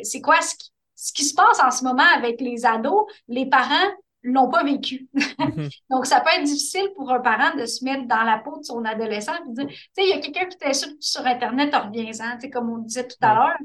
c'est 0.03 0.21
quoi 0.21 0.41
ce 0.41 0.55
ce 1.01 1.11
qui 1.13 1.23
se 1.23 1.33
passe 1.33 1.59
en 1.59 1.71
ce 1.71 1.83
moment 1.83 2.05
avec 2.15 2.39
les 2.39 2.63
ados, 2.63 3.05
les 3.27 3.47
parents 3.47 3.91
l'ont 4.23 4.49
pas 4.49 4.63
vécu. 4.63 5.07
Mhm. 5.13 5.69
Donc, 5.89 6.05
ça 6.05 6.21
peut 6.21 6.29
être 6.35 6.43
difficile 6.43 6.89
pour 6.95 7.11
un 7.11 7.19
parent 7.19 7.55
de 7.57 7.65
se 7.65 7.83
mettre 7.83 8.07
dans 8.07 8.23
la 8.23 8.37
peau 8.39 8.59
de 8.59 8.63
son 8.63 8.83
adolescent 8.85 9.33
et 9.33 9.53
dire, 9.53 9.67
tu 9.67 9.75
sais, 9.75 10.03
il 10.03 10.09
y 10.09 10.13
a 10.13 10.19
quelqu'un 10.19 10.45
qui 10.45 10.57
t'insulte 10.57 11.01
sur 11.01 11.25
Internet, 11.25 11.73
reviens-en, 11.75 12.35
tu 12.35 12.41
sais, 12.41 12.49
comme 12.49 12.69
on 12.69 12.77
disait 12.79 13.07
tout 13.07 13.17
à 13.21 13.33
l'heure. 13.33 13.57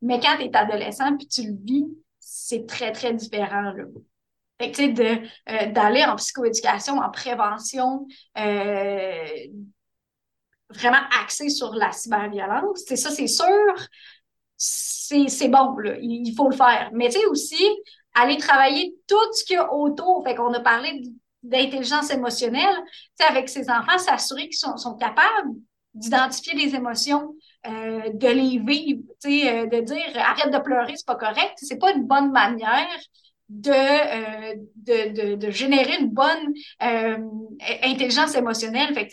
Mais 0.00 0.20
quand 0.20 0.36
tu 0.36 0.44
es 0.44 0.56
adolescent 0.56 1.16
puis 1.16 1.28
tu 1.28 1.42
le 1.42 1.56
vis, 1.62 1.86
c'est 2.18 2.66
très, 2.66 2.92
très 2.92 3.14
différent, 3.14 3.72
là. 3.72 3.84
Fait 4.60 4.70
que, 4.70 4.76
tu 4.76 4.82
sais, 4.82 4.92
de, 4.92 5.26
euh, 5.50 5.72
d'aller 5.72 6.04
en 6.04 6.14
psychoéducation, 6.16 6.98
en 6.98 7.10
prévention, 7.10 8.06
euh, 8.38 9.26
vraiment 10.68 11.00
axé 11.20 11.48
sur 11.48 11.74
la 11.74 11.90
cyberviolence, 11.92 12.82
c'est 12.86 12.96
ça, 12.96 13.10
c'est 13.10 13.26
sûr, 13.26 13.74
c'est, 14.56 15.28
c'est 15.28 15.48
bon, 15.48 15.76
là, 15.78 15.96
il 16.00 16.32
faut 16.36 16.48
le 16.48 16.56
faire. 16.56 16.90
Mais 16.92 17.08
tu 17.08 17.18
sais, 17.18 17.26
aussi, 17.26 17.64
aller 18.14 18.36
travailler 18.36 18.94
tout 19.08 19.32
ce 19.32 19.44
qu'il 19.44 19.54
y 19.54 19.58
a 19.58 19.72
autour. 19.72 20.22
Fait 20.24 20.34
qu'on 20.34 20.52
a 20.52 20.60
parlé 20.60 21.02
d'intelligence 21.42 22.10
émotionnelle, 22.10 22.76
tu 23.18 23.26
avec 23.26 23.48
ses 23.48 23.68
enfants, 23.70 23.98
s'assurer 23.98 24.48
qu'ils 24.48 24.58
sont, 24.58 24.76
sont 24.76 24.96
capables 24.96 25.50
d'identifier 25.94 26.54
les 26.54 26.74
émotions, 26.74 27.34
euh, 27.66 28.10
de 28.12 28.28
les 28.28 28.58
vivre, 28.58 29.02
tu 29.20 29.46
euh, 29.46 29.66
de 29.66 29.80
dire 29.80 30.16
arrête 30.16 30.52
de 30.52 30.58
pleurer, 30.58 30.94
c'est 30.96 31.06
pas 31.06 31.16
correct. 31.16 31.52
C'est 31.56 31.78
pas 31.78 31.92
une 31.92 32.06
bonne 32.06 32.30
manière 32.32 32.98
de, 33.48 33.70
euh, 33.70 34.54
de, 34.76 35.32
de, 35.32 35.34
de, 35.36 35.50
générer 35.50 35.98
une 36.00 36.10
bonne 36.10 36.54
euh, 36.82 37.18
intelligence 37.82 38.34
émotionnelle, 38.34 38.94
fait 38.94 39.08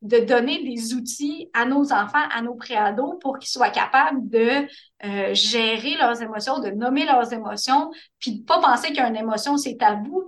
de 0.00 0.18
donner 0.18 0.62
des 0.64 0.94
outils 0.94 1.50
à 1.52 1.64
nos 1.66 1.92
enfants, 1.92 2.26
à 2.32 2.40
nos 2.42 2.54
préados 2.54 3.18
pour 3.20 3.38
qu'ils 3.38 3.50
soient 3.50 3.70
capables 3.70 4.28
de 4.28 4.66
euh, 5.04 5.34
gérer 5.34 5.96
leurs 5.96 6.22
émotions, 6.22 6.60
de 6.60 6.70
nommer 6.70 7.04
leurs 7.04 7.32
émotions, 7.32 7.90
puis 8.18 8.40
de 8.40 8.44
pas 8.44 8.60
penser 8.60 8.92
qu'une 8.92 9.16
émotion, 9.16 9.56
c'est 9.56 9.76
tabou. 9.76 10.26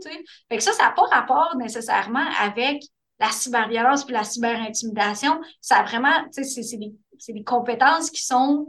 Fait 0.49 0.57
que 0.57 0.63
ça, 0.63 0.73
ça 0.73 0.85
n'a 0.85 0.91
pas 0.91 1.05
rapport 1.05 1.57
nécessairement 1.57 2.27
avec 2.41 2.83
la 3.19 3.31
cyberviolence 3.31 4.05
puis 4.05 4.13
la 4.13 4.25
cyberintimidation. 4.25 5.41
Ça 5.61 5.77
a 5.77 5.85
vraiment, 5.85 6.25
c'est 6.33 6.77
des, 6.77 6.93
des 7.29 7.45
compétences 7.45 8.11
qui 8.11 8.23
sont 8.23 8.67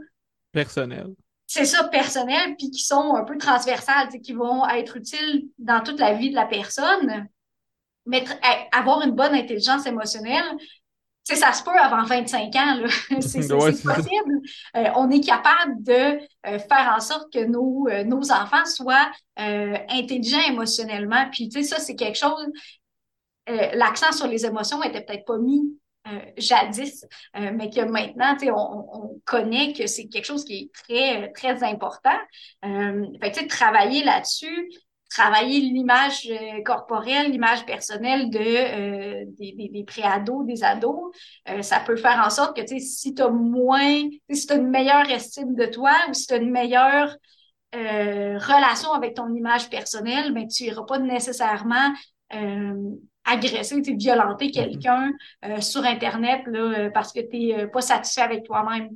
personnelles 0.54 1.14
c'est 1.48 1.66
ça, 1.66 1.84
personnelles, 1.86 2.56
puis 2.58 2.72
qui 2.72 2.82
sont 2.82 3.16
un 3.16 3.24
peu 3.24 3.38
transversales, 3.38 4.10
qui 4.24 4.34
vont 4.34 4.68
être 4.68 4.98
utiles 4.98 5.50
dans 5.58 5.82
toute 5.82 6.00
la 6.00 6.14
vie 6.14 6.30
de 6.30 6.36
la 6.36 6.46
personne. 6.46 7.28
Mais 8.06 8.24
avoir 8.72 9.02
une 9.02 9.12
bonne 9.12 9.34
intelligence 9.34 9.86
émotionnelle, 9.86 10.46
ça 11.34 11.54
se 11.54 11.64
peut 11.64 11.72
avant 11.72 12.04
25 12.04 12.56
ans, 12.56 12.84
c'est 13.20 13.48
possible. 13.48 14.42
Euh, 14.76 14.90
on 14.96 15.10
est 15.10 15.26
capable 15.26 15.82
de 15.82 16.20
euh, 16.46 16.60
faire 16.60 16.94
en 16.96 17.00
sorte 17.00 17.34
que 17.34 17.44
nos, 17.44 17.88
euh, 17.88 18.04
nos 18.04 18.32
enfants 18.32 18.66
soient 18.66 19.12
intelligents 19.38 20.48
émotionnellement. 20.48 21.28
Puis, 21.32 21.50
tu 21.50 21.64
sais, 21.64 21.76
ça, 21.76 21.80
c'est 21.80 21.96
quelque 21.96 22.18
chose, 22.18 22.46
l'accent 23.48 24.12
sur 24.12 24.28
les 24.28 24.46
émotions 24.46 24.80
n'était 24.80 25.02
peut-être 25.02 25.26
pas 25.26 25.38
mis 25.38 25.62
jadis, 26.38 27.06
mais 27.34 27.70
que 27.70 27.82
maintenant, 27.82 28.36
on, 28.44 28.86
on, 28.94 29.22
connaît 29.26 29.74
que 29.74 29.88
c'est 29.88 30.08
quelque 30.08 30.26
chose 30.26 30.46
qui 30.46 30.56
est 30.56 30.72
très, 30.74 31.32
très 31.32 31.64
important. 31.64 32.18
fait 32.64 33.32
tu 33.32 33.40
sais, 33.40 33.48
travailler 33.48 34.04
là-dessus, 34.04 34.70
travailler 35.16 35.62
l'image 35.62 36.28
euh, 36.30 36.62
corporelle, 36.64 37.32
l'image 37.32 37.66
personnelle 37.66 38.30
de, 38.30 38.40
euh, 38.40 39.24
des, 39.40 39.54
des, 39.54 39.70
des 39.70 39.84
préados, 39.84 40.44
des 40.44 40.64
ados, 40.64 41.16
euh, 41.50 41.62
ça 41.62 41.80
peut 41.80 41.96
faire 41.96 42.22
en 42.26 42.30
sorte 42.30 42.56
que 42.58 42.66
si 42.80 43.14
tu 43.14 43.22
as 43.22 43.30
moins, 43.30 44.10
si 44.30 44.48
tu 44.48 44.54
as 44.54 44.58
une 44.58 44.70
meilleure 44.70 45.10
estime 45.10 45.56
de 45.56 45.66
toi 45.66 45.94
ou 46.10 46.14
si 46.14 46.28
tu 46.28 46.34
as 46.34 46.38
une 46.38 46.52
meilleure 46.52 47.16
relation 47.74 48.94
avec 48.94 49.16
ton 49.16 49.34
image 49.34 49.70
personnelle, 49.70 50.34
ben, 50.34 50.48
tu 50.48 50.64
n'iras 50.64 50.86
pas 50.86 50.98
nécessairement 50.98 51.92
agresser, 53.26 53.82
tu 53.82 53.96
violenter 53.96 54.48
mm-hmm. 54.48 54.52
quelqu'un 54.52 55.12
sur 55.60 55.84
Internet 55.84 56.42
là, 56.48 56.90
parce 56.92 57.12
que 57.12 57.20
tu 57.20 57.38
n'es 57.38 57.68
pas 57.68 57.82
satisfait 57.82 58.22
avec 58.22 58.44
toi-même. 58.44 58.90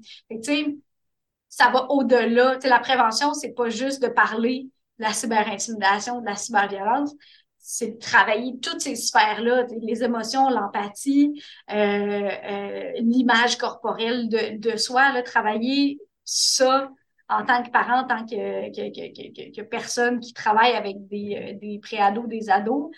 Ça 1.49 1.69
va 1.71 1.89
au-delà. 1.89 2.57
La 2.63 2.79
prévention, 2.79 3.33
c'est 3.33 3.53
pas 3.53 3.69
juste 3.69 4.01
de 4.03 4.07
parler 4.07 4.67
de 4.99 5.03
la 5.03 5.13
cyberintimidation, 5.13 6.21
de 6.21 6.25
la 6.25 6.35
cyberviolence, 6.35 7.15
c'est 7.57 7.91
de 7.91 7.99
travailler 7.99 8.57
toutes 8.59 8.81
ces 8.81 8.95
sphères-là, 8.95 9.65
les 9.81 10.03
émotions, 10.03 10.49
l'empathie, 10.49 11.41
euh, 11.71 11.75
euh, 11.75 12.91
l'image 12.99 13.57
corporelle 13.57 14.27
de, 14.27 14.57
de 14.57 14.77
soi, 14.77 15.11
là, 15.11 15.21
travailler 15.21 15.99
ça 16.23 16.89
en 17.29 17.45
tant 17.45 17.63
que 17.63 17.69
parent, 17.69 18.01
en 18.01 18.07
tant 18.07 18.25
que, 18.25 18.69
que, 18.69 19.55
que, 19.55 19.61
personne 19.61 20.19
qui 20.19 20.33
travaille 20.33 20.73
avec 20.73 21.07
des, 21.07 21.35
euh, 21.35 21.59
des 21.59 21.79
préados, 21.79 22.27
des 22.27 22.49
ados, 22.49 22.91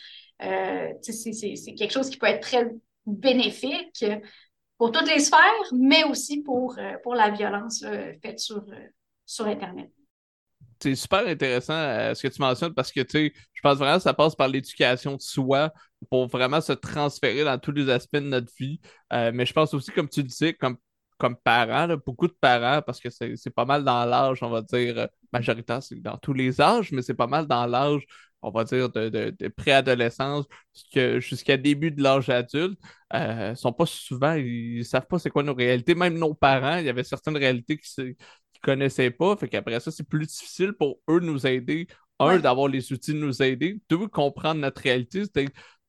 c'est 1.01 1.73
quelque 1.75 1.91
chose 1.91 2.09
qui 2.09 2.17
peut 2.17 2.27
être 2.27 2.41
très 2.41 2.71
bénéfique 3.05 4.05
pour 4.77 4.91
toutes 4.91 5.09
les 5.13 5.19
sphères, 5.19 5.39
mais 5.73 6.03
aussi 6.05 6.41
pour, 6.41 6.77
pour 7.03 7.13
la 7.13 7.29
violence 7.29 7.85
faite 8.23 8.39
sur, 8.39 8.65
sur 9.25 9.45
Internet 9.45 9.91
c'est 10.81 10.95
super 10.95 11.27
intéressant 11.27 11.73
euh, 11.73 12.13
ce 12.13 12.23
que 12.23 12.27
tu 12.27 12.41
mentionnes 12.41 12.73
parce 12.73 12.91
que 12.91 13.01
je 13.01 13.61
pense 13.61 13.77
vraiment 13.77 13.97
que 13.97 14.03
ça 14.03 14.13
passe 14.13 14.35
par 14.35 14.47
l'éducation 14.47 15.15
de 15.15 15.21
soi 15.21 15.71
pour 16.09 16.27
vraiment 16.27 16.61
se 16.61 16.73
transférer 16.73 17.43
dans 17.43 17.59
tous 17.59 17.71
les 17.71 17.89
aspects 17.89 18.15
de 18.15 18.21
notre 18.21 18.51
vie. 18.59 18.79
Euh, 19.13 19.31
mais 19.33 19.45
je 19.45 19.53
pense 19.53 19.73
aussi, 19.73 19.91
comme 19.91 20.09
tu 20.09 20.21
le 20.21 20.27
disais, 20.27 20.53
comme, 20.53 20.77
comme 21.21 21.35
parents, 21.35 21.87
beaucoup 22.03 22.27
de 22.27 22.35
parents, 22.41 22.81
parce 22.81 22.99
que 22.99 23.09
c'est 23.11 23.53
pas 23.53 23.65
mal 23.65 23.83
dans 23.83 24.05
l'âge, 24.05 24.41
on 24.41 24.49
va 24.49 24.63
dire, 24.63 24.97
euh, 24.97 25.07
majoritaire, 25.31 25.83
c'est 25.83 26.01
dans 26.01 26.17
tous 26.17 26.33
les 26.33 26.59
âges, 26.59 26.91
mais 26.91 27.03
c'est 27.03 27.13
pas 27.13 27.27
mal 27.27 27.45
dans 27.45 27.67
l'âge, 27.67 28.01
on 28.41 28.49
va 28.49 28.63
dire, 28.63 28.89
de, 28.89 29.09
de, 29.09 29.47
préadolescence 29.49 30.45
jusqu'à 31.19 31.57
début 31.57 31.91
de 31.91 32.01
l'âge 32.01 32.29
adulte. 32.31 32.79
Ils 33.13 33.53
sont 33.55 33.71
pas 33.71 33.85
souvent, 33.85 34.33
ils 34.33 34.83
savent 34.83 35.05
pas 35.05 35.19
c'est 35.19 35.29
quoi 35.29 35.43
nos 35.43 35.53
réalités. 35.53 35.93
Même 35.93 36.17
nos 36.17 36.33
parents, 36.33 36.77
il 36.77 36.85
y 36.85 36.89
avait 36.89 37.03
certaines 37.03 37.37
réalités 37.37 37.77
qui, 37.77 38.15
connaissaient 38.63 39.11
pas. 39.11 39.35
Fait 39.37 39.47
qu'après 39.47 39.79
ça, 39.79 39.91
c'est 39.91 40.07
plus 40.07 40.25
difficile 40.25 40.73
pour 40.73 40.99
eux 41.09 41.19
de 41.19 41.25
nous 41.25 41.45
aider. 41.45 41.87
Un, 42.19 42.39
d'avoir 42.39 42.67
les 42.67 42.91
outils 42.93 43.13
de 43.13 43.19
nous 43.19 43.41
aider. 43.43 43.79
Deux, 43.89 44.07
comprendre 44.07 44.61
notre 44.61 44.81
réalité. 44.81 45.23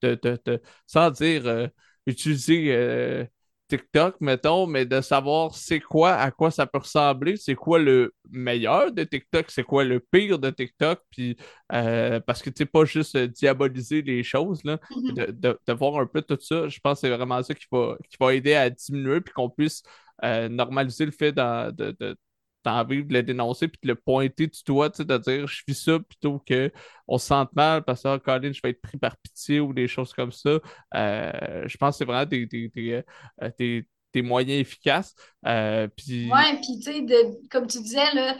De, 0.02 0.18
de, 0.22 0.60
sans 0.86 1.10
dire 1.10 1.46
euh, 1.46 1.68
utiliser 2.06 2.74
euh, 2.74 3.24
TikTok, 3.72 4.20
mettons, 4.20 4.66
mais 4.66 4.84
de 4.84 5.00
savoir 5.00 5.54
c'est 5.54 5.80
quoi, 5.80 6.12
à 6.12 6.30
quoi 6.30 6.50
ça 6.50 6.66
peut 6.66 6.76
ressembler, 6.76 7.38
c'est 7.38 7.54
quoi 7.54 7.78
le 7.78 8.14
meilleur 8.30 8.92
de 8.92 9.02
TikTok, 9.02 9.50
c'est 9.50 9.62
quoi 9.62 9.82
le 9.82 9.98
pire 9.98 10.38
de 10.38 10.50
TikTok, 10.50 11.00
puis 11.10 11.38
euh, 11.72 12.20
parce 12.20 12.42
que 12.42 12.50
tu 12.50 12.58
sais, 12.58 12.66
pas 12.66 12.84
juste 12.84 13.16
diaboliser 13.16 14.02
les 14.02 14.22
choses, 14.22 14.62
là, 14.64 14.76
mm-hmm. 14.90 15.56
de, 15.66 15.72
voir 15.72 15.98
un 15.98 16.06
peu 16.06 16.20
tout 16.20 16.36
ça, 16.38 16.68
je 16.68 16.78
pense 16.80 17.00
que 17.00 17.08
c'est 17.08 17.16
vraiment 17.16 17.42
ça 17.42 17.54
qui 17.54 17.64
va, 17.72 17.96
qui 18.10 18.18
va 18.20 18.34
aider 18.34 18.52
à 18.52 18.68
diminuer, 18.68 19.22
puis 19.22 19.32
qu'on 19.32 19.48
puisse 19.48 19.82
normaliser 20.22 21.06
le 21.06 21.12
fait 21.12 21.32
de, 21.32 22.16
t'as 22.62 22.82
envie 22.82 23.04
de 23.04 23.12
le 23.12 23.22
dénoncer 23.22 23.68
puis 23.68 23.78
de 23.82 23.88
le 23.88 23.94
pointer 23.94 24.46
du 24.46 24.60
doigt, 24.64 24.88
de 24.88 25.18
dire 25.18 25.46
je 25.46 25.62
vis 25.66 25.74
ça 25.74 25.98
plutôt 25.98 26.38
que 26.38 26.70
on 27.08 27.18
se 27.18 27.26
sente 27.26 27.52
mal 27.54 27.82
parce 27.84 28.02
que 28.02 28.16
Colin, 28.18 28.52
je 28.52 28.60
vais 28.62 28.70
être 28.70 28.80
pris 28.80 28.98
par 28.98 29.16
pitié 29.16 29.60
ou 29.60 29.72
des 29.72 29.88
choses 29.88 30.12
comme 30.12 30.32
ça. 30.32 30.58
Euh, 30.94 31.64
je 31.66 31.76
pense 31.76 31.94
que 31.94 31.98
c'est 31.98 32.04
vraiment 32.04 32.26
des, 32.26 32.46
des, 32.46 32.68
des, 32.68 33.04
euh, 33.42 34.22
moyens 34.22 34.60
efficaces. 34.60 35.14
Euh, 35.46 35.88
puis... 35.96 36.30
Ouais, 36.30 36.58
puis 36.60 36.78
tu 36.78 36.92
sais, 36.92 37.06
comme 37.50 37.66
tu 37.66 37.78
disais, 37.80 38.12
là, 38.14 38.36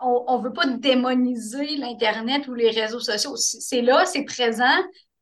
on 0.00 0.38
ne 0.38 0.44
veut 0.44 0.52
pas 0.52 0.66
démoniser 0.66 1.76
l'Internet 1.76 2.46
ou 2.48 2.54
les 2.54 2.70
réseaux 2.70 3.00
sociaux. 3.00 3.36
C'est 3.36 3.82
là, 3.82 4.06
c'est 4.06 4.24
présent. 4.24 4.64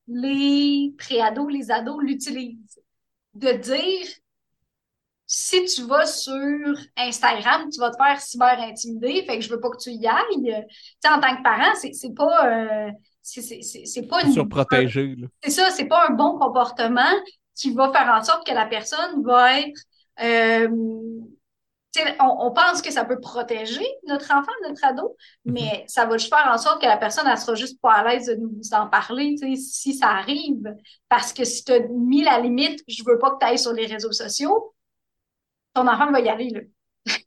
Les 0.07 0.95
préados, 0.99 1.49
les 1.49 1.71
ados 1.71 2.03
l'utilisent. 2.03 2.81
De 3.35 3.53
dire 3.53 4.07
si 5.27 5.64
tu 5.64 5.83
vas 5.83 6.07
sur 6.07 6.74
Instagram, 6.97 7.68
tu 7.72 7.81
vas 7.81 7.91
te 7.91 7.97
faire 7.97 8.20
cyber 8.20 8.61
intimider, 8.61 9.24
fait 9.24 9.39
que 9.39 9.45
je 9.45 9.51
veux 9.51 9.61
pas 9.61 9.70
que 9.70 9.79
tu 9.79 9.91
y 9.91 10.07
ailles. 10.07 10.22
Tu 10.41 10.53
sais, 11.01 11.09
en 11.12 11.20
tant 11.20 11.37
que 11.37 11.43
parent, 11.43 11.74
c'est 11.74 12.14
pas. 12.14 12.47
Euh, 12.47 12.91
c'est 13.22 14.07
pas 14.09 14.22
une. 14.22 14.33
Surprotégé. 14.33 15.16
C'est 15.43 15.51
ça, 15.51 15.70
c'est 15.70 15.87
pas 15.87 16.09
un 16.09 16.12
bon 16.12 16.39
comportement 16.39 17.03
qui 17.57 17.72
va 17.74 17.91
faire 17.91 18.09
en 18.09 18.22
sorte 18.22 18.47
que 18.47 18.55
la 18.55 18.66
personne 18.66 19.24
va 19.24 19.61
être. 19.61 19.81
Euh, 20.22 20.68
on, 22.20 22.47
on, 22.47 22.53
pense 22.53 22.83
que 22.83 22.93
ça 22.93 23.05
peut 23.05 23.18
protéger 23.18 23.87
notre 24.07 24.31
enfant, 24.31 24.53
notre 24.68 24.85
ado, 24.85 25.16
mm-hmm. 25.47 25.53
mais 25.53 25.85
ça 25.89 26.05
va 26.05 26.18
juste 26.18 26.33
faire 26.33 26.47
en 26.53 26.59
sorte 26.59 26.81
que 26.81 26.87
la 26.87 26.99
personne, 26.99 27.27
elle 27.27 27.39
sera 27.39 27.55
juste 27.55 27.81
pas 27.81 27.95
à 27.95 28.05
l'aise 28.05 28.27
de 28.27 28.37
nous 28.37 28.61
en 28.72 28.87
parler, 28.87 29.37
si 29.57 29.95
ça 29.95 30.09
arrive. 30.09 30.74
Parce 31.09 31.33
que 31.33 31.45
si 31.45 31.64
tu 31.64 31.72
as 31.72 31.81
mis 31.89 32.22
la 32.22 32.39
limite, 32.39 32.85
je 32.87 33.03
veux 33.05 33.18
pas 33.18 33.31
que 33.31 33.39
tu 33.41 33.47
ailles 33.47 33.59
sur 33.59 33.72
les 33.72 33.87
réseaux 33.87 34.12
sociaux, 34.12 34.74
ton 35.77 35.87
enfant 35.87 36.11
va 36.11 36.20
y 36.20 36.29
aller, 36.29 36.51
là. 36.51 36.61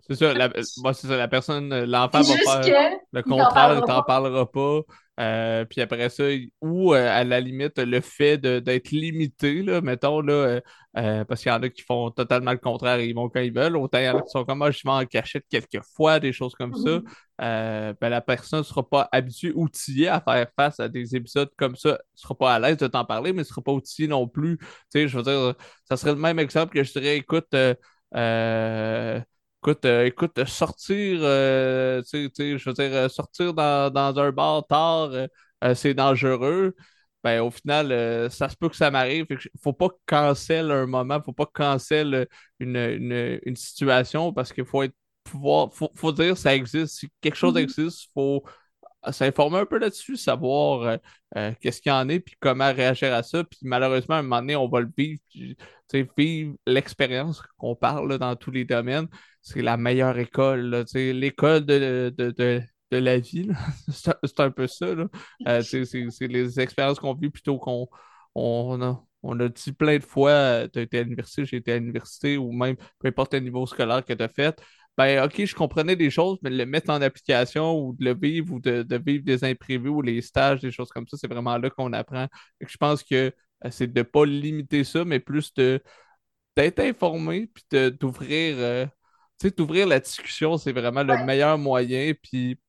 C'est 0.10 0.16
ça, 0.16 0.34
la, 0.34 0.50
c'est 0.58 1.08
ça, 1.08 1.16
la 1.16 1.28
personne, 1.30 1.86
l'enfant 1.86 2.22
va 2.22 2.62
faire 2.62 2.98
le 3.14 3.22
contraire, 3.22 3.80
il 3.80 3.86
t'en 3.86 4.04
parlera 4.04 4.52
pas. 4.52 4.82
Euh, 5.20 5.66
puis 5.66 5.82
après 5.82 6.10
ça, 6.10 6.24
ou 6.62 6.94
euh, 6.94 7.10
à 7.10 7.24
la 7.24 7.40
limite, 7.42 7.78
le 7.78 8.00
fait 8.02 8.38
d'être 8.38 8.92
limité, 8.92 9.62
là, 9.62 9.82
mettons, 9.82 10.22
là, 10.22 10.62
euh, 10.98 11.26
parce 11.26 11.42
qu'il 11.42 11.52
y 11.52 11.56
en 11.56 11.62
a 11.62 11.70
qui 11.70 11.82
font 11.82 12.10
totalement 12.10 12.52
le 12.52 12.58
contraire, 12.58 13.00
ils 13.00 13.14
vont 13.14 13.30
quand 13.30 13.42
ils 13.42 13.54
veulent. 13.54 13.76
Autant 13.78 14.00
il 14.00 14.06
y 14.06 14.10
en 14.10 14.18
a 14.18 14.22
qui 14.22 14.30
sont 14.30 14.46
comme 14.46 14.60
moi, 14.60 14.68
ah, 14.68 14.72
je 14.72 14.82
vais 14.84 14.90
en 14.92 15.06
cachette 15.06 15.46
quelques 15.50 15.84
fois, 15.96 16.20
des 16.20 16.32
choses 16.32 16.56
comme 16.56 16.74
ça. 16.74 17.02
Mm-hmm. 17.40 17.96
ben, 18.00 18.10
la 18.10 18.22
personne 18.22 18.60
ne 18.60 18.64
sera 18.64 18.88
pas 18.88 19.10
habituée, 19.12 19.52
outillée 19.56 20.08
à 20.08 20.22
faire 20.22 20.48
face 20.58 20.80
à 20.80 20.88
des 20.88 21.16
épisodes 21.16 21.52
comme 21.58 21.76
ça. 21.76 21.90
Elle 21.90 21.96
ne 21.96 22.20
sera 22.20 22.36
pas 22.36 22.54
à 22.56 22.60
l'aise 22.60 22.78
de 22.78 22.88
t'en 22.88 23.04
parler, 23.06 23.32
mais 23.32 23.40
elle 23.40 23.44
ne 23.44 23.50
sera 23.50 23.62
pas 23.62 23.74
outillée 23.74 24.08
non 24.08 24.28
plus. 24.28 24.58
Tu 24.58 24.66
sais, 24.90 25.08
je 25.08 25.18
veux 25.18 25.24
dire, 25.24 25.54
ça 25.88 25.98
serait 25.98 26.12
le 26.12 26.18
même 26.18 26.40
exemple 26.40 26.74
que 26.74 26.84
je 26.84 26.94
dirais, 26.94 27.18
écoute, 27.18 27.48
euh, 27.54 27.74
écoute, 28.14 29.86
euh, 29.86 30.06
écoute, 30.06 30.44
sortir, 30.46 31.20
euh, 31.22 32.02
je 32.12 32.70
veux 32.70 32.74
dire, 32.74 33.12
sortir 33.12 33.54
dans, 33.54 34.14
un 34.18 34.32
bar 34.32 34.66
tard, 34.68 35.12
c'est 35.76 35.94
dangereux. 35.94 36.76
Ben, 37.24 37.42
au 37.42 37.52
final, 37.52 38.32
ça 38.32 38.48
se 38.50 38.56
peut 38.56 38.70
que 38.70 38.76
ça 38.78 38.92
m'arrive. 38.92 39.26
Faut 39.62 39.74
pas 39.74 39.90
cancel 40.06 40.72
un 40.72 40.86
moment, 40.86 41.22
faut 41.24 41.34
pas 41.34 41.46
cancel 41.46 42.28
une, 42.60 42.78
une, 42.78 43.56
situation 43.56 44.32
parce 44.34 44.54
qu'il 44.54 44.66
faut 44.66 44.84
être 44.84 44.96
pouvoir, 45.24 45.74
faut, 45.74 45.92
faut 45.96 46.12
dire 46.12 46.38
ça 46.38 46.56
existe. 46.56 46.96
Si 47.00 47.10
quelque 47.22 47.36
chose 47.36 47.56
mm-hmm. 47.56 47.64
existe, 47.64 48.04
il 48.06 48.12
faut 48.14 48.44
s'informer 49.12 49.60
un 49.60 49.66
peu 49.66 49.80
là-dessus, 49.80 50.18
savoir 50.18 50.82
euh, 50.82 50.98
euh, 51.38 51.52
qu'est-ce 51.62 51.82
qu'il 51.82 51.92
y 51.92 51.96
en 51.96 52.10
est, 52.10 52.20
puis 52.20 52.36
comment 52.40 52.72
réagir 52.74 53.14
à 53.14 53.24
ça. 53.24 53.44
Puis 53.44 53.60
malheureusement, 53.64 54.16
à 54.16 54.20
un 54.20 54.24
moment 54.24 54.42
donné, 54.42 54.56
on 54.56 54.68
va 54.68 54.82
le 54.82 54.92
vivre. 54.98 55.22
vivre 56.18 56.56
l'expérience 56.68 57.42
qu'on 57.58 57.76
parle 57.76 58.18
dans 58.18 58.36
tous 58.36 58.52
les 58.52 58.66
domaines, 58.66 59.08
c'est 59.42 59.62
la 59.62 59.78
meilleure 59.78 60.18
école. 60.18 60.86
L'école 60.94 61.66
de, 61.66 62.14
de, 62.16 62.32
de, 62.32 62.62
de, 62.92 62.98
la 62.98 63.20
vie, 63.20 63.50
c'est 63.90 64.40
un 64.40 64.52
peu 64.52 64.68
ça. 64.68 64.88
Euh, 65.48 65.62
c'est 65.62 66.28
les 66.28 66.60
expériences 66.60 67.00
qu'on 67.00 67.14
vit 67.14 67.30
plutôt 67.30 67.58
qu'on 67.58 67.88
on 68.36 68.82
a, 68.82 69.04
on 69.24 69.40
a 69.40 69.50
dit 69.50 69.72
plein 69.74 69.98
de 69.98 70.04
fois, 70.04 70.68
tu 70.72 70.80
as 70.80 70.82
été 70.84 71.00
à 71.00 71.04
l'université, 71.04 71.46
j'ai 71.46 71.58
été 71.58 71.74
à 71.74 71.78
l'université, 71.80 72.38
ou 72.38 72.52
même 72.52 72.76
peu 73.00 73.08
importe 73.08 73.34
le 73.34 73.40
niveau 73.42 73.66
scolaire 73.66 74.06
que 74.06 74.14
tu 74.14 74.24
as 74.24 74.30
fait 74.30 74.62
ben, 74.98 75.24
OK, 75.24 75.46
je 75.46 75.56
comprenais 75.56 75.96
des 75.96 76.10
choses, 76.10 76.38
mais 76.42 76.50
le 76.50 76.66
mettre 76.66 76.90
en 76.92 77.02
application 77.02 77.80
ou 77.80 77.94
de 77.94 78.04
le 78.06 78.14
vivre 78.16 78.54
ou 78.54 78.60
de, 78.60 78.86
vivre 79.06 79.24
des 79.24 79.44
imprévus 79.46 79.90
ou 79.90 80.02
les 80.02 80.22
stages, 80.22 80.60
des 80.62 80.72
choses 80.72 80.90
comme 80.90 81.08
ça, 81.08 81.18
c'est 81.18 81.28
vraiment 81.28 81.58
là 81.58 81.70
qu'on 81.70 81.94
apprend. 81.94 82.28
je 82.60 82.78
pense 82.78 83.04
que 83.04 83.34
euh, 83.66 83.72
c'est 83.72 83.88
de 83.92 84.00
ne 84.00 84.04
pas 84.04 84.26
limiter 84.26 84.84
ça, 84.84 85.06
mais 85.06 85.20
plus 85.20 85.54
de 85.54 85.82
d'être 86.56 86.80
informé 86.80 87.48
puis 87.48 87.64
d'ouvrir 87.92 88.56
euh, 88.60 88.86
sais, 89.42 89.52
d'ouvrir 89.52 89.88
la 89.88 90.00
discussion, 90.00 90.58
c'est 90.58 90.72
vraiment 90.72 91.04
le 91.04 91.24
meilleur 91.26 91.58
moyen. 91.58 92.14
Puis 92.22 92.60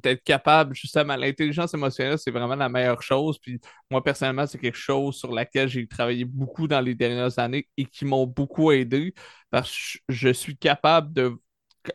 d'être 0.00 0.22
capable, 0.24 0.74
justement, 0.74 1.16
l'intelligence 1.16 1.74
émotionnelle, 1.74 2.18
c'est 2.18 2.30
vraiment 2.30 2.54
la 2.56 2.68
meilleure 2.68 3.02
chose. 3.02 3.38
Puis 3.38 3.60
moi, 3.90 4.02
personnellement, 4.02 4.46
c'est 4.46 4.58
quelque 4.58 4.78
chose 4.78 5.16
sur 5.16 5.32
laquelle 5.32 5.68
j'ai 5.68 5.86
travaillé 5.86 6.24
beaucoup 6.24 6.68
dans 6.68 6.80
les 6.80 6.94
dernières 6.94 7.38
années 7.38 7.68
et 7.76 7.84
qui 7.84 8.04
m'ont 8.04 8.26
beaucoup 8.26 8.72
aidé 8.72 9.14
parce 9.50 9.70
que 9.70 9.98
je 10.08 10.28
suis 10.30 10.56
capable 10.56 11.12
de. 11.12 11.36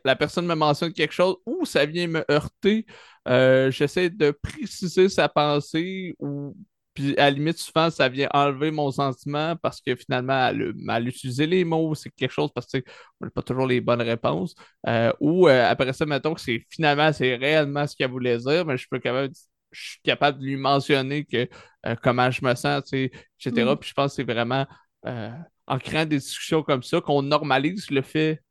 La 0.03 0.15
personne 0.17 0.45
me 0.45 0.55
mentionne 0.55 0.91
quelque 0.91 1.13
chose 1.13 1.37
ou 1.45 1.65
ça 1.65 1.85
vient 1.85 2.07
me 2.07 2.25
heurter. 2.29 2.85
Euh, 3.27 3.71
j'essaie 3.71 4.09
de 4.09 4.31
préciser 4.31 5.07
sa 5.09 5.29
pensée 5.29 6.15
ou 6.19 6.55
puis 6.97 7.15
à 7.17 7.25
la 7.25 7.29
limite, 7.29 7.59
souvent, 7.59 7.91
ça 7.91 8.09
vient 8.09 8.27
enlever 8.33 8.71
mon 8.71 8.89
sentiment 8.89 9.55
parce 9.55 9.81
que 9.81 9.95
finalement, 9.95 10.47
elle, 10.47 10.73
a 10.87 10.99
utilisé 10.99 11.45
les 11.45 11.63
mots, 11.63 11.93
c'est 11.93 12.09
quelque 12.09 12.31
chose 12.31 12.49
parce 12.51 12.65
qu'on 12.65 12.81
n'a 13.21 13.29
pas 13.29 13.43
toujours 13.43 13.67
les 13.67 13.81
bonnes 13.81 14.01
réponses. 14.01 14.55
Euh, 14.87 15.13
ou 15.19 15.47
euh, 15.47 15.69
après 15.69 15.93
ça, 15.93 16.07
mettons 16.07 16.33
que 16.33 16.41
c'est 16.41 16.65
finalement, 16.71 17.13
c'est 17.13 17.35
réellement 17.35 17.85
ce 17.85 17.95
qu'elle 17.95 18.09
voulait 18.09 18.39
dire, 18.39 18.65
mais 18.65 18.77
je 18.77 18.87
peux 18.89 18.97
capable, 18.97 19.31
je 19.71 19.89
suis 19.91 19.99
capable 20.01 20.39
de 20.39 20.45
lui 20.45 20.55
mentionner 20.55 21.23
que 21.23 21.47
euh, 21.85 21.95
comment 22.01 22.31
je 22.31 22.43
me 22.43 22.55
sens, 22.55 22.91
etc. 22.91 23.11
Mm. 23.45 23.75
Puis 23.77 23.89
je 23.89 23.93
pense 23.93 24.13
que 24.13 24.15
c'est 24.15 24.23
vraiment 24.23 24.65
en 25.03 25.77
créant 25.77 26.05
des 26.05 26.17
discussions 26.17 26.63
comme 26.63 26.81
ça 26.81 26.99
qu'on 26.99 27.21
normalise 27.21 27.91
le 27.91 28.01
fait 28.01 28.41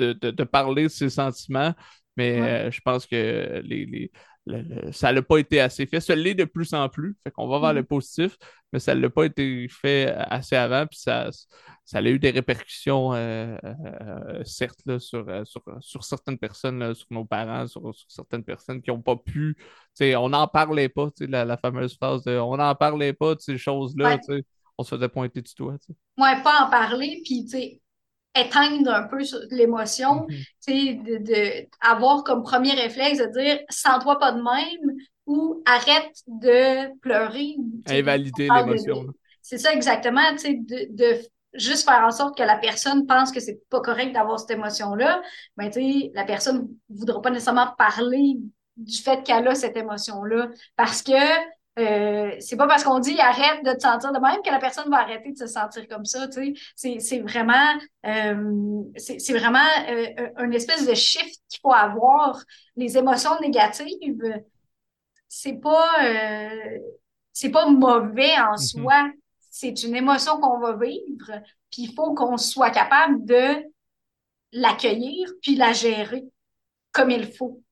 de, 0.00 0.44
parler 0.44 0.82
de 0.82 0.88
ses 0.88 1.10
sentiments. 1.10 1.74
Mais 2.16 2.72
je 2.72 2.80
pense 2.80 3.06
que 3.06 3.62
les, 3.64 4.10
ça 4.92 5.12
n'a 5.12 5.22
pas 5.22 5.38
été 5.38 5.60
assez 5.60 5.86
fait. 5.86 6.00
Ça 6.00 6.14
l'est 6.14 6.34
de 6.34 6.44
plus 6.44 6.72
en 6.74 6.88
plus. 6.88 7.16
Fait 7.24 7.30
qu'on 7.30 7.48
va 7.48 7.58
vers 7.58 7.72
le 7.72 7.82
mm-hmm. 7.82 7.86
positif, 7.86 8.36
mais 8.72 8.78
ça 8.78 8.94
n'a 8.94 9.10
pas 9.10 9.24
été 9.24 9.68
fait 9.68 10.12
assez 10.16 10.56
avant. 10.56 10.86
Puis 10.86 10.98
ça, 10.98 11.30
ça 11.88 11.98
a 11.98 12.02
eu 12.02 12.18
des 12.18 12.30
répercussions, 12.30 13.14
euh, 13.14 13.56
euh, 13.64 14.44
certes, 14.44 14.80
là, 14.84 14.98
sur, 14.98 15.26
euh, 15.26 15.42
sur, 15.46 15.62
sur, 15.80 16.04
certaines 16.04 16.36
personnes, 16.36 16.94
sur 16.94 17.06
nos 17.10 17.24
parents, 17.24 17.66
sur, 17.66 17.94
certaines 18.08 18.44
personnes 18.44 18.82
qui 18.82 18.90
n'ont 18.90 19.00
pas 19.00 19.16
pu. 19.16 19.56
On 20.00 20.28
n'en 20.28 20.46
parlait 20.46 20.90
pas, 20.90 21.08
la, 21.20 21.46
la 21.46 21.56
fameuse 21.56 21.96
phrase 21.96 22.24
de 22.24 22.38
on 22.38 22.58
n'en 22.58 22.74
parlait 22.74 23.14
pas 23.14 23.34
de 23.34 23.40
ces 23.40 23.56
choses-là. 23.56 24.18
On 24.76 24.84
se 24.84 24.94
faisait 24.94 25.08
pointer 25.08 25.40
du 25.40 25.52
doigt. 25.54 25.76
Oui, 25.88 26.28
pas 26.44 26.66
en 26.66 26.70
parler. 26.70 27.22
Puis, 27.24 27.44
tu 27.44 27.50
sais, 27.50 27.80
éteindre 28.34 28.92
un 28.92 29.04
peu 29.04 29.18
l'émotion, 29.50 30.26
mm 30.28 30.34
de, 30.68 31.16
de, 31.24 31.66
avoir 31.80 32.24
comme 32.24 32.42
premier 32.42 32.72
réflexe 32.72 33.18
de 33.18 33.26
dire 33.26 33.58
sens-toi 33.70 34.18
pas 34.18 34.32
de 34.32 34.42
même 34.42 34.96
ou 35.26 35.62
arrête 35.64 36.12
de 36.26 36.94
pleurer. 37.00 37.56
Invalider 37.86 38.48
l'émotion. 38.54 39.06
C'est 39.40 39.56
ça 39.56 39.72
exactement, 39.72 40.32
de, 40.32 40.94
de 40.94 41.20
juste 41.54 41.88
faire 41.88 42.04
en 42.04 42.10
sorte 42.10 42.36
que 42.36 42.42
la 42.42 42.58
personne 42.58 43.06
pense 43.06 43.32
que 43.32 43.40
c'est 43.40 43.60
pas 43.70 43.80
correct 43.80 44.12
d'avoir 44.12 44.38
cette 44.38 44.50
émotion-là, 44.50 45.22
ben, 45.56 45.70
la 46.14 46.24
personne 46.24 46.68
ne 46.90 46.98
voudra 46.98 47.22
pas 47.22 47.30
nécessairement 47.30 47.74
parler 47.78 48.36
du 48.76 48.98
fait 48.98 49.22
qu'elle 49.24 49.48
a 49.48 49.54
cette 49.54 49.76
émotion-là 49.76 50.48
parce 50.76 51.02
que 51.02 51.12
euh, 51.78 52.36
c'est 52.40 52.56
pas 52.56 52.66
parce 52.66 52.82
qu'on 52.82 52.98
dit 52.98 53.18
arrête 53.20 53.64
de 53.64 53.72
te 53.72 53.80
sentir 53.80 54.12
de 54.12 54.18
même 54.18 54.42
que 54.42 54.50
la 54.50 54.58
personne 54.58 54.90
va 54.90 54.98
arrêter 54.98 55.32
de 55.32 55.38
se 55.38 55.46
sentir 55.46 55.86
comme 55.88 56.04
ça. 56.04 56.26
Tu 56.28 56.56
sais. 56.74 56.98
C'est 56.98 57.20
vraiment, 57.20 57.74
euh, 58.06 58.82
c'est 58.96 59.38
vraiment 59.38 59.58
euh, 59.88 60.28
une 60.44 60.54
espèce 60.54 60.86
de 60.86 60.94
shift 60.94 61.40
qu'il 61.48 61.60
faut 61.60 61.72
avoir. 61.72 62.42
Les 62.76 62.98
émotions 62.98 63.38
négatives, 63.40 64.42
c'est 65.28 65.60
pas, 65.60 65.98
c'est 67.32 67.50
pas 67.50 67.66
mauvais 67.66 68.36
en 68.38 68.54
mm-hmm. 68.54 68.82
soi. 68.82 69.10
C'est 69.50 69.82
une 69.82 69.96
émotion 69.96 70.40
qu'on 70.40 70.58
va 70.58 70.76
vivre, 70.76 71.42
puis 71.70 71.82
il 71.82 71.94
faut 71.94 72.14
qu'on 72.14 72.36
soit 72.36 72.70
capable 72.70 73.24
de 73.24 73.64
l'accueillir 74.52 75.28
puis 75.42 75.56
la 75.56 75.72
gérer 75.72 76.24
comme 76.92 77.10
il 77.10 77.32
faut. 77.32 77.62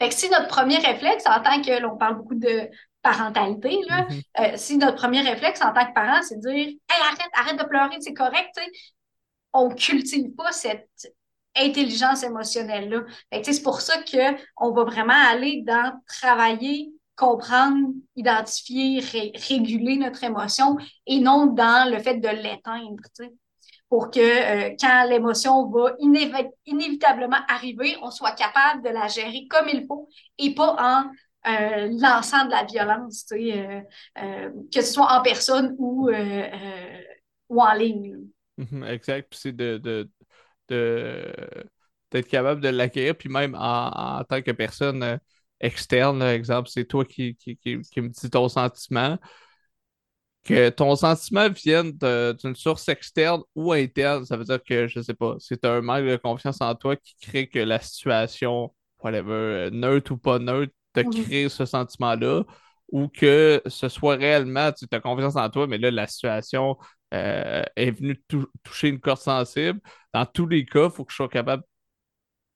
Fait 0.00 0.08
que 0.08 0.14
si 0.14 0.30
notre 0.30 0.46
premier 0.46 0.78
réflexe, 0.78 1.26
en 1.26 1.42
tant 1.42 1.60
que, 1.60 1.80
l'on 1.80 1.96
parle 1.96 2.16
beaucoup 2.16 2.36
de 2.36 2.70
parentalité, 3.10 3.78
là, 3.88 4.02
mm-hmm. 4.02 4.22
euh, 4.40 4.56
si 4.56 4.76
notre 4.76 4.96
premier 4.96 5.22
réflexe 5.22 5.62
en 5.62 5.72
tant 5.72 5.86
que 5.86 5.94
parent, 5.94 6.20
c'est 6.22 6.36
de 6.36 6.48
dire 6.48 6.66
Hey, 6.66 7.02
arrête, 7.02 7.30
arrête 7.34 7.58
de 7.58 7.64
pleurer, 7.64 7.96
c'est 8.00 8.14
correct, 8.14 8.58
on 9.52 9.70
ne 9.70 9.74
cultive 9.74 10.34
pas 10.34 10.52
cette 10.52 11.12
intelligence 11.56 12.22
émotionnelle-là. 12.22 13.02
C'est 13.42 13.62
pour 13.62 13.80
ça 13.80 13.94
qu'on 14.02 14.72
va 14.72 14.84
vraiment 14.84 15.20
aller 15.30 15.62
dans 15.66 15.92
travailler, 16.06 16.92
comprendre, 17.16 17.88
identifier, 18.14 19.00
réguler 19.00 19.96
notre 19.96 20.22
émotion 20.22 20.76
et 21.06 21.18
non 21.18 21.46
dans 21.46 21.90
le 21.90 21.98
fait 21.98 22.16
de 22.16 22.28
l'éteindre. 22.28 23.02
Pour 23.88 24.10
que 24.10 24.20
euh, 24.20 24.76
quand 24.78 25.08
l'émotion 25.08 25.68
va 25.70 25.94
inévitablement 26.66 27.38
arriver, 27.48 27.96
on 28.02 28.10
soit 28.10 28.32
capable 28.32 28.82
de 28.82 28.90
la 28.90 29.08
gérer 29.08 29.46
comme 29.48 29.66
il 29.72 29.86
faut 29.86 30.08
et 30.36 30.54
pas 30.54 30.76
en 30.78 31.10
euh, 31.46 31.88
l'ensemble 32.00 32.46
de 32.46 32.56
la 32.56 32.64
violence, 32.64 33.24
euh, 33.32 33.80
euh, 34.18 34.50
que 34.74 34.82
ce 34.82 34.92
soit 34.92 35.12
en 35.12 35.22
personne 35.22 35.74
ou, 35.78 36.10
ou 37.48 37.62
en 37.62 37.72
ligne. 37.74 38.18
Mhm, 38.56 38.84
exact. 38.84 39.30
Puis 39.30 39.40
c'est 39.40 39.56
de, 39.56 39.78
de, 40.68 41.34
d'être 42.10 42.28
capable 42.28 42.60
de 42.60 42.68
l'accueillir, 42.68 43.16
puis 43.16 43.28
même 43.28 43.54
en, 43.58 44.22
tant 44.24 44.42
que 44.42 44.50
personne 44.50 45.18
externe, 45.60 46.22
exemple, 46.22 46.68
c'est 46.68 46.84
toi 46.84 47.04
qui, 47.04 47.36
qui, 47.36 47.56
qui, 47.56 48.00
me 48.00 48.08
dis 48.08 48.30
ton 48.30 48.48
sentiment, 48.48 49.16
que 50.44 50.70
ton 50.70 50.96
sentiment 50.96 51.48
vienne 51.50 51.92
d'une 51.92 52.56
source 52.56 52.88
externe 52.88 53.42
ou 53.54 53.72
interne, 53.72 54.24
ça 54.24 54.36
veut 54.36 54.44
dire 54.44 54.62
que, 54.62 54.88
je 54.88 55.00
sais 55.00 55.14
pas, 55.14 55.36
c'est 55.38 55.64
un 55.64 55.80
manque 55.82 56.06
de 56.06 56.16
confiance 56.16 56.60
en 56.60 56.74
toi 56.74 56.96
qui 56.96 57.14
crée 57.20 57.48
que 57.48 57.58
la 57.58 57.80
situation, 57.80 58.74
whatever, 59.02 59.70
neutre 59.70 60.12
ou 60.12 60.16
pas 60.18 60.38
neutre, 60.38 60.72
de 61.02 61.08
mhm. 61.08 61.24
créer 61.24 61.48
ce 61.48 61.64
sentiment-là 61.64 62.44
ou 62.90 63.08
que 63.08 63.62
ce 63.66 63.88
soit 63.88 64.16
réellement, 64.16 64.72
tu 64.72 64.86
as 64.90 65.00
confiance 65.00 65.36
en 65.36 65.48
toi, 65.50 65.66
mais 65.66 65.78
là, 65.78 65.90
la 65.90 66.06
situation 66.06 66.76
euh, 67.14 67.62
est 67.76 67.90
venue 67.90 68.22
toucher 68.62 68.88
une 68.88 69.00
corde 69.00 69.18
sensible. 69.18 69.80
Dans 70.14 70.26
tous 70.26 70.46
les 70.46 70.64
cas, 70.64 70.86
il 70.86 70.90
faut 70.90 71.04
que 71.04 71.12
je 71.12 71.16
sois 71.16 71.28
capable 71.28 71.62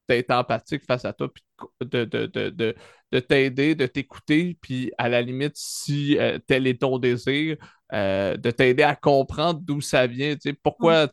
d'être 0.08 0.30
empathique 0.30 0.84
face 0.84 1.04
à 1.04 1.12
toi, 1.12 1.28
puis 1.32 1.44
de, 1.82 2.04
de, 2.04 3.20
t'aider, 3.20 3.74
de 3.74 3.86
t'écouter, 3.86 4.58
puis 4.60 4.90
à 4.98 5.08
la 5.08 5.22
limite, 5.22 5.56
si 5.56 6.18
euh, 6.18 6.38
tel 6.46 6.66
est 6.66 6.80
ton 6.80 6.98
désir, 6.98 7.56
euh, 7.92 8.36
de 8.36 8.50
t'aider 8.50 8.82
à 8.82 8.96
comprendre 8.96 9.60
d'où 9.62 9.80
ça 9.80 10.06
vient. 10.06 10.34
Pourquoi, 10.62 11.08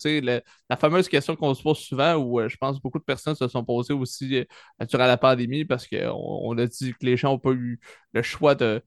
la 0.69 0.77
fameuse 0.77 1.09
question 1.09 1.35
qu'on 1.35 1.53
se 1.53 1.61
pose 1.61 1.79
souvent, 1.79 2.15
où 2.15 2.39
euh, 2.39 2.47
je 2.49 2.57
pense 2.57 2.79
beaucoup 2.81 2.99
de 2.99 3.03
personnes 3.03 3.35
se 3.35 3.47
sont 3.47 3.65
posées 3.65 3.93
aussi 3.93 4.45
durant 4.89 5.05
la 5.05 5.17
pandémie, 5.17 5.65
parce 5.65 5.87
qu'on 5.87 6.09
on 6.13 6.57
a 6.57 6.65
dit 6.67 6.93
que 6.93 7.05
les 7.05 7.17
gens 7.17 7.31
n'ont 7.31 7.39
pas 7.39 7.51
eu 7.51 7.79
le 8.13 8.21
choix 8.21 8.55
de, 8.55 8.81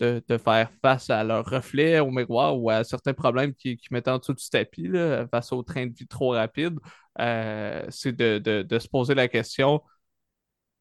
de, 0.00 0.38
faire 0.38 0.70
face 0.82 1.10
à 1.10 1.22
leur 1.24 1.44
reflet 1.44 2.00
au 2.00 2.10
miroir 2.10 2.58
ou 2.58 2.70
à 2.70 2.84
certains 2.84 3.14
problèmes 3.14 3.54
qui, 3.54 3.76
qui 3.76 3.88
mettaient 3.92 4.10
en 4.10 4.18
dessous 4.18 4.34
du 4.34 4.48
tapis 4.48 4.90
face 5.30 5.52
au 5.52 5.62
train 5.62 5.86
de 5.86 5.94
vie 5.94 6.06
trop 6.06 6.30
rapide. 6.30 6.78
c'est 7.18 8.12
de, 8.16 8.78
se 8.78 8.88
poser 8.88 9.14
la 9.14 9.28
question 9.28 9.82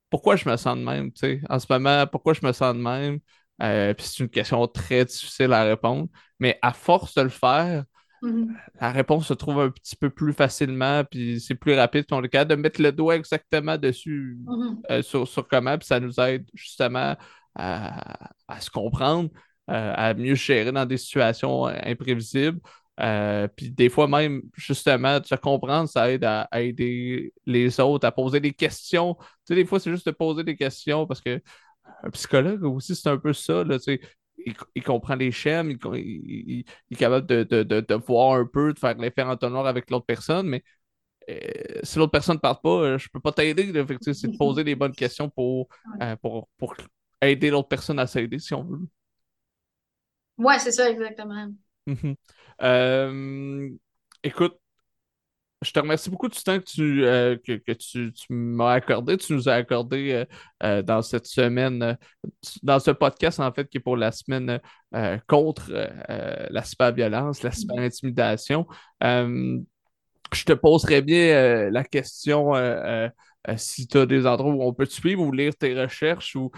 pourquoi 0.09 0.35
je 0.35 0.47
me 0.47 0.55
sens 0.57 0.77
de 0.77 0.83
même, 0.83 1.11
tu 1.11 1.19
sais, 1.21 1.41
en 1.49 1.59
ce 1.59 1.65
moment, 1.69 2.05
pourquoi 2.07 2.33
je 2.33 2.45
me 2.45 2.51
sens 2.51 2.75
de 2.75 2.79
même? 2.79 3.19
Euh, 3.61 3.93
puis 3.93 4.05
c'est 4.05 4.23
une 4.23 4.29
question 4.29 4.67
très 4.67 5.05
difficile 5.05 5.53
à 5.53 5.63
répondre, 5.63 6.07
mais 6.39 6.57
à 6.61 6.73
force 6.73 7.13
de 7.13 7.21
le 7.21 7.29
faire, 7.29 7.83
mm-hmm. 8.21 8.47
la 8.81 8.91
réponse 8.91 9.27
se 9.27 9.33
trouve 9.33 9.59
un 9.59 9.69
petit 9.69 9.95
peu 9.95 10.09
plus 10.09 10.33
facilement, 10.33 11.03
puis 11.03 11.39
c'est 11.39 11.55
plus 11.55 11.73
rapide. 11.73 12.05
Puis 12.05 12.17
on 12.17 12.23
est 12.23 12.29
capable 12.29 12.51
de 12.51 12.55
mettre 12.55 12.81
le 12.81 12.91
doigt 12.91 13.15
exactement 13.15 13.77
dessus 13.77 14.37
mm-hmm. 14.45 14.77
euh, 14.91 15.25
sur, 15.25 15.47
comment, 15.47 15.77
puis 15.77 15.87
ça 15.87 15.99
nous 15.99 16.19
aide 16.19 16.45
justement 16.53 17.15
à, 17.55 18.59
se 18.59 18.71
comprendre, 18.71 19.29
euh, 19.69 19.93
à 19.95 20.13
mieux 20.13 20.35
gérer 20.35 20.71
dans 20.71 20.85
des 20.85 20.97
situations 20.97 21.65
imprévisibles. 21.65 22.59
Euh, 22.99 23.47
puis 23.47 23.71
des 23.71 23.89
fois 23.89 24.07
même, 24.07 24.43
justement, 24.55 25.19
de 25.19 25.25
se 25.25 25.35
comprendre, 25.35 25.89
ça 25.89 26.11
aide 26.11 26.23
à, 26.23 26.47
aider 26.53 27.33
les 27.45 27.79
autres, 27.79 28.05
à 28.05 28.11
poser 28.11 28.39
des 28.39 28.53
questions. 28.53 29.15
Tu 29.15 29.25
sais, 29.45 29.55
des 29.55 29.65
fois, 29.65 29.79
c'est 29.79 29.91
juste 29.91 30.05
de 30.05 30.11
poser 30.11 30.43
des 30.43 30.55
questions 30.55 31.07
parce 31.07 31.21
que 31.21 31.41
un 32.03 32.09
psychologue 32.11 32.63
aussi, 32.63 32.95
c'est 32.95 33.09
un 33.09 33.17
peu 33.17 33.33
ça, 33.33 33.63
là, 33.63 33.79
sais. 33.79 33.99
Il, 34.75 34.83
comprend 34.83 35.15
les 35.15 35.31
schèmes, 35.31 35.71
il, 35.71 36.65
est 36.91 36.95
capable 36.95 37.25
de, 37.27 37.93
voir 38.05 38.33
un 38.37 38.45
peu, 38.45 38.73
de 38.73 38.79
faire 38.79 38.97
l'effet 38.97 39.21
entonnoir 39.21 39.67
avec 39.67 39.89
l'autre 39.89 40.05
personne, 40.05 40.47
mais 40.47 40.63
euh, 41.29 41.79
si 41.83 41.97
l'autre 41.97 42.11
personne 42.11 42.35
ne 42.35 42.41
parle 42.41 42.59
pas, 42.61 42.69
euh, 42.69 42.97
je 42.97 43.05
ne 43.05 43.09
peux 43.13 43.21
pas 43.21 43.31
t'aider. 43.31 43.71
C'est 44.01 44.31
de 44.31 44.37
poser 44.37 44.65
des 44.65 44.75
bonnes 44.75 44.95
questions 44.95 45.29
pour, 45.29 45.69
pour, 46.21 46.49
pour 46.57 46.75
aider 47.21 47.51
l'autre 47.51 47.69
personne 47.69 47.99
à 47.99 48.07
s'aider, 48.07 48.39
si 48.39 48.53
on 48.53 48.63
veut. 48.63 48.81
Ouais, 50.37 50.59
c'est 50.59 50.71
ça, 50.71 50.89
exactement. 50.89 51.53
Mhm. 51.85 52.15
Euh, 52.61 53.69
écoute, 54.23 54.59
je 55.63 55.71
te 55.71 55.79
remercie 55.79 56.09
beaucoup 56.09 56.27
du 56.27 56.39
temps 56.41 56.59
que 56.59 56.63
tu, 56.63 57.05
euh, 57.05 57.37
que, 57.37 57.71
tu, 57.73 58.11
m'as 58.29 58.73
accordé. 58.73 59.17
Tu 59.17 59.33
nous 59.33 59.49
as 59.49 59.53
accordé 59.53 60.25
euh, 60.63 60.81
dans 60.81 61.01
cette 61.01 61.25
semaine, 61.25 61.97
dans 62.61 62.79
ce 62.79 62.91
podcast, 62.91 63.39
en 63.39 63.51
fait, 63.51 63.67
qui 63.69 63.77
est 63.77 63.81
pour 63.81 63.97
la 63.97 64.11
semaine 64.11 64.59
contre 65.27 65.71
la 65.71 66.63
cyberviolence, 66.63 67.41
la 67.41 67.51
cyberintimidation. 67.51 68.67
je 69.01 70.43
te 70.45 70.53
poserais 70.53 71.01
bien 71.01 71.69
la 71.71 71.83
question 71.83 72.53
si 73.57 73.87
tu 73.87 73.97
as 73.97 74.05
des 74.05 74.27
endroits 74.27 74.53
où 74.53 74.61
on 74.61 74.73
peut 74.73 74.85
te 74.85 74.93
suivre 74.93 75.21
ou 75.23 75.31
lire 75.31 75.55
tes 75.55 75.79
recherches 75.79 76.35
ou 76.35 76.51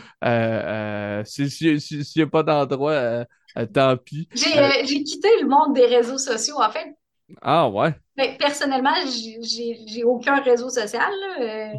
s'il 1.23 1.79
n'y 2.15 2.21
a 2.21 2.27
pas 2.27 2.43
d'endroit, 2.43 3.25
tant 3.73 3.95
pis. 3.97 4.27
J'ai 4.33 5.03
quitté 5.03 5.29
le 5.41 5.47
monde 5.47 5.73
des 5.73 5.85
réseaux 5.85 6.17
sociaux, 6.17 6.57
en 6.61 6.69
fait. 6.69 6.95
Ah 7.41 7.69
ouais. 7.69 7.93
Mais 8.17 8.37
personnellement, 8.37 8.93
j'ai 9.05 10.03
aucun 10.03 10.41
réseau 10.41 10.69
social. 10.69 11.11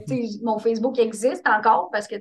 Mhm. 0.08 0.42
mon 0.42 0.58
Facebook 0.58 0.98
existe 0.98 1.46
encore 1.46 1.90
parce 1.90 2.06
que 2.06 2.16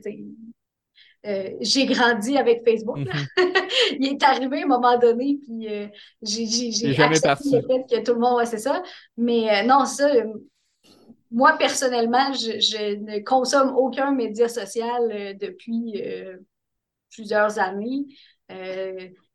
euh, 1.25 1.49
j'ai 1.59 1.85
grandi 1.87 2.37
avec 2.37 2.63
Facebook. 2.63 2.99
Mhm. 2.99 3.07
Il 3.99 4.07
est 4.07 4.23
arrivé 4.23 4.61
à 4.61 4.63
un 4.63 4.67
moment 4.67 4.97
donné, 4.97 5.39
puis 5.43 5.67
euh, 5.67 5.87
j'ai 6.21 7.01
accepté 7.01 7.49
le 7.51 7.61
fait 7.61 7.85
que 7.89 8.03
tout 8.03 8.13
le 8.13 8.19
monde, 8.19 8.37
ouais, 8.37 8.45
c'est 8.45 8.59
ça. 8.59 8.83
Mais 9.17 9.49
euh, 9.49 9.63
non, 9.63 9.85
ça, 9.85 10.07
moi, 11.31 11.57
personnellement, 11.57 12.31
je, 12.33 12.95
ne 12.95 13.23
consomme 13.23 13.75
aucun 13.75 14.11
média 14.11 14.47
social 14.47 15.35
depuis 15.39 16.01
plusieurs 17.09 17.57
années. 17.59 18.05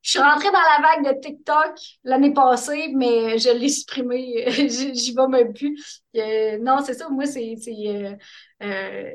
Je 0.02 0.12
suis 0.12 0.18
rentrée 0.18 0.50
dans 0.50 0.52
la 0.52 0.88
vague 0.88 1.14
de 1.14 1.20
TikTok 1.20 1.78
l'année 2.04 2.32
passée, 2.32 2.92
mais 2.94 3.38
je 3.38 3.50
l'ai 3.50 3.68
supprimé. 3.68 4.44
J'y 4.68 5.14
vais 5.14 5.28
même 5.28 5.52
plus. 5.52 6.02
Euh, 6.16 6.58
non, 6.58 6.78
c'est 6.84 6.94
ça. 6.94 7.08
Moi, 7.10 7.26
c'est. 7.26 7.54
Euh, 7.68 8.14
euh, 8.62 9.10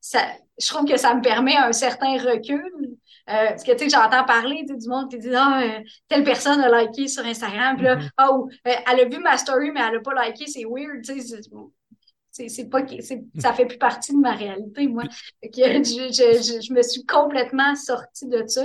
ça, 0.00 0.20
je 0.58 0.68
trouve 0.68 0.86
que 0.86 0.96
ça 0.96 1.14
me 1.14 1.20
permet 1.20 1.56
un 1.56 1.72
certain 1.72 2.16
recul. 2.16 2.96
parce 3.26 3.62
que, 3.62 3.72
tu 3.72 3.78
sais, 3.78 3.88
j'entends 3.90 4.24
parler 4.24 4.64
du 4.64 4.88
monde 4.88 5.10
qui 5.10 5.18
dit 5.18 5.34
Ah, 5.34 5.62
telle 6.08 6.24
personne 6.24 6.60
a 6.60 6.82
liké 6.82 7.08
sur 7.08 7.24
Instagram. 7.26 7.76
Puis 7.76 7.84
là, 7.84 7.98
oh, 8.26 8.48
elle 8.64 9.00
a 9.00 9.04
vu 9.04 9.18
ma 9.18 9.36
story, 9.36 9.70
mais 9.70 9.80
elle 9.80 9.96
n'a 9.96 10.00
pas 10.00 10.24
liké. 10.24 10.46
C'est 10.46 10.64
weird. 10.64 11.02
Tu 11.04 11.20
sais, 11.20 12.48
c'est 12.48 12.70
pas 12.70 12.80
ça 13.38 13.52
fait 13.52 13.66
plus 13.66 13.76
partie 13.76 14.12
de 14.12 14.18
ma 14.18 14.32
réalité 14.32 14.86
moi 14.86 15.02
que 15.42 15.50
je, 15.52 16.08
je, 16.08 16.62
je, 16.66 16.72
me 16.72 16.80
suis 16.80 17.04
complètement 17.04 17.74
sortie 17.74 18.26
de 18.26 18.42
ça 18.46 18.64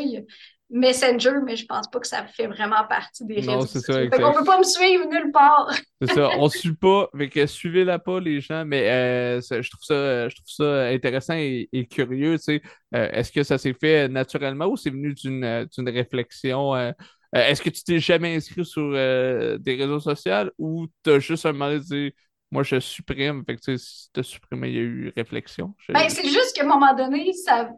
Messenger, 0.70 1.36
mais 1.46 1.56
je 1.56 1.66
pense 1.66 1.88
pas 1.88 2.00
que 2.00 2.08
ça 2.08 2.26
fait 2.26 2.48
vraiment 2.48 2.86
partie 2.90 3.26
des 3.26 3.36
réseaux 3.36 3.66
sociaux. 3.66 3.94
Fait 3.94 4.10
qu'on 4.10 4.34
peut 4.34 4.44
pas 4.44 4.58
me 4.58 4.64
suivre 4.64 5.06
nulle 5.10 5.32
part. 5.32 5.74
c'est 6.02 6.14
ça, 6.14 6.30
on 6.38 6.50
suit 6.50 6.76
pas, 6.76 7.10
mais 7.14 7.30
que 7.30 7.46
suivez-la 7.46 8.00
pas 8.00 8.20
les 8.20 8.42
gens, 8.42 8.66
mais 8.66 8.90
euh, 8.90 9.42
je, 9.42 9.70
trouve 9.70 9.84
ça, 9.84 10.28
je 10.28 10.36
trouve 10.36 10.50
ça 10.50 10.88
intéressant 10.88 11.36
et, 11.36 11.88
curieux, 11.90 12.38
tu 12.38 12.44
sais. 12.44 12.62
Euh, 12.96 13.10
est-ce 13.12 13.32
que 13.32 13.44
ça 13.44 13.58
s'est 13.58 13.76
fait 13.80 14.10
naturellement 14.10 14.66
ou 14.66 14.76
c'est 14.76 14.90
venu 14.90 15.14
d'une 15.14 15.90
réflexion? 15.90 16.76
Euh, 16.76 16.92
est-ce 17.34 17.62
que 17.62 17.70
tu 17.70 17.84
t'es 17.84 18.00
jamais 18.00 18.36
inscrit 18.36 18.66
sur 18.66 18.92
des 18.92 19.76
réseaux 19.76 20.02
sociaux 20.02 20.52
ou 20.58 20.88
tu 21.04 21.12
as 21.12 21.20
juste 21.20 21.46
un 21.46 21.54
moment 21.54 21.78
dit 21.78 22.14
moi 22.52 22.64
je 22.64 22.80
supprime, 22.80 23.44
fait 23.46 23.56
que 23.56 23.62
tu 23.62 23.78
sais, 23.78 23.84
si 23.86 24.10
tu 24.14 24.20
as 24.20 24.24
supprimé, 24.24 24.70
il 24.70 24.76
y 24.76 24.80
a 24.80 24.82
eu 24.82 25.14
réflexion? 25.16 25.76
Ben, 25.90 26.10
c'est 26.10 26.28
juste 26.28 26.56
qu'à 26.56 26.64
un 26.64 26.68
moment 26.68 26.94
donné, 26.94 27.34
ça 27.34 27.70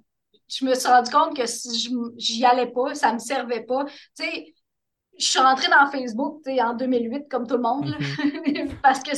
je 0.49 0.65
me 0.65 0.73
suis 0.73 0.87
rendu 0.87 1.11
compte 1.11 1.35
que 1.35 1.45
si 1.45 1.91
j'y 2.17 2.45
allais 2.45 2.71
pas, 2.71 2.95
ça 2.95 3.13
me 3.13 3.19
servait 3.19 3.63
pas. 3.63 3.85
Tu 3.85 4.25
sais, 4.25 4.53
je 5.19 5.25
suis 5.25 5.39
rentrée 5.39 5.67
dans 5.67 5.85
Facebook 5.91 6.41
en 6.47 6.73
2008, 6.75 7.27
comme 7.29 7.45
tout 7.45 7.57
le 7.57 7.61
monde, 7.61 7.87
mm-hmm. 7.87 8.71
parce 8.81 9.03
que 9.03 9.11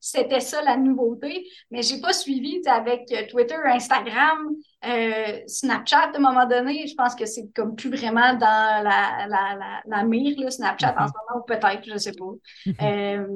c'était 0.00 0.40
ça 0.40 0.62
la 0.62 0.78
nouveauté. 0.78 1.46
Mais 1.70 1.82
j'ai 1.82 2.00
pas 2.00 2.14
suivi 2.14 2.62
avec 2.66 3.12
euh, 3.12 3.26
Twitter, 3.28 3.56
Instagram, 3.66 4.48
euh, 4.86 5.40
Snapchat 5.46 6.10
à 6.14 6.16
un 6.16 6.20
moment 6.20 6.46
donné. 6.46 6.86
Je 6.86 6.94
pense 6.94 7.14
que 7.14 7.26
c'est 7.26 7.52
comme 7.54 7.76
plus 7.76 7.90
vraiment 7.90 8.32
dans 8.32 8.82
la, 8.82 9.26
la, 9.28 9.82
la, 9.84 10.04
mire, 10.04 10.40
là, 10.40 10.50
Snapchat 10.50 10.94
en 10.98 11.04
mm-hmm. 11.04 11.08
ce 11.08 11.12
moment, 11.12 11.42
ou 11.42 11.46
peut-être, 11.46 11.82
je 11.86 11.98
sais 11.98 12.12
pas. 12.12 12.32
Mm-hmm. 12.66 13.20
Euh, 13.20 13.26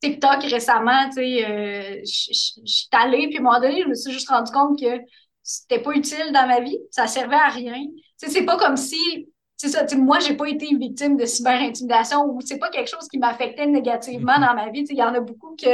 TikTok 0.00 0.44
récemment, 0.44 1.10
tu 1.10 1.16
sais, 1.16 2.02
je 2.04 2.64
suis 2.64 2.88
allée, 2.92 3.28
puis 3.28 3.36
à 3.36 3.40
un 3.40 3.44
moment 3.44 3.60
donné, 3.60 3.82
je 3.82 3.88
me 3.88 3.94
suis 3.94 4.12
juste 4.12 4.30
rendu 4.30 4.50
compte 4.50 4.80
que 4.80 4.98
c'était 5.46 5.80
pas 5.80 5.92
utile 5.92 6.32
dans 6.32 6.46
ma 6.46 6.60
vie, 6.60 6.78
ça 6.90 7.06
servait 7.06 7.36
à 7.36 7.48
rien. 7.48 7.80
c'est 8.16 8.44
pas 8.44 8.56
comme 8.56 8.76
si 8.76 9.28
c'est 9.58 9.70
ça, 9.70 9.86
moi, 9.96 10.18
j'ai 10.18 10.34
pas 10.36 10.50
été 10.50 10.66
victime 10.76 11.16
de 11.16 11.24
cyberintimidation 11.24 12.26
ou 12.26 12.42
c'est 12.42 12.58
pas 12.58 12.68
quelque 12.68 12.90
chose 12.90 13.08
qui 13.08 13.18
m'affectait 13.18 13.66
négativement 13.66 14.34
mm-hmm. 14.34 14.48
dans 14.48 14.54
ma 14.54 14.68
vie. 14.68 14.84
Il 14.90 14.96
y 14.96 15.02
en 15.02 15.14
a 15.14 15.20
beaucoup 15.20 15.56
qui 15.56 15.66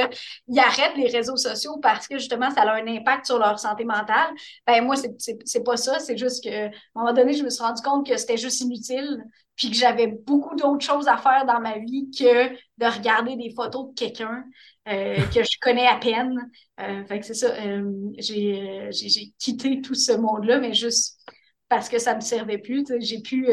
arrêtent 0.57 0.97
les 0.97 1.09
réseaux 1.09 1.37
sociaux 1.37 1.79
parce 1.83 2.07
que 2.07 2.17
justement, 2.17 2.49
ça 2.51 2.63
a 2.63 2.75
un 2.75 2.87
impact 2.87 3.27
sur 3.27 3.41
leur 3.41 3.59
santé 3.59 3.85
mentale. 3.85 4.31
Ben 4.69 4.85
moi, 4.85 4.95
c'est 4.97 5.65
pas 5.65 5.77
ça. 5.77 5.99
C'est 5.99 6.17
juste 6.17 6.45
que 6.45 6.67
à 6.67 6.69
un 6.69 6.71
moment 6.95 7.13
donné, 7.13 7.33
je 7.33 7.43
me 7.43 7.51
suis 7.51 7.63
rendu 7.63 7.83
compte 7.83 8.07
que 8.07 8.17
c'était 8.17 8.37
juste 8.37 8.61
inutile, 8.61 9.25
puis 9.57 9.71
que 9.71 9.77
j'avais 9.77 10.07
beaucoup 10.07 10.55
d'autres 10.55 10.85
choses 10.85 11.09
à 11.09 11.17
faire 11.17 11.45
dans 11.45 11.61
ma 11.61 11.79
vie 11.79 12.09
que 12.17 12.51
de 12.51 12.87
regarder 12.87 13.37
des 13.37 13.51
photos 13.51 13.89
de 13.89 13.95
quelqu'un. 13.95 14.45
Euh, 14.89 15.25
que 15.33 15.45
je 15.45 15.59
connais 15.61 15.87
à 15.87 15.97
peine. 15.97 16.51
Euh, 16.81 17.05
fait 17.05 17.21
que 17.21 17.27
c'est 17.27 17.35
ça, 17.35 17.55
euh, 17.55 18.11
j'ai 18.19 19.33
quitté 19.39 19.81
tout 19.81 19.95
ce 19.95 20.11
monde-là, 20.11 20.59
mais 20.59 20.75
juste 20.75 21.21
parce 21.69 21.89
que 21.89 22.01
ça 22.01 22.17
me 22.17 22.21
servait 22.21 22.59
plus. 22.59 22.85
J'ai 22.99 23.21
pu. 23.21 23.47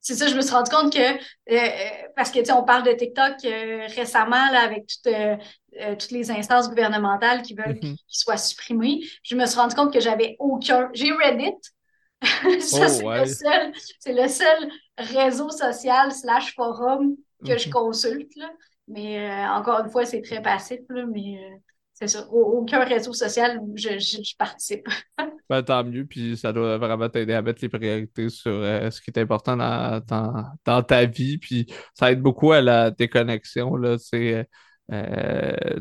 c'est 0.00 0.16
ça, 0.16 0.26
je 0.26 0.34
me 0.34 0.40
suis 0.40 0.50
rendu 0.50 0.70
compte 0.70 0.92
que, 0.92 2.08
parce 2.16 2.32
que, 2.32 2.40
tu 2.40 2.46
sais, 2.46 2.52
on 2.52 2.64
parle 2.64 2.82
de 2.82 2.92
TikTok 2.92 3.36
récemment, 3.94 4.50
là, 4.50 4.62
avec 4.62 4.90
toutes 5.98 6.10
les 6.10 6.30
instances 6.32 6.68
gouvernementales 6.68 7.42
qui 7.42 7.54
veulent 7.54 7.76
mm-hmm. 7.76 7.94
qu'il 7.94 7.98
soit 8.08 8.36
supprimé. 8.36 9.00
Je 9.22 9.36
me 9.36 9.46
suis 9.46 9.58
rendu 9.58 9.76
compte 9.76 9.92
que 9.92 10.00
j'avais 10.00 10.34
aucun. 10.40 10.90
J'ai 10.94 11.12
Reddit. 11.12 11.54
ça, 12.60 12.86
oh, 12.86 12.88
c'est 12.88 13.04
le 13.04 13.26
seul, 13.26 13.72
c'est 14.00 14.12
le 14.12 14.26
seul 14.26 14.68
réseau 14.98 15.50
social 15.50 16.10
slash 16.10 16.56
forum 16.56 17.14
que 17.46 17.56
je 17.56 17.68
mm-hmm. 17.68 17.70
consulte. 17.70 18.34
Là. 18.34 18.50
Mais 18.88 19.18
euh, 19.18 19.48
encore 19.50 19.80
une 19.80 19.90
fois, 19.90 20.04
c'est 20.04 20.22
très 20.22 20.42
passif, 20.42 20.80
là, 20.88 21.04
mais 21.06 21.38
euh, 21.38 21.56
c'est 21.92 22.08
ça. 22.08 22.26
Aucun 22.30 22.84
réseau 22.84 23.12
social 23.12 23.58
où 23.60 23.74
je, 23.76 23.98
je, 23.98 24.36
participe. 24.36 24.86
ben, 25.50 25.62
tant 25.62 25.84
mieux, 25.84 26.06
puis 26.06 26.36
ça 26.36 26.52
doit 26.52 26.78
vraiment 26.78 27.08
t'aider 27.08 27.34
à 27.34 27.42
mettre 27.42 27.60
les 27.62 27.68
priorités 27.68 28.28
sur 28.30 28.52
euh, 28.52 28.90
ce 28.90 29.00
qui 29.00 29.10
est 29.10 29.18
important 29.18 29.56
dans, 29.56 30.00
dans, 30.06 30.44
dans, 30.64 30.82
ta 30.82 31.04
vie, 31.04 31.38
puis 31.38 31.66
ça 31.94 32.10
aide 32.10 32.22
beaucoup 32.22 32.52
à 32.52 32.60
la 32.60 32.90
déconnexion, 32.90 33.76
c'est... 33.98 34.48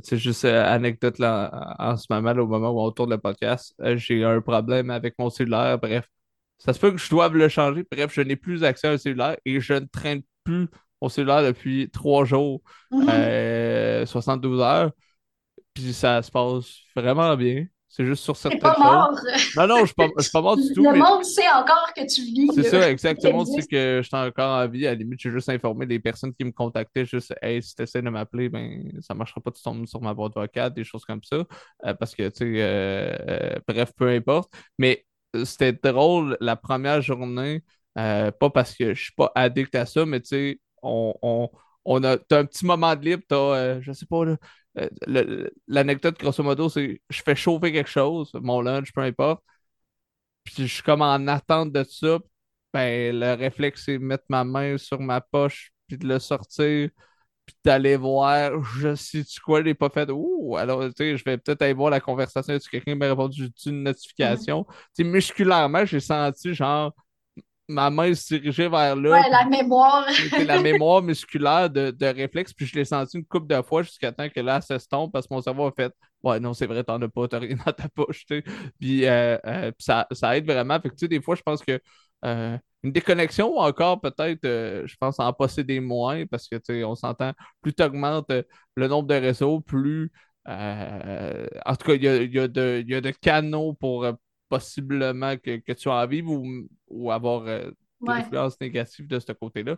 c'est 0.03 0.17
juste 0.17 0.43
anecdote 0.43 1.17
là, 1.17 1.75
en, 1.79 1.95
ce 1.95 2.07
moment, 2.09 2.31
au 2.31 2.47
moment 2.47 2.71
où 2.71 2.81
on 2.81 2.91
tourne 2.91 3.11
le 3.11 3.17
podcast, 3.17 3.73
j'ai 3.95 4.25
un 4.25 4.41
problème 4.41 4.89
avec 4.89 5.15
mon 5.17 5.29
cellulaire. 5.29 5.79
Bref, 5.79 6.09
ça 6.57 6.73
se 6.73 6.79
peut 6.79 6.91
que 6.91 6.97
je 6.97 7.09
doive 7.09 7.35
le 7.35 7.47
changer. 7.47 7.85
Bref, 7.89 8.11
je 8.13 8.21
n'ai 8.21 8.35
plus 8.35 8.65
accès 8.65 8.87
à 8.87 8.91
un 8.91 8.97
cellulaire 8.97 9.37
et 9.45 9.61
je 9.61 9.73
ne 9.73 9.85
traîne 9.85 10.23
plus 10.43 10.67
au 11.01 11.09
cellulaire 11.09 11.43
depuis 11.43 11.89
trois 11.91 12.25
jours, 12.25 12.61
72 12.91 13.07
mm-hmm. 13.07 14.61
euh, 14.61 14.63
heures. 14.63 14.91
Puis 15.73 15.93
ça 15.93 16.21
se 16.21 16.31
passe 16.31 16.79
vraiment 16.95 17.35
bien. 17.35 17.65
C'est 17.89 18.05
juste 18.05 18.23
sur 18.23 18.35
certaines 18.35 18.59
pas 18.59 18.77
mort. 18.77 19.11
Non, 19.55 19.67
non, 19.67 19.75
je 19.77 19.81
ne 19.97 20.21
suis, 20.21 20.31
pas 20.31 20.41
mort 20.41 20.57
du 20.57 20.73
tout. 20.75 20.83
Le 20.83 20.99
monde 20.99 21.23
sait 21.23 21.49
encore 21.49 21.93
que 21.95 22.01
tu 22.01 22.21
vis. 22.21 22.49
C'est 22.53 22.69
ça, 22.69 22.91
exactement. 22.91 23.45
C'est 23.45 23.65
que 23.65 24.01
je 24.03 24.07
suis 24.07 24.15
encore 24.15 24.59
en 24.59 24.67
vie. 24.67 24.85
À 24.85 24.91
la 24.91 24.95
limite, 24.95 25.19
j'ai 25.19 25.31
juste 25.31 25.49
informé 25.49 25.85
les 25.85 25.99
personnes 25.99 26.33
qui 26.33 26.43
me 26.43 26.51
contactaient. 26.51 27.05
Juste, 27.05 27.33
hey, 27.41 27.63
si 27.63 27.75
tu 27.75 27.83
essaies 27.83 28.01
de 28.01 28.09
m'appeler, 28.09 28.49
ben, 28.49 28.91
ça 29.01 29.13
ne 29.13 29.17
marchera 29.19 29.39
pas, 29.39 29.51
tu 29.51 29.63
tombes 29.63 29.87
sur 29.87 30.01
ma 30.01 30.13
boîte 30.13 30.33
vocale, 30.35 30.73
des 30.73 30.83
choses 30.83 31.05
comme 31.05 31.23
ça. 31.23 31.37
Euh, 31.85 31.93
parce 31.93 32.13
que, 32.13 32.27
tu 32.29 32.37
sais, 32.37 32.53
euh, 32.57 33.55
bref, 33.67 33.91
peu 33.95 34.09
importe. 34.09 34.51
Mais 34.77 35.05
c'était 35.45 35.73
drôle 35.73 36.37
la 36.41 36.55
première 36.55 37.01
journée. 37.01 37.63
pas 37.95 38.49
parce 38.53 38.75
que 38.75 38.93
je 38.93 39.01
suis 39.01 39.13
pas 39.13 39.31
addict 39.33 39.73
à 39.75 39.85
ça, 39.85 40.05
mais 40.05 40.19
tu 40.19 40.27
sais, 40.27 40.59
on, 40.81 41.49
on, 41.85 42.03
a, 42.03 42.13
as 42.13 42.35
un 42.35 42.45
petit 42.45 42.65
moment 42.65 42.95
de 42.95 43.03
libre, 43.05 43.23
t'as, 43.27 43.35
euh, 43.35 43.81
je 43.81 43.91
sais 43.91 44.05
pas, 44.05 44.23
euh, 44.77 45.49
l'anecdote 45.67 46.19
grosso 46.19 46.43
modo, 46.43 46.69
c'est 46.69 47.01
je 47.09 47.21
fais 47.23 47.35
chauffer 47.35 47.71
quelque 47.71 47.89
chose, 47.89 48.31
mon 48.35 48.61
lunch, 48.61 48.91
peu 48.93 49.01
importe, 49.01 49.43
puis 50.43 50.55
je 50.57 50.65
suis 50.65 50.83
comme 50.83 51.01
en 51.01 51.27
attente 51.27 51.71
de 51.71 51.83
ça, 51.83 52.19
ben 52.73 53.17
le 53.19 53.33
réflexe 53.33 53.83
c'est 53.85 53.97
mettre 53.97 54.25
ma 54.29 54.43
main 54.43 54.77
sur 54.77 54.99
ma 54.99 55.21
poche, 55.21 55.71
puis 55.87 55.97
de 55.97 56.07
le 56.07 56.19
sortir, 56.19 56.89
puis 57.45 57.55
d'aller 57.63 57.95
voir, 57.97 58.61
je 58.79 58.95
sais-tu 58.95 59.39
quoi, 59.41 59.63
je 59.65 59.73
pas 59.73 59.89
fait, 59.89 60.09
ouh, 60.11 60.57
alors 60.57 60.85
tu 60.87 60.93
sais, 60.97 61.17
je 61.17 61.23
vais 61.25 61.37
peut-être 61.37 61.61
aller 61.61 61.73
voir 61.73 61.89
la 61.91 61.99
conversation, 62.01 62.59
si 62.59 62.69
quelqu'un 62.69 62.95
m'a 62.95 63.07
répondu 63.09 63.49
une 63.65 63.83
notification? 63.83 64.61
Mm-hmm. 64.61 64.73
Tu 64.95 65.03
sais, 65.03 65.05
musculairement, 65.05 65.85
j'ai 65.85 65.99
senti 66.01 66.53
genre, 66.53 66.93
ma 67.67 67.89
main 67.89 68.13
se 68.13 68.35
dirigeait 68.35 68.69
vers 68.69 68.95
là. 68.95 69.11
Ouais, 69.11 69.29
la 69.29 69.45
mémoire. 69.45 70.09
C'était 70.09 70.45
la 70.45 70.61
mémoire 70.61 71.01
musculaire 71.01 71.69
de, 71.69 71.91
de 71.91 72.05
réflexe. 72.05 72.53
Puis 72.53 72.65
je 72.65 72.75
l'ai 72.75 72.85
senti 72.85 73.17
une 73.17 73.25
couple 73.25 73.47
de 73.47 73.61
fois 73.61 73.83
jusqu'à 73.83 74.11
temps 74.11 74.29
que 74.29 74.39
là, 74.39 74.61
ça 74.61 74.79
se 74.79 74.87
tombe 74.87 75.11
parce 75.11 75.27
que 75.27 75.33
mon 75.33 75.41
cerveau 75.41 75.67
a 75.67 75.71
fait 75.71 75.93
Ouais, 76.23 76.39
non, 76.39 76.53
c'est 76.53 76.65
vrai, 76.65 76.83
t'en 76.83 77.01
as 77.01 77.07
pas, 77.09 77.27
t'as 77.27 77.39
rien 77.39 77.55
dans 77.65 77.71
ta 77.73 77.87
poche. 77.89 78.25
Tu 78.25 78.37
sais. 78.37 78.43
Puis, 78.79 79.05
euh, 79.05 79.37
euh, 79.45 79.71
ça, 79.79 80.07
ça, 80.11 80.35
aide 80.37 80.45
vraiment. 80.45 80.79
Fait 80.81 80.89
que, 80.89 80.95
tu 80.95 81.01
sais, 81.01 81.07
des 81.07 81.21
fois, 81.21 81.35
je 81.35 81.41
pense 81.43 81.63
que 81.63 81.79
euh, 82.25 82.57
une 82.83 82.91
déconnexion 82.91 83.55
ou 83.55 83.59
encore 83.59 84.01
peut-être, 84.01 84.43
je 84.43 84.95
pense, 84.99 85.19
en 85.19 85.31
posséder 85.33 85.79
moins 85.79 86.25
parce 86.25 86.47
que, 86.47 86.55
tu 86.55 86.63
sais, 86.65 86.83
on 86.83 86.95
s'entend, 86.95 87.33
plus 87.61 87.73
tu 87.73 87.83
augmentes 87.83 88.31
le 88.75 88.87
nombre 88.87 89.07
de 89.07 89.15
réseaux, 89.15 89.61
plus. 89.61 90.11
en 90.45 91.75
tout 91.77 91.85
cas, 91.87 91.93
il 91.93 92.03
y 92.03 92.07
a, 92.07 92.23
y, 92.23 92.39
a 92.39 92.79
y 92.79 92.93
a 92.95 93.01
de 93.01 93.11
canaux 93.11 93.73
pour 93.73 94.05
possiblement 94.49 95.37
que, 95.37 95.73
tu 95.73 95.89
as 95.89 95.93
envie 95.93 96.21
ou, 96.21 96.67
ou 96.87 97.11
avoir 97.11 97.47
euh, 97.47 97.71
des 98.01 98.11
influences 98.11 98.59
négatives 98.59 99.07
de 99.07 99.19
ce 99.19 99.31
côté-là. 99.31 99.77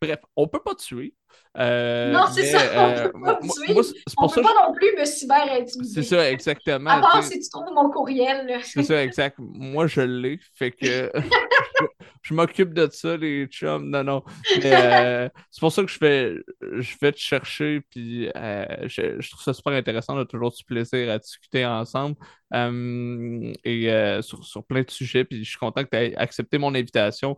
bref, 0.00 0.20
on 0.36 0.48
peut 0.48 0.62
pas 0.62 0.74
tuer, 0.74 1.14
Euh, 1.58 2.12
non, 2.12 2.26
c'est 2.30 2.46
ça. 2.46 2.58
on 2.76 2.90
euh, 2.90 3.08
peut 3.08 3.20
pas 3.20 3.40
me 3.42 3.66
tuer. 3.66 3.92
on 4.18 4.28
peut 4.28 4.42
pas 4.42 4.68
non 4.68 4.72
plus 4.72 4.94
me 4.96 5.04
cyber-intimider. 5.04 5.94
C'est 5.94 6.02
ça, 6.04 6.30
exactement. 6.30 6.90
À 6.90 7.00
part 7.00 7.24
si 7.24 7.40
tu 7.40 7.48
trouves 7.48 7.72
mon 7.74 7.90
courriel. 7.90 8.60
C'est 8.62 8.84
ça, 8.84 9.02
exact. 9.02 9.36
Moi, 9.38 9.88
je 9.88 10.00
l'ai. 10.00 10.38
Fait 10.54 10.70
que 10.70 11.10
je, 12.22 12.34
m'occupe 12.34 12.72
de 12.72 12.88
ça, 12.92 13.16
les 13.16 13.46
chums. 13.46 13.90
Non, 13.90 14.04
non. 14.04 14.22
Euh, 14.64 15.28
c'est 15.50 15.60
pour 15.60 15.72
ça 15.72 15.82
que 15.82 15.90
je 15.90 15.98
vais, 15.98 16.36
je 16.60 16.94
vais 17.00 17.10
te 17.10 17.18
chercher. 17.18 17.80
Puis 17.90 18.26
je, 18.26 19.30
trouve 19.30 19.42
ça 19.42 19.52
super 19.52 19.72
intéressant. 19.72 20.16
On 20.16 20.20
a 20.20 20.26
toujours 20.26 20.52
du 20.52 20.62
plaisir 20.62 21.10
à 21.10 21.18
discuter 21.18 21.66
ensemble. 21.66 22.14
et 22.54 24.20
sur, 24.22 24.64
plein 24.64 24.82
de 24.82 24.90
sujets. 24.90 25.24
Puis 25.24 25.42
je 25.42 25.50
suis 25.50 25.58
content 25.58 25.82
que 25.82 25.90
tu 25.90 25.96
aies 25.96 26.14
accepté 26.16 26.58
mon 26.58 26.76
invitation 26.76 27.36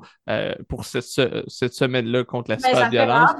pour 0.69 0.85
cette, 0.85 1.05
cette 1.48 1.73
semaine-là 1.73 2.24
contre 2.24 2.51
la 2.51 2.56
ben, 2.56 2.69
cyberviolence. 2.69 3.31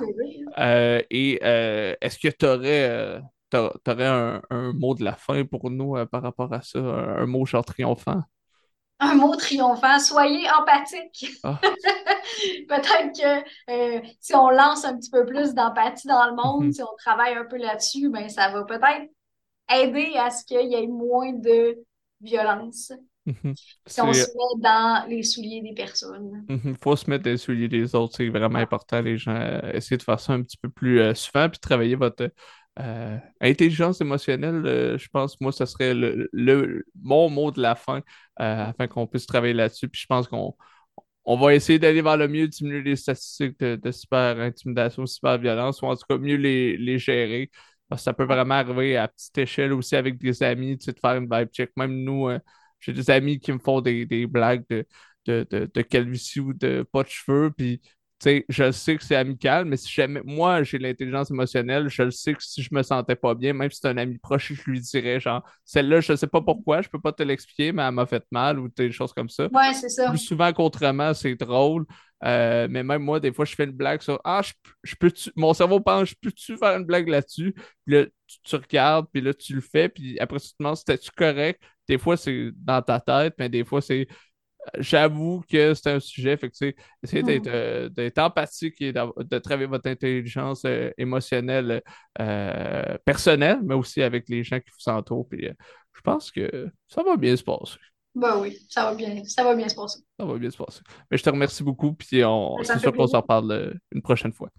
Euh, 0.59 1.03
et 1.11 1.39
euh, 1.43 1.95
est-ce 2.01 2.19
que 2.19 2.29
tu 2.29 2.47
aurais, 2.47 2.89
euh, 2.89 4.41
un, 4.51 4.73
mot 4.73 4.95
de 4.95 5.05
la 5.05 5.15
fin 5.15 5.45
pour 5.45 5.70
nous 5.70 5.95
par 6.07 6.23
rapport 6.23 6.53
à 6.53 6.62
ça, 6.62 6.79
un, 6.79 7.27
mot 7.27 7.45
genre 7.47 7.65
triomphant? 7.65 8.23
Un 8.99 9.15
mot 9.15 9.35
triomphant, 9.35 9.99
soyez 9.99 10.49
empathique. 10.51 11.27
Ah. 11.43 11.59
Peut-être 12.69 13.12
que 13.19 14.09
si 14.20 14.35
on 14.35 14.51
lance 14.51 14.85
un 14.85 14.97
petit 14.97 15.11
peu 15.11 15.27
plus 15.27 15.55
d'empathie 15.55 16.07
dans 16.07 16.27
le 16.27 16.37
monde, 16.37 16.66
mhm. 16.66 16.73
si 16.73 16.83
on 16.83 16.97
travaille 16.99 17.35
un 17.35 17.45
peu 17.45 17.57
là-dessus, 17.57 18.09
ben, 18.09 18.29
ça 18.29 18.51
va 18.51 18.65
peut-être 18.65 19.11
aider 19.70 20.15
à 20.16 20.31
ce 20.31 20.45
qu'il 20.45 20.70
y 20.70 20.74
ait 20.74 20.87
moins 20.87 21.33
de 21.33 21.79
violence. 22.20 22.93
Mhm. 23.24 23.55
Si 23.86 24.01
on 24.01 24.12
se 24.12 24.20
met 24.20 24.61
dans 24.61 25.07
les 25.09 25.23
souliers 25.23 25.62
des 25.62 25.74
personnes. 25.74 26.44
Il 26.49 26.57
mhm. 26.57 26.77
faut 26.82 26.97
se 26.97 27.09
mettre 27.09 27.24
dans 27.24 27.31
les 27.31 27.36
souliers 27.36 27.69
des 27.69 27.94
autres, 27.94 28.16
c'est 28.16 28.28
vraiment 28.28 28.59
important. 28.59 29.01
Les 29.01 29.16
gens, 29.16 29.36
euh, 29.36 29.73
essayer 29.73 29.97
de 29.97 30.03
faire 30.03 30.19
ça 30.19 30.32
un 30.32 30.43
petit 30.43 30.57
peu 30.57 30.69
plus 30.69 31.01
euh, 31.01 31.15
souvent, 31.15 31.49
puis 31.49 31.61
travailler 31.61 31.94
votre 31.94 32.31
euh, 32.81 33.19
intelligence 33.40 34.01
émotionnelle. 34.01 34.99
je 34.99 35.09
pense, 35.09 35.40
moi, 35.40 35.53
ce 35.53 35.66
serait 35.66 35.94
le, 35.94 36.85
mon 37.01 37.31
mot 37.31 37.51
de 37.53 37.61
la 37.62 37.74
fin, 37.77 38.03
afin 38.36 38.89
qu'on 38.89 39.07
puisse 39.07 39.27
travailler 39.27 39.55
là-dessus. 39.55 39.89
Puis 39.89 40.01
je 40.03 40.07
pense 40.07 40.27
qu'on 40.27 40.57
on 41.24 41.36
va 41.36 41.55
essayer 41.55 41.78
d'aller 41.78 42.03
vers 42.03 42.16
le 42.16 42.27
mieux, 42.27 42.49
diminuer 42.49 42.82
les 42.82 42.97
statistiques 42.97 43.61
de, 43.61 43.90
super 43.93 44.40
intimidation, 44.40 45.07
super 45.07 45.39
violence, 45.39 45.81
ou 45.82 45.86
en 45.86 45.94
tout 45.94 46.05
cas 46.09 46.19
mieux 46.19 46.36
les, 46.36 46.77
les 46.77 46.99
gérer. 46.99 47.51
Parce 47.89 48.01
que 48.03 48.05
ça 48.05 48.15
peut 48.15 48.24
vraiment 48.24 48.55
arriver 48.55 48.97
à 48.97 49.07
petite 49.07 49.36
échelle 49.39 49.73
aussi 49.73 49.94
avec 49.94 50.19
des 50.19 50.43
amis, 50.43 50.78
tu 50.78 50.86
sais, 50.86 50.93
de 50.93 50.99
faire 50.99 51.15
une 51.16 51.28
vibe 51.31 51.51
check. 51.51 51.70
Même 51.77 52.03
nous, 52.03 52.28
j'ai 52.82 52.92
des 52.92 53.10
amis 53.10 53.40
qui 53.40 53.52
me 53.52 53.59
font 53.59 53.80
des, 53.80 54.26
blagues 54.26 54.64
de, 54.68 54.84
de, 55.26 55.46
de, 55.50 55.70
de, 55.72 55.82
calvitie 55.82 56.40
ou 56.40 56.52
de 56.52 56.84
pas 56.92 57.04
de 57.04 57.09
cheveux. 57.09 57.50
Puis, 57.56 57.80
tu 57.80 57.88
sais, 58.18 58.44
je 58.48 58.70
sais 58.70 58.96
que 58.96 59.04
c'est 59.04 59.16
amical, 59.16 59.64
mais 59.64 59.76
si 59.76 59.90
jamais 59.90 60.20
moi 60.24 60.62
j'ai 60.62 60.78
l'intelligence 60.78 61.30
émotionnelle, 61.30 61.88
je 61.88 62.02
le 62.02 62.10
sais 62.10 62.34
que 62.34 62.42
si 62.42 62.62
je 62.62 62.68
me 62.72 62.82
sentais 62.82 63.16
pas 63.16 63.34
bien, 63.34 63.52
même 63.52 63.70
si 63.70 63.80
c'est 63.82 63.88
un 63.88 63.96
ami 63.96 64.18
proche, 64.18 64.52
je 64.52 64.70
lui 64.70 64.80
dirais 64.80 65.18
genre, 65.18 65.42
celle-là, 65.64 66.00
je 66.00 66.14
sais 66.14 66.26
pas 66.26 66.40
pourquoi, 66.40 66.82
je 66.82 66.88
peux 66.88 67.00
pas 67.00 67.12
te 67.12 67.22
l'expliquer, 67.22 67.72
mais 67.72 67.82
elle 67.82 67.92
m'a 67.92 68.06
fait 68.06 68.24
mal 68.30 68.59
ou 68.59 68.68
des 68.68 68.92
choses 68.92 69.12
comme 69.12 69.28
ça. 69.28 69.48
Ouais, 69.52 69.72
c'est 69.74 69.88
ça. 69.88 70.09
Plus 70.09 70.18
souvent 70.18 70.52
qu'autrement, 70.52 71.14
c'est 71.14 71.34
drôle. 71.34 71.86
Euh, 72.24 72.68
mais 72.70 72.84
même 72.84 73.02
moi, 73.02 73.18
des 73.18 73.32
fois, 73.32 73.44
je 73.44 73.54
fais 73.54 73.64
une 73.64 73.72
blague 73.72 74.00
sur 74.02 74.20
Ah, 74.24 74.42
je, 74.84 74.94
peux 74.94 75.12
mon 75.34 75.54
cerveau 75.54 75.80
pense, 75.80 76.10
je 76.10 76.14
peux-tu 76.20 76.56
faire 76.56 76.76
une 76.76 76.84
blague 76.84 77.09
là-dessus? 77.09 77.54
Tu, 78.42 78.56
regardes, 78.56 79.06
puis 79.12 79.20
là, 79.20 79.34
tu 79.34 79.54
le 79.54 79.60
fais, 79.60 79.88
puis 79.88 80.18
après, 80.18 80.40
tu 80.40 80.48
te 80.48 80.54
demandes 80.59 80.76
si 80.76 80.84
tu 80.84 81.10
correct? 81.16 81.62
Des 81.88 81.98
fois, 81.98 82.16
c'est 82.16 82.50
dans 82.56 82.82
ta 82.82 83.00
tête, 83.00 83.34
mais 83.38 83.48
des 83.48 83.64
fois, 83.64 83.80
c'est. 83.80 84.06
J'avoue 84.78 85.42
que 85.50 85.74
c'est 85.74 85.90
un 85.90 85.98
sujet, 85.98 86.36
fait 86.36 86.48
que 86.48 86.72
essayez 87.02 87.24
d'être, 87.24 87.48
mm. 87.48 87.52
euh, 87.52 87.88
d'être 87.88 88.18
empathique 88.18 88.80
et 88.80 88.92
de 88.92 89.38
travailler 89.38 89.66
votre 89.66 89.90
intelligence 89.90 90.62
euh, 90.64 90.92
émotionnelle 90.96 91.82
personnelle, 93.04 93.59
mais 93.64 93.74
aussi 93.74 94.02
avec 94.02 94.28
les 94.28 94.44
gens 94.44 94.60
qui 94.60 94.70
vous 94.70 94.92
entourent. 94.92 95.28
Puis 95.28 95.48
je 95.92 96.00
pense 96.00 96.30
que 96.30 96.70
ça 96.86 97.02
va 97.02 97.16
bien 97.16 97.36
se 97.36 97.42
passer. 97.42 97.78
Ben 98.14 98.38
oui, 98.38 98.59
ça 98.68 98.84
va 98.84 98.94
bien, 98.94 99.24
ça 99.24 99.42
va 99.42 99.54
bien 99.54 99.68
se 99.68 99.74
passer. 99.74 100.00
Ça 100.18 100.26
va 100.26 100.36
bien 100.36 100.50
se 100.50 100.56
passer. 100.56 100.80
Mais 101.10 101.16
je 101.16 101.22
te 101.22 101.30
remercie 101.30 101.62
beaucoup, 101.62 101.94
puis 101.94 102.22
on, 102.24 102.62
c'est 102.62 102.78
sûr 102.78 102.92
qu'on 102.92 103.06
s'en 103.06 103.20
reparle 103.20 103.50
euh, 103.50 103.74
une 103.90 104.02
prochaine 104.02 104.32
fois. 104.32 104.50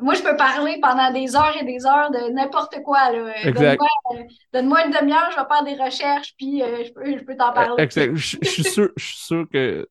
Moi, 0.00 0.14
je 0.14 0.22
peux 0.22 0.36
parler 0.36 0.78
pendant 0.80 1.12
des 1.12 1.36
heures 1.36 1.56
et 1.60 1.64
des 1.64 1.86
heures 1.86 2.10
de 2.10 2.32
n'importe 2.32 2.82
quoi. 2.82 3.10
Là. 3.10 3.32
Donne-moi, 3.44 3.86
euh, 4.12 4.22
donne-moi 4.52 4.86
une 4.86 4.92
demi-heure, 4.92 5.30
je 5.30 5.36
vais 5.36 5.46
faire 5.48 5.64
des 5.64 5.82
recherches, 5.82 6.34
puis 6.36 6.62
euh, 6.62 6.84
je 6.84 6.92
peux, 6.92 7.18
je 7.18 7.24
peux 7.24 7.36
t'en 7.36 7.52
parler. 7.52 7.82
Exact. 7.82 8.14
Je, 8.14 8.38
suis 8.42 8.64
sûr, 8.64 8.90
je 8.96 9.04
suis 9.04 9.18
sûr 9.18 9.46
que 9.52 9.86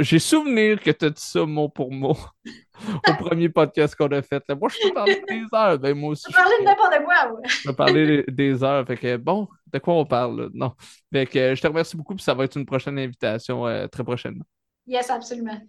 j'ai 0.00 0.18
souvenir 0.18 0.80
que 0.80 0.90
tu 0.90 1.04
as 1.04 1.10
dit 1.10 1.22
ça 1.22 1.44
mot 1.44 1.68
pour 1.68 1.92
mot 1.92 2.16
au 3.08 3.14
premier 3.14 3.48
podcast 3.48 3.94
qu'on 3.94 4.08
a 4.08 4.22
fait. 4.22 4.42
Moi, 4.48 4.68
je 4.68 4.88
peux 4.88 4.94
parler 4.94 5.22
des 5.28 5.44
heures. 5.52 5.78
Ben, 5.78 5.96
moi 5.96 6.10
aussi. 6.10 6.24
Je 6.28 6.32
peux 6.32 6.42
parler 6.42 6.56
de 6.60 6.64
n'importe 6.64 7.04
quoi. 7.04 7.40
Je 7.48 7.68
peux 7.68 7.74
parler 7.74 8.24
des 8.28 8.64
heures. 8.64 8.86
Fait 8.86 8.96
que, 8.96 9.16
bon, 9.16 9.48
de 9.72 9.78
quoi 9.78 9.94
on 9.94 10.04
parle? 10.04 10.50
Non. 10.54 10.72
Fait 11.12 11.26
que, 11.26 11.54
je 11.54 11.60
te 11.60 11.66
remercie 11.66 11.96
beaucoup. 11.96 12.14
Puis 12.14 12.24
ça 12.24 12.34
va 12.34 12.44
être 12.44 12.56
une 12.56 12.66
prochaine 12.66 12.98
invitation 12.98 13.66
euh, 13.66 13.86
très 13.86 14.02
prochainement. 14.02 14.44
Yes, 14.86 15.10
absolument. 15.10 15.60